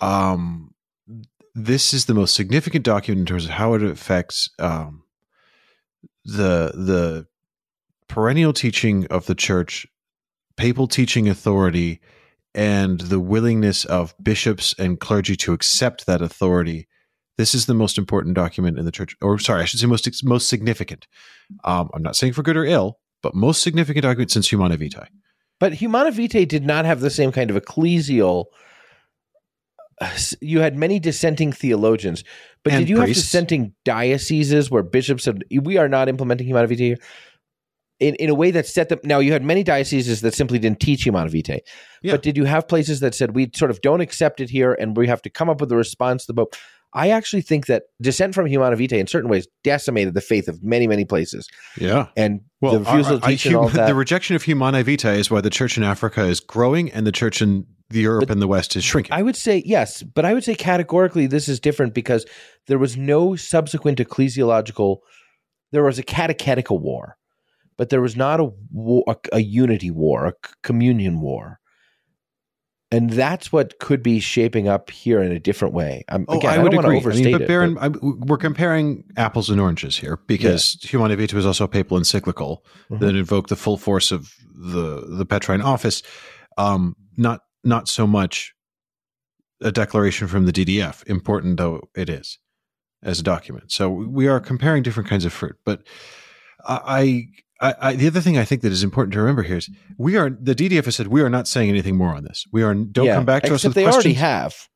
um, 0.00 0.74
this 1.54 1.94
is 1.94 2.06
the 2.06 2.14
most 2.14 2.34
significant 2.34 2.84
document 2.84 3.20
in 3.20 3.26
terms 3.26 3.44
of 3.44 3.52
how 3.52 3.74
it 3.74 3.82
affects 3.84 4.50
um, 4.58 5.04
the 6.24 6.72
the 6.74 7.26
perennial 8.08 8.52
teaching 8.52 9.06
of 9.06 9.26
the 9.26 9.34
church 9.34 9.86
papal 10.56 10.86
teaching 10.86 11.28
authority 11.28 12.00
and 12.54 13.00
the 13.00 13.20
willingness 13.20 13.84
of 13.84 14.14
bishops 14.22 14.74
and 14.78 15.00
clergy 15.00 15.36
to 15.36 15.52
accept 15.52 16.06
that 16.06 16.22
authority. 16.22 16.86
This 17.38 17.54
is 17.54 17.66
the 17.66 17.74
most 17.74 17.96
important 17.96 18.34
document 18.34 18.78
in 18.78 18.84
the 18.84 18.92
church, 18.92 19.16
or 19.22 19.38
sorry, 19.38 19.62
I 19.62 19.64
should 19.64 19.80
say 19.80 19.86
most 19.86 20.24
most 20.24 20.48
significant. 20.48 21.06
Um, 21.64 21.88
I'm 21.94 22.02
not 22.02 22.16
saying 22.16 22.34
for 22.34 22.42
good 22.42 22.56
or 22.56 22.64
ill, 22.64 22.98
but 23.22 23.34
most 23.34 23.62
significant 23.62 24.02
document 24.02 24.30
since 24.30 24.48
Humanae 24.52 24.76
Vitae. 24.76 25.08
But 25.58 25.74
Humanae 25.74 26.10
Vitae 26.10 26.44
did 26.44 26.66
not 26.66 26.84
have 26.84 27.00
the 27.00 27.10
same 27.10 27.32
kind 27.32 27.50
of 27.50 27.56
ecclesial. 27.56 28.46
You 30.40 30.60
had 30.60 30.76
many 30.76 30.98
dissenting 30.98 31.52
theologians, 31.52 32.24
but 32.64 32.72
and 32.72 32.80
did 32.80 32.90
you 32.90 32.96
priests. 32.96 33.22
have 33.22 33.24
dissenting 33.24 33.74
dioceses 33.84 34.70
where 34.70 34.82
bishops 34.82 35.24
said, 35.24 35.44
"We 35.50 35.78
are 35.78 35.88
not 35.88 36.08
implementing 36.08 36.46
Humanae 36.48 36.66
Vitae"? 36.66 36.96
In, 38.02 38.14
in 38.16 38.28
a 38.30 38.34
way 38.34 38.50
that 38.50 38.66
set 38.66 38.88
them. 38.88 38.98
Now, 39.04 39.20
you 39.20 39.32
had 39.32 39.42
many 39.44 39.62
dioceses 39.62 40.20
that 40.22 40.34
simply 40.34 40.58
didn't 40.58 40.80
teach 40.80 41.04
Humanae 41.04 41.30
Vitae. 41.30 41.60
Yeah. 42.02 42.12
But 42.14 42.22
did 42.22 42.36
you 42.36 42.44
have 42.44 42.66
places 42.66 43.00
that 43.00 43.14
said, 43.14 43.34
we 43.34 43.50
sort 43.54 43.70
of 43.70 43.80
don't 43.80 44.00
accept 44.00 44.40
it 44.40 44.50
here 44.50 44.72
and 44.74 44.96
we 44.96 45.06
have 45.06 45.22
to 45.22 45.30
come 45.30 45.48
up 45.48 45.60
with 45.60 45.70
a 45.70 45.76
response 45.76 46.26
to 46.26 46.32
the 46.32 46.36
Pope? 46.36 46.54
I 46.94 47.10
actually 47.10 47.42
think 47.42 47.66
that 47.66 47.84
dissent 48.02 48.34
from 48.34 48.46
Humanae 48.46 48.76
Vitae 48.76 48.98
in 48.98 49.06
certain 49.06 49.30
ways 49.30 49.46
decimated 49.64 50.14
the 50.14 50.20
faith 50.20 50.48
of 50.48 50.62
many, 50.62 50.86
many 50.86 51.04
places. 51.06 51.48
Yeah. 51.78 52.08
And 52.16 52.40
Well, 52.60 52.72
the 52.72 52.78
refusal 52.80 53.16
I- 53.16 53.20
to 53.20 53.26
I- 53.26 53.30
teach 53.30 53.46
and 53.46 53.56
all 53.56 53.68
hum- 53.68 53.76
that. 53.76 53.86
the 53.86 53.94
rejection 53.94 54.36
of 54.36 54.42
Humanae 54.42 54.82
Vitae 54.82 55.14
is 55.18 55.30
why 55.30 55.40
the 55.40 55.48
church 55.48 55.78
in 55.78 55.84
Africa 55.84 56.24
is 56.24 56.40
growing 56.40 56.90
and 56.92 57.06
the 57.06 57.12
church 57.12 57.40
in 57.40 57.66
the 57.88 58.00
Europe 58.00 58.30
and 58.30 58.42
the 58.42 58.48
West 58.48 58.74
is 58.76 58.84
shrinking. 58.84 59.12
I 59.12 59.22
would 59.22 59.36
say 59.36 59.62
yes, 59.64 60.02
but 60.02 60.24
I 60.24 60.34
would 60.34 60.44
say 60.44 60.54
categorically 60.54 61.26
this 61.28 61.48
is 61.48 61.60
different 61.60 61.94
because 61.94 62.26
there 62.66 62.78
was 62.78 62.96
no 62.96 63.36
subsequent 63.36 63.98
ecclesiological. 63.98 64.98
There 65.72 65.84
was 65.84 65.98
a 65.98 66.02
catechetical 66.02 66.78
war, 66.78 67.16
but 67.82 67.88
there 67.88 68.00
was 68.00 68.14
not 68.14 68.38
a 68.38 68.44
war, 68.70 69.02
a, 69.08 69.16
a 69.32 69.40
unity 69.40 69.90
war, 69.90 70.24
a 70.26 70.34
communion 70.62 71.20
war, 71.20 71.58
and 72.92 73.10
that's 73.10 73.50
what 73.50 73.80
could 73.80 74.04
be 74.04 74.20
shaping 74.20 74.68
up 74.68 74.88
here 74.88 75.20
in 75.20 75.32
a 75.32 75.40
different 75.40 75.74
way. 75.74 76.04
Um, 76.08 76.24
Oh, 76.28 76.38
again, 76.38 76.50
I, 76.50 76.54
I 76.54 76.58
would 76.62 76.74
agree. 76.74 76.96
overstate 76.98 77.22
I 77.22 77.24
mean, 77.24 77.32
but 77.32 77.42
it. 77.42 77.48
Baron, 77.48 77.74
but- 77.74 77.82
I'm, 77.82 78.20
we're 78.20 78.36
comparing 78.36 79.02
apples 79.16 79.50
and 79.50 79.60
oranges 79.60 79.96
here 79.96 80.20
because 80.28 80.74
Humanae 80.82 81.16
Vitae 81.16 81.34
was 81.34 81.44
also 81.44 81.64
a 81.64 81.68
papal 81.68 81.98
encyclical 81.98 82.64
Mhm. 82.88 83.00
that 83.00 83.16
invoked 83.16 83.48
the 83.50 83.56
full 83.56 83.78
force 83.78 84.12
of 84.12 84.32
the 84.54 85.04
the 85.08 85.26
Petrine 85.26 85.60
office. 85.60 86.04
Um, 86.56 86.94
not 87.16 87.40
not 87.64 87.88
so 87.88 88.06
much 88.06 88.54
a 89.60 89.72
declaration 89.72 90.28
from 90.28 90.46
the 90.46 90.52
DDF, 90.52 91.04
important 91.08 91.56
though 91.56 91.88
it 91.96 92.08
is 92.08 92.38
as 93.02 93.18
a 93.18 93.24
document. 93.24 93.72
So 93.72 93.90
we 93.90 94.28
are 94.28 94.38
comparing 94.38 94.84
different 94.84 95.08
kinds 95.08 95.24
of 95.24 95.32
fruit. 95.32 95.56
But 95.64 95.82
I, 96.64 97.26
I, 97.62 97.74
I 97.80 97.92
the 97.96 98.08
other 98.08 98.20
thing 98.20 98.36
I 98.36 98.44
think 98.44 98.60
that 98.62 98.72
is 98.72 98.82
important 98.82 99.12
to 99.14 99.20
remember 99.20 99.42
here 99.42 99.56
is 99.58 99.70
we 99.96 100.16
are 100.16 100.28
the 100.28 100.54
DDF 100.54 100.84
has 100.86 100.96
said 100.96 101.06
we 101.08 101.22
are 101.22 101.30
not 101.30 101.46
saying 101.48 101.68
anything 101.70 101.96
more 101.96 102.14
on 102.14 102.24
this. 102.24 102.44
We 102.52 102.62
are 102.62 102.74
don't 102.74 103.06
Yeah, 103.06 103.14
come 103.14 103.24
back 103.24 103.44
to 103.44 103.54
us 103.54 103.62
with 103.64 103.74
they 103.74 103.84
questions. 103.84 104.04
already 104.04 104.14
have. 104.18 104.68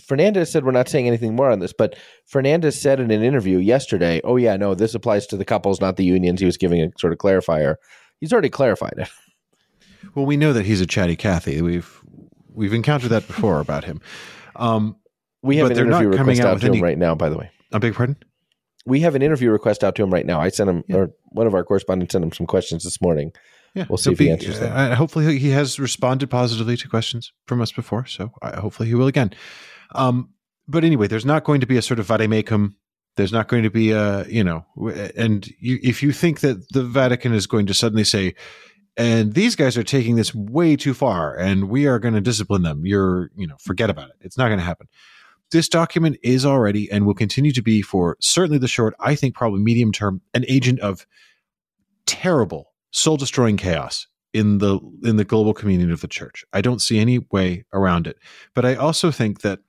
Fernandez 0.00 0.50
said 0.50 0.64
we're 0.64 0.70
not 0.70 0.88
saying 0.88 1.06
anything 1.08 1.34
more 1.34 1.50
on 1.50 1.58
this, 1.58 1.72
but 1.72 1.96
Fernandez 2.26 2.80
said 2.80 3.00
in 3.00 3.10
an 3.10 3.22
interview 3.22 3.58
yesterday, 3.58 4.20
"Oh 4.24 4.36
yeah, 4.36 4.56
no, 4.56 4.74
this 4.74 4.94
applies 4.94 5.26
to 5.28 5.36
the 5.36 5.44
couples, 5.44 5.80
not 5.80 5.96
the 5.96 6.04
unions." 6.04 6.40
He 6.40 6.46
was 6.46 6.56
giving 6.56 6.80
a 6.82 6.90
sort 6.98 7.12
of 7.12 7.18
clarifier. 7.18 7.76
He's 8.20 8.32
already 8.32 8.50
clarified 8.50 8.94
it. 8.98 9.08
Well, 10.14 10.26
we 10.26 10.36
know 10.36 10.52
that 10.52 10.64
he's 10.64 10.80
a 10.80 10.86
chatty 10.86 11.16
Cathy. 11.16 11.60
We've 11.60 12.00
we've 12.54 12.72
encountered 12.72 13.10
that 13.10 13.26
before 13.26 13.58
about 13.60 13.84
him. 13.84 14.00
Um, 14.54 14.96
We 15.42 15.56
have 15.58 15.64
But 15.66 15.72
an 15.72 15.76
they're 15.76 15.84
not 15.86 16.02
interview 16.02 16.16
coming 16.18 16.36
request 16.36 16.40
out 16.40 16.46
out 16.50 16.54
with 16.54 16.60
to 16.62 16.66
him 16.68 16.72
any- 16.74 16.82
right 16.82 16.98
now. 16.98 17.14
By 17.16 17.28
the 17.28 17.36
way, 17.36 17.50
I 17.72 17.78
beg 17.78 17.88
your 17.88 17.94
pardon. 17.94 18.16
We 18.88 19.00
have 19.00 19.14
an 19.14 19.22
interview 19.22 19.50
request 19.50 19.84
out 19.84 19.94
to 19.96 20.02
him 20.02 20.10
right 20.12 20.26
now. 20.26 20.40
I 20.40 20.48
sent 20.48 20.70
him, 20.70 20.82
Yeah. 20.88 20.96
or 20.96 21.10
one 21.32 21.46
of 21.46 21.54
our 21.54 21.64
correspondents 21.64 22.12
sent 22.12 22.24
him 22.24 22.32
some 22.32 22.46
questions 22.46 22.84
this 22.84 23.00
morning. 23.00 23.32
Yeah, 23.74 23.84
We'll 23.88 23.98
see 23.98 24.12
if 24.12 24.18
he 24.18 24.30
answers 24.30 24.58
them. 24.58 24.72
uh, 24.74 24.94
hopefully, 24.94 25.38
he 25.38 25.50
has 25.50 25.78
responded 25.78 26.28
positively 26.30 26.76
to 26.78 26.88
questions 26.88 27.32
from 27.46 27.60
us 27.60 27.70
before, 27.70 28.06
so 28.06 28.32
uh, 28.42 28.60
hopefully 28.60 28.88
he 28.88 28.94
will 28.94 29.06
again. 29.06 29.30
Um, 29.94 30.30
but 30.66 30.84
anyway, 30.84 31.06
there's 31.06 31.26
not 31.26 31.44
going 31.44 31.60
to 31.60 31.66
be 31.66 31.76
a 31.76 31.82
sort 31.82 32.00
of 32.00 32.06
vademecum. 32.08 32.74
There's 33.16 33.32
not 33.32 33.48
going 33.48 33.64
to 33.64 33.70
be 33.70 33.90
a 33.92 34.26
you 34.28 34.42
know, 34.42 34.64
and 35.16 35.46
you, 35.60 35.78
if 35.82 36.02
you 36.02 36.12
think 36.12 36.40
that 36.40 36.68
the 36.72 36.82
Vatican 36.82 37.32
is 37.34 37.46
going 37.46 37.66
to 37.66 37.74
suddenly 37.74 38.04
say, 38.04 38.34
and 38.96 39.34
these 39.34 39.54
guys 39.54 39.76
are 39.76 39.82
taking 39.84 40.16
this 40.16 40.34
way 40.34 40.74
too 40.76 40.94
far, 40.94 41.36
and 41.36 41.68
we 41.68 41.86
are 41.86 41.98
going 41.98 42.14
to 42.14 42.20
discipline 42.20 42.62
them, 42.62 42.86
you're 42.86 43.30
you 43.36 43.46
know, 43.46 43.56
forget 43.60 43.90
about 43.90 44.08
it. 44.10 44.16
It's 44.22 44.38
not 44.38 44.46
going 44.48 44.58
to 44.60 44.64
happen. 44.64 44.88
This 45.50 45.68
document 45.68 46.16
is 46.22 46.44
already 46.44 46.90
and 46.90 47.06
will 47.06 47.14
continue 47.14 47.52
to 47.52 47.62
be 47.62 47.80
for 47.82 48.16
certainly 48.20 48.58
the 48.58 48.68
short, 48.68 48.94
I 49.00 49.14
think 49.14 49.34
probably 49.34 49.60
medium 49.60 49.92
term, 49.92 50.20
an 50.34 50.44
agent 50.48 50.80
of 50.80 51.06
terrible 52.06 52.72
soul 52.90 53.16
destroying 53.16 53.56
chaos 53.56 54.06
in 54.34 54.58
the 54.58 54.78
in 55.04 55.16
the 55.16 55.24
global 55.24 55.54
community 55.54 55.90
of 55.92 56.00
the 56.00 56.08
church. 56.08 56.44
I 56.52 56.60
don't 56.60 56.80
see 56.80 56.98
any 56.98 57.18
way 57.30 57.64
around 57.72 58.06
it. 58.06 58.18
But 58.54 58.64
I 58.64 58.74
also 58.74 59.10
think 59.10 59.40
that 59.40 59.60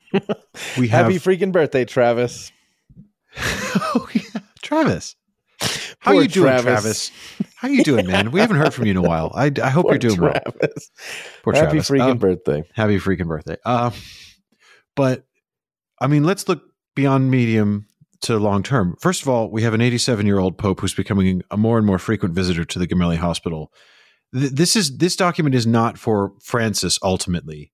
we 0.77 0.87
have 0.89 1.05
Happy 1.05 1.15
freaking 1.17 1.51
birthday, 1.51 1.85
Travis! 1.85 2.51
oh, 3.37 4.07
yeah. 4.13 4.41
Travis. 4.61 5.15
How 5.99 6.13
Poor 6.13 6.21
you 6.21 6.27
doing, 6.29 6.47
Travis. 6.61 7.09
Travis? 7.09 7.11
How 7.55 7.67
you 7.67 7.83
doing, 7.83 8.07
man? 8.07 8.31
We 8.31 8.39
haven't 8.39 8.57
heard 8.57 8.73
from 8.73 8.85
you 8.85 8.91
in 8.91 8.97
a 8.97 9.01
while. 9.01 9.31
I, 9.35 9.51
I 9.61 9.69
hope 9.69 9.83
Poor 9.83 9.93
you're 9.93 9.99
doing 9.99 10.21
well. 10.21 10.31
Travis. 10.33 10.91
Poor 11.43 11.53
Happy 11.53 11.81
Travis. 11.81 11.89
freaking 11.89 12.11
Um, 12.11 12.17
birthday! 12.17 12.63
happy 12.73 12.97
freaking 12.97 13.27
birthday. 13.27 13.57
Um, 13.65 13.93
but 14.95 15.25
I 16.01 16.07
mean, 16.07 16.23
let's 16.23 16.47
look 16.47 16.63
beyond 16.95 17.29
medium 17.31 17.85
to 18.21 18.37
long 18.37 18.63
term. 18.63 18.95
First 18.99 19.21
of 19.21 19.29
all, 19.29 19.49
we 19.49 19.63
have 19.63 19.73
an 19.73 19.81
87 19.81 20.25
year 20.25 20.39
old 20.39 20.57
pope 20.57 20.81
who's 20.81 20.93
becoming 20.93 21.41
a 21.51 21.57
more 21.57 21.77
and 21.77 21.85
more 21.87 21.99
frequent 21.99 22.33
visitor 22.35 22.65
to 22.65 22.79
the 22.79 22.87
Gemelli 22.87 23.17
Hospital. 23.17 23.71
Th- 24.33 24.51
This 24.51 24.75
is 24.75 24.97
this 24.97 25.15
document 25.15 25.55
is 25.55 25.65
not 25.65 25.97
for 25.97 26.33
Francis 26.41 26.99
ultimately 27.03 27.71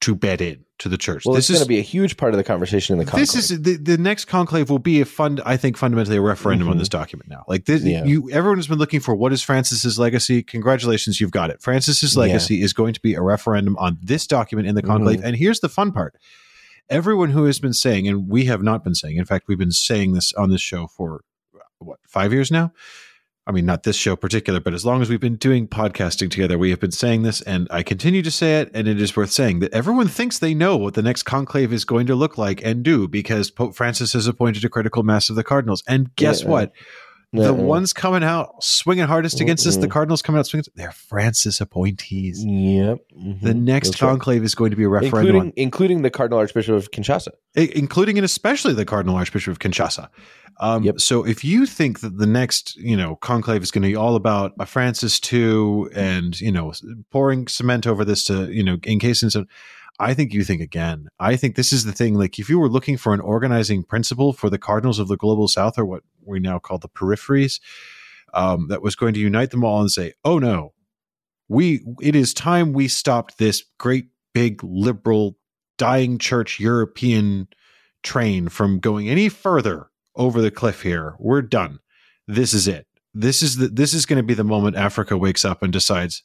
to 0.00 0.14
bed 0.16 0.40
in 0.40 0.64
to 0.80 0.88
the 0.88 0.98
church. 0.98 1.24
Well, 1.24 1.36
this 1.36 1.48
is 1.48 1.56
going 1.58 1.64
to 1.64 1.68
be 1.68 1.78
a 1.78 1.82
huge 1.82 2.16
part 2.16 2.32
of 2.34 2.38
the 2.38 2.42
conversation 2.42 2.94
in 2.94 2.98
the 2.98 3.04
conclave. 3.04 3.22
this 3.30 3.50
is 3.50 3.62
the, 3.62 3.76
the 3.76 3.96
next 3.96 4.24
conclave 4.24 4.68
will 4.68 4.80
be 4.80 5.00
a 5.00 5.04
fund 5.04 5.40
i 5.46 5.56
think 5.56 5.76
fundamentally 5.76 6.16
a 6.16 6.20
referendum 6.20 6.66
on 6.68 6.74
Mhm. 6.74 6.78
this 6.80 6.88
document 6.88 7.30
now 7.30 7.44
like 7.46 7.66
this 7.66 7.84
Yeah. 7.84 8.04
you 8.04 8.28
everyone 8.32 8.58
has 8.58 8.66
been 8.66 8.78
looking 8.80 8.98
for 8.98 9.14
what 9.14 9.32
is 9.32 9.42
francis's 9.44 10.00
legacy 10.00 10.42
congratulations 10.42 11.20
you've 11.20 11.30
got 11.30 11.50
it 11.50 11.62
francis's 11.62 12.14
Yeah. 12.16 12.20
legacy 12.22 12.62
is 12.62 12.72
going 12.72 12.94
to 12.94 13.00
be 13.00 13.14
a 13.14 13.22
referendum 13.22 13.76
on 13.76 13.96
this 14.02 14.26
document 14.26 14.66
in 14.66 14.74
the 14.74 14.82
conclave 14.82 15.18
Mm-hmm. 15.18 15.26
and 15.28 15.36
here's 15.36 15.60
the 15.60 15.68
fun 15.68 15.92
part 15.92 16.16
everyone 16.92 17.30
who 17.30 17.44
has 17.44 17.58
been 17.58 17.72
saying 17.72 18.06
and 18.06 18.28
we 18.28 18.44
have 18.44 18.62
not 18.62 18.84
been 18.84 18.94
saying 18.94 19.16
in 19.16 19.24
fact 19.24 19.48
we've 19.48 19.58
been 19.58 19.72
saying 19.72 20.12
this 20.12 20.32
on 20.34 20.50
this 20.50 20.60
show 20.60 20.86
for 20.86 21.22
what 21.78 21.98
five 22.06 22.32
years 22.32 22.50
now 22.50 22.72
I 23.44 23.50
mean, 23.50 23.66
not 23.66 23.82
this 23.82 23.96
show 23.96 24.14
particular, 24.14 24.60
but 24.60 24.72
as 24.72 24.86
long 24.86 25.02
as 25.02 25.10
we've 25.10 25.18
been 25.18 25.34
doing 25.34 25.66
podcasting 25.66 26.30
together, 26.30 26.56
we 26.56 26.70
have 26.70 26.78
been 26.78 26.92
saying 26.92 27.22
this, 27.22 27.40
and 27.42 27.66
I 27.72 27.82
continue 27.82 28.22
to 28.22 28.30
say 28.30 28.60
it, 28.60 28.70
and 28.72 28.86
it 28.86 29.00
is 29.00 29.16
worth 29.16 29.32
saying 29.32 29.58
that 29.60 29.72
everyone 29.72 30.06
thinks 30.06 30.38
they 30.38 30.54
know 30.54 30.76
what 30.76 30.94
the 30.94 31.02
next 31.02 31.24
conclave 31.24 31.72
is 31.72 31.84
going 31.84 32.06
to 32.06 32.14
look 32.14 32.38
like 32.38 32.64
and 32.64 32.84
do 32.84 33.08
because 33.08 33.50
Pope 33.50 33.74
Francis 33.74 34.12
has 34.12 34.28
appointed 34.28 34.64
a 34.64 34.68
critical 34.68 35.02
mass 35.02 35.28
of 35.28 35.34
the 35.34 35.42
cardinals. 35.42 35.82
And 35.88 36.14
guess 36.14 36.42
Yeah. 36.42 36.50
what? 36.50 36.72
The 37.34 37.54
ones 37.54 37.94
coming 37.94 38.22
out 38.22 38.62
swinging 38.62 39.06
hardest 39.06 39.40
against 39.40 39.66
us, 39.66 39.76
the 39.78 39.88
Cardinals 39.88 40.20
coming 40.20 40.38
out 40.38 40.46
swinging, 40.46 40.66
they're 40.74 40.92
Francis 40.92 41.62
appointees. 41.62 42.44
Yep. 42.44 42.98
The 43.42 43.52
Mhm. 43.54 43.62
next 43.62 43.88
That's 43.90 44.02
right. 44.02 44.08
conclave 44.10 44.44
is 44.44 44.54
going 44.54 44.70
to 44.70 44.76
be 44.76 44.84
a 44.84 44.88
referendum, 44.88 45.18
including 45.18 45.40
on, 45.40 45.52
including 45.56 46.02
the 46.02 46.10
Cardinal 46.10 46.38
Archbishop 46.40 46.74
of 46.74 46.90
Kinshasa. 46.90 47.28
including 47.54 48.18
and 48.18 48.24
especially 48.24 48.74
the 48.74 48.84
Cardinal 48.84 49.16
Archbishop 49.16 49.50
of 49.52 49.58
Kinshasa. 49.58 50.08
Um, 50.60 50.82
Yep. 50.82 51.00
So 51.00 51.24
if 51.26 51.42
you 51.42 51.64
think 51.64 52.00
that 52.00 52.18
the 52.18 52.26
next, 52.26 52.76
you 52.76 52.96
know, 52.96 53.16
conclave 53.16 53.62
is 53.62 53.70
going 53.70 53.82
to 53.82 53.88
be 53.88 53.96
all 53.96 54.14
about 54.16 54.52
a 54.60 54.66
Francis 54.66 55.18
too, 55.18 55.90
and 55.94 56.38
you 56.38 56.52
know, 56.52 56.72
pouring 57.10 57.48
cement 57.48 57.86
over 57.86 58.04
this 58.04 58.24
to, 58.24 58.52
you 58.52 58.62
know, 58.62 58.76
encase 58.86 59.22
in 59.22 59.30
some, 59.30 59.46
I 60.02 60.14
think 60.14 60.32
you 60.32 60.42
think 60.42 60.60
again. 60.60 61.06
I 61.20 61.36
think 61.36 61.54
this 61.54 61.72
is 61.72 61.84
the 61.84 61.92
thing. 61.92 62.14
Like, 62.14 62.38
if 62.38 62.48
you 62.50 62.58
were 62.58 62.68
looking 62.68 62.96
for 62.96 63.14
an 63.14 63.20
organizing 63.20 63.84
principle 63.84 64.32
for 64.32 64.50
the 64.50 64.58
Cardinals 64.58 64.98
of 64.98 65.06
the 65.06 65.16
global 65.16 65.46
South, 65.46 65.78
or 65.78 65.84
what 65.84 66.02
we 66.24 66.40
now 66.40 66.58
call 66.58 66.78
the 66.78 66.88
peripheries, 66.88 67.60
um, 68.34 68.68
that 68.68 68.82
was 68.82 68.96
going 68.96 69.14
to 69.14 69.20
unite 69.20 69.50
them 69.50 69.64
all 69.64 69.80
and 69.80 69.90
say, 69.90 70.14
"Oh 70.24 70.38
no, 70.38 70.74
we 71.48 71.84
it 72.00 72.16
is 72.16 72.34
time 72.34 72.72
we 72.72 72.88
stopped 72.88 73.38
this 73.38 73.64
great 73.78 74.08
big 74.34 74.62
liberal 74.64 75.36
dying 75.78 76.18
church 76.18 76.58
European 76.58 77.48
train 78.02 78.48
from 78.48 78.80
going 78.80 79.08
any 79.08 79.28
further 79.28 79.90
over 80.16 80.40
the 80.40 80.50
cliff 80.50 80.82
here. 80.82 81.14
We're 81.18 81.42
done. 81.42 81.78
This 82.26 82.54
is 82.54 82.66
it. 82.66 82.86
This 83.14 83.42
is 83.42 83.56
the 83.56 83.68
this 83.68 83.94
is 83.94 84.06
going 84.06 84.18
to 84.18 84.22
be 84.22 84.34
the 84.34 84.44
moment 84.44 84.76
Africa 84.76 85.16
wakes 85.16 85.44
up 85.44 85.62
and 85.62 85.72
decides, 85.72 86.24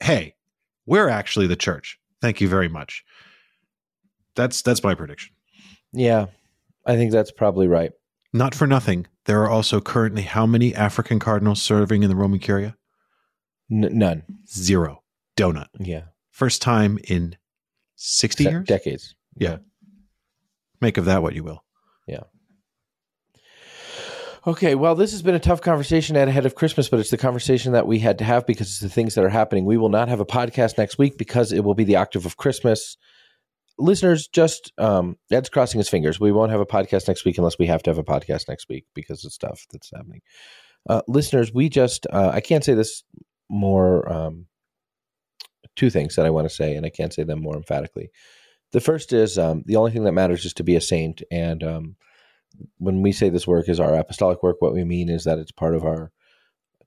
"Hey, 0.00 0.34
we're 0.86 1.08
actually 1.08 1.46
the 1.46 1.56
church. 1.56 1.99
Thank 2.20 2.40
you 2.40 2.48
very 2.48 2.68
much." 2.68 3.04
That's 4.34 4.62
that's 4.62 4.82
my 4.82 4.94
prediction. 4.94 5.34
Yeah, 5.92 6.26
I 6.86 6.96
think 6.96 7.12
that's 7.12 7.32
probably 7.32 7.66
right. 7.66 7.92
Not 8.32 8.54
for 8.54 8.66
nothing, 8.66 9.06
there 9.24 9.42
are 9.42 9.50
also 9.50 9.80
currently 9.80 10.22
how 10.22 10.46
many 10.46 10.72
African 10.74 11.18
cardinals 11.18 11.60
serving 11.60 12.02
in 12.04 12.08
the 12.08 12.14
Roman 12.16 12.38
Curia? 12.38 12.76
N- 13.70 13.88
none. 13.98 14.22
Zero. 14.48 15.02
Donut. 15.36 15.66
Yeah, 15.80 16.02
First 16.30 16.62
time 16.62 16.98
in 17.08 17.36
60 17.96 18.44
Se- 18.44 18.50
years? 18.50 18.66
decades. 18.68 19.14
Yeah. 19.36 19.58
Make 20.80 20.96
of 20.96 21.06
that 21.06 21.22
what 21.22 21.34
you 21.34 21.42
will. 21.42 21.64
Okay, 24.46 24.74
well, 24.74 24.94
this 24.94 25.12
has 25.12 25.20
been 25.20 25.34
a 25.34 25.40
tough 25.40 25.60
conversation 25.60 26.16
at 26.16 26.28
ahead 26.28 26.46
of 26.46 26.54
Christmas, 26.54 26.88
but 26.88 26.98
it's 26.98 27.10
the 27.10 27.18
conversation 27.18 27.72
that 27.72 27.86
we 27.86 27.98
had 27.98 28.18
to 28.18 28.24
have 28.24 28.46
because 28.46 28.68
it's 28.68 28.80
the 28.80 28.88
things 28.88 29.14
that 29.14 29.24
are 29.24 29.28
happening. 29.28 29.66
We 29.66 29.76
will 29.76 29.90
not 29.90 30.08
have 30.08 30.20
a 30.20 30.26
podcast 30.26 30.78
next 30.78 30.96
week 30.96 31.18
because 31.18 31.52
it 31.52 31.62
will 31.62 31.74
be 31.74 31.84
the 31.84 31.96
octave 31.96 32.24
of 32.24 32.38
Christmas. 32.38 32.96
Listeners, 33.78 34.28
just 34.28 34.72
um, 34.78 35.18
Ed's 35.30 35.50
crossing 35.50 35.78
his 35.78 35.90
fingers. 35.90 36.18
We 36.18 36.32
won't 36.32 36.52
have 36.52 36.60
a 36.60 36.66
podcast 36.66 37.06
next 37.06 37.24
week 37.26 37.36
unless 37.36 37.58
we 37.58 37.66
have 37.66 37.82
to 37.82 37.90
have 37.90 37.98
a 37.98 38.04
podcast 38.04 38.48
next 38.48 38.68
week 38.70 38.86
because 38.94 39.24
of 39.26 39.32
stuff 39.32 39.66
that's 39.70 39.90
happening. 39.94 40.22
Uh, 40.88 41.02
listeners, 41.06 41.52
we 41.52 41.68
just, 41.68 42.06
uh, 42.10 42.30
I 42.32 42.40
can't 42.40 42.64
say 42.64 42.74
this 42.74 43.04
more. 43.50 44.10
Um, 44.10 44.46
two 45.76 45.90
things 45.90 46.16
that 46.16 46.26
I 46.26 46.30
want 46.30 46.48
to 46.48 46.54
say, 46.54 46.76
and 46.76 46.84
I 46.84 46.90
can't 46.90 47.12
say 47.12 47.22
them 47.22 47.40
more 47.40 47.56
emphatically. 47.56 48.10
The 48.72 48.80
first 48.80 49.12
is 49.12 49.38
um, 49.38 49.62
the 49.66 49.76
only 49.76 49.92
thing 49.92 50.04
that 50.04 50.12
matters 50.12 50.44
is 50.44 50.52
to 50.54 50.64
be 50.64 50.76
a 50.76 50.80
saint. 50.80 51.22
And 51.30 51.62
um, 51.62 51.96
when 52.78 53.02
we 53.02 53.12
say 53.12 53.28
this 53.28 53.46
work 53.46 53.68
is 53.68 53.80
our 53.80 53.94
apostolic 53.94 54.42
work, 54.42 54.56
what 54.60 54.74
we 54.74 54.84
mean 54.84 55.08
is 55.08 55.24
that 55.24 55.38
it's 55.38 55.52
part 55.52 55.74
of 55.74 55.84
our 55.84 56.10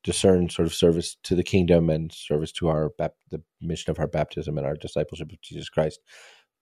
discerned 0.04 0.52
sort 0.52 0.66
of 0.66 0.74
service 0.74 1.16
to 1.24 1.36
the 1.36 1.44
kingdom 1.44 1.90
and 1.90 2.12
service 2.12 2.52
to 2.52 2.68
our 2.68 2.92
the 3.30 3.42
mission 3.62 3.90
of 3.90 4.00
our 4.00 4.08
baptism 4.08 4.58
and 4.58 4.68
our 4.68 4.76
discipleship 4.76 5.32
of 5.32 5.42
Jesus 5.42 5.70
Christ. 5.70 6.00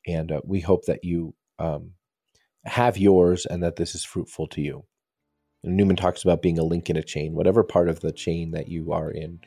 And 0.07 0.32
uh, 0.32 0.41
we 0.45 0.60
hope 0.60 0.86
that 0.86 1.03
you 1.03 1.34
um, 1.60 1.94
have 2.65 2.98
yours 2.98 3.45
and 3.45 3.64
that 3.64 3.76
this 3.76 3.95
is 3.95 4.03
fruitful 4.03 4.48
to 4.48 4.61
you. 4.61 4.86
And 5.64 5.76
Newman 5.76 5.95
talks 5.95 6.23
about 6.23 6.41
being 6.41 6.60
a 6.60 6.64
link 6.64 6.90
in 6.90 6.98
a 6.98 7.03
chain, 7.03 7.34
whatever 7.34 7.64
part 7.64 7.90
of 7.90 7.99
the 7.99 8.11
chain 8.11 8.52
that 8.52 8.68
you 8.68 8.91
are 8.91 9.11
in. 9.11 9.40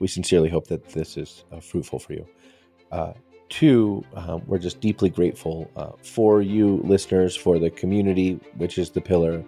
We 0.00 0.08
sincerely 0.08 0.48
hope 0.48 0.66
that 0.68 0.88
this 0.90 1.16
is 1.16 1.44
uh, 1.52 1.60
fruitful 1.60 2.00
for 2.00 2.12
you. 2.12 2.26
Uh, 2.90 3.12
two, 3.52 4.02
um, 4.14 4.42
we're 4.46 4.58
just 4.58 4.80
deeply 4.80 5.10
grateful 5.10 5.70
uh, 5.76 5.90
for 6.02 6.40
you 6.40 6.80
listeners, 6.84 7.36
for 7.36 7.58
the 7.58 7.68
community, 7.68 8.40
which 8.56 8.78
is 8.78 8.90
the 8.90 9.00
pillar, 9.00 9.44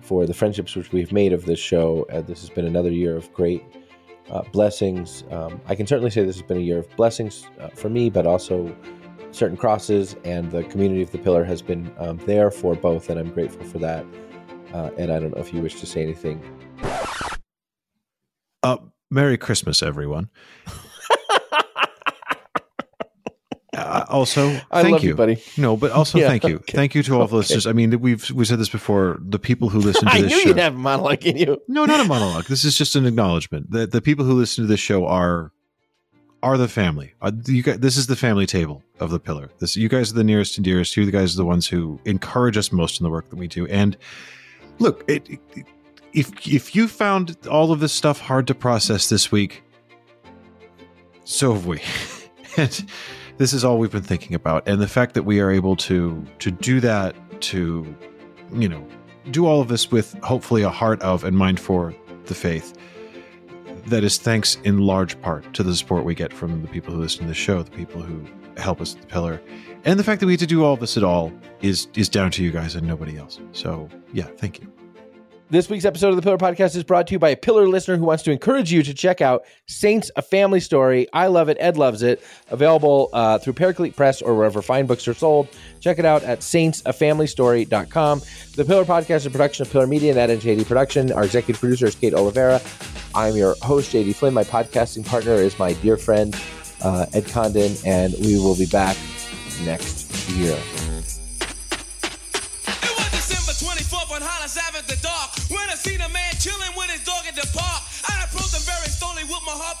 for 0.00 0.24
the 0.24 0.32
friendships 0.32 0.74
which 0.74 0.90
we've 0.90 1.12
made 1.12 1.34
of 1.34 1.44
this 1.44 1.58
show. 1.58 2.06
Uh, 2.10 2.22
this 2.22 2.40
has 2.40 2.48
been 2.48 2.64
another 2.64 2.90
year 2.90 3.14
of 3.14 3.30
great 3.34 3.62
uh, 4.30 4.40
blessings. 4.52 5.24
Um, 5.30 5.60
I 5.66 5.74
can 5.74 5.86
certainly 5.86 6.10
say 6.10 6.24
this 6.24 6.36
has 6.36 6.46
been 6.46 6.56
a 6.56 6.60
year 6.60 6.78
of 6.78 6.96
blessings 6.96 7.44
uh, 7.60 7.68
for 7.68 7.90
me, 7.90 8.08
but 8.08 8.26
also 8.26 8.74
certain 9.32 9.58
crosses, 9.58 10.16
and 10.24 10.50
the 10.50 10.64
community 10.64 11.02
of 11.02 11.12
the 11.12 11.18
pillar 11.18 11.44
has 11.44 11.60
been 11.60 11.94
um, 11.98 12.16
there 12.24 12.50
for 12.50 12.74
both, 12.74 13.10
and 13.10 13.20
I'm 13.20 13.30
grateful 13.32 13.64
for 13.66 13.78
that. 13.80 14.06
Uh, 14.72 14.90
and 14.96 15.12
I 15.12 15.20
don't 15.20 15.36
know 15.36 15.42
if 15.42 15.52
you 15.52 15.60
wish 15.60 15.78
to 15.80 15.86
say 15.86 16.02
anything. 16.02 16.42
Uh, 18.62 18.78
Merry 19.10 19.36
Christmas, 19.36 19.82
everyone. 19.82 20.30
Uh, 23.74 24.00
also, 24.12 24.60
I 24.70 24.82
thank 24.82 25.02
you, 25.02 25.10
you, 25.10 25.14
buddy. 25.16 25.42
No, 25.56 25.76
but 25.76 25.90
also 25.90 26.18
Yeah, 26.20 26.28
thank 26.28 26.44
you, 26.44 26.56
okay. 26.56 26.76
thank 26.76 26.94
you 26.94 27.02
to 27.04 27.14
all 27.14 27.18
the 27.20 27.24
Okay. 27.24 27.36
listeners. 27.36 27.66
I 27.66 27.72
mean, 27.72 27.98
we've 28.00 28.30
we 28.30 28.44
said 28.44 28.58
this 28.58 28.68
before. 28.68 29.18
The 29.20 29.38
people 29.38 29.68
who 29.70 29.78
listen 29.80 30.06
to 30.08 30.14
I 30.14 30.20
this 30.20 30.30
knew 30.30 30.40
show, 30.40 30.48
you'd 30.50 30.58
have 30.58 30.74
a 30.74 30.78
monologue 30.78 31.24
in 31.26 31.36
you. 31.36 31.60
no, 31.68 31.84
not 31.84 32.00
a 32.00 32.04
monologue. 32.04 32.44
This 32.46 32.64
is 32.64 32.76
just 32.76 32.94
an 32.94 33.06
acknowledgement 33.06 33.70
that 33.72 33.90
the 33.92 34.00
people 34.00 34.24
who 34.24 34.34
listen 34.34 34.62
to 34.64 34.68
this 34.68 34.80
show 34.80 35.06
are 35.06 35.50
are 36.42 36.58
the 36.58 36.68
family. 36.68 37.14
Uh, 37.22 37.30
you 37.46 37.62
guys, 37.62 37.78
this 37.78 37.96
is 37.96 38.06
the 38.08 38.16
family 38.16 38.46
table 38.46 38.82
of 39.00 39.10
the 39.10 39.18
pillar. 39.20 39.50
This 39.60 39.76
you 39.76 39.88
guys 39.88 40.10
are 40.10 40.14
the 40.14 40.24
nearest 40.24 40.56
and 40.58 40.64
dearest. 40.64 40.96
You 40.96 41.10
guys 41.10 41.34
are 41.34 41.38
the 41.38 41.44
ones 41.44 41.66
who 41.66 42.00
encourage 42.04 42.56
us 42.56 42.72
most 42.72 43.00
in 43.00 43.04
the 43.04 43.10
work 43.10 43.28
that 43.30 43.36
we 43.36 43.48
do. 43.48 43.66
And 43.68 43.96
look, 44.78 45.04
it, 45.08 45.28
it, 45.30 45.66
if 46.12 46.30
if 46.46 46.74
you 46.74 46.88
found 46.88 47.36
all 47.50 47.72
of 47.72 47.80
this 47.80 47.92
stuff 47.92 48.20
hard 48.20 48.46
to 48.48 48.54
process 48.54 49.08
this 49.08 49.30
week, 49.32 49.62
so 51.24 51.52
have 51.54 51.66
we. 51.66 51.80
and 52.56 52.84
this 53.38 53.52
is 53.52 53.64
all 53.64 53.78
we've 53.78 53.92
been 53.92 54.02
thinking 54.02 54.34
about. 54.34 54.66
And 54.68 54.80
the 54.80 54.88
fact 54.88 55.14
that 55.14 55.24
we 55.24 55.40
are 55.40 55.50
able 55.50 55.76
to 55.76 56.24
to 56.38 56.50
do 56.50 56.80
that, 56.80 57.14
to 57.42 57.94
you 58.52 58.68
know, 58.68 58.86
do 59.30 59.46
all 59.46 59.60
of 59.60 59.68
this 59.68 59.90
with 59.90 60.14
hopefully 60.22 60.62
a 60.62 60.68
heart 60.68 61.00
of 61.02 61.24
and 61.24 61.36
mind 61.36 61.60
for 61.60 61.94
the 62.26 62.34
faith. 62.34 62.76
That 63.86 64.04
is 64.04 64.18
thanks 64.18 64.58
in 64.64 64.78
large 64.78 65.20
part 65.22 65.54
to 65.54 65.62
the 65.62 65.74
support 65.74 66.04
we 66.04 66.14
get 66.14 66.32
from 66.32 66.62
the 66.62 66.68
people 66.68 66.94
who 66.94 67.00
listen 67.00 67.22
to 67.22 67.28
the 67.28 67.34
show, 67.34 67.62
the 67.62 67.70
people 67.70 68.00
who 68.00 68.24
help 68.56 68.80
us 68.80 68.94
at 68.94 69.00
the 69.00 69.06
pillar. 69.06 69.40
And 69.84 69.98
the 69.98 70.04
fact 70.04 70.20
that 70.20 70.26
we 70.26 70.34
get 70.34 70.40
to 70.40 70.46
do 70.46 70.64
all 70.64 70.76
this 70.76 70.96
at 70.96 71.02
all 71.02 71.32
is 71.62 71.88
is 71.94 72.08
down 72.08 72.30
to 72.32 72.44
you 72.44 72.50
guys 72.50 72.76
and 72.76 72.86
nobody 72.86 73.16
else. 73.16 73.40
So 73.52 73.88
yeah, 74.12 74.26
thank 74.36 74.60
you. 74.60 74.72
This 75.52 75.68
week's 75.68 75.84
episode 75.84 76.08
of 76.08 76.16
the 76.16 76.22
Pillar 76.22 76.38
Podcast 76.38 76.74
is 76.76 76.82
brought 76.82 77.06
to 77.08 77.12
you 77.12 77.18
by 77.18 77.28
a 77.28 77.36
Pillar 77.36 77.68
listener 77.68 77.98
who 77.98 78.06
wants 78.06 78.22
to 78.22 78.30
encourage 78.30 78.72
you 78.72 78.82
to 78.84 78.94
check 78.94 79.20
out 79.20 79.44
Saints, 79.66 80.10
a 80.16 80.22
Family 80.22 80.60
Story. 80.60 81.08
I 81.12 81.26
love 81.26 81.50
it. 81.50 81.58
Ed 81.60 81.76
loves 81.76 82.02
it. 82.02 82.22
Available 82.48 83.10
uh, 83.12 83.36
through 83.36 83.52
Paraclete 83.52 83.94
Press 83.94 84.22
or 84.22 84.34
wherever 84.34 84.62
fine 84.62 84.86
books 84.86 85.06
are 85.08 85.12
sold. 85.12 85.48
Check 85.78 85.98
it 85.98 86.06
out 86.06 86.22
at 86.22 86.38
saintsafamilystory.com. 86.38 88.22
The 88.56 88.64
Pillar 88.64 88.86
Podcast 88.86 89.16
is 89.16 89.26
a 89.26 89.30
production 89.30 89.66
of 89.66 89.70
Pillar 89.70 89.86
Media 89.86 90.16
and 90.16 90.32
and 90.32 90.40
JD 90.40 90.64
Production. 90.66 91.12
Our 91.12 91.24
executive 91.24 91.60
producer 91.60 91.84
is 91.84 91.96
Kate 91.96 92.14
Oliveira. 92.14 92.58
I'm 93.14 93.36
your 93.36 93.54
host, 93.60 93.92
JD 93.92 94.14
Flynn. 94.14 94.32
My 94.32 94.44
podcasting 94.44 95.04
partner 95.04 95.34
is 95.34 95.58
my 95.58 95.74
dear 95.74 95.98
friend, 95.98 96.34
uh, 96.80 97.04
Ed 97.12 97.26
Condon, 97.26 97.74
and 97.84 98.14
we 98.22 98.38
will 98.38 98.56
be 98.56 98.64
back 98.64 98.96
next 99.66 100.30
year. 100.30 100.58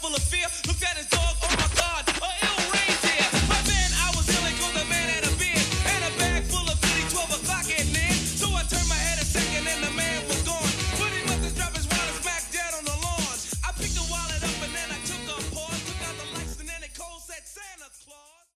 Full 0.00 0.14
of 0.14 0.22
fear. 0.22 0.46
His 0.64 0.81